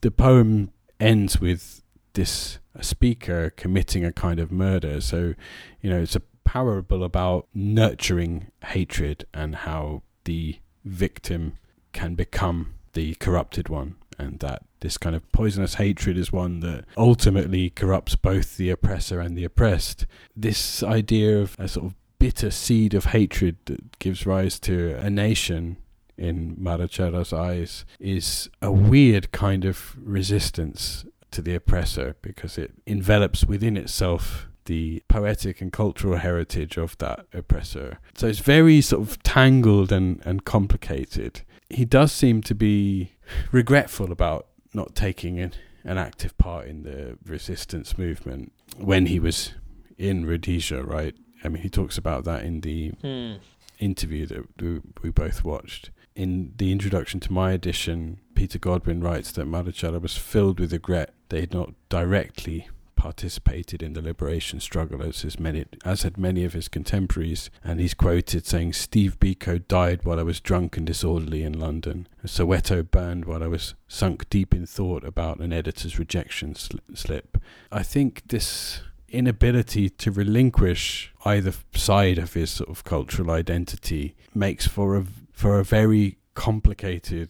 The 0.00 0.10
poem 0.10 0.72
ends 0.98 1.40
with 1.40 1.81
this 2.14 2.58
speaker 2.80 3.50
committing 3.50 4.04
a 4.04 4.12
kind 4.12 4.40
of 4.40 4.50
murder. 4.50 5.00
So, 5.00 5.34
you 5.80 5.90
know, 5.90 6.00
it's 6.00 6.16
a 6.16 6.22
parable 6.44 7.04
about 7.04 7.46
nurturing 7.54 8.50
hatred 8.66 9.24
and 9.32 9.56
how 9.56 10.02
the 10.24 10.58
victim 10.84 11.58
can 11.92 12.14
become 12.14 12.74
the 12.92 13.14
corrupted 13.16 13.68
one. 13.68 13.96
And 14.18 14.38
that 14.40 14.62
this 14.80 14.98
kind 14.98 15.16
of 15.16 15.30
poisonous 15.32 15.74
hatred 15.74 16.16
is 16.16 16.32
one 16.32 16.60
that 16.60 16.84
ultimately 16.96 17.70
corrupts 17.70 18.14
both 18.14 18.56
the 18.56 18.70
oppressor 18.70 19.20
and 19.20 19.36
the 19.36 19.44
oppressed. 19.44 20.06
This 20.36 20.82
idea 20.82 21.40
of 21.40 21.56
a 21.58 21.66
sort 21.66 21.86
of 21.86 21.94
bitter 22.18 22.50
seed 22.50 22.94
of 22.94 23.06
hatred 23.06 23.56
that 23.64 23.98
gives 23.98 24.26
rise 24.26 24.60
to 24.60 24.94
a 24.96 25.10
nation 25.10 25.76
in 26.16 26.56
Marechera's 26.56 27.32
eyes 27.32 27.84
is 27.98 28.48
a 28.60 28.70
weird 28.70 29.32
kind 29.32 29.64
of 29.64 29.96
resistance 29.98 31.04
to 31.32 31.42
the 31.42 31.54
oppressor 31.54 32.16
because 32.22 32.58
it 32.58 32.72
envelops 32.86 33.44
within 33.44 33.76
itself 33.76 34.46
the 34.66 35.02
poetic 35.08 35.60
and 35.60 35.72
cultural 35.72 36.16
heritage 36.18 36.76
of 36.76 36.96
that 36.98 37.26
oppressor. 37.32 37.98
So 38.14 38.28
it's 38.28 38.38
very 38.38 38.80
sort 38.80 39.02
of 39.02 39.22
tangled 39.24 39.90
and, 39.90 40.22
and 40.24 40.44
complicated. 40.44 41.42
He 41.68 41.84
does 41.84 42.12
seem 42.12 42.42
to 42.42 42.54
be 42.54 43.12
regretful 43.50 44.12
about 44.12 44.46
not 44.72 44.94
taking 44.94 45.40
an, 45.40 45.52
an 45.84 45.98
active 45.98 46.36
part 46.38 46.68
in 46.68 46.84
the 46.84 47.18
resistance 47.26 47.98
movement 47.98 48.52
when 48.78 49.06
he 49.06 49.18
was 49.18 49.52
in 49.98 50.26
Rhodesia, 50.26 50.82
right? 50.84 51.14
I 51.42 51.48
mean, 51.48 51.62
he 51.62 51.68
talks 51.68 51.98
about 51.98 52.24
that 52.24 52.44
in 52.44 52.60
the 52.60 52.90
Hmm. 53.02 53.34
interview 53.80 54.26
that 54.26 54.44
we, 54.62 54.80
we 55.02 55.10
both 55.10 55.42
watched. 55.44 55.90
In 56.14 56.52
the 56.56 56.72
introduction 56.72 57.20
to 57.20 57.32
my 57.32 57.52
edition, 57.52 58.20
Peter 58.34 58.58
Godwin 58.58 59.00
writes 59.00 59.32
that 59.32 59.46
Marechera 59.46 60.00
was 60.00 60.16
filled 60.16 60.60
with 60.60 60.72
regret 60.72 61.14
that 61.28 61.36
he 61.36 61.40
had 61.42 61.54
not 61.54 61.74
directly 61.88 62.68
participated 63.02 63.82
in 63.82 63.94
the 63.94 64.02
liberation 64.02 64.60
struggle 64.60 65.02
as 65.02 65.22
his 65.22 65.40
many 65.40 65.64
as 65.84 66.02
had 66.02 66.16
many 66.16 66.44
of 66.44 66.52
his 66.52 66.68
contemporaries. 66.68 67.50
And 67.64 67.80
he's 67.80 67.94
quoted 67.94 68.46
saying 68.46 68.74
Steve 68.74 69.18
Biko 69.18 69.66
died 69.66 70.04
while 70.04 70.20
I 70.20 70.22
was 70.22 70.38
drunk 70.38 70.76
and 70.76 70.86
disorderly 70.86 71.42
in 71.42 71.58
London. 71.58 72.06
Soweto 72.24 72.88
burned 72.88 73.24
while 73.24 73.42
I 73.42 73.48
was 73.48 73.74
sunk 73.88 74.30
deep 74.30 74.54
in 74.54 74.66
thought 74.66 75.04
about 75.04 75.40
an 75.40 75.52
editor's 75.52 75.98
rejection 75.98 76.54
sl- 76.54 76.76
slip. 76.94 77.38
I 77.72 77.82
think 77.82 78.22
this 78.28 78.82
inability 79.08 79.90
to 79.90 80.10
relinquish 80.10 81.12
either 81.24 81.52
side 81.74 82.18
of 82.18 82.34
his 82.34 82.50
sort 82.50 82.70
of 82.70 82.84
cultural 82.84 83.30
identity 83.30 84.14
makes 84.34 84.66
for 84.66 84.96
a 84.96 85.04
for 85.42 85.58
a 85.58 85.64
very 85.64 86.18
complicated 86.34 87.28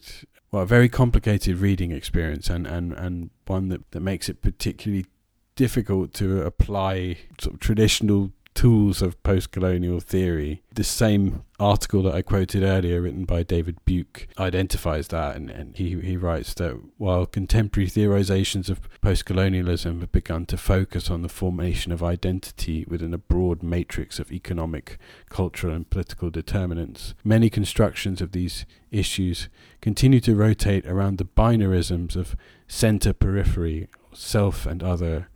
well 0.51 0.61
a 0.61 0.67
very 0.67 0.87
complicated 0.87 1.57
reading 1.57 1.91
experience 1.91 2.47
and 2.47 2.67
and 2.67 2.93
and 2.93 3.31
one 3.47 3.69
that 3.69 3.89
that 3.89 4.01
makes 4.01 4.29
it 4.29 4.39
particularly 4.39 5.07
difficult 5.55 6.13
to 6.13 6.43
apply 6.43 7.17
sort 7.41 7.55
of 7.55 7.59
traditional 7.59 8.31
tools 8.53 9.01
of 9.01 9.21
post 9.23 9.51
colonial 9.51 9.99
theory. 9.99 10.61
The 10.73 10.83
same 10.83 11.43
article 11.59 12.03
that 12.03 12.13
I 12.13 12.21
quoted 12.21 12.63
earlier, 12.63 13.01
written 13.01 13.25
by 13.25 13.43
David 13.43 13.77
Buuck, 13.85 14.27
identifies 14.37 15.07
that, 15.09 15.35
and, 15.35 15.49
and 15.49 15.75
he, 15.75 15.99
he 16.01 16.17
writes 16.17 16.53
that 16.55 16.79
while 16.97 17.25
contemporary 17.25 17.89
theorizations 17.89 18.69
of 18.69 18.81
post 19.01 19.25
colonialism 19.25 20.01
have 20.01 20.11
begun 20.11 20.45
to 20.47 20.57
focus 20.57 21.09
on 21.09 21.21
the 21.21 21.29
formation 21.29 21.91
of 21.91 22.03
identity 22.03 22.85
within 22.87 23.13
a 23.13 23.17
broad 23.17 23.63
matrix 23.63 24.19
of 24.19 24.31
economic, 24.31 24.97
cultural, 25.29 25.73
and 25.73 25.89
political 25.89 26.29
determinants, 26.29 27.13
many 27.23 27.49
constructions 27.49 28.21
of 28.21 28.31
these 28.31 28.65
issues 28.91 29.49
continue 29.81 30.19
to 30.19 30.35
rotate 30.35 30.85
around 30.85 31.17
the 31.17 31.25
binarisms 31.25 32.15
of 32.15 32.35
center 32.67 33.13
periphery, 33.13 33.87
self 34.13 34.65
and 34.65 34.83
other, 34.83 35.29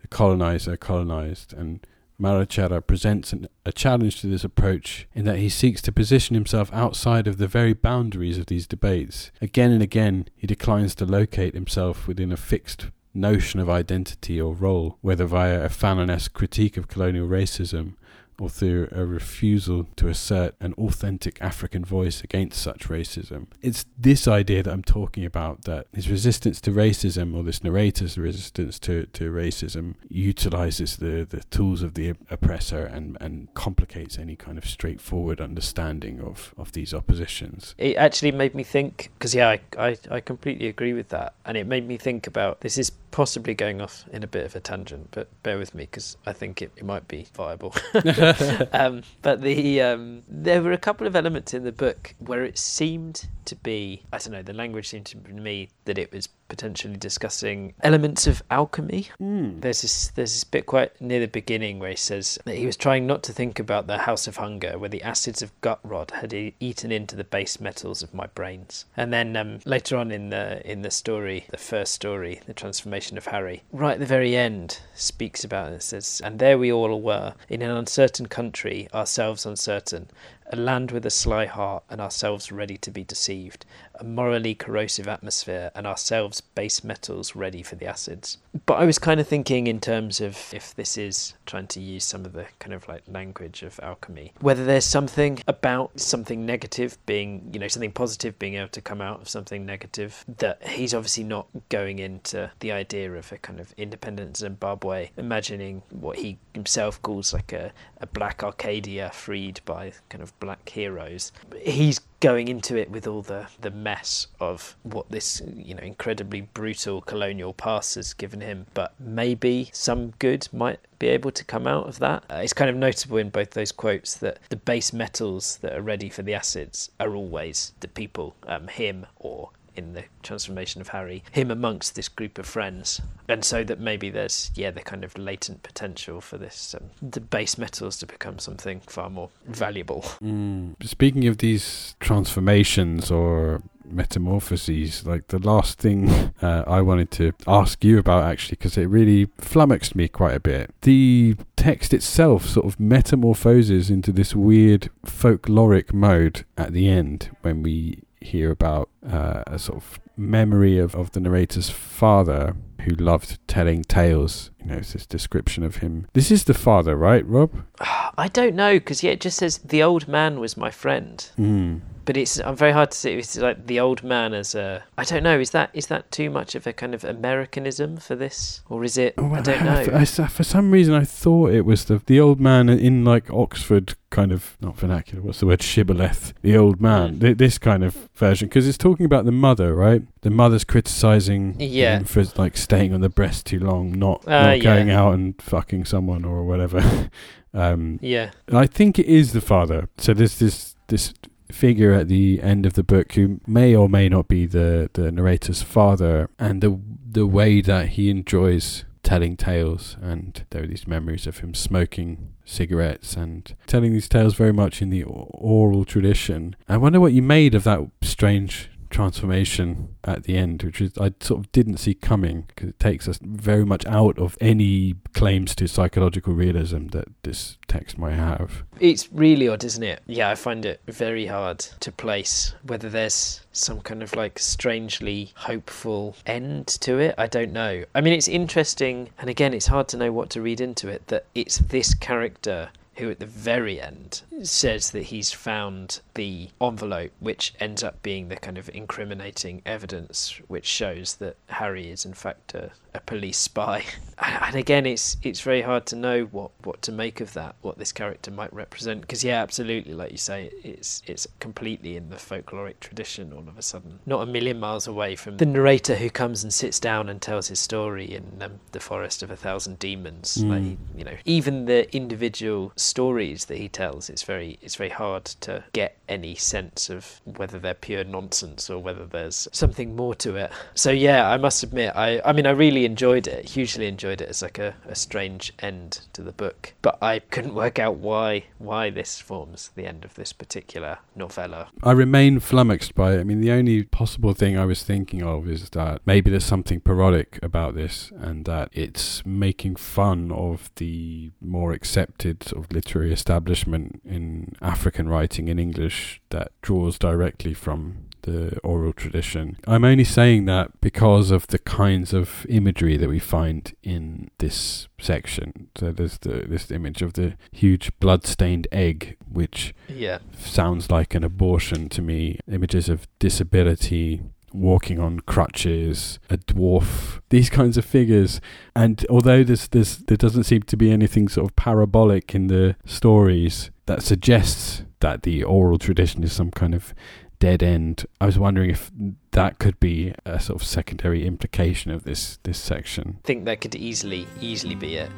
the 0.00 0.08
colonizer 0.08 0.76
colonized, 0.76 1.52
and 1.52 1.86
Marechera 2.20 2.80
presents 2.80 3.32
an, 3.32 3.48
a 3.66 3.72
challenge 3.72 4.20
to 4.20 4.26
this 4.26 4.44
approach 4.44 5.06
in 5.14 5.24
that 5.24 5.38
he 5.38 5.48
seeks 5.48 5.82
to 5.82 5.92
position 5.92 6.34
himself 6.34 6.72
outside 6.72 7.26
of 7.26 7.38
the 7.38 7.48
very 7.48 7.72
boundaries 7.72 8.38
of 8.38 8.46
these 8.46 8.66
debates. 8.66 9.30
Again 9.40 9.72
and 9.72 9.82
again, 9.82 10.28
he 10.36 10.46
declines 10.46 10.94
to 10.96 11.06
locate 11.06 11.54
himself 11.54 12.06
within 12.06 12.32
a 12.32 12.36
fixed 12.36 12.86
notion 13.12 13.60
of 13.60 13.70
identity 13.70 14.40
or 14.40 14.54
role, 14.54 14.98
whether 15.00 15.24
via 15.24 15.64
a 15.64 15.68
Fanonesque 15.68 16.32
critique 16.32 16.76
of 16.76 16.88
colonial 16.88 17.28
racism 17.28 17.94
or 18.38 18.48
through 18.48 18.88
a 18.92 19.04
refusal 19.04 19.86
to 19.96 20.08
assert 20.08 20.54
an 20.60 20.74
authentic 20.74 21.40
African 21.40 21.84
voice 21.84 22.22
against 22.22 22.60
such 22.60 22.88
racism. 22.88 23.46
It's 23.62 23.86
this 23.98 24.26
idea 24.26 24.62
that 24.62 24.72
I'm 24.72 24.82
talking 24.82 25.24
about 25.24 25.62
that 25.62 25.86
his 25.92 26.08
resistance 26.08 26.60
to 26.62 26.70
racism, 26.70 27.36
or 27.36 27.42
this 27.42 27.62
narrator's 27.62 28.18
resistance 28.18 28.78
to, 28.80 29.06
to 29.06 29.30
racism, 29.30 29.94
utilizes 30.08 30.96
the, 30.96 31.26
the 31.28 31.42
tools 31.50 31.82
of 31.82 31.94
the 31.94 32.14
oppressor 32.30 32.84
and, 32.84 33.16
and 33.20 33.52
complicates 33.54 34.18
any 34.18 34.36
kind 34.36 34.58
of 34.58 34.66
straightforward 34.66 35.40
understanding 35.40 36.20
of, 36.20 36.54
of 36.56 36.72
these 36.72 36.92
oppositions. 36.92 37.74
It 37.78 37.96
actually 37.96 38.32
made 38.32 38.54
me 38.54 38.64
think, 38.64 39.10
because 39.18 39.34
yeah, 39.34 39.48
I, 39.48 39.60
I, 39.78 39.96
I 40.10 40.20
completely 40.20 40.68
agree 40.68 40.92
with 40.92 41.08
that. 41.10 41.34
And 41.44 41.56
it 41.56 41.66
made 41.66 41.86
me 41.86 41.96
think 41.96 42.26
about 42.26 42.60
this 42.60 42.78
is 42.78 42.90
possibly 43.14 43.54
going 43.54 43.80
off 43.80 44.04
in 44.12 44.24
a 44.24 44.26
bit 44.26 44.44
of 44.44 44.56
a 44.56 44.60
tangent, 44.60 45.08
but 45.12 45.28
bear 45.44 45.56
with 45.56 45.72
me 45.72 45.84
because 45.84 46.16
I 46.26 46.32
think 46.32 46.60
it, 46.60 46.72
it 46.76 46.84
might 46.84 47.06
be 47.06 47.28
viable. 47.32 47.72
um, 48.72 49.02
but 49.22 49.42
the 49.42 49.80
um, 49.80 50.22
there 50.28 50.62
were 50.62 50.72
a 50.72 50.78
couple 50.78 51.06
of 51.06 51.16
elements 51.16 51.54
in 51.54 51.64
the 51.64 51.72
book 51.72 52.14
where 52.18 52.44
it 52.44 52.58
seemed 52.58 53.28
to 53.44 53.56
be 53.56 54.02
I 54.12 54.18
don't 54.18 54.32
know 54.32 54.42
the 54.42 54.52
language 54.52 54.88
seemed 54.88 55.06
to 55.06 55.18
me 55.18 55.68
that 55.84 55.98
it 55.98 56.12
was 56.12 56.28
potentially 56.48 56.96
discussing 56.96 57.74
elements 57.82 58.28
of 58.28 58.42
alchemy. 58.50 59.08
Mm. 59.20 59.60
There's 59.60 59.82
this 59.82 60.08
there's 60.08 60.32
this 60.32 60.44
bit 60.44 60.66
quite 60.66 61.00
near 61.00 61.20
the 61.20 61.26
beginning 61.26 61.80
where 61.80 61.90
he 61.90 61.96
says 61.96 62.38
that 62.44 62.54
he 62.54 62.64
was 62.64 62.76
trying 62.76 63.06
not 63.06 63.24
to 63.24 63.32
think 63.32 63.58
about 63.58 63.88
the 63.88 63.98
house 63.98 64.28
of 64.28 64.36
hunger, 64.36 64.78
where 64.78 64.88
the 64.88 65.02
acids 65.02 65.42
of 65.42 65.58
gut 65.62 65.80
rot 65.82 66.12
had 66.12 66.32
eaten 66.32 66.92
into 66.92 67.16
the 67.16 67.24
base 67.24 67.58
metals 67.58 68.04
of 68.04 68.14
my 68.14 68.26
brains. 68.28 68.84
And 68.96 69.12
then 69.12 69.36
um, 69.36 69.58
later 69.64 69.96
on 69.96 70.12
in 70.12 70.30
the 70.30 70.64
in 70.70 70.82
the 70.82 70.92
story, 70.92 71.46
the 71.50 71.56
first 71.56 71.92
story, 71.92 72.40
the 72.46 72.54
transformation 72.54 73.18
of 73.18 73.26
Harry, 73.26 73.64
right 73.72 73.94
at 73.94 74.00
the 74.00 74.06
very 74.06 74.36
end, 74.36 74.78
speaks 74.94 75.42
about 75.42 75.72
it. 75.72 75.82
Says, 75.82 76.20
and 76.24 76.38
there 76.38 76.56
we 76.56 76.72
all 76.72 77.00
were 77.00 77.34
in 77.48 77.62
an 77.62 77.70
uncertain 77.70 78.13
country, 78.26 78.88
ourselves 78.94 79.44
uncertain, 79.44 80.08
a 80.52 80.56
land 80.56 80.90
with 80.90 81.06
a 81.06 81.10
sly 81.10 81.46
heart 81.46 81.84
and 81.88 82.00
ourselves 82.00 82.52
ready 82.52 82.76
to 82.78 82.90
be 82.90 83.04
deceived, 83.04 83.64
a 83.94 84.04
morally 84.04 84.54
corrosive 84.54 85.08
atmosphere 85.08 85.70
and 85.74 85.86
ourselves 85.86 86.40
base 86.40 86.84
metals 86.84 87.34
ready 87.34 87.62
for 87.62 87.76
the 87.76 87.86
acids. 87.86 88.38
But 88.66 88.74
I 88.74 88.84
was 88.84 88.98
kind 88.98 89.20
of 89.20 89.26
thinking 89.26 89.66
in 89.66 89.80
terms 89.80 90.20
of 90.20 90.38
if 90.52 90.74
this 90.74 90.96
is 90.96 91.34
trying 91.46 91.66
to 91.68 91.80
use 91.80 92.04
some 92.04 92.24
of 92.24 92.32
the 92.32 92.46
kind 92.58 92.72
of 92.72 92.86
like 92.88 93.02
language 93.08 93.62
of 93.62 93.80
alchemy, 93.82 94.32
whether 94.40 94.64
there's 94.64 94.84
something 94.84 95.40
about 95.46 95.98
something 95.98 96.46
negative 96.46 96.98
being, 97.06 97.50
you 97.52 97.58
know, 97.58 97.68
something 97.68 97.92
positive 97.92 98.38
being 98.38 98.54
able 98.54 98.68
to 98.68 98.80
come 98.80 99.00
out 99.00 99.20
of 99.20 99.28
something 99.28 99.64
negative 99.64 100.24
that 100.38 100.66
he's 100.66 100.94
obviously 100.94 101.24
not 101.24 101.46
going 101.68 101.98
into 101.98 102.50
the 102.60 102.72
idea 102.72 103.12
of 103.12 103.32
a 103.32 103.38
kind 103.38 103.60
of 103.60 103.72
independent 103.76 104.36
Zimbabwe, 104.36 105.10
imagining 105.16 105.82
what 105.90 106.18
he 106.18 106.38
himself 106.52 107.00
calls 107.02 107.32
like 107.32 107.52
a, 107.52 107.72
a 107.98 108.06
black 108.06 108.42
Arcadia 108.42 109.10
freed 109.10 109.60
by 109.64 109.92
kind 110.08 110.22
of 110.22 110.33
black 110.40 110.68
heroes. 110.68 111.32
He's 111.60 112.00
going 112.24 112.48
into 112.48 112.74
it 112.74 112.90
with 112.90 113.06
all 113.06 113.20
the, 113.20 113.46
the 113.60 113.70
mess 113.70 114.28
of 114.40 114.76
what 114.82 115.10
this 115.10 115.42
you 115.54 115.74
know 115.74 115.82
incredibly 115.82 116.40
brutal 116.40 117.02
colonial 117.02 117.52
past 117.52 117.96
has 117.96 118.14
given 118.14 118.40
him 118.40 118.64
but 118.72 118.94
maybe 118.98 119.68
some 119.74 120.08
good 120.18 120.48
might 120.50 120.80
be 120.98 121.08
able 121.08 121.30
to 121.30 121.44
come 121.44 121.66
out 121.66 121.86
of 121.86 121.98
that 121.98 122.24
uh, 122.30 122.36
it's 122.36 122.54
kind 122.54 122.70
of 122.70 122.76
notable 122.76 123.18
in 123.18 123.28
both 123.28 123.50
those 123.50 123.72
quotes 123.72 124.14
that 124.14 124.38
the 124.48 124.56
base 124.56 124.90
metals 124.90 125.58
that 125.58 125.74
are 125.74 125.82
ready 125.82 126.08
for 126.08 126.22
the 126.22 126.32
acids 126.32 126.90
are 126.98 127.14
always 127.14 127.72
the 127.80 127.88
people 127.88 128.34
um, 128.46 128.68
him 128.68 129.04
or 129.18 129.50
in 129.76 129.94
the 129.94 130.04
transformation 130.22 130.80
of 130.80 130.88
Harry, 130.88 131.22
him 131.32 131.50
amongst 131.50 131.94
this 131.94 132.08
group 132.08 132.38
of 132.38 132.46
friends, 132.46 133.00
and 133.28 133.44
so 133.44 133.64
that 133.64 133.80
maybe 133.80 134.10
there's 134.10 134.50
yeah 134.54 134.70
the 134.70 134.80
kind 134.80 135.04
of 135.04 135.16
latent 135.18 135.62
potential 135.62 136.20
for 136.20 136.38
this 136.38 136.74
um, 136.74 136.90
the 137.02 137.20
base 137.20 137.58
metals 137.58 137.96
to 137.98 138.06
become 138.06 138.38
something 138.38 138.80
far 138.80 139.10
more 139.10 139.30
valuable. 139.46 140.02
Mm. 140.22 140.74
Speaking 140.82 141.26
of 141.26 141.38
these 141.38 141.96
transformations 142.00 143.10
or 143.10 143.62
metamorphoses, 143.84 145.06
like 145.06 145.28
the 145.28 145.38
last 145.38 145.78
thing 145.78 146.10
uh, 146.42 146.64
I 146.66 146.80
wanted 146.80 147.10
to 147.12 147.32
ask 147.46 147.84
you 147.84 147.98
about 147.98 148.24
actually, 148.24 148.56
because 148.56 148.76
it 148.76 148.86
really 148.86 149.28
flummoxed 149.38 149.94
me 149.94 150.08
quite 150.08 150.34
a 150.34 150.40
bit. 150.40 150.70
The 150.82 151.36
text 151.56 151.94
itself 151.94 152.46
sort 152.46 152.66
of 152.66 152.80
metamorphoses 152.80 153.90
into 153.90 154.12
this 154.12 154.34
weird 154.34 154.90
folkloric 155.06 155.92
mode 155.92 156.44
at 156.56 156.72
the 156.72 156.88
end 156.88 157.30
when 157.42 157.62
we 157.62 158.03
hear 158.24 158.50
about 158.50 158.88
uh, 159.06 159.42
a 159.46 159.58
sort 159.58 159.78
of 159.78 160.00
memory 160.16 160.78
of, 160.78 160.94
of 160.94 161.12
the 161.12 161.20
narrator's 161.20 161.70
father 161.70 162.56
who 162.82 162.94
loved 162.94 163.38
telling 163.46 163.82
tales. 163.84 164.50
You 164.60 164.66
know, 164.66 164.76
it's 164.76 164.92
this 164.92 165.06
description 165.06 165.62
of 165.62 165.76
him. 165.76 166.06
This 166.12 166.30
is 166.30 166.44
the 166.44 166.54
father, 166.54 166.96
right, 166.96 167.26
Rob? 167.26 167.52
I 167.80 168.28
don't 168.28 168.54
know 168.54 168.74
because 168.74 169.02
yeah, 169.02 169.12
it 169.12 169.20
just 169.20 169.38
says 169.38 169.58
the 169.58 169.82
old 169.82 170.08
man 170.08 170.40
was 170.40 170.56
my 170.56 170.70
friend. 170.70 171.30
Mm. 171.38 171.80
But 172.04 172.16
it's 172.16 172.38
I'm 172.40 172.56
very 172.56 172.72
hard 172.72 172.90
to 172.90 172.96
see. 172.98 173.12
It's 173.12 173.36
like 173.38 173.66
the 173.66 173.80
old 173.80 174.02
man 174.04 174.34
as 174.34 174.54
a. 174.54 174.84
I 174.98 175.04
don't 175.04 175.22
know. 175.22 175.38
Is 175.38 175.50
that 175.50 175.70
is 175.72 175.86
that 175.86 176.10
too 176.10 176.28
much 176.30 176.54
of 176.54 176.66
a 176.66 176.72
kind 176.72 176.94
of 176.94 177.04
Americanism 177.04 177.96
for 177.96 178.14
this, 178.14 178.62
or 178.68 178.84
is 178.84 178.98
it? 178.98 179.14
I 179.18 179.40
don't 179.40 179.64
know. 179.64 179.86
I, 179.92 180.00
I, 180.02 180.04
for 180.04 180.44
some 180.44 180.70
reason, 180.70 180.94
I 180.94 181.04
thought 181.04 181.52
it 181.52 181.64
was 181.64 181.86
the 181.86 182.02
the 182.06 182.20
old 182.20 182.40
man 182.40 182.68
in 182.68 183.04
like 183.04 183.30
Oxford 183.30 183.94
kind 184.10 184.32
of 184.32 184.56
not 184.60 184.76
vernacular. 184.76 185.22
What's 185.22 185.40
the 185.40 185.46
word? 185.46 185.60
Shibboleth. 185.62 186.34
The 186.42 186.56
old 186.56 186.80
man. 186.80 187.18
Th- 187.20 187.36
this 187.36 187.58
kind 187.58 187.82
of 187.82 188.08
version 188.14 188.48
because 188.48 188.68
it's 188.68 188.78
talking 188.78 189.06
about 189.06 189.24
the 189.24 189.32
mother, 189.32 189.74
right? 189.74 190.02
The 190.20 190.30
mother's 190.30 190.64
criticizing 190.64 191.56
Yeah. 191.58 191.98
him 191.98 192.04
for 192.04 192.24
like 192.36 192.56
staying 192.56 192.94
on 192.94 193.00
the 193.00 193.08
breast 193.08 193.46
too 193.46 193.58
long, 193.58 193.92
not, 193.98 194.26
Uh, 194.28 194.54
not 194.54 194.60
going 194.62 194.88
yeah. 194.88 195.00
out 195.00 195.14
and 195.14 195.40
fucking 195.42 195.84
someone 195.86 196.24
or 196.24 196.44
whatever. 196.44 197.10
um, 197.54 197.98
Yeah. 198.02 198.30
I 198.52 198.66
think 198.66 198.98
it 198.98 199.06
is 199.06 199.32
the 199.32 199.40
father. 199.40 199.88
So 199.98 200.14
there's 200.14 200.38
this 200.38 200.76
this 200.88 201.12
figure 201.54 201.92
at 201.92 202.08
the 202.08 202.40
end 202.42 202.66
of 202.66 202.74
the 202.74 202.82
book 202.82 203.12
who 203.12 203.40
may 203.46 203.74
or 203.74 203.88
may 203.88 204.08
not 204.08 204.28
be 204.28 204.46
the 204.46 204.90
the 204.92 205.10
narrator's 205.10 205.62
father, 205.62 206.28
and 206.38 206.60
the 206.60 206.78
the 207.10 207.26
way 207.26 207.60
that 207.60 207.90
he 207.90 208.10
enjoys 208.10 208.84
telling 209.02 209.36
tales, 209.36 209.96
and 210.02 210.44
there 210.50 210.64
are 210.64 210.66
these 210.66 210.88
memories 210.88 211.26
of 211.26 211.38
him 211.38 211.54
smoking 211.54 212.32
cigarettes 212.44 213.16
and 213.16 213.54
telling 213.66 213.92
these 213.92 214.08
tales 214.08 214.34
very 214.34 214.52
much 214.52 214.82
in 214.82 214.90
the 214.90 215.04
oral 215.04 215.84
tradition. 215.84 216.56
I 216.68 216.76
wonder 216.78 217.00
what 217.00 217.12
you 217.12 217.22
made 217.22 217.54
of 217.54 217.64
that 217.64 217.80
strange 218.02 218.70
transformation 218.94 219.88
at 220.04 220.22
the 220.22 220.36
end, 220.36 220.62
which 220.62 220.80
is 220.80 220.96
I 220.98 221.12
sort 221.20 221.40
of 221.40 221.52
didn't 221.52 221.78
see 221.78 221.94
coming 221.94 222.44
because 222.48 222.70
it 222.70 222.78
takes 222.78 223.08
us 223.08 223.18
very 223.20 223.64
much 223.64 223.84
out 223.86 224.18
of 224.18 224.38
any 224.40 224.94
claims 225.12 225.54
to 225.56 225.66
psychological 225.66 226.32
realism 226.32 226.86
that 226.88 227.08
this 227.24 227.58
text 227.66 227.98
might 227.98 228.14
have. 228.14 228.62
It's 228.78 229.12
really 229.12 229.48
odd, 229.48 229.64
isn't 229.64 229.82
it? 229.82 230.02
Yeah, 230.06 230.30
I 230.30 230.36
find 230.36 230.64
it 230.64 230.80
very 230.86 231.26
hard 231.26 231.58
to 231.58 231.90
place 231.90 232.54
whether 232.62 232.88
there's 232.88 233.40
some 233.52 233.80
kind 233.80 234.02
of 234.02 234.14
like 234.14 234.38
strangely 234.38 235.32
hopeful 235.34 236.16
end 236.26 236.68
to 236.68 236.98
it. 236.98 237.14
I 237.18 237.26
don't 237.26 237.52
know. 237.52 237.84
I 237.94 238.00
mean, 238.00 238.12
it's 238.14 238.28
interesting, 238.28 239.10
and 239.18 239.28
again, 239.28 239.52
it's 239.54 239.66
hard 239.66 239.88
to 239.88 239.96
know 239.96 240.12
what 240.12 240.30
to 240.30 240.40
read 240.40 240.60
into 240.60 240.88
it 240.88 241.08
that 241.08 241.26
it's 241.34 241.58
this 241.58 241.94
character 241.94 242.70
who 242.96 243.10
at 243.10 243.18
the 243.18 243.26
very 243.26 243.80
end 243.80 244.22
says 244.42 244.90
that 244.90 245.04
he's 245.04 245.32
found 245.32 246.00
the 246.14 246.50
envelope, 246.60 247.12
which 247.20 247.54
ends 247.60 247.82
up 247.82 248.02
being 248.02 248.28
the 248.28 248.36
kind 248.36 248.58
of 248.58 248.70
incriminating 248.72 249.62
evidence 249.66 250.40
which 250.48 250.66
shows 250.66 251.16
that 251.16 251.36
Harry 251.48 251.90
is 251.90 252.04
in 252.04 252.14
fact 252.14 252.54
a, 252.54 252.70
a 252.94 253.00
police 253.00 253.38
spy. 253.38 253.84
And 254.16 254.54
again, 254.54 254.86
it's 254.86 255.16
it's 255.22 255.40
very 255.40 255.62
hard 255.62 255.86
to 255.86 255.96
know 255.96 256.24
what, 256.26 256.52
what 256.62 256.80
to 256.82 256.92
make 256.92 257.20
of 257.20 257.32
that, 257.32 257.56
what 257.62 257.78
this 257.78 257.90
character 257.90 258.30
might 258.30 258.52
represent. 258.54 259.00
Because 259.00 259.24
yeah, 259.24 259.42
absolutely, 259.42 259.92
like 259.92 260.12
you 260.12 260.18
say, 260.18 260.52
it's 260.62 261.02
it's 261.04 261.26
completely 261.40 261.96
in 261.96 262.10
the 262.10 262.16
folkloric 262.16 262.78
tradition. 262.78 263.32
All 263.32 263.40
of 263.48 263.58
a 263.58 263.62
sudden, 263.62 263.98
not 264.06 264.22
a 264.22 264.26
million 264.26 264.60
miles 264.60 264.86
away 264.86 265.16
from 265.16 265.38
the 265.38 265.46
narrator 265.46 265.96
who 265.96 266.10
comes 266.10 266.44
and 266.44 266.54
sits 266.54 266.78
down 266.78 267.08
and 267.08 267.20
tells 267.20 267.48
his 267.48 267.58
story 267.58 268.14
in 268.14 268.40
um, 268.40 268.60
the 268.70 268.78
Forest 268.78 269.24
of 269.24 269.32
a 269.32 269.36
Thousand 269.36 269.80
Demons. 269.80 270.36
Mm. 270.36 270.48
Like 270.48 270.78
you 270.96 271.04
know, 271.04 271.16
even 271.24 271.64
the 271.64 271.92
individual 271.94 272.72
stories 272.84 273.46
that 273.46 273.58
he 273.58 273.68
tells, 273.68 274.08
it's 274.08 274.22
very 274.22 274.58
it's 274.62 274.76
very 274.76 274.90
hard 274.90 275.24
to 275.24 275.64
get 275.72 275.96
any 276.08 276.34
sense 276.34 276.90
of 276.90 277.20
whether 277.24 277.58
they're 277.58 277.74
pure 277.74 278.04
nonsense 278.04 278.68
or 278.68 278.78
whether 278.78 279.06
there's 279.06 279.48
something 279.52 279.96
more 279.96 280.14
to 280.16 280.36
it. 280.36 280.52
So 280.74 280.90
yeah, 280.90 281.28
I 281.28 281.36
must 281.38 281.62
admit, 281.62 281.92
I 281.96 282.20
I 282.24 282.32
mean, 282.32 282.46
I 282.46 282.50
really 282.50 282.84
enjoyed 282.84 283.26
it, 283.26 283.48
hugely 283.50 283.86
enjoyed 283.86 284.20
it 284.20 284.28
as 284.28 284.42
like 284.42 284.58
a, 284.58 284.74
a 284.86 284.94
strange 284.94 285.52
end 285.58 286.00
to 286.12 286.22
the 286.22 286.32
book, 286.32 286.74
but 286.82 286.98
I 287.02 287.20
couldn't 287.20 287.54
work 287.54 287.78
out 287.78 287.96
why 287.96 288.44
why 288.58 288.90
this 288.90 289.20
forms 289.20 289.70
the 289.74 289.86
end 289.86 290.04
of 290.04 290.14
this 290.14 290.32
particular 290.32 290.98
novella. 291.16 291.68
I 291.82 291.92
remain 291.92 292.40
flummoxed 292.40 292.94
by 292.94 293.14
it. 293.14 293.20
I 293.20 293.24
mean, 293.24 293.40
the 293.40 293.52
only 293.52 293.84
possible 293.84 294.34
thing 294.34 294.58
I 294.58 294.64
was 294.64 294.82
thinking 294.82 295.22
of 295.22 295.48
is 295.48 295.70
that 295.70 296.02
maybe 296.04 296.30
there's 296.30 296.44
something 296.44 296.80
parodic 296.80 297.38
about 297.42 297.74
this, 297.74 298.12
and 298.18 298.44
that 298.44 298.68
it's 298.72 299.24
making 299.24 299.76
fun 299.76 300.30
of 300.30 300.70
the 300.76 301.30
more 301.40 301.72
accepted 301.72 302.42
sort 302.42 302.64
of 302.64 302.68
literary 302.74 303.12
establishment 303.12 304.00
in 304.04 304.54
African 304.60 305.08
writing 305.08 305.48
in 305.48 305.58
English 305.58 306.20
that 306.30 306.52
draws 306.62 306.98
directly 306.98 307.54
from 307.54 308.06
the 308.22 308.58
oral 308.60 308.92
tradition. 308.94 309.58
I'm 309.66 309.84
only 309.84 310.04
saying 310.04 310.46
that 310.46 310.80
because 310.80 311.30
of 311.30 311.46
the 311.48 311.58
kinds 311.58 312.14
of 312.14 312.46
imagery 312.48 312.96
that 312.96 313.08
we 313.08 313.18
find 313.18 313.74
in 313.82 314.30
this 314.38 314.88
section. 314.98 315.68
So 315.76 315.92
there's 315.92 316.18
the 316.18 316.46
this 316.48 316.70
image 316.70 317.02
of 317.02 317.12
the 317.12 317.34
huge 317.52 317.90
blood-stained 318.00 318.66
egg, 318.72 319.16
which 319.30 319.74
Yeah. 319.88 320.18
sounds 320.38 320.90
like 320.90 321.14
an 321.14 321.22
abortion 321.24 321.88
to 321.90 322.00
me. 322.02 322.38
Images 322.50 322.88
of 322.88 323.06
disability, 323.18 324.22
walking 324.54 324.98
on 324.98 325.20
crutches, 325.20 326.18
a 326.30 326.38
dwarf, 326.38 327.20
these 327.30 327.50
kinds 327.50 327.76
of 327.76 327.84
figures. 327.84 328.40
And 328.74 329.04
although 329.10 329.44
there's, 329.44 329.68
there's, 329.68 329.98
there 329.98 330.16
doesn't 330.16 330.44
seem 330.44 330.62
to 330.62 330.76
be 330.76 330.90
anything 330.90 331.28
sort 331.28 331.50
of 331.50 331.56
parabolic 331.56 332.34
in 332.34 332.46
the 332.46 332.76
stories 332.86 333.70
that 333.86 334.02
suggests 334.02 334.84
that 335.00 335.24
the 335.24 335.42
oral 335.42 335.78
tradition 335.78 336.22
is 336.22 336.32
some 336.32 336.50
kind 336.50 336.74
of 336.74 336.94
dead 337.38 337.62
end, 337.62 338.06
I 338.20 338.26
was 338.26 338.38
wondering 338.38 338.70
if 338.70 338.90
that 339.32 339.58
could 339.58 339.78
be 339.80 340.14
a 340.24 340.40
sort 340.40 340.62
of 340.62 340.66
secondary 340.66 341.26
implication 341.26 341.90
of 341.90 342.04
this 342.04 342.38
this 342.44 342.58
section. 342.58 343.18
I 343.24 343.26
think 343.26 343.44
that 343.44 343.60
could 343.60 343.74
easily 343.74 344.26
easily 344.40 344.74
be 344.74 344.96
it. 344.96 345.10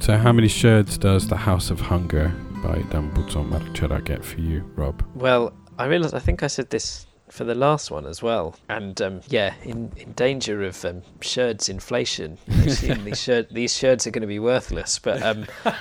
So, 0.00 0.16
how 0.16 0.32
many 0.32 0.48
sherds 0.48 0.96
does 0.96 1.28
The 1.28 1.36
House 1.36 1.70
of 1.70 1.78
Hunger 1.78 2.32
by 2.62 2.76
Dambudzo 2.88 3.46
Marechera 3.46 4.02
get 4.02 4.24
for 4.24 4.40
you, 4.40 4.64
Rob? 4.74 5.04
Well, 5.14 5.52
I 5.78 5.84
realised 5.84 6.14
I 6.14 6.20
think 6.20 6.42
I 6.42 6.46
said 6.46 6.70
this 6.70 7.06
for 7.28 7.44
the 7.44 7.54
last 7.54 7.90
one 7.90 8.06
as 8.06 8.22
well, 8.22 8.56
and 8.70 8.98
um, 9.02 9.20
yeah, 9.28 9.52
in, 9.62 9.92
in 9.98 10.12
danger 10.12 10.64
of 10.64 10.82
um, 10.86 11.02
sherds 11.20 11.68
inflation. 11.68 12.38
You 12.48 12.56
know, 12.56 12.72
soon 12.72 13.04
these 13.04 13.20
sherd, 13.20 13.48
these 13.50 13.76
sherds 13.76 14.06
are 14.06 14.10
going 14.10 14.22
to 14.22 14.26
be 14.26 14.38
worthless, 14.38 14.98
but 14.98 15.22
um, 15.22 15.46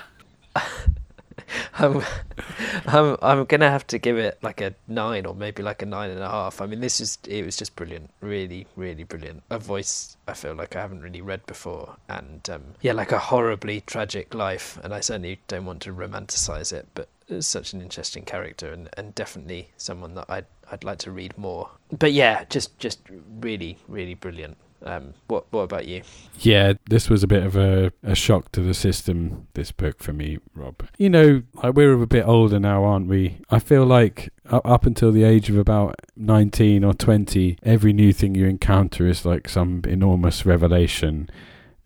I'm 1.73 2.03
I'm 2.85 3.17
I'm 3.21 3.45
gonna 3.45 3.69
have 3.69 3.88
to 3.88 3.97
give 3.97 4.17
it 4.17 4.38
like 4.41 4.61
a 4.61 4.76
nine 4.88 5.26
or 5.26 5.34
maybe 5.34 5.63
like 5.63 5.81
a 5.81 5.85
nine 5.85 6.09
and 6.09 6.21
a 6.21 6.30
half. 6.30 6.61
I 6.61 6.65
mean, 6.65 6.80
this 6.80 7.01
is 7.01 7.17
it 7.27 7.45
was 7.45 7.57
just 7.57 7.76
brilliant, 7.76 8.09
really, 8.21 8.67
really 8.76 9.03
brilliant. 9.03 9.43
A 9.49 9.59
voice 9.59 10.17
I 10.27 10.34
feel 10.34 10.53
like 10.53 10.76
I 10.76 10.81
haven't 10.81 11.01
really 11.01 11.21
read 11.21 11.45
before, 11.45 11.95
and 12.07 12.47
um, 12.49 12.63
yeah, 12.81 12.93
like 12.93 13.11
a 13.11 13.19
horribly 13.19 13.81
tragic 13.81 14.34
life. 14.34 14.80
And 14.84 14.93
I 14.93 14.99
certainly 14.99 15.39
don't 15.47 15.65
want 15.65 15.81
to 15.84 15.93
romanticize 15.93 16.71
it, 16.73 16.88
but 16.93 17.09
it's 17.27 17.47
such 17.47 17.73
an 17.73 17.81
interesting 17.81 18.26
character 18.26 18.71
and, 18.71 18.89
and 18.97 19.13
definitely 19.15 19.69
someone 19.77 20.15
that 20.15 20.26
I'd 20.30 20.45
I'd 20.71 20.84
like 20.84 20.99
to 20.99 21.11
read 21.11 21.38
more. 21.38 21.69
But 21.97 22.13
yeah, 22.13 22.45
just 22.49 22.77
just 22.80 22.99
really, 23.39 23.77
really 23.88 24.13
brilliant. 24.13 24.57
Um, 24.84 25.14
what 25.27 25.45
what 25.51 25.61
about 25.61 25.88
you? 25.88 26.03
Yeah, 26.39 26.73
this 26.89 27.10
was 27.10 27.23
a 27.23 27.27
bit 27.27 27.43
of 27.43 27.56
a, 27.56 27.91
a 28.03 28.15
shock 28.15 28.51
to 28.53 28.61
the 28.61 28.73
system, 28.73 29.47
this 29.53 29.72
book 29.72 30.01
for 30.01 30.14
me, 30.14 30.39
Rob. 30.56 30.88
You 30.97 31.10
know, 31.10 31.43
like 31.56 31.76
we're 31.76 32.01
a 32.01 32.07
bit 32.07 32.26
older 32.26 32.60
now, 32.60 32.84
aren't 32.84 33.07
we? 33.07 33.39
I 33.49 33.60
feel 33.60 33.85
like 33.85 34.31
up 34.49 34.85
until 34.85 35.11
the 35.11 35.23
age 35.23 35.49
of 35.49 35.57
about 35.57 35.95
19 36.15 36.84
or 36.84 36.93
20, 36.93 37.57
every 37.64 37.93
new 37.93 38.14
thing 38.14 38.35
you 38.35 38.47
encounter 38.47 39.07
is 39.07 39.26
like 39.26 39.47
some 39.49 39.81
enormous 39.85 40.45
revelation. 40.45 41.30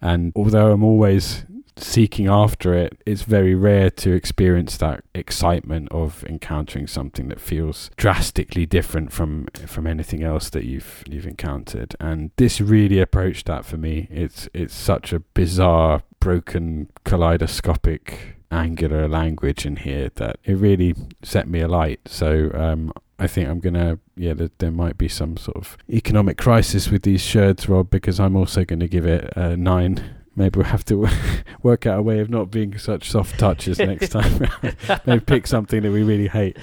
And 0.02 0.32
although 0.36 0.72
I'm 0.72 0.84
always 0.84 1.46
seeking 1.78 2.28
after 2.28 2.74
it, 2.74 3.02
it's 3.06 3.24
very 3.24 3.56
rare 3.56 3.90
to 3.90 4.12
experience 4.12 4.78
that 4.78 5.04
excitement 5.14 5.90
of 5.92 6.24
encountering 6.26 6.88
something 6.88 7.28
that 7.30 7.40
feels 7.40 7.90
drastically 7.98 8.66
different 8.66 9.12
from 9.12 9.48
from 9.66 9.88
anything 9.88 10.24
else 10.24 10.50
that 10.52 10.66
you've 10.66 11.04
you've 11.08 11.28
encountered. 11.28 11.96
And 12.00 12.32
this 12.38 12.62
really 12.62 13.00
approached 13.00 13.46
that 13.48 13.66
for 13.66 13.78
me. 13.78 14.08
It's 14.10 14.48
it's 14.54 14.76
such 14.76 15.14
a 15.14 15.20
bizarre, 15.20 16.04
broken, 16.20 16.90
kaleidoscopic, 17.06 18.38
angular 18.52 19.08
language 19.08 19.66
in 19.66 19.78
here 19.78 20.10
that 20.16 20.38
it 20.44 20.54
really 20.54 20.96
set 21.24 21.48
me 21.48 21.60
alight. 21.62 22.02
So 22.06 22.52
um, 22.54 22.94
I 23.20 23.28
think 23.28 23.50
I'm 23.50 23.60
gonna 23.60 24.00
yeah 24.16 24.34
there, 24.34 24.52
there 24.60 24.72
might 24.72 24.98
be 24.98 25.08
some 25.08 25.38
sort 25.38 25.58
of 25.58 25.78
economic 25.90 26.38
crisis 26.38 26.90
with 26.90 27.04
these 27.04 27.22
sherds, 27.22 27.68
Rob, 27.68 27.90
because 27.90 28.20
I'm 28.20 28.36
also 28.36 28.64
going 28.66 28.80
to 28.80 28.88
give 28.88 29.06
it 29.06 29.32
a 29.36 29.58
nine. 29.58 30.18
Maybe 30.36 30.58
we'll 30.60 30.68
have 30.68 30.86
to 30.86 31.08
work 31.62 31.86
out 31.86 32.00
a 32.00 32.02
way 32.02 32.20
of 32.20 32.30
not 32.30 32.50
being 32.52 32.78
such 32.78 33.10
soft 33.10 33.38
touches 33.40 33.78
next 33.80 34.10
time. 34.12 34.48
Maybe 35.06 35.20
pick 35.20 35.48
something 35.48 35.82
that 35.84 35.92
we 35.92 36.04
really 36.04 36.28
hate. 36.28 36.58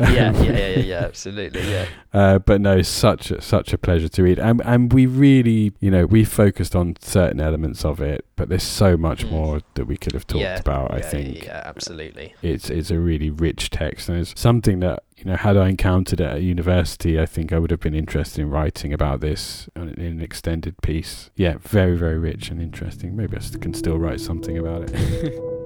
yeah, 0.00 0.08
yeah, 0.08 0.42
yeah, 0.42 0.52
yeah, 0.52 0.78
yeah, 0.78 0.98
absolutely, 1.00 1.60
yeah. 1.70 1.86
Uh, 2.14 2.38
but 2.38 2.58
no, 2.62 2.80
such 2.80 3.30
a, 3.30 3.42
such 3.42 3.74
a 3.74 3.78
pleasure 3.78 4.08
to 4.08 4.22
read, 4.22 4.38
and 4.38 4.62
and 4.64 4.92
we 4.94 5.04
really, 5.04 5.72
you 5.80 5.90
know, 5.90 6.06
we 6.06 6.24
focused 6.24 6.74
on 6.74 6.96
certain 7.00 7.38
elements 7.38 7.84
of 7.84 8.00
it, 8.00 8.24
but 8.36 8.48
there's 8.48 8.62
so 8.62 8.96
much 8.96 9.26
Mm. 9.26 9.30
more 9.32 9.60
that 9.74 9.84
we 9.84 9.98
could 9.98 10.14
have 10.14 10.26
talked 10.26 10.40
yeah, 10.40 10.58
about. 10.58 10.90
I 10.94 10.98
yeah, 10.98 11.02
think 11.10 11.44
yeah, 11.44 11.62
absolutely. 11.66 12.34
it's 12.40 12.70
it's 12.70 12.90
a 12.90 12.98
really 12.98 13.28
rich 13.28 13.68
text, 13.68 14.08
and 14.08 14.18
it's 14.18 14.32
something 14.40 14.80
that 14.80 15.02
you 15.20 15.26
know, 15.26 15.36
had 15.36 15.56
I 15.56 15.68
encountered 15.68 16.20
it 16.20 16.26
at 16.26 16.42
university, 16.42 17.20
I 17.20 17.26
think 17.26 17.52
I 17.52 17.58
would 17.58 17.70
have 17.70 17.80
been 17.80 17.94
interested 17.94 18.40
in 18.40 18.48
writing 18.50 18.94
about 18.94 19.20
this 19.20 19.68
in 19.76 19.88
an 19.90 20.22
extended 20.22 20.80
piece. 20.82 21.30
Yeah, 21.36 21.58
very 21.60 21.96
very 21.96 22.18
rich 22.18 22.50
and 22.50 22.60
interesting. 22.60 23.14
Maybe 23.14 23.36
I 23.36 23.58
can 23.58 23.74
still 23.74 23.98
write 23.98 24.20
something 24.20 24.56
about 24.56 24.90
it. 24.90 25.56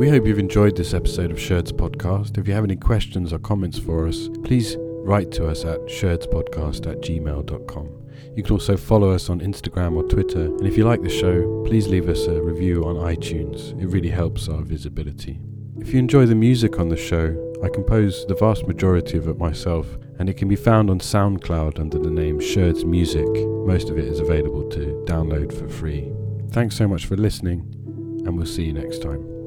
We 0.00 0.08
hope 0.08 0.26
you've 0.26 0.38
enjoyed 0.38 0.78
this 0.78 0.94
episode 0.94 1.30
of 1.30 1.38
Sherds 1.38 1.72
Podcast. 1.72 2.38
If 2.38 2.48
you 2.48 2.54
have 2.54 2.64
any 2.64 2.74
questions 2.74 3.34
or 3.34 3.38
comments 3.38 3.78
for 3.78 4.08
us, 4.08 4.30
please 4.44 4.78
write 4.78 5.30
to 5.32 5.46
us 5.46 5.66
at 5.66 5.78
sherdspodcast 5.80 6.90
at 6.90 7.02
gmail.com. 7.02 8.08
You 8.34 8.42
can 8.42 8.52
also 8.54 8.78
follow 8.78 9.10
us 9.10 9.28
on 9.28 9.40
Instagram 9.40 9.96
or 9.96 10.04
Twitter. 10.04 10.46
And 10.46 10.66
if 10.66 10.78
you 10.78 10.86
like 10.86 11.02
the 11.02 11.10
show, 11.10 11.62
please 11.66 11.86
leave 11.86 12.08
us 12.08 12.26
a 12.28 12.40
review 12.40 12.86
on 12.86 12.94
iTunes. 12.94 13.78
It 13.78 13.88
really 13.88 14.08
helps 14.08 14.48
our 14.48 14.62
visibility. 14.62 15.38
If 15.76 15.92
you 15.92 15.98
enjoy 15.98 16.24
the 16.24 16.34
music 16.34 16.78
on 16.78 16.88
the 16.88 16.96
show, 16.96 17.36
I 17.62 17.68
compose 17.68 18.24
the 18.24 18.36
vast 18.36 18.66
majority 18.66 19.18
of 19.18 19.28
it 19.28 19.36
myself, 19.36 19.98
and 20.18 20.30
it 20.30 20.38
can 20.38 20.48
be 20.48 20.56
found 20.56 20.88
on 20.88 21.00
SoundCloud 21.00 21.78
under 21.78 21.98
the 21.98 22.10
name 22.10 22.40
Sherds 22.40 22.86
Music. 22.86 23.28
Most 23.66 23.90
of 23.90 23.98
it 23.98 24.06
is 24.06 24.20
available 24.20 24.66
to 24.70 25.04
download 25.06 25.52
for 25.52 25.68
free. 25.68 26.10
Thanks 26.52 26.74
so 26.74 26.88
much 26.88 27.04
for 27.04 27.18
listening, 27.18 27.60
and 28.24 28.34
we'll 28.38 28.46
see 28.46 28.64
you 28.64 28.72
next 28.72 29.02
time. 29.02 29.39